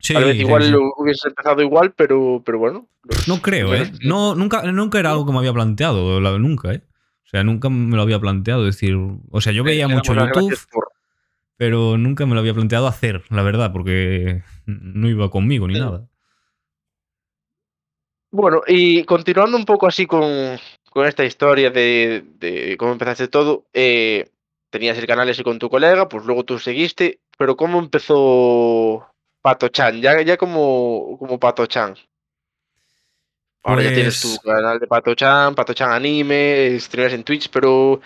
Sí, 0.00 0.14
Tal 0.14 0.24
vez 0.24 0.36
igual 0.36 0.70
lo 0.70 0.94
hubiese 0.96 1.28
empezado 1.28 1.60
igual, 1.60 1.92
pero, 1.92 2.42
pero 2.44 2.58
bueno. 2.58 2.88
no 3.28 3.42
creo, 3.42 3.74
¿eh? 3.74 3.92
No, 4.02 4.34
nunca, 4.34 4.62
nunca 4.72 4.98
era 4.98 5.10
algo 5.10 5.26
que 5.26 5.32
me 5.32 5.38
había 5.38 5.52
planteado, 5.52 6.20
nunca, 6.38 6.72
¿eh? 6.72 6.82
O 7.24 7.28
sea, 7.30 7.44
nunca 7.44 7.68
me 7.68 7.94
lo 7.94 8.02
había 8.02 8.18
planteado. 8.18 8.64
decir, 8.64 8.96
o 8.96 9.40
sea, 9.40 9.52
yo 9.52 9.62
veía 9.62 9.86
mucho 9.86 10.14
YouTube, 10.14 10.58
pero 11.56 11.98
nunca 11.98 12.24
me 12.24 12.34
lo 12.34 12.40
había 12.40 12.54
planteado 12.54 12.86
hacer, 12.86 13.22
la 13.28 13.42
verdad, 13.42 13.72
porque 13.72 14.42
no 14.66 15.08
iba 15.08 15.30
conmigo 15.30 15.68
ni 15.68 15.78
nada. 15.78 16.08
Bueno, 18.32 18.62
y 18.66 19.04
continuando 19.04 19.56
un 19.56 19.64
poco 19.64 19.86
así 19.86 20.06
con, 20.06 20.58
con 20.90 21.06
esta 21.06 21.24
historia 21.24 21.70
de, 21.70 22.24
de, 22.38 22.76
cómo 22.78 22.92
empezaste 22.92 23.28
todo, 23.28 23.66
eh, 23.74 24.30
tenías 24.70 24.96
el 24.98 25.06
canal 25.06 25.28
ese 25.28 25.44
con 25.44 25.58
tu 25.58 25.68
colega, 25.68 26.08
pues 26.08 26.24
luego 26.24 26.44
tú 26.44 26.58
seguiste, 26.58 27.20
pero 27.36 27.56
¿cómo 27.56 27.78
empezó 27.80 29.06
Pato 29.42 29.68
Chan? 29.68 30.00
Ya, 30.00 30.20
ya 30.22 30.36
como, 30.36 31.16
como 31.18 31.38
Pato 31.38 31.66
Chan. 31.66 31.94
Ahora 33.62 33.82
ya 33.82 33.92
tienes 33.92 34.20
tu 34.20 34.28
pues 34.28 34.40
canal 34.40 34.78
de 34.78 34.86
Pato 34.86 35.14
Chan, 35.14 35.54
Pato 35.54 35.74
Chan 35.74 35.92
Anime, 35.92 36.78
streamas 36.80 37.12
en 37.12 37.24
Twitch, 37.24 37.50
pero 37.50 38.00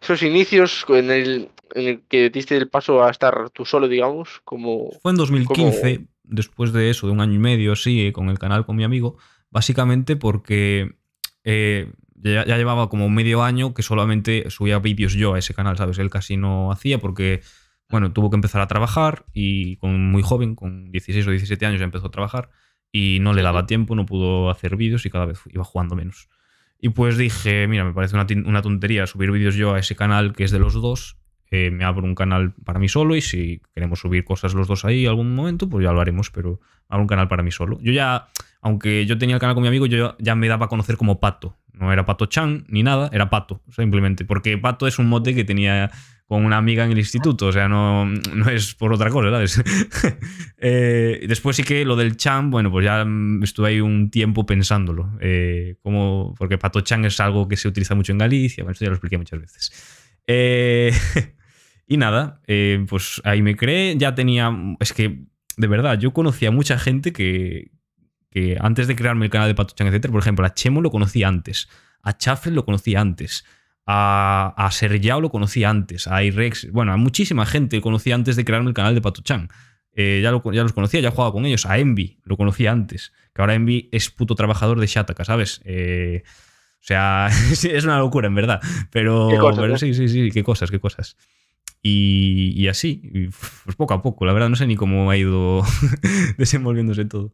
esos 0.00 0.22
inicios 0.22 0.84
en 0.88 1.10
el, 1.10 1.50
en 1.74 1.88
el 1.88 2.02
que 2.08 2.30
diste 2.30 2.56
el 2.56 2.68
paso 2.68 3.02
a 3.02 3.10
estar 3.10 3.50
tú 3.50 3.64
solo, 3.64 3.88
digamos, 3.88 4.40
como... 4.44 4.90
Fue 5.02 5.10
en 5.10 5.16
2015, 5.16 6.06
después 6.22 6.72
de 6.72 6.90
eso, 6.90 7.06
de 7.06 7.12
un 7.12 7.20
año 7.20 7.34
y 7.34 7.38
medio, 7.38 7.74
sí, 7.74 8.12
con 8.12 8.28
el 8.28 8.38
canal 8.38 8.64
con 8.64 8.76
mi 8.76 8.84
amigo, 8.84 9.16
básicamente 9.50 10.14
porque 10.14 10.94
eh, 11.42 11.90
ya, 12.14 12.44
llevaba 12.44 12.88
como 12.88 13.08
medio 13.08 13.42
año 13.42 13.74
que 13.74 13.82
solamente 13.82 14.48
subía 14.50 14.78
vídeos 14.78 15.14
yo 15.14 15.34
a 15.34 15.38
ese 15.38 15.54
canal, 15.54 15.76
¿sabes? 15.76 15.98
Él 15.98 16.10
casi 16.10 16.36
no 16.36 16.70
hacía 16.70 16.98
porque, 16.98 17.40
bueno, 17.90 18.12
tuvo 18.12 18.30
que 18.30 18.36
empezar 18.36 18.60
a 18.60 18.68
trabajar 18.68 19.24
y 19.32 19.76
con 19.76 20.10
muy 20.10 20.22
joven, 20.22 20.54
con 20.54 20.90
16 20.92 21.26
o 21.26 21.30
17 21.30 21.66
años 21.66 21.80
ya 21.80 21.84
empezó 21.84 22.06
a 22.06 22.10
trabajar 22.10 22.50
y 22.92 23.18
no 23.20 23.32
le 23.32 23.42
daba 23.42 23.66
tiempo, 23.66 23.94
no 23.94 24.06
pudo 24.06 24.50
hacer 24.50 24.76
vídeos 24.76 25.04
y 25.06 25.10
cada 25.10 25.26
vez 25.26 25.40
iba 25.50 25.64
jugando 25.64 25.96
menos. 25.96 26.28
Y 26.78 26.90
pues 26.90 27.18
dije, 27.18 27.66
mira, 27.68 27.84
me 27.84 27.92
parece 27.92 28.16
una, 28.16 28.62
tontería 28.62 29.06
subir 29.06 29.30
vídeos 29.30 29.54
yo 29.54 29.74
a 29.74 29.78
ese 29.78 29.96
canal 29.96 30.32
que 30.32 30.44
es 30.44 30.50
de 30.50 30.58
los 30.58 30.74
dos. 30.74 31.18
Eh, 31.52 31.70
me 31.72 31.84
abro 31.84 32.04
un 32.04 32.14
canal 32.14 32.54
para 32.64 32.78
mí 32.78 32.88
solo 32.88 33.16
y 33.16 33.20
si 33.20 33.60
queremos 33.74 33.98
subir 33.98 34.24
cosas 34.24 34.54
los 34.54 34.68
dos 34.68 34.84
ahí 34.84 35.04
algún 35.04 35.34
momento, 35.34 35.68
pues 35.68 35.84
ya 35.84 35.92
lo 35.92 36.00
haremos, 36.00 36.30
pero 36.30 36.60
abro 36.88 37.02
un 37.02 37.08
canal 37.08 37.26
para 37.26 37.42
mí 37.42 37.50
solo. 37.50 37.78
Yo 37.82 37.92
ya, 37.92 38.28
aunque 38.60 39.04
yo 39.04 39.18
tenía 39.18 39.34
el 39.34 39.40
canal 39.40 39.54
con 39.54 39.62
mi 39.62 39.68
amigo, 39.68 39.86
yo 39.86 40.16
ya 40.20 40.36
me 40.36 40.46
daba 40.48 40.66
a 40.66 40.68
conocer 40.68 40.96
como 40.96 41.18
Pato. 41.18 41.58
No 41.72 41.92
era 41.92 42.06
Pato 42.06 42.26
Chan 42.26 42.66
ni 42.68 42.82
nada, 42.82 43.10
era 43.12 43.30
Pato, 43.30 43.62
simplemente. 43.70 44.24
Porque 44.24 44.56
Pato 44.58 44.86
es 44.86 44.98
un 44.98 45.08
mote 45.08 45.34
que 45.34 45.44
tenía 45.44 45.90
con 46.30 46.44
una 46.44 46.58
amiga 46.58 46.84
en 46.84 46.92
el 46.92 46.98
instituto, 46.98 47.46
o 47.46 47.52
sea, 47.52 47.68
no, 47.68 48.06
no 48.06 48.48
es 48.50 48.72
por 48.76 48.92
otra 48.92 49.10
cosa, 49.10 49.30
¿sabes? 49.30 49.60
Eh, 50.62 51.24
después 51.26 51.56
sí 51.56 51.64
que 51.64 51.84
lo 51.84 51.96
del 51.96 52.16
Chan, 52.16 52.50
bueno, 52.50 52.70
pues 52.70 52.84
ya 52.84 53.04
estuve 53.42 53.70
ahí 53.70 53.80
un 53.80 54.10
tiempo 54.10 54.46
pensándolo. 54.46 55.10
Eh, 55.20 55.76
como, 55.82 56.34
porque 56.38 56.56
Pato 56.56 56.82
Chan 56.82 57.04
es 57.06 57.18
algo 57.18 57.48
que 57.48 57.56
se 57.56 57.66
utiliza 57.66 57.96
mucho 57.96 58.12
en 58.12 58.18
Galicia, 58.18 58.62
bueno, 58.62 58.74
esto 58.74 58.84
ya 58.84 58.90
lo 58.90 58.94
expliqué 58.94 59.18
muchas 59.18 59.40
veces. 59.40 59.72
Eh, 60.28 60.92
y 61.88 61.96
nada, 61.96 62.40
pues 62.88 63.20
ahí 63.24 63.42
me 63.42 63.56
creé, 63.56 63.96
ya 63.96 64.14
tenía, 64.14 64.56
es 64.78 64.92
que, 64.92 65.24
de 65.56 65.66
verdad, 65.66 65.98
yo 65.98 66.12
conocía 66.12 66.52
mucha 66.52 66.78
gente 66.78 67.12
que, 67.12 67.72
que 68.30 68.56
antes 68.60 68.86
de 68.86 68.94
crearme 68.94 69.24
el 69.24 69.32
canal 69.32 69.48
de 69.48 69.56
Pato 69.56 69.74
Chan, 69.74 69.88
etc., 69.88 70.12
por 70.12 70.20
ejemplo, 70.20 70.46
a 70.46 70.54
Chemo 70.54 70.80
lo 70.80 70.92
conocí 70.92 71.24
antes, 71.24 71.68
a 72.02 72.16
Chaffel 72.16 72.54
lo 72.54 72.64
conocí 72.64 72.94
antes, 72.94 73.44
a, 73.92 74.54
a 74.56 74.70
Sergiao 74.70 75.20
lo 75.20 75.30
conocí 75.30 75.64
antes, 75.64 76.06
a 76.06 76.22
Irex, 76.22 76.70
bueno, 76.70 76.92
a 76.92 76.96
muchísima 76.96 77.44
gente 77.44 77.76
lo 77.76 77.82
conocí 77.82 78.12
antes 78.12 78.36
de 78.36 78.44
crearme 78.44 78.68
el 78.68 78.74
canal 78.74 78.94
de 78.94 79.00
Pato 79.00 79.20
Chan. 79.22 79.48
Eh, 79.92 80.20
ya, 80.22 80.30
ya, 80.52 80.62
los 80.62 80.72
conocía, 80.72 81.00
ya 81.00 81.10
jugaba 81.10 81.32
con 81.32 81.44
ellos. 81.44 81.66
A 81.66 81.76
Envy 81.78 82.20
lo 82.22 82.36
conocía 82.36 82.70
antes, 82.70 83.12
que 83.34 83.42
ahora 83.42 83.54
Envy 83.54 83.88
es 83.90 84.10
puto 84.10 84.36
trabajador 84.36 84.78
de 84.78 84.86
Shataka, 84.86 85.24
¿sabes? 85.24 85.60
Eh, 85.64 86.22
o 86.24 86.82
sea, 86.82 87.30
es 87.50 87.84
una 87.84 87.98
locura, 87.98 88.28
en 88.28 88.34
verdad. 88.36 88.60
Pero, 88.92 89.28
pero 89.56 89.76
sí, 89.76 89.92
sí, 89.92 90.08
sí, 90.08 90.30
qué 90.30 90.44
cosas, 90.44 90.70
qué 90.70 90.78
cosas. 90.78 91.16
Y, 91.82 92.52
y 92.56 92.68
así, 92.68 93.28
pues 93.64 93.74
poco 93.74 93.94
a 93.94 94.02
poco, 94.02 94.24
la 94.24 94.32
verdad 94.32 94.50
no 94.50 94.56
sé 94.56 94.68
ni 94.68 94.76
cómo 94.76 95.10
ha 95.10 95.16
ido 95.16 95.62
desenvolviéndose 96.38 97.06
todo. 97.06 97.32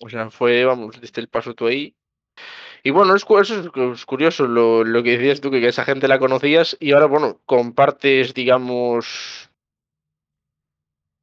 O 0.00 0.10
sea, 0.10 0.30
fue, 0.30 0.66
vamos, 0.66 1.00
diste 1.00 1.22
el 1.22 1.28
paso 1.28 1.54
tú 1.54 1.66
ahí. 1.66 1.96
Y 2.82 2.90
bueno, 2.90 3.14
es, 3.14 3.24
eso 3.24 3.92
es 3.92 4.06
curioso 4.06 4.46
lo, 4.46 4.84
lo, 4.84 5.02
que 5.02 5.18
decías 5.18 5.40
tú, 5.40 5.50
que 5.50 5.66
esa 5.66 5.84
gente 5.84 6.08
la 6.08 6.18
conocías 6.18 6.76
y 6.80 6.92
ahora, 6.92 7.06
bueno, 7.06 7.40
compartes, 7.44 8.34
digamos, 8.34 9.50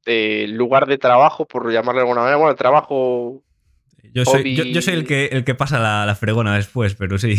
el 0.04 0.52
lugar 0.52 0.86
de 0.86 0.98
trabajo, 0.98 1.46
por 1.46 1.70
llamarle 1.72 2.00
de 2.00 2.02
alguna 2.02 2.20
manera, 2.20 2.36
bueno, 2.36 2.50
el 2.50 2.56
trabajo... 2.56 3.42
Yo 4.12 4.24
soy, 4.24 4.54
yo, 4.54 4.82
soy 4.82 4.94
el, 4.94 5.06
que, 5.06 5.26
el 5.26 5.44
que 5.44 5.54
pasa 5.54 5.80
la, 5.80 6.06
la 6.06 6.14
fregona 6.14 6.54
después, 6.54 6.94
pero 6.94 7.18
sí. 7.18 7.34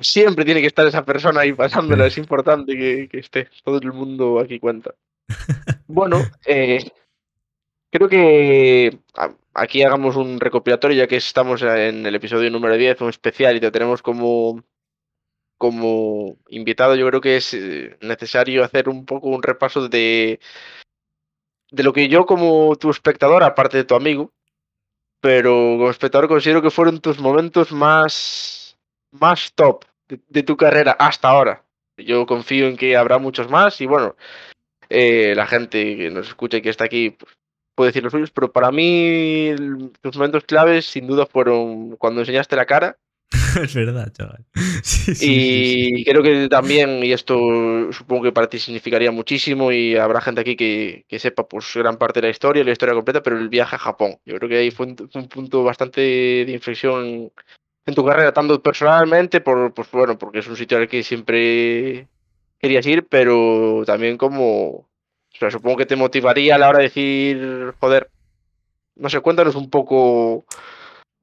Siempre 0.00 0.44
tiene 0.44 0.60
que 0.60 0.68
estar 0.68 0.86
esa 0.86 1.04
persona 1.04 1.40
ahí 1.40 1.52
pasándola, 1.52 2.06
es 2.06 2.16
importante 2.16 2.76
que, 2.76 3.08
que 3.08 3.18
esté, 3.18 3.48
todo 3.62 3.78
el 3.78 3.92
mundo 3.92 4.40
aquí 4.40 4.58
cuenta. 4.58 4.94
Bueno, 5.86 6.24
eh, 6.46 6.78
Creo 7.96 8.08
que 8.10 8.98
aquí 9.56 9.82
hagamos 9.82 10.16
un 10.16 10.38
recopilatorio, 10.38 10.98
ya 10.98 11.06
que 11.08 11.16
estamos 11.16 11.62
en 11.62 12.06
el 12.06 12.14
episodio 12.14 12.50
número 12.50 12.76
10, 12.76 13.00
un 13.00 13.08
especial, 13.08 13.56
y 13.56 13.60
te 13.60 13.70
tenemos 13.70 14.02
como, 14.02 14.62
como 15.58 16.36
invitado. 16.48 16.94
Yo 16.94 17.06
creo 17.08 17.20
que 17.20 17.36
es 17.36 17.54
eh, 17.54 17.96
necesario 18.00 18.64
hacer 18.64 18.88
un 18.88 19.06
poco 19.06 19.28
un 19.28 19.42
repaso 19.42 19.88
de, 19.88 20.40
de 21.70 21.82
lo 21.82 21.92
que 21.92 22.08
yo, 22.08 22.26
como 22.26 22.76
tu 22.76 22.90
espectador, 22.90 23.42
aparte 23.42 23.78
de 23.78 23.84
tu 23.84 23.94
amigo, 23.94 24.32
pero 25.20 25.52
como 25.78 25.90
espectador 25.90 26.28
considero 26.28 26.62
que 26.62 26.70
fueron 26.70 27.00
tus 27.00 27.18
momentos 27.18 27.72
más, 27.72 28.78
más 29.10 29.52
top 29.54 29.84
de, 30.08 30.42
tu 30.42 30.56
carrera 30.56 30.92
hasta 30.98 31.28
ahora. 31.28 31.64
Yo 31.96 32.26
confío 32.26 32.68
en 32.68 32.76
que 32.76 32.96
habrá 32.96 33.18
muchos 33.18 33.50
más 33.50 33.80
y 33.80 33.86
bueno, 33.86 34.16
eh, 34.90 35.34
la 35.34 35.46
gente 35.46 35.96
que 35.96 36.10
nos 36.10 36.28
escucha 36.28 36.58
y 36.58 36.62
que 36.62 36.68
está 36.70 36.84
aquí 36.84 37.10
pues, 37.10 37.32
puede 37.76 37.90
decir 37.90 38.02
los 38.02 38.10
suyos, 38.10 38.32
pero 38.32 38.50
para 38.50 38.72
mí 38.72 39.54
los 40.02 40.16
momentos 40.16 40.44
claves 40.44 40.86
sin 40.86 41.06
duda 41.06 41.26
fueron 41.26 41.96
cuando 41.96 42.22
enseñaste 42.22 42.56
la 42.56 42.66
cara. 42.66 42.96
es 43.62 43.74
verdad, 43.74 44.12
chaval. 44.12 44.44
y 45.20 46.04
creo 46.04 46.22
que 46.22 46.48
también, 46.48 47.04
y 47.04 47.12
esto 47.12 47.92
supongo 47.92 48.24
que 48.24 48.32
para 48.32 48.48
ti 48.48 48.58
significaría 48.58 49.12
muchísimo, 49.12 49.70
y 49.70 49.96
habrá 49.96 50.20
gente 50.20 50.40
aquí 50.40 50.56
que, 50.56 51.04
que, 51.06 51.18
sepa 51.18 51.46
pues 51.46 51.72
gran 51.74 51.98
parte 51.98 52.20
de 52.20 52.28
la 52.28 52.30
historia, 52.30 52.64
la 52.64 52.72
historia 52.72 52.94
completa, 52.94 53.22
pero 53.22 53.38
el 53.38 53.48
viaje 53.48 53.76
a 53.76 53.80
Japón. 53.80 54.16
Yo 54.24 54.36
creo 54.36 54.48
que 54.48 54.58
ahí 54.58 54.70
fue 54.70 54.86
un, 54.86 55.28
punto 55.28 55.62
bastante 55.62 56.00
de 56.00 56.52
inflexión 56.52 57.30
en, 57.84 57.94
tu 57.94 58.04
carrera, 58.04 58.32
tanto 58.32 58.62
personalmente, 58.62 59.40
por, 59.40 59.74
pues 59.74 59.90
bueno, 59.90 60.18
porque 60.18 60.38
es 60.38 60.48
un 60.48 60.56
sitio 60.56 60.78
al 60.78 60.88
que 60.88 61.02
siempre 61.02 62.08
querías 62.58 62.86
ir, 62.86 63.06
pero 63.06 63.82
también 63.86 64.16
como 64.16 64.85
o 65.36 65.38
sea, 65.38 65.50
supongo 65.50 65.76
que 65.76 65.86
te 65.86 65.96
motivaría 65.96 66.54
a 66.54 66.58
la 66.58 66.68
hora 66.68 66.78
de 66.78 66.84
decir, 66.84 67.74
joder, 67.78 68.10
no 68.96 69.08
sé, 69.08 69.20
cuéntanos 69.20 69.54
un 69.54 69.70
poco 69.70 70.44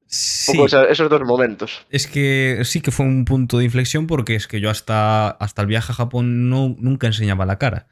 Sí. 0.06 0.52
esos 0.90 1.10
dos 1.10 1.22
momentos. 1.22 1.86
Es 1.90 2.06
que 2.06 2.60
sí 2.64 2.80
que 2.80 2.90
fue 2.92 3.04
un 3.06 3.24
punto 3.24 3.58
de 3.58 3.64
inflexión 3.64 4.06
porque 4.06 4.36
es 4.36 4.46
que 4.46 4.60
yo 4.60 4.70
hasta, 4.70 5.28
hasta 5.28 5.62
el 5.62 5.68
viaje 5.68 5.90
a 5.92 5.94
Japón 5.94 6.48
no, 6.48 6.76
nunca 6.78 7.06
enseñaba 7.06 7.46
la 7.46 7.58
cara. 7.58 7.88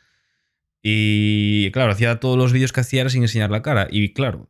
Y 0.83 1.71
claro, 1.73 1.93
hacía 1.93 2.21
todos 2.21 2.37
los 2.37 2.53
vídeos 2.53 2.73
que 2.73 2.81
hacía 2.81 3.09
sin 3.09 3.23
enseñar 3.23 3.51
la 3.51 3.63
cara. 3.63 3.89
Y 3.91 4.13
claro, 4.13 4.47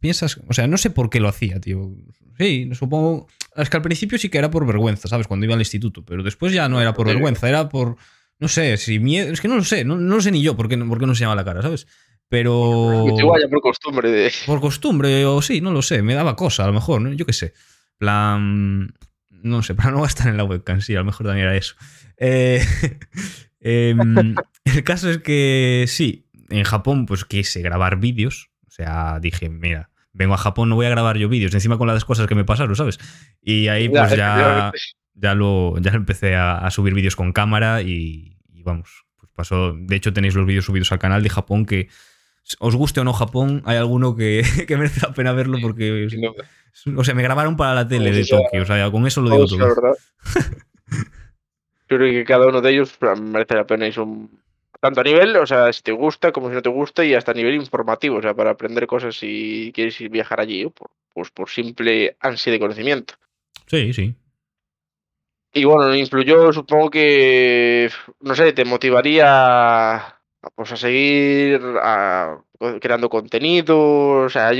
piensas, 0.00 0.40
o 0.48 0.52
sea, 0.52 0.66
no 0.66 0.78
sé 0.78 0.90
por 0.90 1.10
qué 1.10 1.20
lo 1.20 1.28
hacía, 1.28 1.60
tío. 1.60 1.92
Sí, 2.38 2.70
supongo. 2.72 3.28
Es 3.56 3.68
que 3.68 3.76
al 3.76 3.82
principio 3.82 4.18
sí 4.18 4.28
que 4.28 4.38
era 4.38 4.50
por 4.50 4.66
vergüenza, 4.66 5.08
¿sabes? 5.08 5.26
Cuando 5.26 5.44
iba 5.44 5.54
al 5.54 5.60
instituto. 5.60 6.04
Pero 6.04 6.22
después 6.22 6.52
ya 6.52 6.68
no 6.68 6.80
era 6.80 6.94
por 6.94 7.06
vergüenza, 7.06 7.48
era 7.48 7.68
por. 7.68 7.96
No 8.42 8.48
sé, 8.48 8.76
si 8.76 8.98
miedo. 8.98 9.32
Es 9.32 9.40
que 9.40 9.46
no 9.46 9.54
lo 9.54 9.62
sé, 9.62 9.84
no, 9.84 9.96
no 9.96 10.16
lo 10.16 10.20
sé 10.20 10.32
ni 10.32 10.42
yo 10.42 10.56
por 10.56 10.68
qué, 10.68 10.76
por 10.76 10.98
qué 10.98 11.06
no 11.06 11.12
enseñaba 11.12 11.36
la 11.36 11.44
cara, 11.44 11.62
¿sabes? 11.62 11.86
Pero. 12.28 13.06
Igual 13.16 13.48
por 13.48 13.60
costumbre. 13.60 14.10
De... 14.10 14.32
Por 14.46 14.60
costumbre, 14.60 15.24
o 15.26 15.40
sí, 15.40 15.60
no 15.60 15.70
lo 15.70 15.80
sé. 15.80 16.02
Me 16.02 16.14
daba 16.14 16.34
cosa, 16.34 16.64
a 16.64 16.66
lo 16.66 16.72
mejor, 16.72 17.00
¿no? 17.00 17.12
yo 17.12 17.24
qué 17.24 17.32
sé. 17.32 17.52
Plan. 17.98 18.92
No 19.30 19.62
sé, 19.62 19.74
para 19.76 19.92
no 19.92 20.02
gastar 20.02 20.26
en 20.26 20.38
la 20.38 20.42
webcam, 20.42 20.80
sí, 20.80 20.92
a 20.96 20.98
lo 20.98 21.04
mejor 21.04 21.24
también 21.24 21.46
era 21.46 21.56
eso. 21.56 21.76
Eh, 22.16 22.66
em, 23.60 24.34
el 24.64 24.82
caso 24.82 25.08
es 25.08 25.18
que 25.18 25.84
sí, 25.86 26.26
en 26.50 26.64
Japón, 26.64 27.06
pues 27.06 27.24
quise 27.24 27.62
grabar 27.62 28.00
vídeos. 28.00 28.50
O 28.66 28.72
sea, 28.72 29.20
dije, 29.20 29.48
mira, 29.48 29.90
vengo 30.12 30.34
a 30.34 30.38
Japón, 30.38 30.68
no 30.68 30.74
voy 30.74 30.86
a 30.86 30.90
grabar 30.90 31.16
yo 31.16 31.28
vídeos. 31.28 31.54
Encima 31.54 31.78
con 31.78 31.86
las 31.86 32.04
cosas 32.04 32.26
que 32.26 32.34
me 32.34 32.44
pasaron, 32.44 32.74
¿sabes? 32.74 32.98
Y 33.40 33.68
ahí, 33.68 33.88
pues 33.88 34.16
ya, 34.16 34.72
ya, 35.14 35.34
lo, 35.36 35.78
ya 35.78 35.92
empecé 35.92 36.34
a, 36.34 36.68
subir 36.70 36.94
vídeos 36.94 37.14
con 37.14 37.32
cámara 37.32 37.82
y, 37.82 38.31
y 38.62 38.64
vamos, 38.64 39.04
pues 39.18 39.30
pasó. 39.34 39.72
De 39.74 39.96
hecho, 39.96 40.12
tenéis 40.12 40.34
los 40.34 40.46
vídeos 40.46 40.64
subidos 40.64 40.92
al 40.92 40.98
canal 40.98 41.22
de 41.22 41.28
Japón 41.30 41.66
que 41.66 41.88
os 42.58 42.74
guste 42.74 43.00
o 43.00 43.04
no 43.04 43.12
Japón, 43.12 43.62
hay 43.64 43.76
alguno 43.76 44.16
que, 44.16 44.42
merece 44.70 45.00
la 45.06 45.12
pena 45.12 45.32
verlo 45.32 45.58
porque. 45.60 46.08
o 46.96 47.04
sea, 47.04 47.14
me 47.14 47.22
grabaron 47.22 47.56
para 47.56 47.74
la 47.74 47.86
tele 47.88 48.12
de 48.12 48.24
Tokio. 48.24 48.62
O 48.62 48.66
sea, 48.66 48.90
con 48.90 49.06
eso 49.06 49.20
lo 49.20 49.30
digo 49.30 49.46
todo. 49.46 49.58
Yo 51.88 51.98
creo 51.98 52.10
que 52.10 52.24
cada 52.24 52.46
uno 52.46 52.62
de 52.62 52.70
ellos 52.70 52.96
merece 53.20 53.54
la 53.54 53.66
pena 53.66 53.86
y 53.86 53.92
son. 53.92 54.30
Tanto 54.80 55.00
a 55.00 55.04
nivel, 55.04 55.36
o 55.36 55.46
sea, 55.46 55.72
si 55.72 55.80
te 55.82 55.92
gusta 55.92 56.32
como 56.32 56.48
si 56.48 56.56
no 56.56 56.62
te 56.62 56.68
gusta, 56.68 57.04
y 57.04 57.14
hasta 57.14 57.30
a 57.30 57.34
nivel 57.34 57.54
informativo, 57.54 58.16
o 58.16 58.22
sea, 58.22 58.34
para 58.34 58.50
aprender 58.50 58.88
cosas 58.88 59.14
si 59.14 59.70
quieres 59.72 60.00
ir 60.00 60.08
viajar 60.08 60.40
allí, 60.40 60.68
pues 61.14 61.30
por 61.30 61.48
simple 61.48 62.16
ansia 62.18 62.50
de 62.50 62.58
conocimiento. 62.58 63.14
Sí, 63.68 63.92
sí. 63.92 64.16
Y 65.52 65.64
bueno, 65.64 65.94
influyó, 65.94 66.52
supongo 66.52 66.90
que, 66.90 67.90
no 68.20 68.34
sé, 68.34 68.52
te 68.52 68.64
motivaría 68.64 70.18
pues 70.54 70.72
a 70.72 70.76
seguir 70.76 71.60
creando 72.80 73.08
contenido, 73.08 74.24
o 74.24 74.28
sea, 74.28 74.50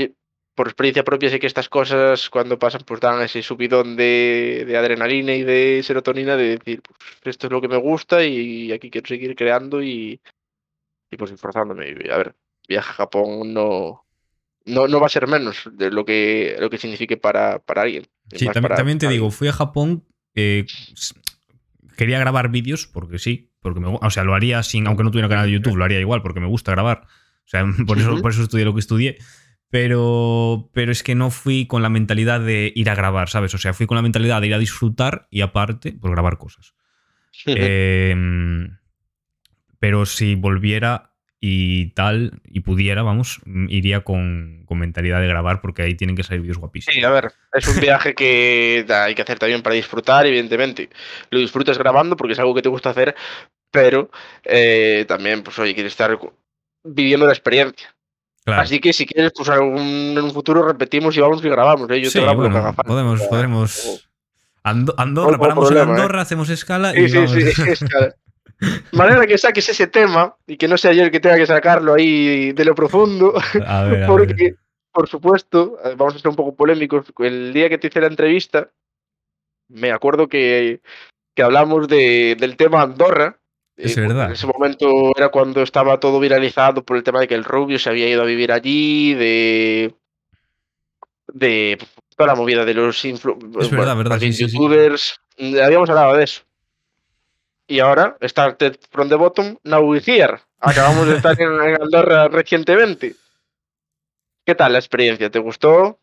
por 0.55 0.67
experiencia 0.67 1.03
propia 1.03 1.29
sé 1.29 1.39
que 1.39 1.47
estas 1.47 1.67
cosas 1.67 2.29
cuando 2.29 2.59
pasan 2.59 2.83
pues 2.85 3.01
dan 3.01 3.21
ese 3.21 3.41
subidón 3.41 3.95
de, 3.95 4.75
adrenalina 4.77 5.33
y 5.33 5.43
de 5.43 5.81
serotonina 5.83 6.37
de 6.37 6.57
decir, 6.57 6.81
pues 6.83 6.99
esto 7.23 7.47
es 7.47 7.53
lo 7.53 7.61
que 7.61 7.67
me 7.67 7.77
gusta 7.77 8.23
y 8.23 8.71
aquí 8.71 8.91
quiero 8.91 9.07
seguir 9.07 9.35
creando 9.35 9.81
y, 9.81 10.21
y 11.09 11.17
pues 11.17 11.31
esforzándome. 11.31 11.95
A 12.11 12.17
ver, 12.17 12.35
viaje 12.67 12.89
a 12.91 12.93
Japón 12.93 13.53
no, 13.53 14.05
no, 14.65 14.87
no 14.87 14.99
va 14.99 15.07
a 15.07 15.09
ser 15.09 15.27
menos 15.27 15.69
de 15.71 15.91
lo 15.91 16.05
que, 16.05 16.55
lo 16.59 16.69
que 16.69 16.77
signifique 16.77 17.17
para, 17.17 17.59
para 17.59 17.83
alguien. 17.83 18.07
Sí, 18.33 18.47
también, 18.47 18.97
te 18.97 19.07
digo, 19.09 19.31
fui 19.31 19.47
a 19.47 19.53
Japón, 19.53 20.03
eh, 20.35 20.65
quería 21.95 22.19
grabar 22.19 22.49
vídeos 22.49 22.87
porque 22.87 23.19
sí, 23.19 23.51
porque 23.61 23.79
me, 23.79 23.87
o 23.87 24.09
sea, 24.09 24.23
lo 24.23 24.35
haría 24.35 24.61
sin, 24.63 24.87
aunque 24.87 25.03
no 25.03 25.11
tuviera 25.11 25.29
canal 25.29 25.45
de 25.45 25.53
YouTube, 25.53 25.77
lo 25.77 25.85
haría 25.85 25.99
igual 25.99 26.21
porque 26.21 26.39
me 26.39 26.47
gusta 26.47 26.71
grabar. 26.71 27.07
O 27.45 27.47
sea, 27.47 27.65
por 27.87 27.97
eso, 27.97 28.21
por 28.21 28.31
eso 28.31 28.43
estudié 28.43 28.65
lo 28.65 28.73
que 28.73 28.79
estudié. 28.79 29.17
Pero, 29.69 30.69
pero 30.71 30.91
es 30.91 31.01
que 31.01 31.15
no 31.15 31.31
fui 31.31 31.65
con 31.65 31.81
la 31.81 31.89
mentalidad 31.89 32.39
de 32.39 32.71
ir 32.75 32.91
a 32.91 32.95
grabar, 32.95 33.29
¿sabes? 33.29 33.55
O 33.55 33.57
sea, 33.57 33.73
fui 33.73 33.87
con 33.87 33.95
la 33.95 34.03
mentalidad 34.03 34.39
de 34.39 34.47
ir 34.47 34.53
a 34.53 34.59
disfrutar 34.59 35.27
y 35.31 35.41
aparte, 35.41 35.93
pues 35.93 36.11
grabar 36.11 36.37
cosas. 36.37 36.75
Em, 37.47 38.77
pero 39.79 40.05
si 40.05 40.35
volviera 40.35 41.12
y 41.45 41.87
tal, 41.87 42.39
y 42.45 42.61
pudiera, 42.61 43.03
vamos, 43.03 43.41
iría 43.67 43.99
con, 44.05 44.63
con, 44.65 44.79
mentalidad 44.79 45.19
de 45.19 45.27
grabar 45.27 45.59
porque 45.59 45.81
ahí 45.81 45.93
tienen 45.93 46.15
que 46.15 46.23
salir 46.23 46.39
vídeos 46.39 46.57
guapísimos. 46.57 46.95
Sí, 46.95 47.03
a 47.03 47.09
ver, 47.09 47.33
es 47.51 47.67
un 47.67 47.81
viaje 47.81 48.15
que 48.15 48.85
hay 48.87 49.13
que 49.13 49.21
hacer 49.23 49.39
también 49.39 49.61
para 49.61 49.75
disfrutar, 49.75 50.25
evidentemente. 50.25 50.89
Lo 51.31 51.39
disfrutas 51.39 51.77
grabando 51.77 52.15
porque 52.15 52.31
es 52.31 52.39
algo 52.39 52.55
que 52.55 52.61
te 52.61 52.69
gusta 52.69 52.91
hacer, 52.91 53.13
pero 53.71 54.09
eh, 54.45 55.03
también, 55.05 55.43
pues 55.43 55.59
oye, 55.59 55.73
quieres 55.73 55.91
estar 55.91 56.17
viviendo 56.81 57.25
la 57.25 57.33
experiencia. 57.33 57.93
Así 58.45 58.79
que 58.79 58.93
si 58.93 59.05
quieres, 59.05 59.33
pues 59.35 59.49
en 59.49 60.17
un 60.17 60.31
futuro 60.31 60.65
repetimos 60.65 61.17
y 61.17 61.19
vamos 61.19 61.43
y 61.43 61.49
grabamos. 61.49 61.89
¿eh? 61.91 61.99
Yo 61.99 62.09
sí, 62.09 62.19
te 62.19 62.33
bueno, 62.33 62.73
que 62.73 62.83
podemos, 62.83 63.21
podremos. 63.23 64.09
Andorra, 64.63 65.37
paramos 65.37 65.71
en 65.71 65.77
Andorra, 65.77 66.21
hacemos 66.21 66.49
escala 66.49 66.97
y 66.97 67.09
sí, 67.09 67.27
sí, 67.27 67.51
sí, 67.51 67.61
escala 67.69 68.15
manera 68.91 69.25
que 69.25 69.37
saques 69.37 69.69
ese 69.69 69.87
tema 69.87 70.35
y 70.47 70.57
que 70.57 70.67
no 70.67 70.77
sea 70.77 70.93
yo 70.93 71.03
el 71.03 71.11
que 71.11 71.19
tenga 71.19 71.37
que 71.37 71.45
sacarlo 71.45 71.93
ahí 71.93 72.51
de 72.51 72.65
lo 72.65 72.75
profundo. 72.75 73.33
porque, 74.07 74.55
por 74.91 75.07
supuesto, 75.07 75.77
eh, 75.83 75.95
vamos 75.97 76.15
a 76.15 76.19
ser 76.19 76.29
un 76.29 76.35
poco 76.35 76.55
polémicos. 76.55 77.05
El 77.19 77.53
día 77.53 77.69
que 77.69 77.77
te 77.77 77.87
hice 77.87 78.01
la 78.01 78.07
entrevista, 78.07 78.69
me 79.69 79.91
acuerdo 79.91 80.27
que, 80.27 80.81
que 81.35 81.43
hablamos 81.43 81.87
de, 81.87 82.35
del 82.39 82.57
tema 82.57 82.81
Andorra. 82.81 83.39
Es 83.75 83.95
verdad. 83.95 84.27
En 84.27 84.33
ese 84.33 84.45
momento 84.45 85.11
era 85.17 85.29
cuando 85.29 85.63
estaba 85.63 85.99
todo 85.99 86.19
viralizado 86.19 86.83
por 86.83 86.95
el 86.95 87.03
tema 87.03 87.19
de 87.19 87.27
que 87.27 87.35
el 87.35 87.43
Rubio 87.43 87.79
se 87.79 87.89
había 87.89 88.07
ido 88.07 88.21
a 88.21 88.25
vivir 88.25 88.51
allí, 88.51 89.15
de. 89.15 89.95
de 91.33 91.79
toda 92.15 92.27
la 92.27 92.35
movida 92.35 92.65
de 92.65 92.75
los 92.75 93.03
influencers. 93.03 93.71
verdad, 93.71 93.97
verdad, 93.97 94.19
youtubers. 94.19 95.19
Habíamos 95.39 95.89
hablado 95.89 96.15
de 96.15 96.25
eso. 96.25 96.43
Y 97.67 97.79
ahora, 97.79 98.17
Started 98.21 98.77
from 98.91 99.09
the 99.09 99.15
Bottom, 99.15 99.57
now 99.63 99.93
here. 99.95 100.39
Acabamos 100.59 101.07
de 101.07 101.17
estar 101.17 101.39
en, 101.39 101.81
Andorra 101.81 102.27
recientemente. 102.27 103.15
¿Qué 104.45 104.55
tal 104.55 104.73
la 104.73 104.79
experiencia? 104.79 105.29
¿Te 105.29 105.39
gustó? 105.39 105.99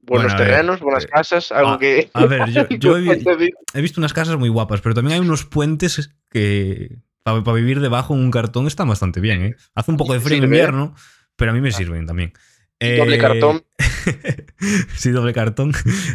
Buenos 0.00 0.36
terrenos, 0.36 0.80
buenas 0.80 1.04
eh, 1.04 1.08
casas, 1.08 1.52
algo 1.52 1.72
a, 1.72 1.78
que. 1.78 2.10
A 2.14 2.24
ver, 2.24 2.48
yo, 2.78 2.96
he, 3.74 3.80
visto 3.80 4.00
unas 4.00 4.14
casas 4.14 4.36
muy 4.38 4.48
guapas, 4.48 4.80
pero 4.80 4.94
también 4.94 5.20
hay 5.20 5.26
unos 5.26 5.44
puentes 5.44 6.14
que 6.30 6.98
para, 7.22 7.40
vivir 7.52 7.80
debajo 7.80 8.14
en 8.14 8.20
un 8.20 8.30
cartón 8.30 8.66
están 8.66 8.88
bastante 8.88 9.20
bien. 9.20 9.42
¿eh? 9.42 9.56
Hace 9.74 9.90
un 9.90 9.96
poco 9.98 10.14
de 10.14 10.20
frío 10.20 10.38
en 10.38 10.44
invierno, 10.44 10.94
pero 11.36 11.50
a 11.50 11.54
mí 11.54 11.60
me 11.60 11.72
sirven 11.72 12.06
también. 12.06 12.32
Doble 12.80 13.16
eh, 13.16 13.18
cartón. 13.18 13.64
sí, 14.94 15.10
doble 15.10 15.32
cartón. 15.32 15.72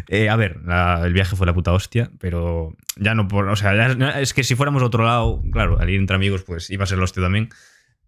Eh, 0.08 0.30
a 0.30 0.36
ver, 0.36 0.60
el 1.04 1.14
viaje 1.14 1.36
fue 1.36 1.46
la 1.46 1.54
puta 1.54 1.74
hostia, 1.74 2.12
pero 2.20 2.76
ya 2.96 3.16
no 3.16 3.28
por. 3.28 3.48
O 3.50 3.56
sea, 3.56 4.20
es 4.20 4.34
que 4.34 4.44
si 4.44 4.56
fuéramos 4.56 4.82
a 4.84 4.86
otro 4.86 5.06
lado, 5.06 5.42
claro, 5.52 5.80
al 5.80 5.90
ir 5.90 6.00
entre 6.00 6.16
amigos, 6.16 6.44
pues 6.44 6.70
iba 6.70 6.84
a 6.84 6.88
ser 6.88 6.98
la 6.98 7.06
hostia 7.06 7.24
también. 7.24 7.50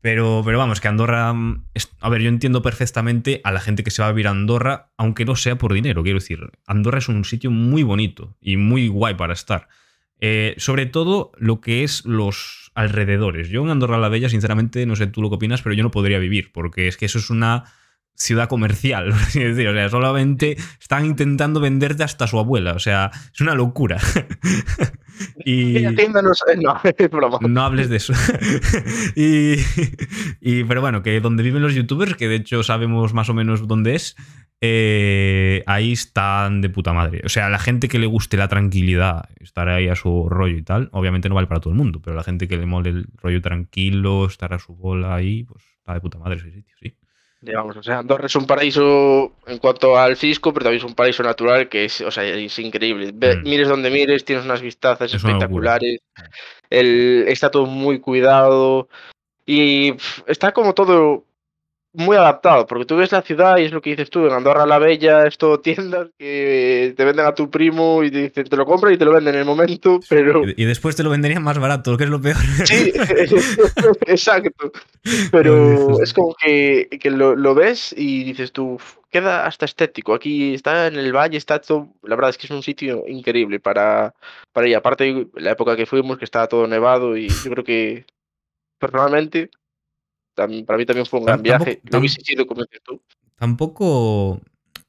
Pero, 0.02 0.44
pero 0.46 0.60
vamos, 0.60 0.82
que 0.82 0.88
Andorra. 0.88 1.30
a 1.32 2.10
ver, 2.10 2.22
yo 2.22 2.30
entiendo 2.30 2.62
perfectamente 2.62 3.42
a 3.44 3.52
la 3.52 3.60
gente 3.60 3.84
que 3.84 3.90
se 3.90 4.04
va 4.04 4.10
a 4.10 4.12
vivir 4.12 4.28
a 4.28 4.32
Andorra, 4.32 4.92
aunque 4.98 5.26
no 5.26 5.36
sea 5.36 5.58
por 5.58 5.74
dinero. 5.74 6.04
Quiero 6.04 6.20
decir, 6.20 6.40
Andorra 6.68 7.00
es 7.00 7.10
un 7.10 7.26
sitio 7.26 7.50
muy 7.50 7.82
bonito 7.82 8.38
y 8.40 8.58
muy 8.58 8.88
guay 8.88 9.16
para 9.16 9.34
estar. 9.34 9.68
Eh, 10.22 10.54
sobre 10.58 10.86
todo 10.86 11.32
lo 11.38 11.60
que 11.60 11.84
es 11.84 12.06
los 12.06 12.72
alrededores. 12.76 13.50
Yo 13.50 13.64
en 13.64 13.70
Andorra 13.70 13.98
la 13.98 14.10
Bella, 14.10 14.30
sinceramente, 14.30 14.86
no 14.86 14.96
sé 14.96 15.08
tú 15.08 15.22
lo 15.22 15.30
que 15.30 15.36
opinas, 15.36 15.62
pero 15.62 15.74
yo 15.74 15.84
no 15.84 15.92
podría 15.92 16.20
vivir, 16.20 16.52
porque 16.54 16.88
es 16.88 16.98
que 16.98 17.06
eso 17.06 17.18
es 17.18 17.30
una 17.30 17.64
ciudad 18.16 18.48
comercial, 18.48 19.12
así 19.14 19.44
decir. 19.44 19.68
O 19.68 19.74
sea, 19.74 19.90
solamente 19.90 20.58
están 20.80 21.06
intentando 21.06 21.60
venderte 21.60 22.04
hasta 22.04 22.28
su 22.28 22.40
abuela. 22.40 22.74
O 22.74 22.80
sea, 22.80 23.12
es 23.34 23.42
una 23.42 23.54
locura. 23.54 23.98
y 25.46 25.86
no, 27.48 27.62
hables 27.62 27.90
de 27.90 27.98
eso. 27.98 28.14
y, 29.16 30.64
pero 30.64 30.82
bueno, 30.82 31.04
que 31.04 31.20
donde 31.20 31.44
viven 31.44 31.62
los 31.62 31.76
youtubers, 31.76 32.16
que 32.16 32.28
de 32.28 32.36
hecho 32.36 32.64
sabemos 32.64 33.14
más 33.14 33.30
o 33.30 33.34
menos 33.34 33.68
dónde 33.68 33.96
es, 33.96 34.16
eh, 34.62 35.64
ahí 35.68 35.92
están 35.92 36.62
de 36.62 36.70
puta 36.70 36.94
madre. 36.94 37.22
O 37.26 37.30
sea, 37.30 37.50
la 37.50 37.60
gente 37.60 37.88
que 37.88 38.00
le 38.00 38.08
guste 38.08 38.38
la 38.38 38.48
tranquilidad, 38.48 39.30
estar 39.40 39.70
ahí 39.70 39.90
a 39.90 39.96
su 39.96 40.28
rollo 40.30 40.58
y 40.58 40.64
tal, 40.64 40.90
obviamente 40.92 41.30
no 41.30 41.36
vale 41.36 41.48
para 41.48 41.60
todo 41.60 41.72
el 41.72 41.78
mundo, 41.78 42.02
pero 42.02 42.16
la 42.16 42.24
gente 42.24 42.48
que 42.48 42.58
le 42.58 42.66
mole 42.66 42.90
el 42.90 43.08
rollo 43.22 43.42
tranquilo, 43.42 44.26
estar 44.26 44.54
a 44.54 44.60
su 44.60 44.76
bola 44.76 45.16
ahí, 45.16 45.44
pues 45.44 45.64
está 45.78 45.94
de 45.94 46.02
puta 46.02 46.18
madre 46.18 46.38
ese 46.38 46.52
sitio, 46.52 46.76
sí 46.82 46.96
digamos, 47.42 47.78
o 47.78 47.84
sea, 47.84 48.00
Andorra 48.00 48.26
es 48.26 48.36
un 48.36 48.48
paraíso 48.48 49.34
en 49.46 49.58
cuanto 49.60 49.98
al 49.98 50.16
fisco, 50.16 50.54
pero 50.54 50.66
también 50.66 50.84
es 50.84 50.90
un 50.90 50.96
paraíso 50.96 51.24
natural 51.24 51.70
que 51.70 51.86
es, 51.86 52.02
o 52.02 52.12
sea, 52.12 52.24
es 52.24 52.58
increíble. 52.60 53.12
Mm. 53.12 53.44
Mires 53.44 53.68
donde 53.68 53.90
mires, 53.90 54.26
tienes 54.26 54.46
unas 54.46 54.62
vistazas 54.62 55.14
espectaculares. 55.14 56.00
El, 56.70 57.26
está 57.28 57.52
todo 57.52 57.66
muy 57.66 58.00
cuidado 58.00 58.90
y 59.46 59.94
está 60.28 60.52
como 60.52 60.74
todo 60.74 61.26
muy 61.96 62.18
adaptado, 62.18 62.66
porque 62.66 62.86
tú 62.86 62.96
ves 62.96 63.12
la 63.12 63.22
ciudad 63.22 63.58
y 63.58 63.64
es 63.64 63.72
lo 63.72 63.82
que 63.82 63.92
dices 63.92 64.10
tú, 64.10 64.26
en 64.26 64.34
Andorra 64.34 64.66
la 64.66 64.80
Bella 64.80 65.26
es 65.26 65.38
todo 65.38 65.60
tiendas 65.62 66.10
que 66.18 66.94
te 66.96 67.06
venden 67.06 67.26
a 67.26 67.34
tu 67.34 67.50
primo 67.50 68.04
y 68.04 68.12
te 68.12 68.24
dicen, 68.24 68.46
te 68.46 68.56
lo 68.56 68.66
compran 68.66 68.94
y 68.94 68.98
te 68.98 69.06
lo 69.06 69.14
venden 69.14 69.36
en 69.36 69.42
el 69.42 69.46
momento, 69.46 70.00
pero... 70.10 70.44
Y 70.46 70.66
después 70.66 70.96
te 70.96 71.04
lo 71.04 71.10
venderían 71.10 71.44
más 71.44 71.60
barato, 71.60 71.98
que 71.98 72.04
es 72.06 72.10
lo 72.10 72.22
peor. 72.22 72.38
Sí, 72.66 72.92
exacto. 74.08 74.72
Pero 75.32 76.02
es 76.02 76.14
como 76.14 76.36
que, 76.36 76.88
que 77.00 77.12
lo, 77.12 77.36
lo, 77.36 77.54
ves 77.54 77.94
y 77.96 78.24
dices 78.24 78.52
tú, 78.52 78.80
queda 79.12 79.46
hasta 79.46 79.66
estético. 79.66 80.14
Aquí 80.14 80.56
está 80.56 80.88
en 80.88 80.96
el 80.96 81.14
valle, 81.14 81.38
está 81.38 81.60
todo... 81.60 81.90
La 82.04 82.16
verdad 82.16 82.32
es 82.32 82.38
que 82.38 82.48
es 82.48 82.52
un 82.52 82.64
sitio 82.64 83.04
increíble 83.08 83.60
para, 83.60 84.14
para 84.52 84.68
ir. 84.68 84.76
Aparte, 84.76 85.28
la 85.36 85.52
época 85.52 85.76
que 85.76 85.86
fuimos, 85.86 86.18
que 86.18 86.26
estaba 86.26 86.48
todo 86.48 86.68
nevado 86.68 87.16
y 87.16 87.30
yo 87.30 87.52
creo 87.52 87.64
que 87.64 88.06
personalmente 88.80 89.50
para 90.36 90.48
mí 90.48 90.86
también 90.86 91.06
fue 91.06 91.20
un 91.20 91.26
gran 91.26 91.42
viaje. 91.42 91.82
Lo 91.92 92.00
hubiese 92.00 92.22
sido 92.22 92.46
como 92.46 92.66
tú. 92.84 93.02
Tampoco 93.36 94.42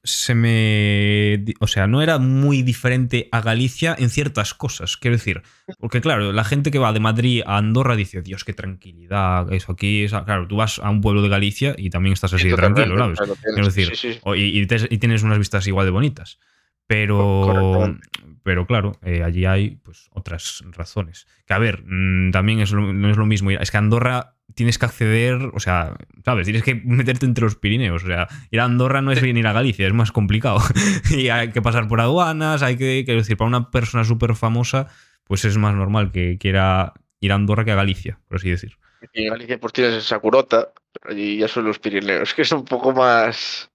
se 0.07 0.35
me. 0.35 1.43
O 1.59 1.67
sea, 1.67 1.87
no 1.87 2.01
era 2.01 2.17
muy 2.17 2.63
diferente 2.63 3.27
a 3.31 3.41
Galicia 3.41 3.95
en 3.97 4.09
ciertas 4.09 4.53
cosas. 4.53 4.97
Quiero 4.97 5.17
decir, 5.17 5.41
porque 5.79 6.01
claro, 6.01 6.31
la 6.31 6.43
gente 6.43 6.71
que 6.71 6.79
va 6.79 6.93
de 6.93 6.99
Madrid 6.99 7.43
a 7.45 7.57
Andorra 7.57 7.95
dice, 7.95 8.21
Dios, 8.21 8.43
qué 8.43 8.53
tranquilidad, 8.53 9.51
eso 9.51 9.73
aquí. 9.73 10.05
Claro, 10.07 10.47
tú 10.47 10.55
vas 10.55 10.79
a 10.79 10.89
un 10.89 11.01
pueblo 11.01 11.21
de 11.21 11.29
Galicia 11.29 11.75
y 11.77 11.89
también 11.89 12.13
estás 12.13 12.33
así 12.33 12.47
de 12.47 12.55
tranquilo, 12.55 12.97
¿sabes? 13.15 13.39
Quiero 13.43 13.65
decir, 13.65 13.93
Y, 14.35 14.61
y, 14.61 14.97
tienes 14.97 15.23
unas 15.23 15.37
vistas 15.37 15.67
igual 15.67 15.85
de 15.85 15.91
bonitas. 15.91 16.39
Pero, 16.87 17.97
pero 18.43 18.65
claro, 18.65 18.97
eh, 19.03 19.21
allí 19.21 19.43
hay 19.43 19.71
pues, 19.83 20.07
otras 20.11 20.63
razones. 20.71 21.27
Que 21.45 21.53
a 21.53 21.59
ver, 21.59 21.83
mm, 21.85 22.31
también 22.31 22.61
es 22.61 22.71
no 22.71 23.09
es 23.09 23.17
lo 23.17 23.25
mismo. 23.25 23.51
Es 23.51 23.71
que 23.71 23.77
Andorra 23.77 24.36
tienes 24.55 24.77
que 24.77 24.85
acceder, 24.85 25.51
o 25.53 25.59
sea, 25.59 25.95
¿sabes? 26.25 26.45
Tienes 26.45 26.63
que 26.63 26.75
meterte 26.75 27.25
entre 27.25 27.43
los 27.43 27.55
Pirineos. 27.55 28.03
O 28.03 28.07
sea, 28.07 28.27
ir 28.51 28.59
a 28.59 28.65
Andorra 28.65 29.01
no 29.01 29.11
es 29.11 29.21
bien 29.21 29.37
ir 29.37 29.47
a 29.47 29.53
Galicia, 29.53 29.87
es 29.87 29.93
más 29.93 30.11
complicado. 30.11 30.59
y 31.09 31.29
hay 31.29 31.51
que 31.51 31.61
pasar 31.61 31.87
por 31.87 32.01
aduanas, 32.01 32.63
hay 32.63 32.77
que, 32.77 33.03
quiero 33.05 33.21
decir, 33.21 33.37
para 33.37 33.47
una 33.47 33.71
persona 33.71 34.03
súper 34.03 34.35
famosa, 34.35 34.87
pues 35.25 35.45
es 35.45 35.57
más 35.57 35.75
normal 35.75 36.11
que 36.11 36.37
quiera 36.39 36.93
ir 37.19 37.31
a 37.31 37.35
Andorra 37.35 37.65
que 37.65 37.71
a 37.71 37.75
Galicia, 37.75 38.19
por 38.27 38.37
así 38.37 38.49
decir. 38.49 38.77
Y 39.13 39.23
en 39.23 39.29
Galicia 39.29 39.59
pues 39.59 39.73
tienes 39.73 40.03
Sacurota 40.03 40.71
y 41.09 41.37
ya 41.37 41.47
son 41.47 41.65
los 41.65 41.79
Pirineos, 41.79 42.33
que 42.33 42.41
es 42.41 42.51
un 42.51 42.65
poco 42.65 42.93
más, 42.93 43.69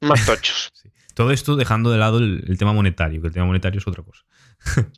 más 0.00 0.26
tochos. 0.26 0.72
Todo 1.14 1.30
esto 1.30 1.54
dejando 1.54 1.92
de 1.92 1.98
lado 1.98 2.18
el, 2.18 2.58
tema 2.58 2.72
monetario, 2.72 3.20
que 3.20 3.28
el 3.28 3.32
tema 3.32 3.46
monetario 3.46 3.78
es 3.78 3.86
otra 3.86 4.02
cosa. 4.02 4.24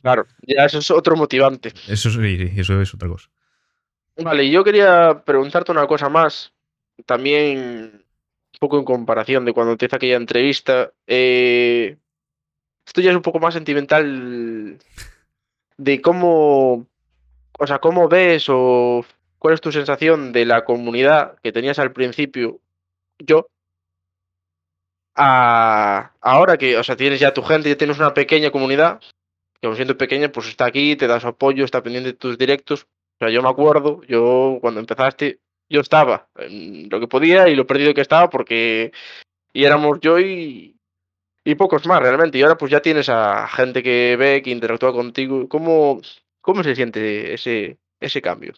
Claro, 0.01 0.25
ya 0.41 0.65
eso 0.65 0.79
es 0.79 0.89
otro 0.89 1.15
motivante. 1.15 1.73
Eso 1.87 2.09
sí, 2.09 2.51
eso 2.55 2.81
es 2.81 2.93
otra 2.93 3.07
cosa. 3.07 3.29
Vale, 4.23 4.49
yo 4.49 4.63
quería 4.63 5.21
preguntarte 5.25 5.71
una 5.71 5.85
cosa 5.87 6.09
más, 6.09 6.53
también 7.05 8.03
un 8.53 8.59
poco 8.59 8.79
en 8.79 8.85
comparación 8.85 9.45
de 9.45 9.53
cuando 9.53 9.77
te 9.77 9.85
hice 9.85 9.95
aquella 9.95 10.15
entrevista. 10.15 10.91
Eh, 11.05 11.97
esto 12.85 13.01
ya 13.01 13.11
es 13.11 13.15
un 13.15 13.21
poco 13.21 13.39
más 13.39 13.53
sentimental 13.53 14.79
de 15.77 16.01
cómo, 16.01 16.87
o 17.59 17.67
sea, 17.67 17.79
cómo 17.79 18.07
ves 18.09 18.47
o 18.49 19.05
cuál 19.37 19.53
es 19.53 19.61
tu 19.61 19.71
sensación 19.71 20.31
de 20.31 20.45
la 20.45 20.65
comunidad 20.65 21.37
que 21.43 21.51
tenías 21.51 21.77
al 21.77 21.93
principio, 21.93 22.59
yo, 23.19 23.47
ahora 25.15 26.57
que, 26.57 26.77
o 26.77 26.83
sea, 26.83 26.95
tienes 26.95 27.19
ya 27.19 27.33
tu 27.33 27.43
gente, 27.43 27.69
ya 27.69 27.77
tienes 27.77 27.97
una 27.97 28.13
pequeña 28.13 28.51
comunidad, 28.51 28.99
que 29.59 29.67
aún 29.67 29.75
siendo 29.75 29.97
pequeña, 29.97 30.31
pues 30.31 30.47
está 30.47 30.65
aquí, 30.65 30.95
te 30.95 31.07
da 31.07 31.19
su 31.19 31.27
apoyo, 31.27 31.65
está 31.65 31.83
pendiente 31.83 32.11
de 32.11 32.17
tus 32.17 32.37
directos. 32.37 32.87
O 33.19 33.25
sea, 33.25 33.29
yo 33.29 33.41
me 33.41 33.49
acuerdo, 33.49 34.01
yo 34.07 34.59
cuando 34.61 34.79
empezaste, 34.79 35.39
yo 35.69 35.81
estaba 35.81 36.27
en 36.35 36.87
lo 36.89 36.99
que 36.99 37.07
podía 37.07 37.49
y 37.49 37.55
lo 37.55 37.65
perdido 37.65 37.93
que 37.93 38.01
estaba 38.01 38.29
porque 38.29 38.91
y 39.53 39.63
éramos 39.63 39.99
yo 40.01 40.19
y, 40.19 40.77
y 41.43 41.55
pocos 41.55 41.85
más 41.87 41.99
realmente. 42.01 42.37
Y 42.37 42.43
ahora 42.43 42.57
pues 42.57 42.71
ya 42.71 42.81
tienes 42.81 43.09
a 43.09 43.47
gente 43.47 43.81
que 43.81 44.15
ve, 44.17 44.41
que 44.43 44.51
interactúa 44.51 44.93
contigo. 44.93 45.47
¿Cómo, 45.49 46.01
cómo 46.41 46.63
se 46.63 46.75
siente 46.75 47.33
ese, 47.33 47.79
ese 47.99 48.21
cambio? 48.21 48.53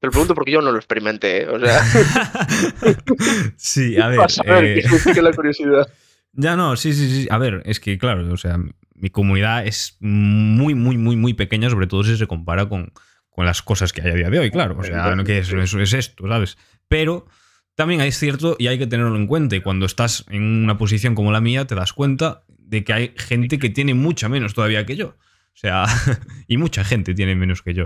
Te 0.00 0.08
lo 0.08 0.10
pregunto 0.10 0.34
porque 0.34 0.52
yo 0.52 0.60
no 0.60 0.70
lo 0.70 0.76
experimenté, 0.76 1.42
¿eh? 1.42 1.48
o 1.48 1.58
sea. 1.58 1.82
sí, 3.56 3.96
a 4.00 4.08
ver. 4.08 4.20
a 4.20 4.52
ver, 4.60 4.78
eh... 4.78 5.22
la 5.22 5.32
curiosidad. 5.32 5.86
Ya 6.38 6.54
no, 6.54 6.76
sí, 6.76 6.92
sí, 6.92 7.08
sí. 7.08 7.28
A 7.30 7.38
ver, 7.38 7.62
es 7.64 7.80
que 7.80 7.96
claro, 7.96 8.30
o 8.30 8.36
sea, 8.36 8.58
mi 8.94 9.08
comunidad 9.08 9.66
es 9.66 9.96
muy, 10.00 10.74
muy, 10.74 10.98
muy, 10.98 11.16
muy 11.16 11.32
pequeña, 11.32 11.70
sobre 11.70 11.86
todo 11.86 12.04
si 12.04 12.14
se 12.18 12.26
compara 12.26 12.68
con, 12.68 12.92
con 13.36 13.44
las 13.44 13.60
cosas 13.60 13.92
que 13.92 14.00
hay 14.00 14.10
a 14.10 14.14
día 14.14 14.30
de 14.30 14.38
hoy, 14.38 14.50
claro. 14.50 14.78
O 14.78 14.82
sea, 14.82 15.14
no 15.14 15.22
que 15.22 15.38
eso, 15.38 15.60
es 15.60 15.92
esto, 15.92 16.26
¿sabes? 16.26 16.56
Pero 16.88 17.26
también 17.74 18.00
es 18.00 18.18
cierto 18.18 18.56
y 18.58 18.68
hay 18.68 18.78
que 18.78 18.86
tenerlo 18.86 19.14
en 19.14 19.26
cuenta. 19.26 19.54
Y 19.54 19.60
cuando 19.60 19.84
estás 19.84 20.24
en 20.30 20.42
una 20.42 20.78
posición 20.78 21.14
como 21.14 21.30
la 21.30 21.42
mía, 21.42 21.66
te 21.66 21.74
das 21.74 21.92
cuenta 21.92 22.44
de 22.48 22.82
que 22.82 22.92
hay 22.94 23.14
gente 23.14 23.58
que 23.58 23.68
tiene 23.68 23.92
mucha 23.92 24.30
menos 24.30 24.54
todavía 24.54 24.86
que 24.86 24.96
yo. 24.96 25.08
O 25.08 25.58
sea, 25.58 25.84
y 26.48 26.56
mucha 26.56 26.82
gente 26.82 27.12
tiene 27.12 27.34
menos 27.34 27.60
que 27.60 27.74
yo. 27.74 27.84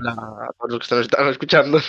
por 0.56 0.70
los 0.70 0.88
que 0.88 1.00
están 1.00 1.26
escuchando. 1.26 1.80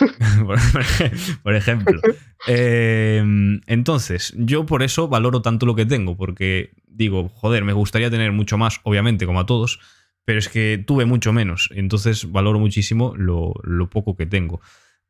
por, 1.44 1.56
ejemplo. 1.56 2.02
Em, 2.48 3.62
entonces, 3.68 4.34
yo 4.38 4.66
por 4.66 4.82
eso 4.82 5.08
valoro 5.08 5.44
tanto 5.44 5.68
lo 5.68 5.76
que 5.76 5.86
tengo, 5.86 6.18
porque 6.18 6.72
digo, 6.88 7.30
joder, 7.30 7.64
me 7.64 7.74
gustaría 7.74 8.10
tener 8.10 8.32
mucho 8.32 8.58
más, 8.58 8.80
obviamente, 8.82 9.28
como 9.28 9.40
a 9.40 9.46
todos, 9.46 9.80
pero 10.26 10.40
es 10.40 10.50
que 10.50 10.84
tuve 10.86 11.06
mucho 11.06 11.34
menos. 11.34 11.70
Entonces, 11.74 12.32
valoro 12.32 12.60
muchísimo 12.60 13.14
lo, 13.16 13.54
poco 13.90 14.16
que 14.16 14.26
tengo. 14.26 14.62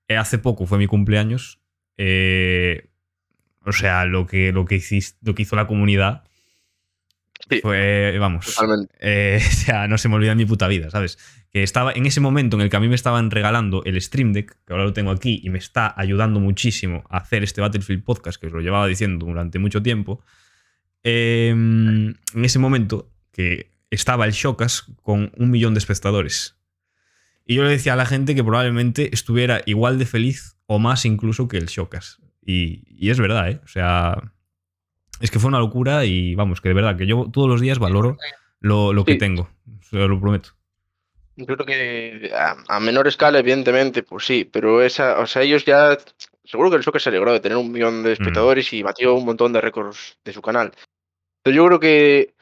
Eh, 0.07 0.17
hace 0.17 0.37
poco 0.37 0.65
fue 0.65 0.77
mi 0.77 0.87
cumpleaños. 0.87 1.59
Eh, 1.97 2.89
o 3.63 3.71
sea, 3.71 4.05
lo 4.05 4.25
que, 4.25 4.51
lo, 4.51 4.65
que 4.65 4.75
hiciste, 4.75 5.19
lo 5.23 5.35
que 5.35 5.43
hizo 5.43 5.55
la 5.55 5.67
comunidad 5.67 6.23
fue, 7.61 8.17
vamos, 8.19 8.55
eh, 8.99 9.39
o 9.45 9.51
sea, 9.51 9.87
no 9.87 9.97
se 9.97 10.07
me 10.07 10.15
olvida 10.15 10.31
en 10.31 10.37
mi 10.37 10.45
puta 10.45 10.67
vida, 10.67 10.89
¿sabes? 10.89 11.17
Que 11.51 11.63
estaba 11.63 11.91
en 11.91 12.05
ese 12.05 12.21
momento 12.21 12.55
en 12.55 12.61
el 12.61 12.69
que 12.69 12.77
a 12.77 12.79
mí 12.79 12.87
me 12.87 12.95
estaban 12.95 13.29
regalando 13.29 13.83
el 13.83 13.99
Stream 14.01 14.31
Deck, 14.31 14.57
que 14.65 14.73
ahora 14.73 14.85
lo 14.85 14.93
tengo 14.93 15.11
aquí 15.11 15.41
y 15.43 15.49
me 15.49 15.57
está 15.57 15.93
ayudando 15.97 16.39
muchísimo 16.39 17.03
a 17.09 17.17
hacer 17.17 17.43
este 17.43 17.61
Battlefield 17.61 18.03
podcast, 18.03 18.39
que 18.39 18.47
os 18.47 18.53
lo 18.53 18.61
llevaba 18.61 18.87
diciendo 18.87 19.25
durante 19.25 19.59
mucho 19.59 19.81
tiempo. 19.81 20.21
Em, 21.03 22.09
en 22.33 22.45
ese 22.45 22.59
momento 22.59 23.11
que 23.33 23.70
estaba 23.91 24.25
el 24.25 24.31
Shocas 24.31 24.85
con 25.03 25.31
un 25.37 25.51
millón 25.51 25.75
de 25.75 25.79
espectadores. 25.79 26.57
Y 27.45 27.55
yo 27.55 27.63
le 27.63 27.69
decía 27.69 27.93
a 27.93 27.97
la 27.97 28.05
gente 28.05 28.33
que 28.33 28.43
probablemente 28.43 29.13
estuviera 29.13 29.61
igual 29.65 29.99
de 29.99 30.05
feliz 30.05 30.55
o 30.65 30.79
más 30.79 31.05
incluso 31.05 31.47
que 31.47 31.57
el 31.57 31.67
Shocas. 31.67 32.19
Y, 32.43 32.83
y 32.87 33.11
es 33.11 33.19
verdad, 33.19 33.51
¿eh? 33.51 33.61
O 33.63 33.67
sea, 33.67 34.33
es 35.19 35.29
que 35.29 35.39
fue 35.39 35.49
una 35.49 35.59
locura 35.59 36.05
y 36.05 36.33
vamos, 36.33 36.61
que 36.61 36.69
de 36.69 36.75
verdad, 36.75 36.97
que 36.97 37.05
yo 37.05 37.29
todos 37.31 37.47
los 37.47 37.61
días 37.61 37.77
valoro 37.77 38.17
lo, 38.59 38.93
lo 38.93 39.05
que 39.05 39.15
tengo, 39.15 39.49
lo 39.91 40.19
prometo. 40.19 40.51
Yo 41.35 41.45
creo 41.45 41.65
que 41.65 42.31
a, 42.67 42.79
menor 42.79 43.07
escala, 43.07 43.39
evidentemente, 43.39 44.03
pues 44.03 44.25
sí, 44.25 44.49
pero 44.51 44.81
esa, 44.81 45.19
o 45.19 45.25
sea, 45.25 45.43
ellos 45.43 45.65
ya, 45.65 45.97
seguro 46.43 46.69
que 46.69 46.77
el 46.77 46.83
Soccer 46.83 47.01
se 47.01 47.09
alegró 47.09 47.31
de 47.31 47.39
tener 47.39 47.57
un 47.57 47.71
millón 47.71 48.03
de 48.03 48.09
mm. 48.09 48.13
espectadores 48.13 48.73
y 48.73 48.83
batió 48.83 49.15
un 49.15 49.25
montón 49.25 49.53
de 49.53 49.61
récords 49.61 50.17
de 50.23 50.33
su 50.33 50.41
canal. 50.41 50.71
Pero 51.43 51.55
yo 51.55 51.65
creo 51.65 51.79
que 51.79 52.33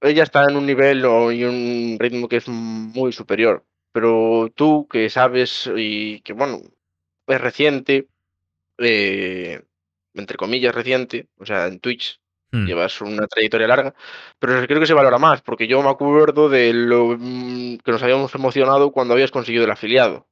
ella 0.00 0.22
está 0.22 0.44
en 0.48 0.56
un 0.56 0.66
nivel 0.66 1.00
y 1.00 1.44
un 1.44 1.96
ritmo 1.98 2.28
que 2.28 2.36
es 2.36 2.48
muy 2.48 3.12
superior. 3.12 3.64
Pero 3.92 4.50
tú 4.54 4.86
que 4.88 5.10
sabes 5.10 5.70
y 5.74 6.20
que, 6.20 6.32
bueno, 6.32 6.60
es 7.26 7.40
reciente, 7.40 8.08
eh, 8.78 9.62
entre 10.14 10.36
comillas, 10.36 10.74
reciente, 10.74 11.28
o 11.38 11.46
sea, 11.46 11.66
en 11.66 11.80
Twitch 11.80 12.20
hmm. 12.52 12.66
llevas 12.66 13.00
una 13.00 13.26
trayectoria 13.26 13.66
larga, 13.66 13.94
pero 14.38 14.66
creo 14.66 14.80
que 14.80 14.86
se 14.86 14.94
valora 14.94 15.18
más, 15.18 15.42
porque 15.42 15.66
yo 15.66 15.82
me 15.82 15.90
acuerdo 15.90 16.48
de 16.48 16.72
lo 16.72 17.16
mm, 17.18 17.78
que 17.78 17.92
nos 17.92 18.02
habíamos 18.02 18.34
emocionado 18.34 18.92
cuando 18.92 19.14
habías 19.14 19.30
conseguido 19.30 19.64
el 19.64 19.70
afiliado. 19.70 20.26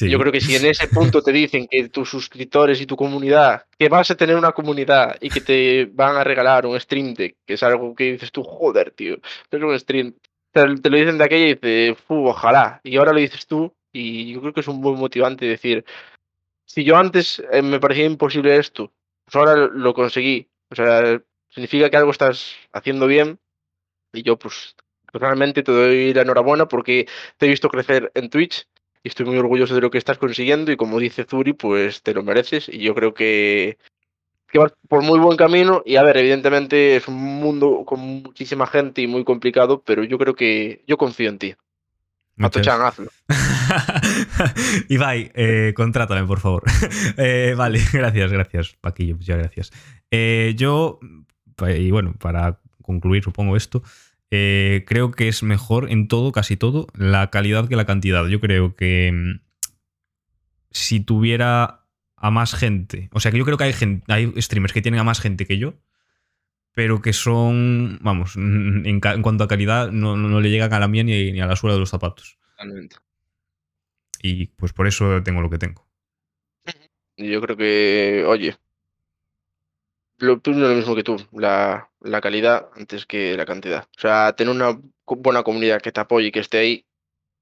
Yo 0.00 0.18
creo 0.18 0.32
que 0.32 0.40
si 0.40 0.56
en 0.56 0.64
ese 0.64 0.88
punto 0.88 1.22
te 1.22 1.32
dicen 1.32 1.68
que 1.68 1.88
tus 1.88 2.08
suscriptores 2.08 2.80
y 2.80 2.86
tu 2.86 2.96
comunidad, 2.96 3.66
que 3.78 3.88
vas 3.88 4.10
a 4.10 4.16
tener 4.16 4.36
una 4.36 4.52
comunidad 4.52 5.16
y 5.20 5.28
que 5.28 5.40
te 5.40 5.84
van 5.92 6.16
a 6.16 6.24
regalar 6.24 6.66
un 6.66 6.80
stream 6.80 7.14
deck, 7.14 7.36
que 7.46 7.54
es 7.54 7.62
algo 7.62 7.94
que 7.94 8.12
dices 8.12 8.32
tú, 8.32 8.42
joder, 8.42 8.90
tío, 8.92 9.16
es 9.50 9.62
un 9.62 9.78
stream. 9.78 10.14
Te, 10.50 10.66
lo 10.66 10.96
dicen 10.96 11.18
de 11.18 11.24
aquella 11.24 11.46
y 11.46 11.54
dices, 11.54 11.96
ojalá. 12.08 12.80
Y 12.84 12.96
ahora 12.96 13.12
lo 13.12 13.20
dices 13.20 13.46
tú, 13.46 13.74
y 13.92 14.32
yo 14.32 14.40
creo 14.40 14.52
que 14.52 14.60
es 14.60 14.68
un 14.68 14.80
buen 14.80 14.98
motivante 14.98 15.44
decir, 15.46 15.84
si 16.64 16.84
yo 16.84 16.96
antes 16.96 17.42
eh, 17.52 17.62
me 17.62 17.80
parecía 17.80 18.06
imposible 18.06 18.56
esto, 18.56 18.92
pues 19.24 19.36
ahora 19.36 19.68
lo 19.72 19.94
conseguí. 19.94 20.48
O 20.70 20.74
sea, 20.74 21.22
significa 21.50 21.90
que 21.90 21.96
algo 21.98 22.10
estás 22.10 22.54
haciendo 22.72 23.06
bien 23.06 23.38
y 24.12 24.22
yo 24.22 24.38
pues 24.38 24.74
personalmente 25.12 25.62
te 25.62 25.72
doy 25.72 26.14
la 26.14 26.22
enhorabuena 26.22 26.66
porque 26.66 27.06
te 27.36 27.46
he 27.46 27.50
visto 27.50 27.68
crecer 27.68 28.10
en 28.14 28.30
Twitch 28.30 28.66
y 29.02 29.08
estoy 29.08 29.26
muy 29.26 29.36
orgulloso 29.36 29.74
de 29.74 29.80
lo 29.80 29.90
que 29.90 29.98
estás 29.98 30.18
consiguiendo 30.18 30.70
y 30.70 30.76
como 30.76 30.98
dice 30.98 31.24
Zuri, 31.24 31.52
pues 31.52 32.02
te 32.02 32.14
lo 32.14 32.22
mereces 32.22 32.68
y 32.68 32.78
yo 32.78 32.94
creo 32.94 33.14
que, 33.14 33.78
que 34.48 34.58
vas 34.58 34.72
por 34.88 35.02
muy 35.02 35.18
buen 35.18 35.36
camino 35.36 35.82
y 35.84 35.96
a 35.96 36.02
ver, 36.02 36.16
evidentemente 36.18 36.96
es 36.96 37.08
un 37.08 37.16
mundo 37.16 37.84
con 37.84 38.00
muchísima 38.00 38.66
gente 38.66 39.02
y 39.02 39.06
muy 39.06 39.24
complicado, 39.24 39.82
pero 39.84 40.04
yo 40.04 40.18
creo 40.18 40.34
que 40.34 40.82
yo 40.86 40.96
confío 40.96 41.30
en 41.30 41.38
ti. 41.38 41.54
Pato-chan, 42.36 42.80
hazlo. 42.80 43.10
Ibai, 44.88 45.30
eh, 45.34 45.72
contrátame, 45.76 46.26
por 46.26 46.40
favor. 46.40 46.62
Eh, 47.18 47.54
vale, 47.56 47.80
gracias, 47.92 48.32
gracias, 48.32 48.76
Paquillo, 48.80 49.16
muchas 49.16 49.38
gracias. 49.38 49.72
Eh, 50.10 50.54
yo, 50.56 50.98
y 51.76 51.90
bueno, 51.90 52.14
para 52.18 52.58
concluir, 52.82 53.22
supongo 53.22 53.56
esto, 53.56 53.82
eh, 54.34 54.84
creo 54.86 55.10
que 55.10 55.28
es 55.28 55.42
mejor 55.42 55.90
en 55.90 56.08
todo, 56.08 56.32
casi 56.32 56.56
todo, 56.56 56.86
la 56.94 57.28
calidad 57.28 57.68
que 57.68 57.76
la 57.76 57.84
cantidad. 57.84 58.26
Yo 58.28 58.40
creo 58.40 58.74
que 58.74 59.12
mm, 59.12 59.40
si 60.70 61.00
tuviera 61.00 61.84
a 62.16 62.30
más 62.30 62.54
gente, 62.54 63.10
o 63.12 63.20
sea 63.20 63.30
que 63.30 63.36
yo 63.36 63.44
creo 63.44 63.58
que 63.58 63.64
hay, 63.64 63.74
gente, 63.74 64.10
hay 64.10 64.32
streamers 64.40 64.72
que 64.72 64.80
tienen 64.80 65.00
a 65.00 65.04
más 65.04 65.20
gente 65.20 65.44
que 65.44 65.58
yo, 65.58 65.74
pero 66.72 67.02
que 67.02 67.12
son, 67.12 67.98
vamos, 68.00 68.36
en, 68.36 68.86
en 68.86 69.22
cuanto 69.22 69.44
a 69.44 69.48
calidad 69.48 69.92
no, 69.92 70.16
no, 70.16 70.40
le 70.40 70.48
llegan 70.48 70.72
a 70.72 70.80
la 70.80 70.88
mía 70.88 71.04
ni, 71.04 71.30
ni, 71.30 71.40
a 71.42 71.46
la 71.46 71.54
suela 71.56 71.74
de 71.74 71.80
los 71.80 71.90
zapatos. 71.90 72.38
Totalmente. 72.56 72.96
Y 74.22 74.46
pues 74.46 74.72
por 74.72 74.86
eso 74.86 75.22
tengo 75.22 75.42
lo 75.42 75.50
que 75.50 75.58
tengo. 75.58 75.86
Yo 77.18 77.42
creo 77.42 77.56
que, 77.58 78.24
oye, 78.26 78.56
lo, 80.22 80.40
lo 80.44 80.74
mismo 80.74 80.94
que 80.94 81.02
tú, 81.02 81.16
la, 81.32 81.90
la, 82.00 82.20
calidad 82.20 82.68
antes 82.76 83.06
que 83.06 83.36
la 83.36 83.44
cantidad. 83.44 83.84
O 83.96 84.00
sea, 84.00 84.32
tener 84.34 84.54
una 84.54 84.78
buena 85.04 85.42
comunidad 85.42 85.82
que 85.82 85.92
te 85.92 86.00
apoye 86.00 86.28
y 86.28 86.32
que 86.32 86.40
esté 86.40 86.58
ahí, 86.58 86.86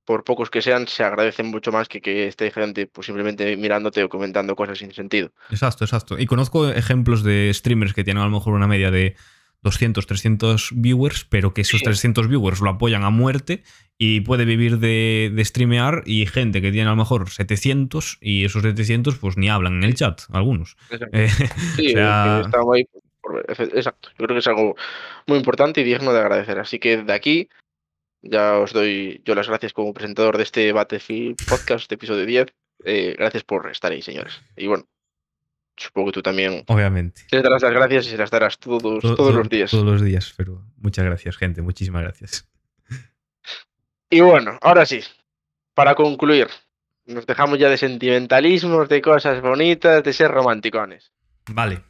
por 0.07 0.25
pocos 0.25 0.51
que 0.51 0.63
sean, 0.63 0.89
se 0.89 1.05
agradecen 1.05 1.47
mucho 1.47 1.73
más 1.73 1.89
que 1.89 2.01
que 2.01 2.27
esté 2.27 2.51
gente 2.51 2.87
pues, 2.87 3.07
simplemente 3.07 3.57
mirándote 3.57 4.03
o 4.03 4.09
comentando 4.09 4.57
cosas 4.57 4.79
sin 4.79 4.93
sentido. 4.93 5.31
Exacto, 5.51 5.85
exacto. 5.85 6.19
Y 6.19 6.27
conozco 6.27 6.69
ejemplos 6.71 7.23
de 7.23 7.53
streamers 7.53 7.93
que 7.93 8.03
tienen 8.03 8.23
a 8.23 8.27
lo 8.27 8.33
mejor 8.33 8.55
una 8.55 8.67
media 8.67 8.91
de 8.91 9.15
200, 9.63 10.07
300 10.07 10.71
viewers, 10.75 11.25
pero 11.25 11.53
que 11.53 11.61
esos 11.63 11.81
sí. 11.81 11.85
300 11.85 12.29
viewers 12.29 12.61
lo 12.61 12.71
apoyan 12.71 13.05
a 13.05 13.11
muerte 13.11 13.63
y 13.99 14.21
puede 14.23 14.45
vivir 14.47 14.79
de, 14.79 15.31
de, 15.35 15.45
streamear 15.45 16.03
y 16.07 16.25
gente 16.27 16.63
que 16.63 16.73
tiene 16.73 16.89
a 16.89 16.93
lo 16.93 16.97
mejor 16.97 17.29
700 17.29 18.19
y 18.21 18.45
esos 18.45 18.63
700 18.63 19.19
pues 19.19 19.37
ni 19.37 19.51
hablan 19.51 19.75
en 19.75 19.85
el 19.85 19.95
chat, 19.95 20.23
algunos. 20.33 20.77
Eh, 21.13 21.29
sí, 21.77 21.89
o 21.89 21.91
sea... 21.91 22.43
estamos 22.45 22.75
ahí 22.75 22.85
por, 23.21 23.45
exacto. 23.49 24.09
Yo 24.19 24.25
creo 24.25 24.35
que 24.35 24.39
es 24.39 24.47
algo 24.47 24.75
muy 25.27 25.39
importante 25.39 25.83
y 25.83 25.85
digno 25.85 26.13
de 26.13 26.21
agradecer. 26.21 26.59
Así 26.59 26.79
que 26.79 26.99
de 27.03 27.13
aquí 27.13 27.49
ya 28.23 28.59
os 28.59 28.73
doy 28.73 29.21
yo 29.25 29.35
las 29.35 29.49
gracias 29.49 29.73
como 29.73 29.95
presentador 29.95 30.37
de 30.37 30.43
este 30.45 30.73
Battlefield 30.73 31.37
Podcast, 31.49 31.89
de 31.89 31.95
episodio 31.95 32.27
10. 32.27 32.49
Eh, 32.85 33.15
gracias 33.19 33.45
por 33.45 33.71
estar 33.71 33.93
ahí, 33.93 34.03
señores. 34.03 34.41
Y 34.57 34.67
bueno, 34.67 34.87
supongo 35.81 36.09
que 36.09 36.13
tú 36.13 36.23
también. 36.23 36.65
Obviamente. 36.69 37.23
Les 37.31 37.43
darás 37.43 37.63
las 37.63 37.73
gracias 37.73 38.07
y 38.07 38.11
se 38.11 38.17
las 38.17 38.31
darás 38.31 38.59
todos, 38.59 38.83
todo, 38.83 39.01
todos 39.01 39.17
todo, 39.17 39.33
los 39.33 39.49
días. 39.49 39.71
Todos 39.71 39.85
los 39.85 40.03
días, 40.03 40.35
pero 40.37 40.63
muchas 40.77 41.05
gracias, 41.05 41.37
gente. 41.37 41.63
Muchísimas 41.63 42.03
gracias. 42.03 42.49
Y 44.11 44.21
bueno, 44.21 44.59
ahora 44.61 44.85
sí, 44.85 45.01
para 45.75 45.95
concluir, 45.95 46.49
nos 47.07 47.27
dejamos 47.27 47.59
ya 47.59 47.69
de 47.69 47.77
sentimentalismos, 47.77 48.89
de 48.89 49.01
cosas 49.01 49.41
bonitas, 49.41 50.03
de 50.03 50.13
ser 50.13 50.31
romanticones. 50.31 51.13
Vale. 51.49 51.83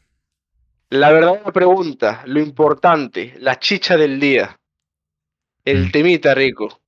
La 0.91 1.11
verdadera 1.11 1.53
pregunta, 1.53 2.23
lo 2.27 2.41
importante, 2.41 3.35
la 3.39 3.59
chicha 3.59 3.97
del 3.97 4.21
día, 4.21 4.59
el 5.65 5.87
mm. 5.87 5.91
temita 5.93 6.35
rico, 6.35 6.81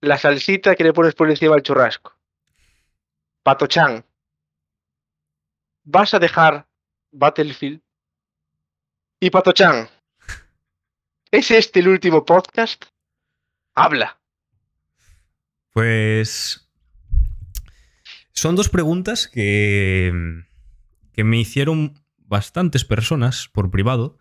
la 0.00 0.18
salsita 0.18 0.74
que 0.74 0.84
le 0.84 0.92
pones 0.92 1.14
por 1.14 1.30
encima 1.30 1.54
al 1.54 1.62
churrasco. 1.62 2.12
Patochan, 3.42 4.04
¿vas 5.84 6.14
a 6.14 6.18
dejar 6.18 6.66
Battlefield? 7.10 7.80
Y 9.20 9.30
Patochan, 9.30 9.88
¿es 11.30 11.50
este 11.50 11.80
el 11.80 11.88
último 11.88 12.24
podcast? 12.24 12.86
Habla. 13.74 14.20
Pues 15.72 16.68
son 18.32 18.56
dos 18.56 18.68
preguntas 18.68 19.28
que, 19.28 20.12
que 21.12 21.24
me 21.24 21.38
hicieron 21.38 22.02
bastantes 22.18 22.84
personas 22.84 23.48
por 23.48 23.70
privado 23.70 24.18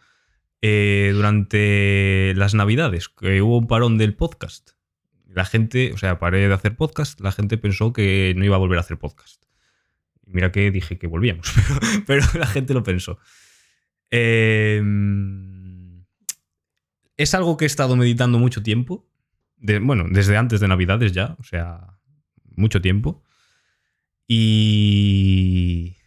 eh, 0.61 1.11
durante 1.13 2.33
las 2.35 2.53
navidades, 2.53 3.09
que 3.09 3.41
hubo 3.41 3.57
un 3.57 3.67
parón 3.67 3.97
del 3.97 4.13
podcast. 4.13 4.71
La 5.27 5.45
gente, 5.45 5.91
o 5.93 5.97
sea, 5.97 6.19
paré 6.19 6.47
de 6.47 6.53
hacer 6.53 6.75
podcast, 6.75 7.19
la 7.21 7.31
gente 7.31 7.57
pensó 7.57 7.93
que 7.93 8.33
no 8.37 8.45
iba 8.45 8.57
a 8.57 8.59
volver 8.59 8.77
a 8.77 8.81
hacer 8.81 8.99
podcast. 8.99 9.43
Mira 10.31 10.51
que 10.51 10.71
dije 10.71 10.97
que 10.97 11.07
volvíamos, 11.07 11.53
pero, 12.07 12.25
pero 12.31 12.39
la 12.39 12.47
gente 12.47 12.73
lo 12.73 12.83
pensó. 12.83 13.19
Eh, 14.09 14.81
es 17.17 17.33
algo 17.33 17.57
que 17.57 17.65
he 17.65 17.67
estado 17.67 17.95
meditando 17.95 18.39
mucho 18.39 18.63
tiempo. 18.63 19.07
De, 19.57 19.79
bueno, 19.79 20.05
desde 20.09 20.37
antes 20.37 20.59
de 20.59 20.67
Navidades 20.67 21.11
ya, 21.11 21.35
o 21.39 21.43
sea, 21.43 21.97
mucho 22.55 22.81
tiempo. 22.81 23.23
Y. 24.27 25.97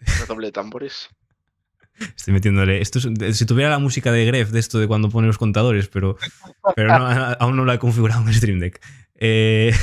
Una 0.00 0.26
doble 0.26 0.46
de 0.46 0.52
tambores. 0.52 1.08
Estoy 2.16 2.34
metiéndole. 2.34 2.80
Esto 2.80 2.98
es, 2.98 3.36
si 3.36 3.46
tuviera 3.46 3.70
la 3.70 3.78
música 3.78 4.12
de 4.12 4.24
Gref, 4.24 4.50
de 4.50 4.60
esto 4.60 4.78
de 4.78 4.86
cuando 4.86 5.10
pone 5.10 5.26
los 5.26 5.38
contadores, 5.38 5.88
pero, 5.88 6.16
pero 6.74 6.98
no, 6.98 7.06
aún 7.40 7.56
no 7.56 7.64
la 7.64 7.74
he 7.74 7.78
configurado 7.78 8.22
en 8.22 8.34
Stream 8.34 8.60
Deck. 8.60 8.80
Eh, 9.14 9.74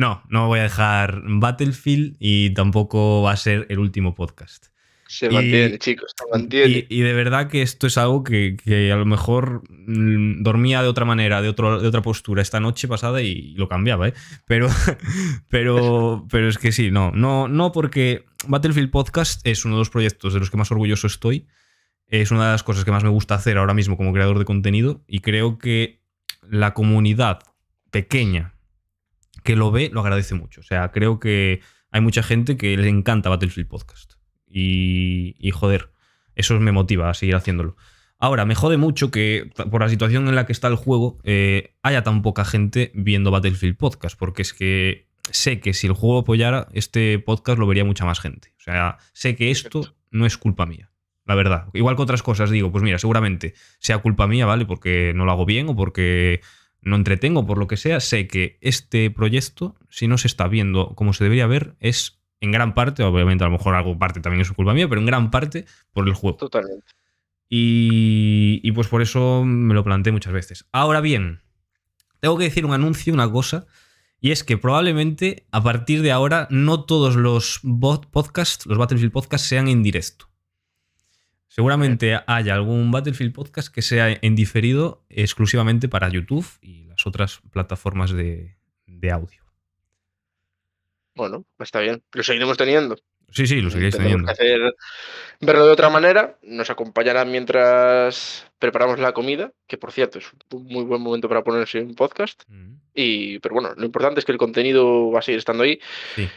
no, 0.00 0.22
no 0.30 0.46
voy 0.46 0.60
a 0.60 0.62
dejar 0.62 1.22
Battlefield 1.26 2.16
y 2.18 2.54
tampoco 2.54 3.20
va 3.20 3.32
a 3.32 3.36
ser 3.36 3.66
el 3.68 3.78
último 3.78 4.14
podcast. 4.14 4.68
Se 5.06 5.28
mantiene, 5.28 5.74
y, 5.74 5.78
chicos, 5.78 6.14
se 6.16 6.24
mantiene. 6.32 6.86
Y, 6.88 7.00
y, 7.00 7.00
de 7.02 7.12
verdad 7.12 7.48
que 7.48 7.60
esto 7.60 7.86
es 7.86 7.98
algo 7.98 8.24
que, 8.24 8.56
que, 8.56 8.90
a 8.92 8.96
lo 8.96 9.04
mejor 9.04 9.62
mm, 9.68 10.42
dormía 10.42 10.80
de 10.82 10.88
otra 10.88 11.04
manera, 11.04 11.42
de, 11.42 11.50
otro, 11.50 11.82
de 11.82 11.86
otra 11.86 12.00
postura 12.00 12.40
esta 12.40 12.60
noche 12.60 12.88
pasada 12.88 13.20
y 13.20 13.52
lo 13.56 13.68
cambiaba, 13.68 14.08
¿eh? 14.08 14.14
Pero, 14.46 14.68
pero, 15.50 16.26
pero 16.30 16.48
es 16.48 16.56
que 16.56 16.72
sí, 16.72 16.90
no, 16.90 17.10
no, 17.10 17.46
no 17.46 17.70
porque 17.70 18.24
Battlefield 18.46 18.90
Podcast 18.90 19.46
es 19.46 19.66
uno 19.66 19.74
de 19.74 19.80
los 19.80 19.90
proyectos 19.90 20.32
de 20.32 20.40
los 20.40 20.50
que 20.50 20.56
más 20.56 20.70
orgulloso 20.70 21.08
estoy. 21.08 21.46
Es 22.06 22.30
una 22.30 22.46
de 22.46 22.52
las 22.52 22.62
cosas 22.62 22.86
que 22.86 22.90
más 22.90 23.04
me 23.04 23.10
gusta 23.10 23.34
hacer 23.34 23.58
ahora 23.58 23.74
mismo 23.74 23.98
como 23.98 24.14
creador 24.14 24.38
de 24.38 24.46
contenido 24.46 25.04
y 25.06 25.20
creo 25.20 25.58
que 25.58 26.00
la 26.48 26.72
comunidad 26.72 27.40
pequeña 27.90 28.54
que 29.42 29.56
lo 29.56 29.70
ve 29.70 29.90
lo 29.92 30.00
agradece 30.00 30.34
mucho. 30.34 30.60
O 30.60 30.64
sea, 30.64 30.90
creo 30.90 31.20
que 31.20 31.60
hay 31.90 32.00
mucha 32.00 32.22
gente 32.22 32.56
que 32.56 32.76
le 32.76 32.88
encanta 32.88 33.28
Battlefield 33.28 33.68
Podcast. 33.68 34.14
Y, 34.46 35.34
y, 35.38 35.50
joder, 35.50 35.92
eso 36.34 36.58
me 36.58 36.72
motiva 36.72 37.10
a 37.10 37.14
seguir 37.14 37.36
haciéndolo. 37.36 37.76
Ahora, 38.18 38.44
me 38.44 38.54
jode 38.54 38.76
mucho 38.76 39.10
que 39.10 39.50
por 39.70 39.80
la 39.80 39.88
situación 39.88 40.28
en 40.28 40.34
la 40.34 40.44
que 40.44 40.52
está 40.52 40.68
el 40.68 40.74
juego 40.74 41.18
eh, 41.24 41.74
haya 41.82 42.02
tan 42.02 42.20
poca 42.20 42.44
gente 42.44 42.92
viendo 42.94 43.30
Battlefield 43.30 43.78
Podcast, 43.78 44.18
porque 44.18 44.42
es 44.42 44.52
que 44.52 45.08
sé 45.30 45.60
que 45.60 45.72
si 45.72 45.86
el 45.86 45.94
juego 45.94 46.18
apoyara, 46.18 46.68
este 46.72 47.18
podcast 47.18 47.58
lo 47.58 47.66
vería 47.66 47.84
mucha 47.84 48.04
más 48.04 48.20
gente. 48.20 48.52
O 48.58 48.62
sea, 48.62 48.98
sé 49.14 49.36
que 49.36 49.50
esto 49.50 49.94
no 50.10 50.26
es 50.26 50.36
culpa 50.36 50.66
mía, 50.66 50.90
la 51.24 51.34
verdad. 51.34 51.68
Igual 51.72 51.96
que 51.96 52.02
otras 52.02 52.22
cosas, 52.22 52.50
digo, 52.50 52.70
pues 52.70 52.84
mira, 52.84 52.98
seguramente 52.98 53.54
sea 53.78 53.98
culpa 53.98 54.26
mía, 54.26 54.44
¿vale? 54.44 54.66
Porque 54.66 55.12
no 55.14 55.24
lo 55.24 55.32
hago 55.32 55.46
bien 55.46 55.70
o 55.70 55.76
porque 55.76 56.42
no 56.82 56.96
entretengo, 56.96 57.46
por 57.46 57.58
lo 57.58 57.66
que 57.66 57.76
sea, 57.76 58.00
sé 58.00 58.26
que 58.26 58.58
este 58.60 59.10
proyecto, 59.10 59.76
si 59.88 60.08
no 60.08 60.18
se 60.18 60.28
está 60.28 60.48
viendo 60.48 60.94
como 60.94 61.12
se 61.12 61.24
debería 61.24 61.46
ver, 61.46 61.76
es 61.80 62.20
en 62.40 62.52
gran 62.52 62.74
parte, 62.74 63.02
obviamente 63.02 63.44
a 63.44 63.48
lo 63.48 63.52
mejor 63.52 63.74
algo 63.74 63.98
parte 63.98 64.20
también 64.20 64.40
es 64.40 64.52
culpa 64.52 64.72
mía, 64.72 64.88
pero 64.88 65.00
en 65.00 65.06
gran 65.06 65.30
parte 65.30 65.66
por 65.92 66.08
el 66.08 66.14
juego. 66.14 66.38
Totalmente. 66.38 66.86
Y, 67.48 68.60
y, 68.62 68.72
pues 68.72 68.86
por 68.86 69.02
eso 69.02 69.42
me 69.44 69.74
lo 69.74 69.82
planteé 69.82 70.12
muchas 70.12 70.32
veces. 70.32 70.66
Ahora 70.70 71.00
bien, 71.00 71.42
tengo 72.20 72.38
que 72.38 72.44
decir 72.44 72.64
un 72.64 72.72
anuncio, 72.72 73.12
una 73.12 73.30
cosa, 73.30 73.66
y 74.20 74.30
es 74.30 74.44
que 74.44 74.56
probablemente 74.56 75.46
a 75.50 75.62
partir 75.62 76.02
de 76.02 76.12
ahora 76.12 76.46
no 76.50 76.84
todos 76.84 77.16
los 77.16 77.60
podcasts, 78.10 78.66
los 78.66 78.78
Battlefield 78.78 79.12
podcasts, 79.12 79.48
sean 79.48 79.68
en 79.68 79.82
directo. 79.82 80.29
Seguramente 81.50 82.16
haya 82.28 82.54
algún 82.54 82.92
Battlefield 82.92 83.34
podcast 83.34 83.74
que 83.74 83.82
sea 83.82 84.16
en 84.22 84.36
diferido 84.36 85.02
exclusivamente 85.08 85.88
para 85.88 86.08
YouTube 86.08 86.46
y 86.62 86.84
las 86.84 87.08
otras 87.08 87.40
plataformas 87.50 88.12
de, 88.12 88.56
de 88.86 89.10
audio. 89.10 89.42
Bueno, 91.16 91.44
está 91.58 91.80
bien. 91.80 92.04
Lo 92.12 92.22
seguiremos 92.22 92.56
teniendo. 92.56 92.96
Sí, 93.32 93.48
sí, 93.48 93.60
lo 93.60 93.68
seguiréis 93.68 93.96
teniendo. 93.96 94.26
Que 94.26 94.32
hacer, 94.32 94.74
verlo 95.40 95.66
de 95.66 95.72
otra 95.72 95.90
manera. 95.90 96.38
Nos 96.42 96.70
acompañarán 96.70 97.32
mientras 97.32 98.46
preparamos 98.60 99.00
la 99.00 99.12
comida, 99.12 99.52
que 99.66 99.76
por 99.76 99.90
cierto 99.90 100.20
es 100.20 100.26
un 100.52 100.66
muy 100.66 100.84
buen 100.84 101.02
momento 101.02 101.28
para 101.28 101.42
ponerse 101.42 101.80
un 101.80 101.96
podcast. 101.96 102.44
Mm. 102.46 102.74
Y, 102.94 103.40
pero 103.40 103.56
bueno, 103.56 103.74
lo 103.76 103.84
importante 103.84 104.20
es 104.20 104.24
que 104.24 104.32
el 104.32 104.38
contenido 104.38 105.10
va 105.10 105.18
a 105.18 105.22
seguir 105.22 105.40
estando 105.40 105.64
ahí. 105.64 105.80
Sí. 106.14 106.28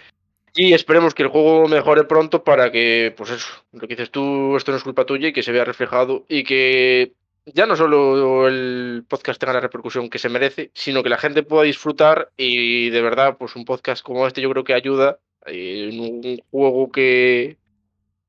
Y 0.55 0.73
esperemos 0.73 1.15
que 1.15 1.23
el 1.23 1.29
juego 1.29 1.67
mejore 1.67 2.03
pronto 2.03 2.43
para 2.43 2.71
que, 2.71 3.13
pues 3.17 3.31
eso, 3.31 3.47
lo 3.71 3.81
que 3.81 3.87
dices 3.87 4.11
tú, 4.11 4.55
esto 4.55 4.71
no 4.71 4.77
es 4.77 4.83
culpa 4.83 5.05
tuya 5.05 5.29
y 5.29 5.33
que 5.33 5.41
se 5.41 5.51
vea 5.51 5.65
reflejado 5.65 6.25
y 6.29 6.43
que 6.43 7.13
ya 7.45 7.65
no 7.65 7.75
solo 7.75 8.47
el 8.47 9.03
podcast 9.07 9.39
tenga 9.39 9.53
la 9.53 9.59
repercusión 9.59 10.09
que 10.09 10.19
se 10.19 10.29
merece, 10.29 10.69
sino 10.73 11.01
que 11.01 11.09
la 11.09 11.17
gente 11.17 11.43
pueda 11.43 11.63
disfrutar 11.63 12.29
y 12.37 12.89
de 12.91 13.01
verdad, 13.01 13.37
pues 13.37 13.55
un 13.55 13.65
podcast 13.65 14.03
como 14.03 14.27
este 14.27 14.41
yo 14.41 14.49
creo 14.51 14.63
que 14.63 14.75
ayuda 14.75 15.17
en 15.45 15.99
un 15.99 16.39
juego 16.51 16.91
que, 16.91 17.57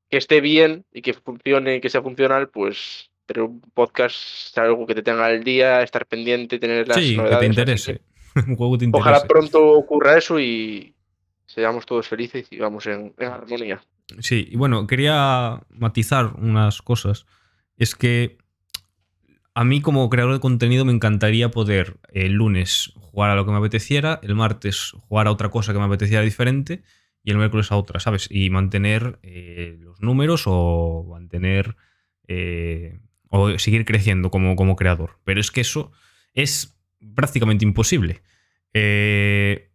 que 0.09 0.17
esté 0.17 0.41
bien 0.41 0.83
y 0.91 1.03
que 1.03 1.13
funcione, 1.13 1.79
que 1.79 1.89
sea 1.89 2.01
funcional, 2.01 2.49
pues 2.49 3.11
pero 3.27 3.45
un 3.45 3.61
podcast 3.73 4.15
es 4.15 4.57
algo 4.57 4.85
que 4.85 4.95
te 4.95 5.03
tenga 5.03 5.25
al 5.25 5.43
día, 5.43 5.81
estar 5.81 6.05
pendiente, 6.05 6.59
tener 6.59 6.87
las 6.87 6.97
sí, 6.97 7.15
novedades. 7.15 7.39
que 7.39 7.45
te 7.45 7.45
interese. 7.45 8.01
un 8.47 8.55
juego 8.55 8.73
que 8.73 8.79
te 8.79 8.85
interese. 8.85 9.09
Ojalá 9.09 9.27
pronto 9.27 9.63
ocurra 9.73 10.17
eso 10.17 10.39
y 10.39 10.94
seamos 11.55 11.85
todos 11.85 12.07
felices 12.07 12.47
y 12.51 12.59
vamos 12.59 12.85
en, 12.85 13.13
armonía. 13.17 13.81
Sí, 14.19 14.47
y 14.51 14.57
bueno, 14.57 14.85
quería 14.85 15.61
matizar 15.69 16.33
unas 16.37 16.81
cosas. 16.81 17.25
Es 17.77 17.95
que 17.95 18.37
a 19.53 19.63
mí 19.63 19.81
como 19.81 20.09
creador 20.09 20.33
de 20.33 20.39
contenido 20.41 20.83
me 20.83 20.91
encantaría 20.91 21.49
poder 21.49 21.97
el 22.11 22.33
lunes 22.33 22.91
jugar 22.95 23.31
a 23.31 23.35
lo 23.35 23.45
que 23.45 23.51
me 23.51 23.57
apeteciera, 23.57 24.19
el 24.21 24.35
martes 24.35 24.91
jugar 25.07 25.27
a 25.27 25.31
otra 25.31 25.49
cosa 25.49 25.71
que 25.71 25.79
me 25.79 25.85
apeteciera 25.85 26.21
diferente 26.21 26.83
y 27.23 27.31
el 27.31 27.37
miércoles 27.37 27.71
a 27.71 27.77
otra, 27.77 27.99
¿sabes? 28.01 28.27
Y 28.29 28.49
mantener 28.49 29.17
eh, 29.23 29.77
los 29.79 30.01
números 30.01 30.43
o 30.45 31.05
mantener... 31.09 31.75
eh, 32.27 32.99
o 33.29 33.57
seguir 33.59 33.85
creciendo 33.85 34.29
como, 34.29 34.55
como 34.55 34.75
creador. 34.75 35.19
Pero 35.23 35.39
es 35.39 35.51
que 35.51 35.61
eso 35.61 35.91
es 36.33 36.77
prácticamente 37.15 37.65
imposible. 37.65 38.21
Eh, 38.73 39.71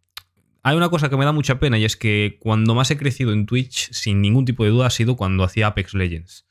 hay 0.63 0.77
una 0.77 0.89
cosa 0.89 1.09
que 1.09 1.17
me 1.17 1.25
da 1.25 1.31
mucha 1.31 1.59
pena 1.59 1.77
y 1.77 1.85
es 1.85 1.97
que 1.97 2.37
cuando 2.39 2.75
más 2.75 2.91
he 2.91 2.97
crecido 2.97 3.33
en 3.33 3.45
Twitch, 3.45 3.91
sin 3.91 4.21
ningún 4.21 4.45
tipo 4.45 4.63
de 4.63 4.69
duda, 4.69 4.87
ha 4.87 4.91
sido 4.91 5.15
cuando 5.15 5.43
hacía 5.43 5.67
Apex 5.67 5.93
Legends. 5.93 6.47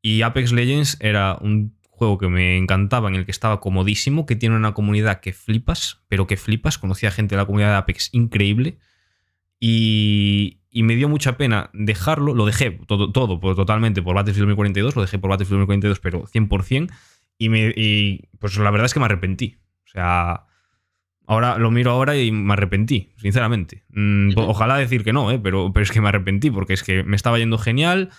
Y 0.00 0.22
Apex 0.22 0.52
Legends 0.52 0.96
era 1.00 1.36
un 1.40 1.76
juego 1.90 2.18
que 2.18 2.28
me 2.28 2.56
encantaba, 2.56 3.08
en 3.08 3.14
el 3.14 3.24
que 3.24 3.30
estaba 3.30 3.60
comodísimo, 3.60 4.26
que 4.26 4.36
tiene 4.36 4.56
una 4.56 4.74
comunidad 4.74 5.20
que 5.20 5.32
flipas, 5.32 6.00
pero 6.08 6.26
que 6.26 6.36
flipas. 6.36 6.78
Conocía 6.78 7.10
gente 7.10 7.34
de 7.34 7.40
la 7.40 7.46
comunidad 7.46 7.70
de 7.70 7.76
Apex 7.76 8.10
increíble. 8.12 8.78
Y, 9.60 10.60
me 10.72 10.96
dio 10.96 11.08
mucha 11.08 11.36
pena 11.36 11.70
dejarlo. 11.72 12.34
Lo 12.34 12.46
dejé 12.46 12.72
todo, 12.86 13.12
todo 13.12 13.40
por- 13.40 13.56
totalmente 13.56 14.02
por 14.02 14.14
Battlefield 14.14 14.48
2042, 14.48 14.96
lo 14.96 15.02
dejé 15.02 15.18
por 15.18 15.30
Battlefield 15.30 15.60
2042, 15.60 16.00
pero 16.00 16.26
100%. 16.26 16.90
Y, 17.38 17.48
me, 17.48 17.72
y 17.76 18.28
pues 18.38 18.56
la 18.58 18.70
verdad 18.70 18.86
es 18.86 18.94
que 18.94 19.00
me 19.00 19.06
arrepentí. 19.06 19.56
O 19.86 19.88
sea, 19.88 20.46
ahora 21.26 21.58
lo 21.58 21.70
miro 21.70 21.90
ahora 21.90 22.16
y 22.16 22.30
me 22.32 22.52
arrepentí, 22.52 23.10
sinceramente. 23.16 23.84
Mm. 23.90 24.32
Ojalá 24.36 24.76
decir 24.76 25.04
que 25.04 25.12
no, 25.12 25.30
¿eh? 25.30 25.38
pero, 25.42 25.72
pero 25.72 25.82
es 25.82 25.90
que 25.90 26.00
me 26.00 26.08
arrepentí 26.08 26.50
porque 26.50 26.72
es 26.74 26.82
que 26.82 27.02
me 27.04 27.16
estaba 27.16 27.38
yendo 27.38 27.58
genial. 27.58 28.10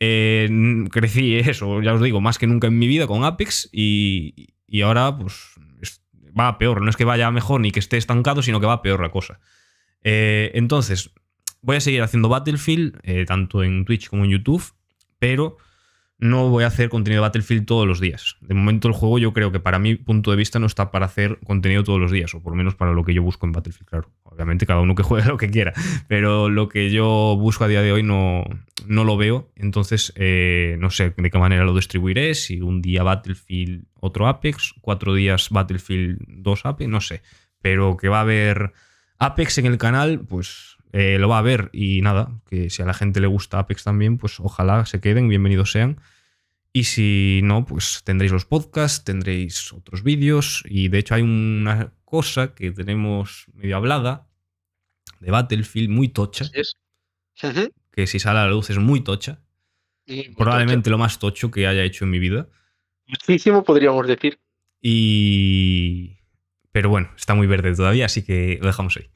eh, 0.00 0.48
crecí 0.90 1.36
eso, 1.38 1.82
ya 1.82 1.94
os 1.94 2.02
digo, 2.02 2.20
más 2.20 2.38
que 2.38 2.46
nunca 2.46 2.66
en 2.68 2.78
mi 2.78 2.86
vida 2.86 3.06
con 3.06 3.24
Apex 3.24 3.68
y, 3.72 4.54
y 4.66 4.80
ahora 4.82 5.16
pues 5.16 5.52
es- 5.82 6.02
va 6.38 6.58
peor. 6.58 6.82
No 6.82 6.90
es 6.90 6.96
que 6.96 7.04
vaya 7.04 7.30
mejor 7.30 7.60
ni 7.60 7.70
que 7.70 7.80
esté 7.80 7.96
estancado, 7.96 8.42
sino 8.42 8.60
que 8.60 8.66
va 8.66 8.82
peor 8.82 9.00
la 9.00 9.10
cosa. 9.10 9.40
Eh, 10.02 10.50
entonces, 10.54 11.10
voy 11.62 11.76
a 11.76 11.80
seguir 11.80 12.02
haciendo 12.02 12.28
Battlefield, 12.28 12.98
eh, 13.02 13.24
tanto 13.26 13.62
en 13.62 13.84
Twitch 13.84 14.08
como 14.08 14.24
en 14.24 14.30
YouTube, 14.30 14.62
pero 15.18 15.56
no 16.20 16.50
voy 16.50 16.64
a 16.64 16.66
hacer 16.66 16.90
contenido 16.90 17.22
de 17.22 17.28
Battlefield 17.28 17.66
todos 17.66 17.86
los 17.86 17.98
días. 17.98 18.36
De 18.42 18.54
momento 18.54 18.88
el 18.88 18.94
juego 18.94 19.18
yo 19.18 19.32
creo 19.32 19.50
que 19.50 19.58
para 19.58 19.78
mi 19.78 19.94
punto 19.96 20.30
de 20.30 20.36
vista 20.36 20.58
no 20.58 20.66
está 20.66 20.90
para 20.90 21.06
hacer 21.06 21.38
contenido 21.44 21.82
todos 21.82 21.98
los 21.98 22.12
días, 22.12 22.34
o 22.34 22.42
por 22.42 22.52
lo 22.52 22.56
menos 22.56 22.74
para 22.74 22.92
lo 22.92 23.04
que 23.04 23.14
yo 23.14 23.22
busco 23.22 23.46
en 23.46 23.52
Battlefield, 23.52 23.88
claro. 23.88 24.10
Obviamente 24.24 24.66
cada 24.66 24.80
uno 24.80 24.94
que 24.94 25.02
juegue 25.04 25.26
lo 25.28 25.38
que 25.38 25.50
quiera, 25.50 25.72
pero 26.08 26.50
lo 26.50 26.68
que 26.68 26.90
yo 26.90 27.36
busco 27.38 27.64
a 27.64 27.68
día 27.68 27.82
de 27.82 27.92
hoy 27.92 28.02
no, 28.02 28.44
no 28.86 29.04
lo 29.04 29.16
veo, 29.16 29.50
entonces 29.56 30.12
eh, 30.16 30.76
no 30.78 30.90
sé 30.90 31.14
de 31.16 31.30
qué 31.30 31.38
manera 31.38 31.64
lo 31.64 31.74
distribuiré, 31.74 32.34
si 32.34 32.60
un 32.60 32.82
día 32.82 33.02
Battlefield 33.02 33.84
otro 33.94 34.28
Apex, 34.28 34.74
cuatro 34.80 35.14
días 35.14 35.48
Battlefield 35.50 36.18
2 36.28 36.66
Apex, 36.66 36.90
no 36.90 37.00
sé, 37.00 37.22
pero 37.62 37.96
que 37.96 38.08
va 38.08 38.18
a 38.18 38.22
haber 38.22 38.72
Apex 39.18 39.58
en 39.58 39.66
el 39.66 39.78
canal, 39.78 40.20
pues 40.20 40.69
eh, 40.92 41.18
lo 41.18 41.28
va 41.28 41.38
a 41.38 41.42
ver 41.42 41.70
y 41.72 42.00
nada, 42.02 42.40
que 42.48 42.70
si 42.70 42.82
a 42.82 42.86
la 42.86 42.94
gente 42.94 43.20
le 43.20 43.26
gusta 43.26 43.58
Apex 43.58 43.84
también, 43.84 44.18
pues 44.18 44.40
ojalá 44.40 44.86
se 44.86 45.00
queden, 45.00 45.28
bienvenidos 45.28 45.72
sean. 45.72 46.00
Y 46.72 46.84
si 46.84 47.40
no, 47.42 47.64
pues 47.64 48.02
tendréis 48.04 48.32
los 48.32 48.44
podcasts, 48.44 49.04
tendréis 49.04 49.72
otros 49.72 50.02
vídeos 50.02 50.62
y 50.68 50.88
de 50.88 50.98
hecho 50.98 51.14
hay 51.14 51.22
una 51.22 51.92
cosa 52.04 52.54
que 52.54 52.70
tenemos 52.70 53.46
medio 53.54 53.76
hablada 53.76 54.28
de 55.20 55.30
Battlefield 55.30 55.90
muy 55.90 56.08
tocha, 56.08 56.46
es. 56.52 56.76
Que 57.92 58.06
si 58.06 58.18
sale 58.18 58.38
a 58.40 58.44
la 58.44 58.50
luz 58.50 58.70
es 58.70 58.78
muy 58.78 59.00
tocha, 59.02 59.40
muy 60.06 60.28
probablemente 60.36 60.90
lo 60.90 60.98
más 60.98 61.18
tocho 61.18 61.50
que 61.50 61.66
haya 61.66 61.82
hecho 61.82 62.04
en 62.04 62.10
mi 62.10 62.18
vida. 62.18 62.48
Muchísimo 63.06 63.64
podríamos 63.64 64.06
decir. 64.06 64.38
Y... 64.80 66.18
Pero 66.72 66.88
bueno, 66.88 67.10
está 67.16 67.34
muy 67.34 67.48
verde 67.48 67.74
todavía, 67.74 68.06
así 68.06 68.22
que 68.22 68.58
lo 68.60 68.68
dejamos 68.68 68.96
ahí. 68.96 69.10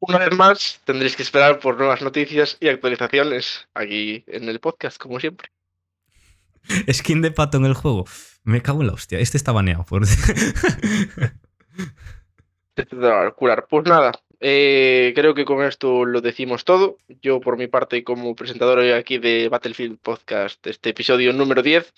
Una 0.00 0.18
vez 0.18 0.36
más, 0.36 0.80
tendréis 0.84 1.16
que 1.16 1.22
esperar 1.22 1.58
por 1.58 1.76
nuevas 1.76 2.02
noticias 2.02 2.56
y 2.60 2.68
actualizaciones 2.68 3.66
aquí 3.74 4.22
en 4.28 4.48
el 4.48 4.60
podcast, 4.60 4.96
como 4.96 5.18
siempre. 5.18 5.50
Skin 6.92 7.20
de 7.20 7.32
pato 7.32 7.58
en 7.58 7.64
el 7.64 7.74
juego. 7.74 8.04
Me 8.44 8.62
cago 8.62 8.82
en 8.82 8.86
la 8.88 8.94
hostia. 8.94 9.18
Este 9.18 9.36
está 9.36 9.52
baneado. 9.52 9.84
Por... 9.84 10.02
Curar. 13.36 13.66
Pues 13.68 13.86
nada, 13.86 14.12
eh, 14.40 15.12
creo 15.16 15.34
que 15.34 15.44
con 15.44 15.64
esto 15.64 16.04
lo 16.04 16.20
decimos 16.20 16.64
todo. 16.64 16.98
Yo, 17.20 17.40
por 17.40 17.56
mi 17.56 17.66
parte, 17.66 18.04
como 18.04 18.36
presentador 18.36 18.78
hoy 18.78 18.92
aquí 18.92 19.18
de 19.18 19.48
Battlefield 19.48 19.98
Podcast, 19.98 20.64
este 20.66 20.90
episodio 20.90 21.32
número 21.32 21.62
10, 21.62 21.92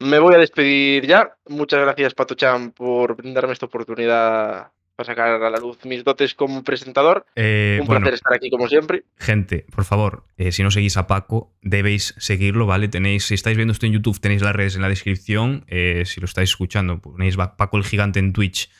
me 0.00 0.18
voy 0.18 0.34
a 0.34 0.38
despedir 0.38 1.06
ya. 1.06 1.36
Muchas 1.46 1.80
gracias, 1.80 2.14
Pato 2.14 2.34
Chan, 2.34 2.72
por 2.72 3.16
brindarme 3.16 3.52
esta 3.52 3.66
oportunidad 3.66 4.72
para 4.96 5.06
sacar 5.06 5.42
a 5.42 5.50
la 5.50 5.58
luz 5.58 5.78
mis 5.84 6.02
dotes 6.02 6.34
como 6.34 6.64
presentador. 6.64 7.26
Eh, 7.36 7.78
Un 7.80 7.86
bueno, 7.86 8.00
placer 8.00 8.14
estar 8.14 8.32
aquí, 8.34 8.50
como 8.50 8.66
siempre. 8.68 9.04
gente, 9.18 9.66
por 9.70 9.84
favor, 9.84 10.24
eh, 10.38 10.52
si 10.52 10.62
no 10.62 10.70
seguís 10.70 10.96
a 10.96 11.06
Paco, 11.06 11.52
debéis 11.62 12.14
seguirlo, 12.18 12.66
¿vale? 12.66 12.88
Tenéis, 12.88 13.26
si 13.26 13.34
estáis 13.34 13.56
viendo 13.56 13.72
esto 13.72 13.86
en 13.86 13.92
YouTube, 13.92 14.18
tenéis 14.20 14.42
las 14.42 14.56
redes 14.56 14.74
en 14.74 14.82
la 14.82 14.88
descripción. 14.88 15.64
Eh, 15.68 16.04
si 16.06 16.20
lo 16.20 16.24
estáis 16.24 16.50
escuchando, 16.50 16.98
ponéis 17.00 17.36
Paco 17.36 17.76
el 17.76 17.84
Gigante 17.84 18.18
en 18.18 18.32
Twitch 18.32 18.70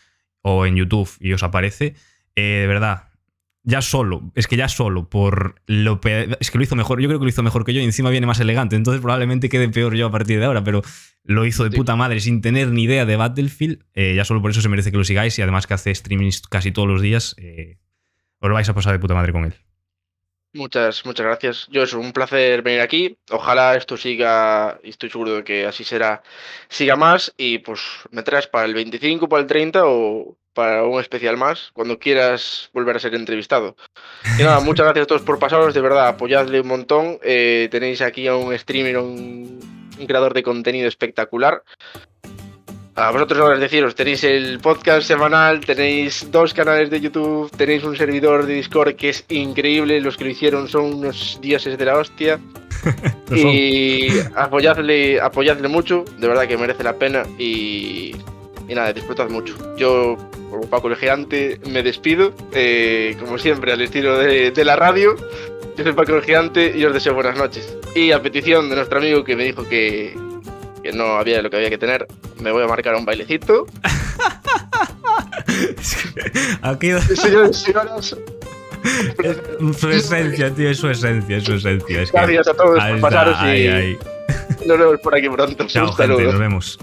o 0.40 0.64
en 0.66 0.76
YouTube 0.76 1.10
y 1.20 1.32
os 1.34 1.42
aparece. 1.42 1.94
De 2.34 2.66
verdad, 2.66 3.08
ya 3.68 3.82
solo, 3.82 4.22
es 4.36 4.46
que 4.46 4.56
ya 4.56 4.68
solo 4.68 5.08
por 5.10 5.56
lo 5.66 6.00
es 6.40 6.50
que 6.50 6.56
lo 6.58 6.62
hizo 6.64 6.76
mejor, 6.76 7.00
yo 7.02 7.08
creo 7.08 7.18
que 7.18 7.24
lo 7.24 7.28
hizo 7.28 7.42
mejor 7.42 7.64
que 7.64 7.74
yo 7.74 7.80
y 7.80 7.84
encima 7.84 8.10
viene 8.10 8.26
más 8.26 8.38
elegante, 8.40 8.76
entonces 8.76 9.02
probablemente 9.02 9.48
quede 9.48 9.68
peor 9.68 9.94
yo 9.96 10.06
a 10.06 10.10
partir 10.12 10.38
de 10.38 10.44
ahora, 10.46 10.62
pero 10.62 10.82
lo 11.24 11.44
hizo 11.44 11.64
de 11.64 11.70
Sí. 11.70 11.76
puta 11.76 11.96
madre 11.96 12.20
sin 12.20 12.40
tener 12.40 12.68
ni 12.68 12.84
idea 12.84 13.04
de 13.04 13.16
Battlefield, 13.16 13.82
eh, 13.94 14.14
ya 14.14 14.24
solo 14.24 14.40
por 14.40 14.52
eso 14.52 14.60
se 14.60 14.68
merece 14.68 14.92
que 14.92 14.96
lo 14.96 15.04
sigáis 15.04 15.36
y 15.38 15.42
además 15.42 15.66
que 15.66 15.74
hace 15.74 15.92
streamings 15.94 16.42
casi 16.42 16.70
todos 16.70 16.86
los 16.88 17.02
días, 17.02 17.34
eh, 17.38 17.78
os 18.38 18.48
lo 18.48 18.54
vais 18.54 18.68
a 18.68 18.74
pasar 18.74 18.92
de 18.92 19.00
puta 19.00 19.14
madre 19.14 19.32
con 19.32 19.44
él. 19.44 19.54
Muchas, 20.54 21.04
muchas 21.04 21.26
gracias. 21.26 21.66
Yo 21.70 21.82
es 21.82 21.92
un 21.92 22.12
placer 22.12 22.62
venir 22.62 22.80
aquí. 22.80 23.18
Ojalá 23.30 23.74
esto 23.74 23.96
siga, 23.98 24.78
y 24.82 24.88
estoy 24.90 25.10
seguro 25.10 25.34
de 25.34 25.44
que 25.44 25.66
así 25.66 25.84
será, 25.84 26.22
siga 26.68 26.96
más. 26.96 27.34
Y 27.36 27.58
pues 27.58 27.80
me 28.10 28.22
traes 28.22 28.46
para 28.46 28.64
el 28.64 28.72
25, 28.72 29.28
para 29.28 29.42
el 29.42 29.48
30 29.48 29.82
o 29.84 30.34
para 30.56 30.84
un 30.84 30.98
especial 30.98 31.36
más, 31.36 31.70
cuando 31.74 31.98
quieras 31.98 32.70
volver 32.72 32.96
a 32.96 32.98
ser 32.98 33.14
entrevistado. 33.14 33.76
Y 34.38 34.42
nada, 34.42 34.58
muchas 34.68 34.86
gracias 34.86 35.04
a 35.04 35.06
todos 35.06 35.20
por 35.20 35.38
pasaros, 35.38 35.74
de 35.74 35.82
verdad, 35.82 36.08
apoyadle 36.08 36.62
un 36.62 36.68
montón. 36.68 37.18
Eh, 37.22 37.68
tenéis 37.70 38.00
aquí 38.00 38.26
a 38.26 38.34
un 38.34 38.58
streamer, 38.58 38.96
un, 38.96 39.60
un 39.98 40.06
creador 40.06 40.32
de 40.32 40.42
contenido 40.42 40.88
espectacular. 40.88 41.62
A 42.94 43.10
vosotros 43.10 43.38
ahora 43.38 43.56
es 43.56 43.60
deciros, 43.60 43.94
tenéis 43.94 44.24
el 44.24 44.58
podcast 44.58 45.06
semanal, 45.06 45.60
tenéis 45.60 46.26
dos 46.30 46.54
canales 46.54 46.88
de 46.88 47.02
YouTube, 47.02 47.50
tenéis 47.54 47.84
un 47.84 47.94
servidor 47.94 48.46
de 48.46 48.54
Discord 48.54 48.96
que 48.96 49.10
es 49.10 49.26
increíble, 49.28 50.00
los 50.00 50.16
que 50.16 50.24
lo 50.24 50.30
hicieron 50.30 50.68
son 50.68 50.94
unos 50.94 51.38
dioses 51.42 51.76
de 51.76 51.84
la 51.84 51.98
hostia. 51.98 52.40
Y 53.30 54.08
apoyadle, 54.36 55.20
apoyadle 55.20 55.66
mucho, 55.66 56.04
de 56.18 56.28
verdad 56.28 56.46
que 56.46 56.56
merece 56.56 56.84
la 56.84 56.92
pena 56.94 57.24
y, 57.36 58.14
y 58.68 58.74
nada, 58.74 58.92
disfrutad 58.92 59.28
mucho. 59.28 59.54
Yo, 59.76 60.16
como 60.50 60.68
Paco 60.68 60.88
el 60.88 60.96
Gigante, 60.96 61.60
me 61.70 61.82
despido, 61.82 62.32
eh, 62.52 63.16
como 63.20 63.38
siempre, 63.38 63.72
al 63.72 63.80
estilo 63.80 64.18
de, 64.18 64.50
de 64.50 64.64
la 64.64 64.76
radio. 64.76 65.14
Yo 65.76 65.84
soy 65.84 65.92
Paco 65.92 66.14
el 66.16 66.22
Gigante 66.22 66.72
y 66.76 66.84
os 66.84 66.92
deseo 66.94 67.14
buenas 67.14 67.36
noches. 67.36 67.76
Y 67.94 68.10
a 68.12 68.20
petición 68.22 68.68
de 68.70 68.76
nuestro 68.76 68.98
amigo 68.98 69.24
que 69.24 69.36
me 69.36 69.44
dijo 69.44 69.68
que, 69.68 70.16
que 70.82 70.92
no 70.92 71.16
había 71.16 71.42
lo 71.42 71.50
que 71.50 71.56
había 71.56 71.70
que 71.70 71.78
tener, 71.78 72.06
me 72.40 72.50
voy 72.52 72.62
a 72.64 72.66
marcar 72.66 72.94
un 72.94 73.04
bailecito. 73.04 73.66
Aquí 76.62 76.90
Señores 77.14 77.60
y 77.60 77.64
señoras, 77.66 78.16
su 79.78 79.90
esencia, 79.90 80.50
tío, 80.54 80.70
es 80.70 80.78
su 80.78 80.88
esencia, 80.88 81.36
es 81.38 81.44
su 81.44 81.54
esencia. 81.54 82.02
Es 82.02 82.10
que- 82.10 82.18
gracias 82.18 82.48
a 82.48 82.54
todos 82.54 82.82
por 82.82 83.00
pasaros 83.00 83.36
y 83.54 83.96
nos 84.66 84.78
vemos 84.78 85.00
por 85.00 85.14
aquí 85.14 85.28
pronto. 85.28 85.66
Chao, 85.66 85.92
gente, 85.92 86.24
nos 86.24 86.38
vemos. 86.38 86.78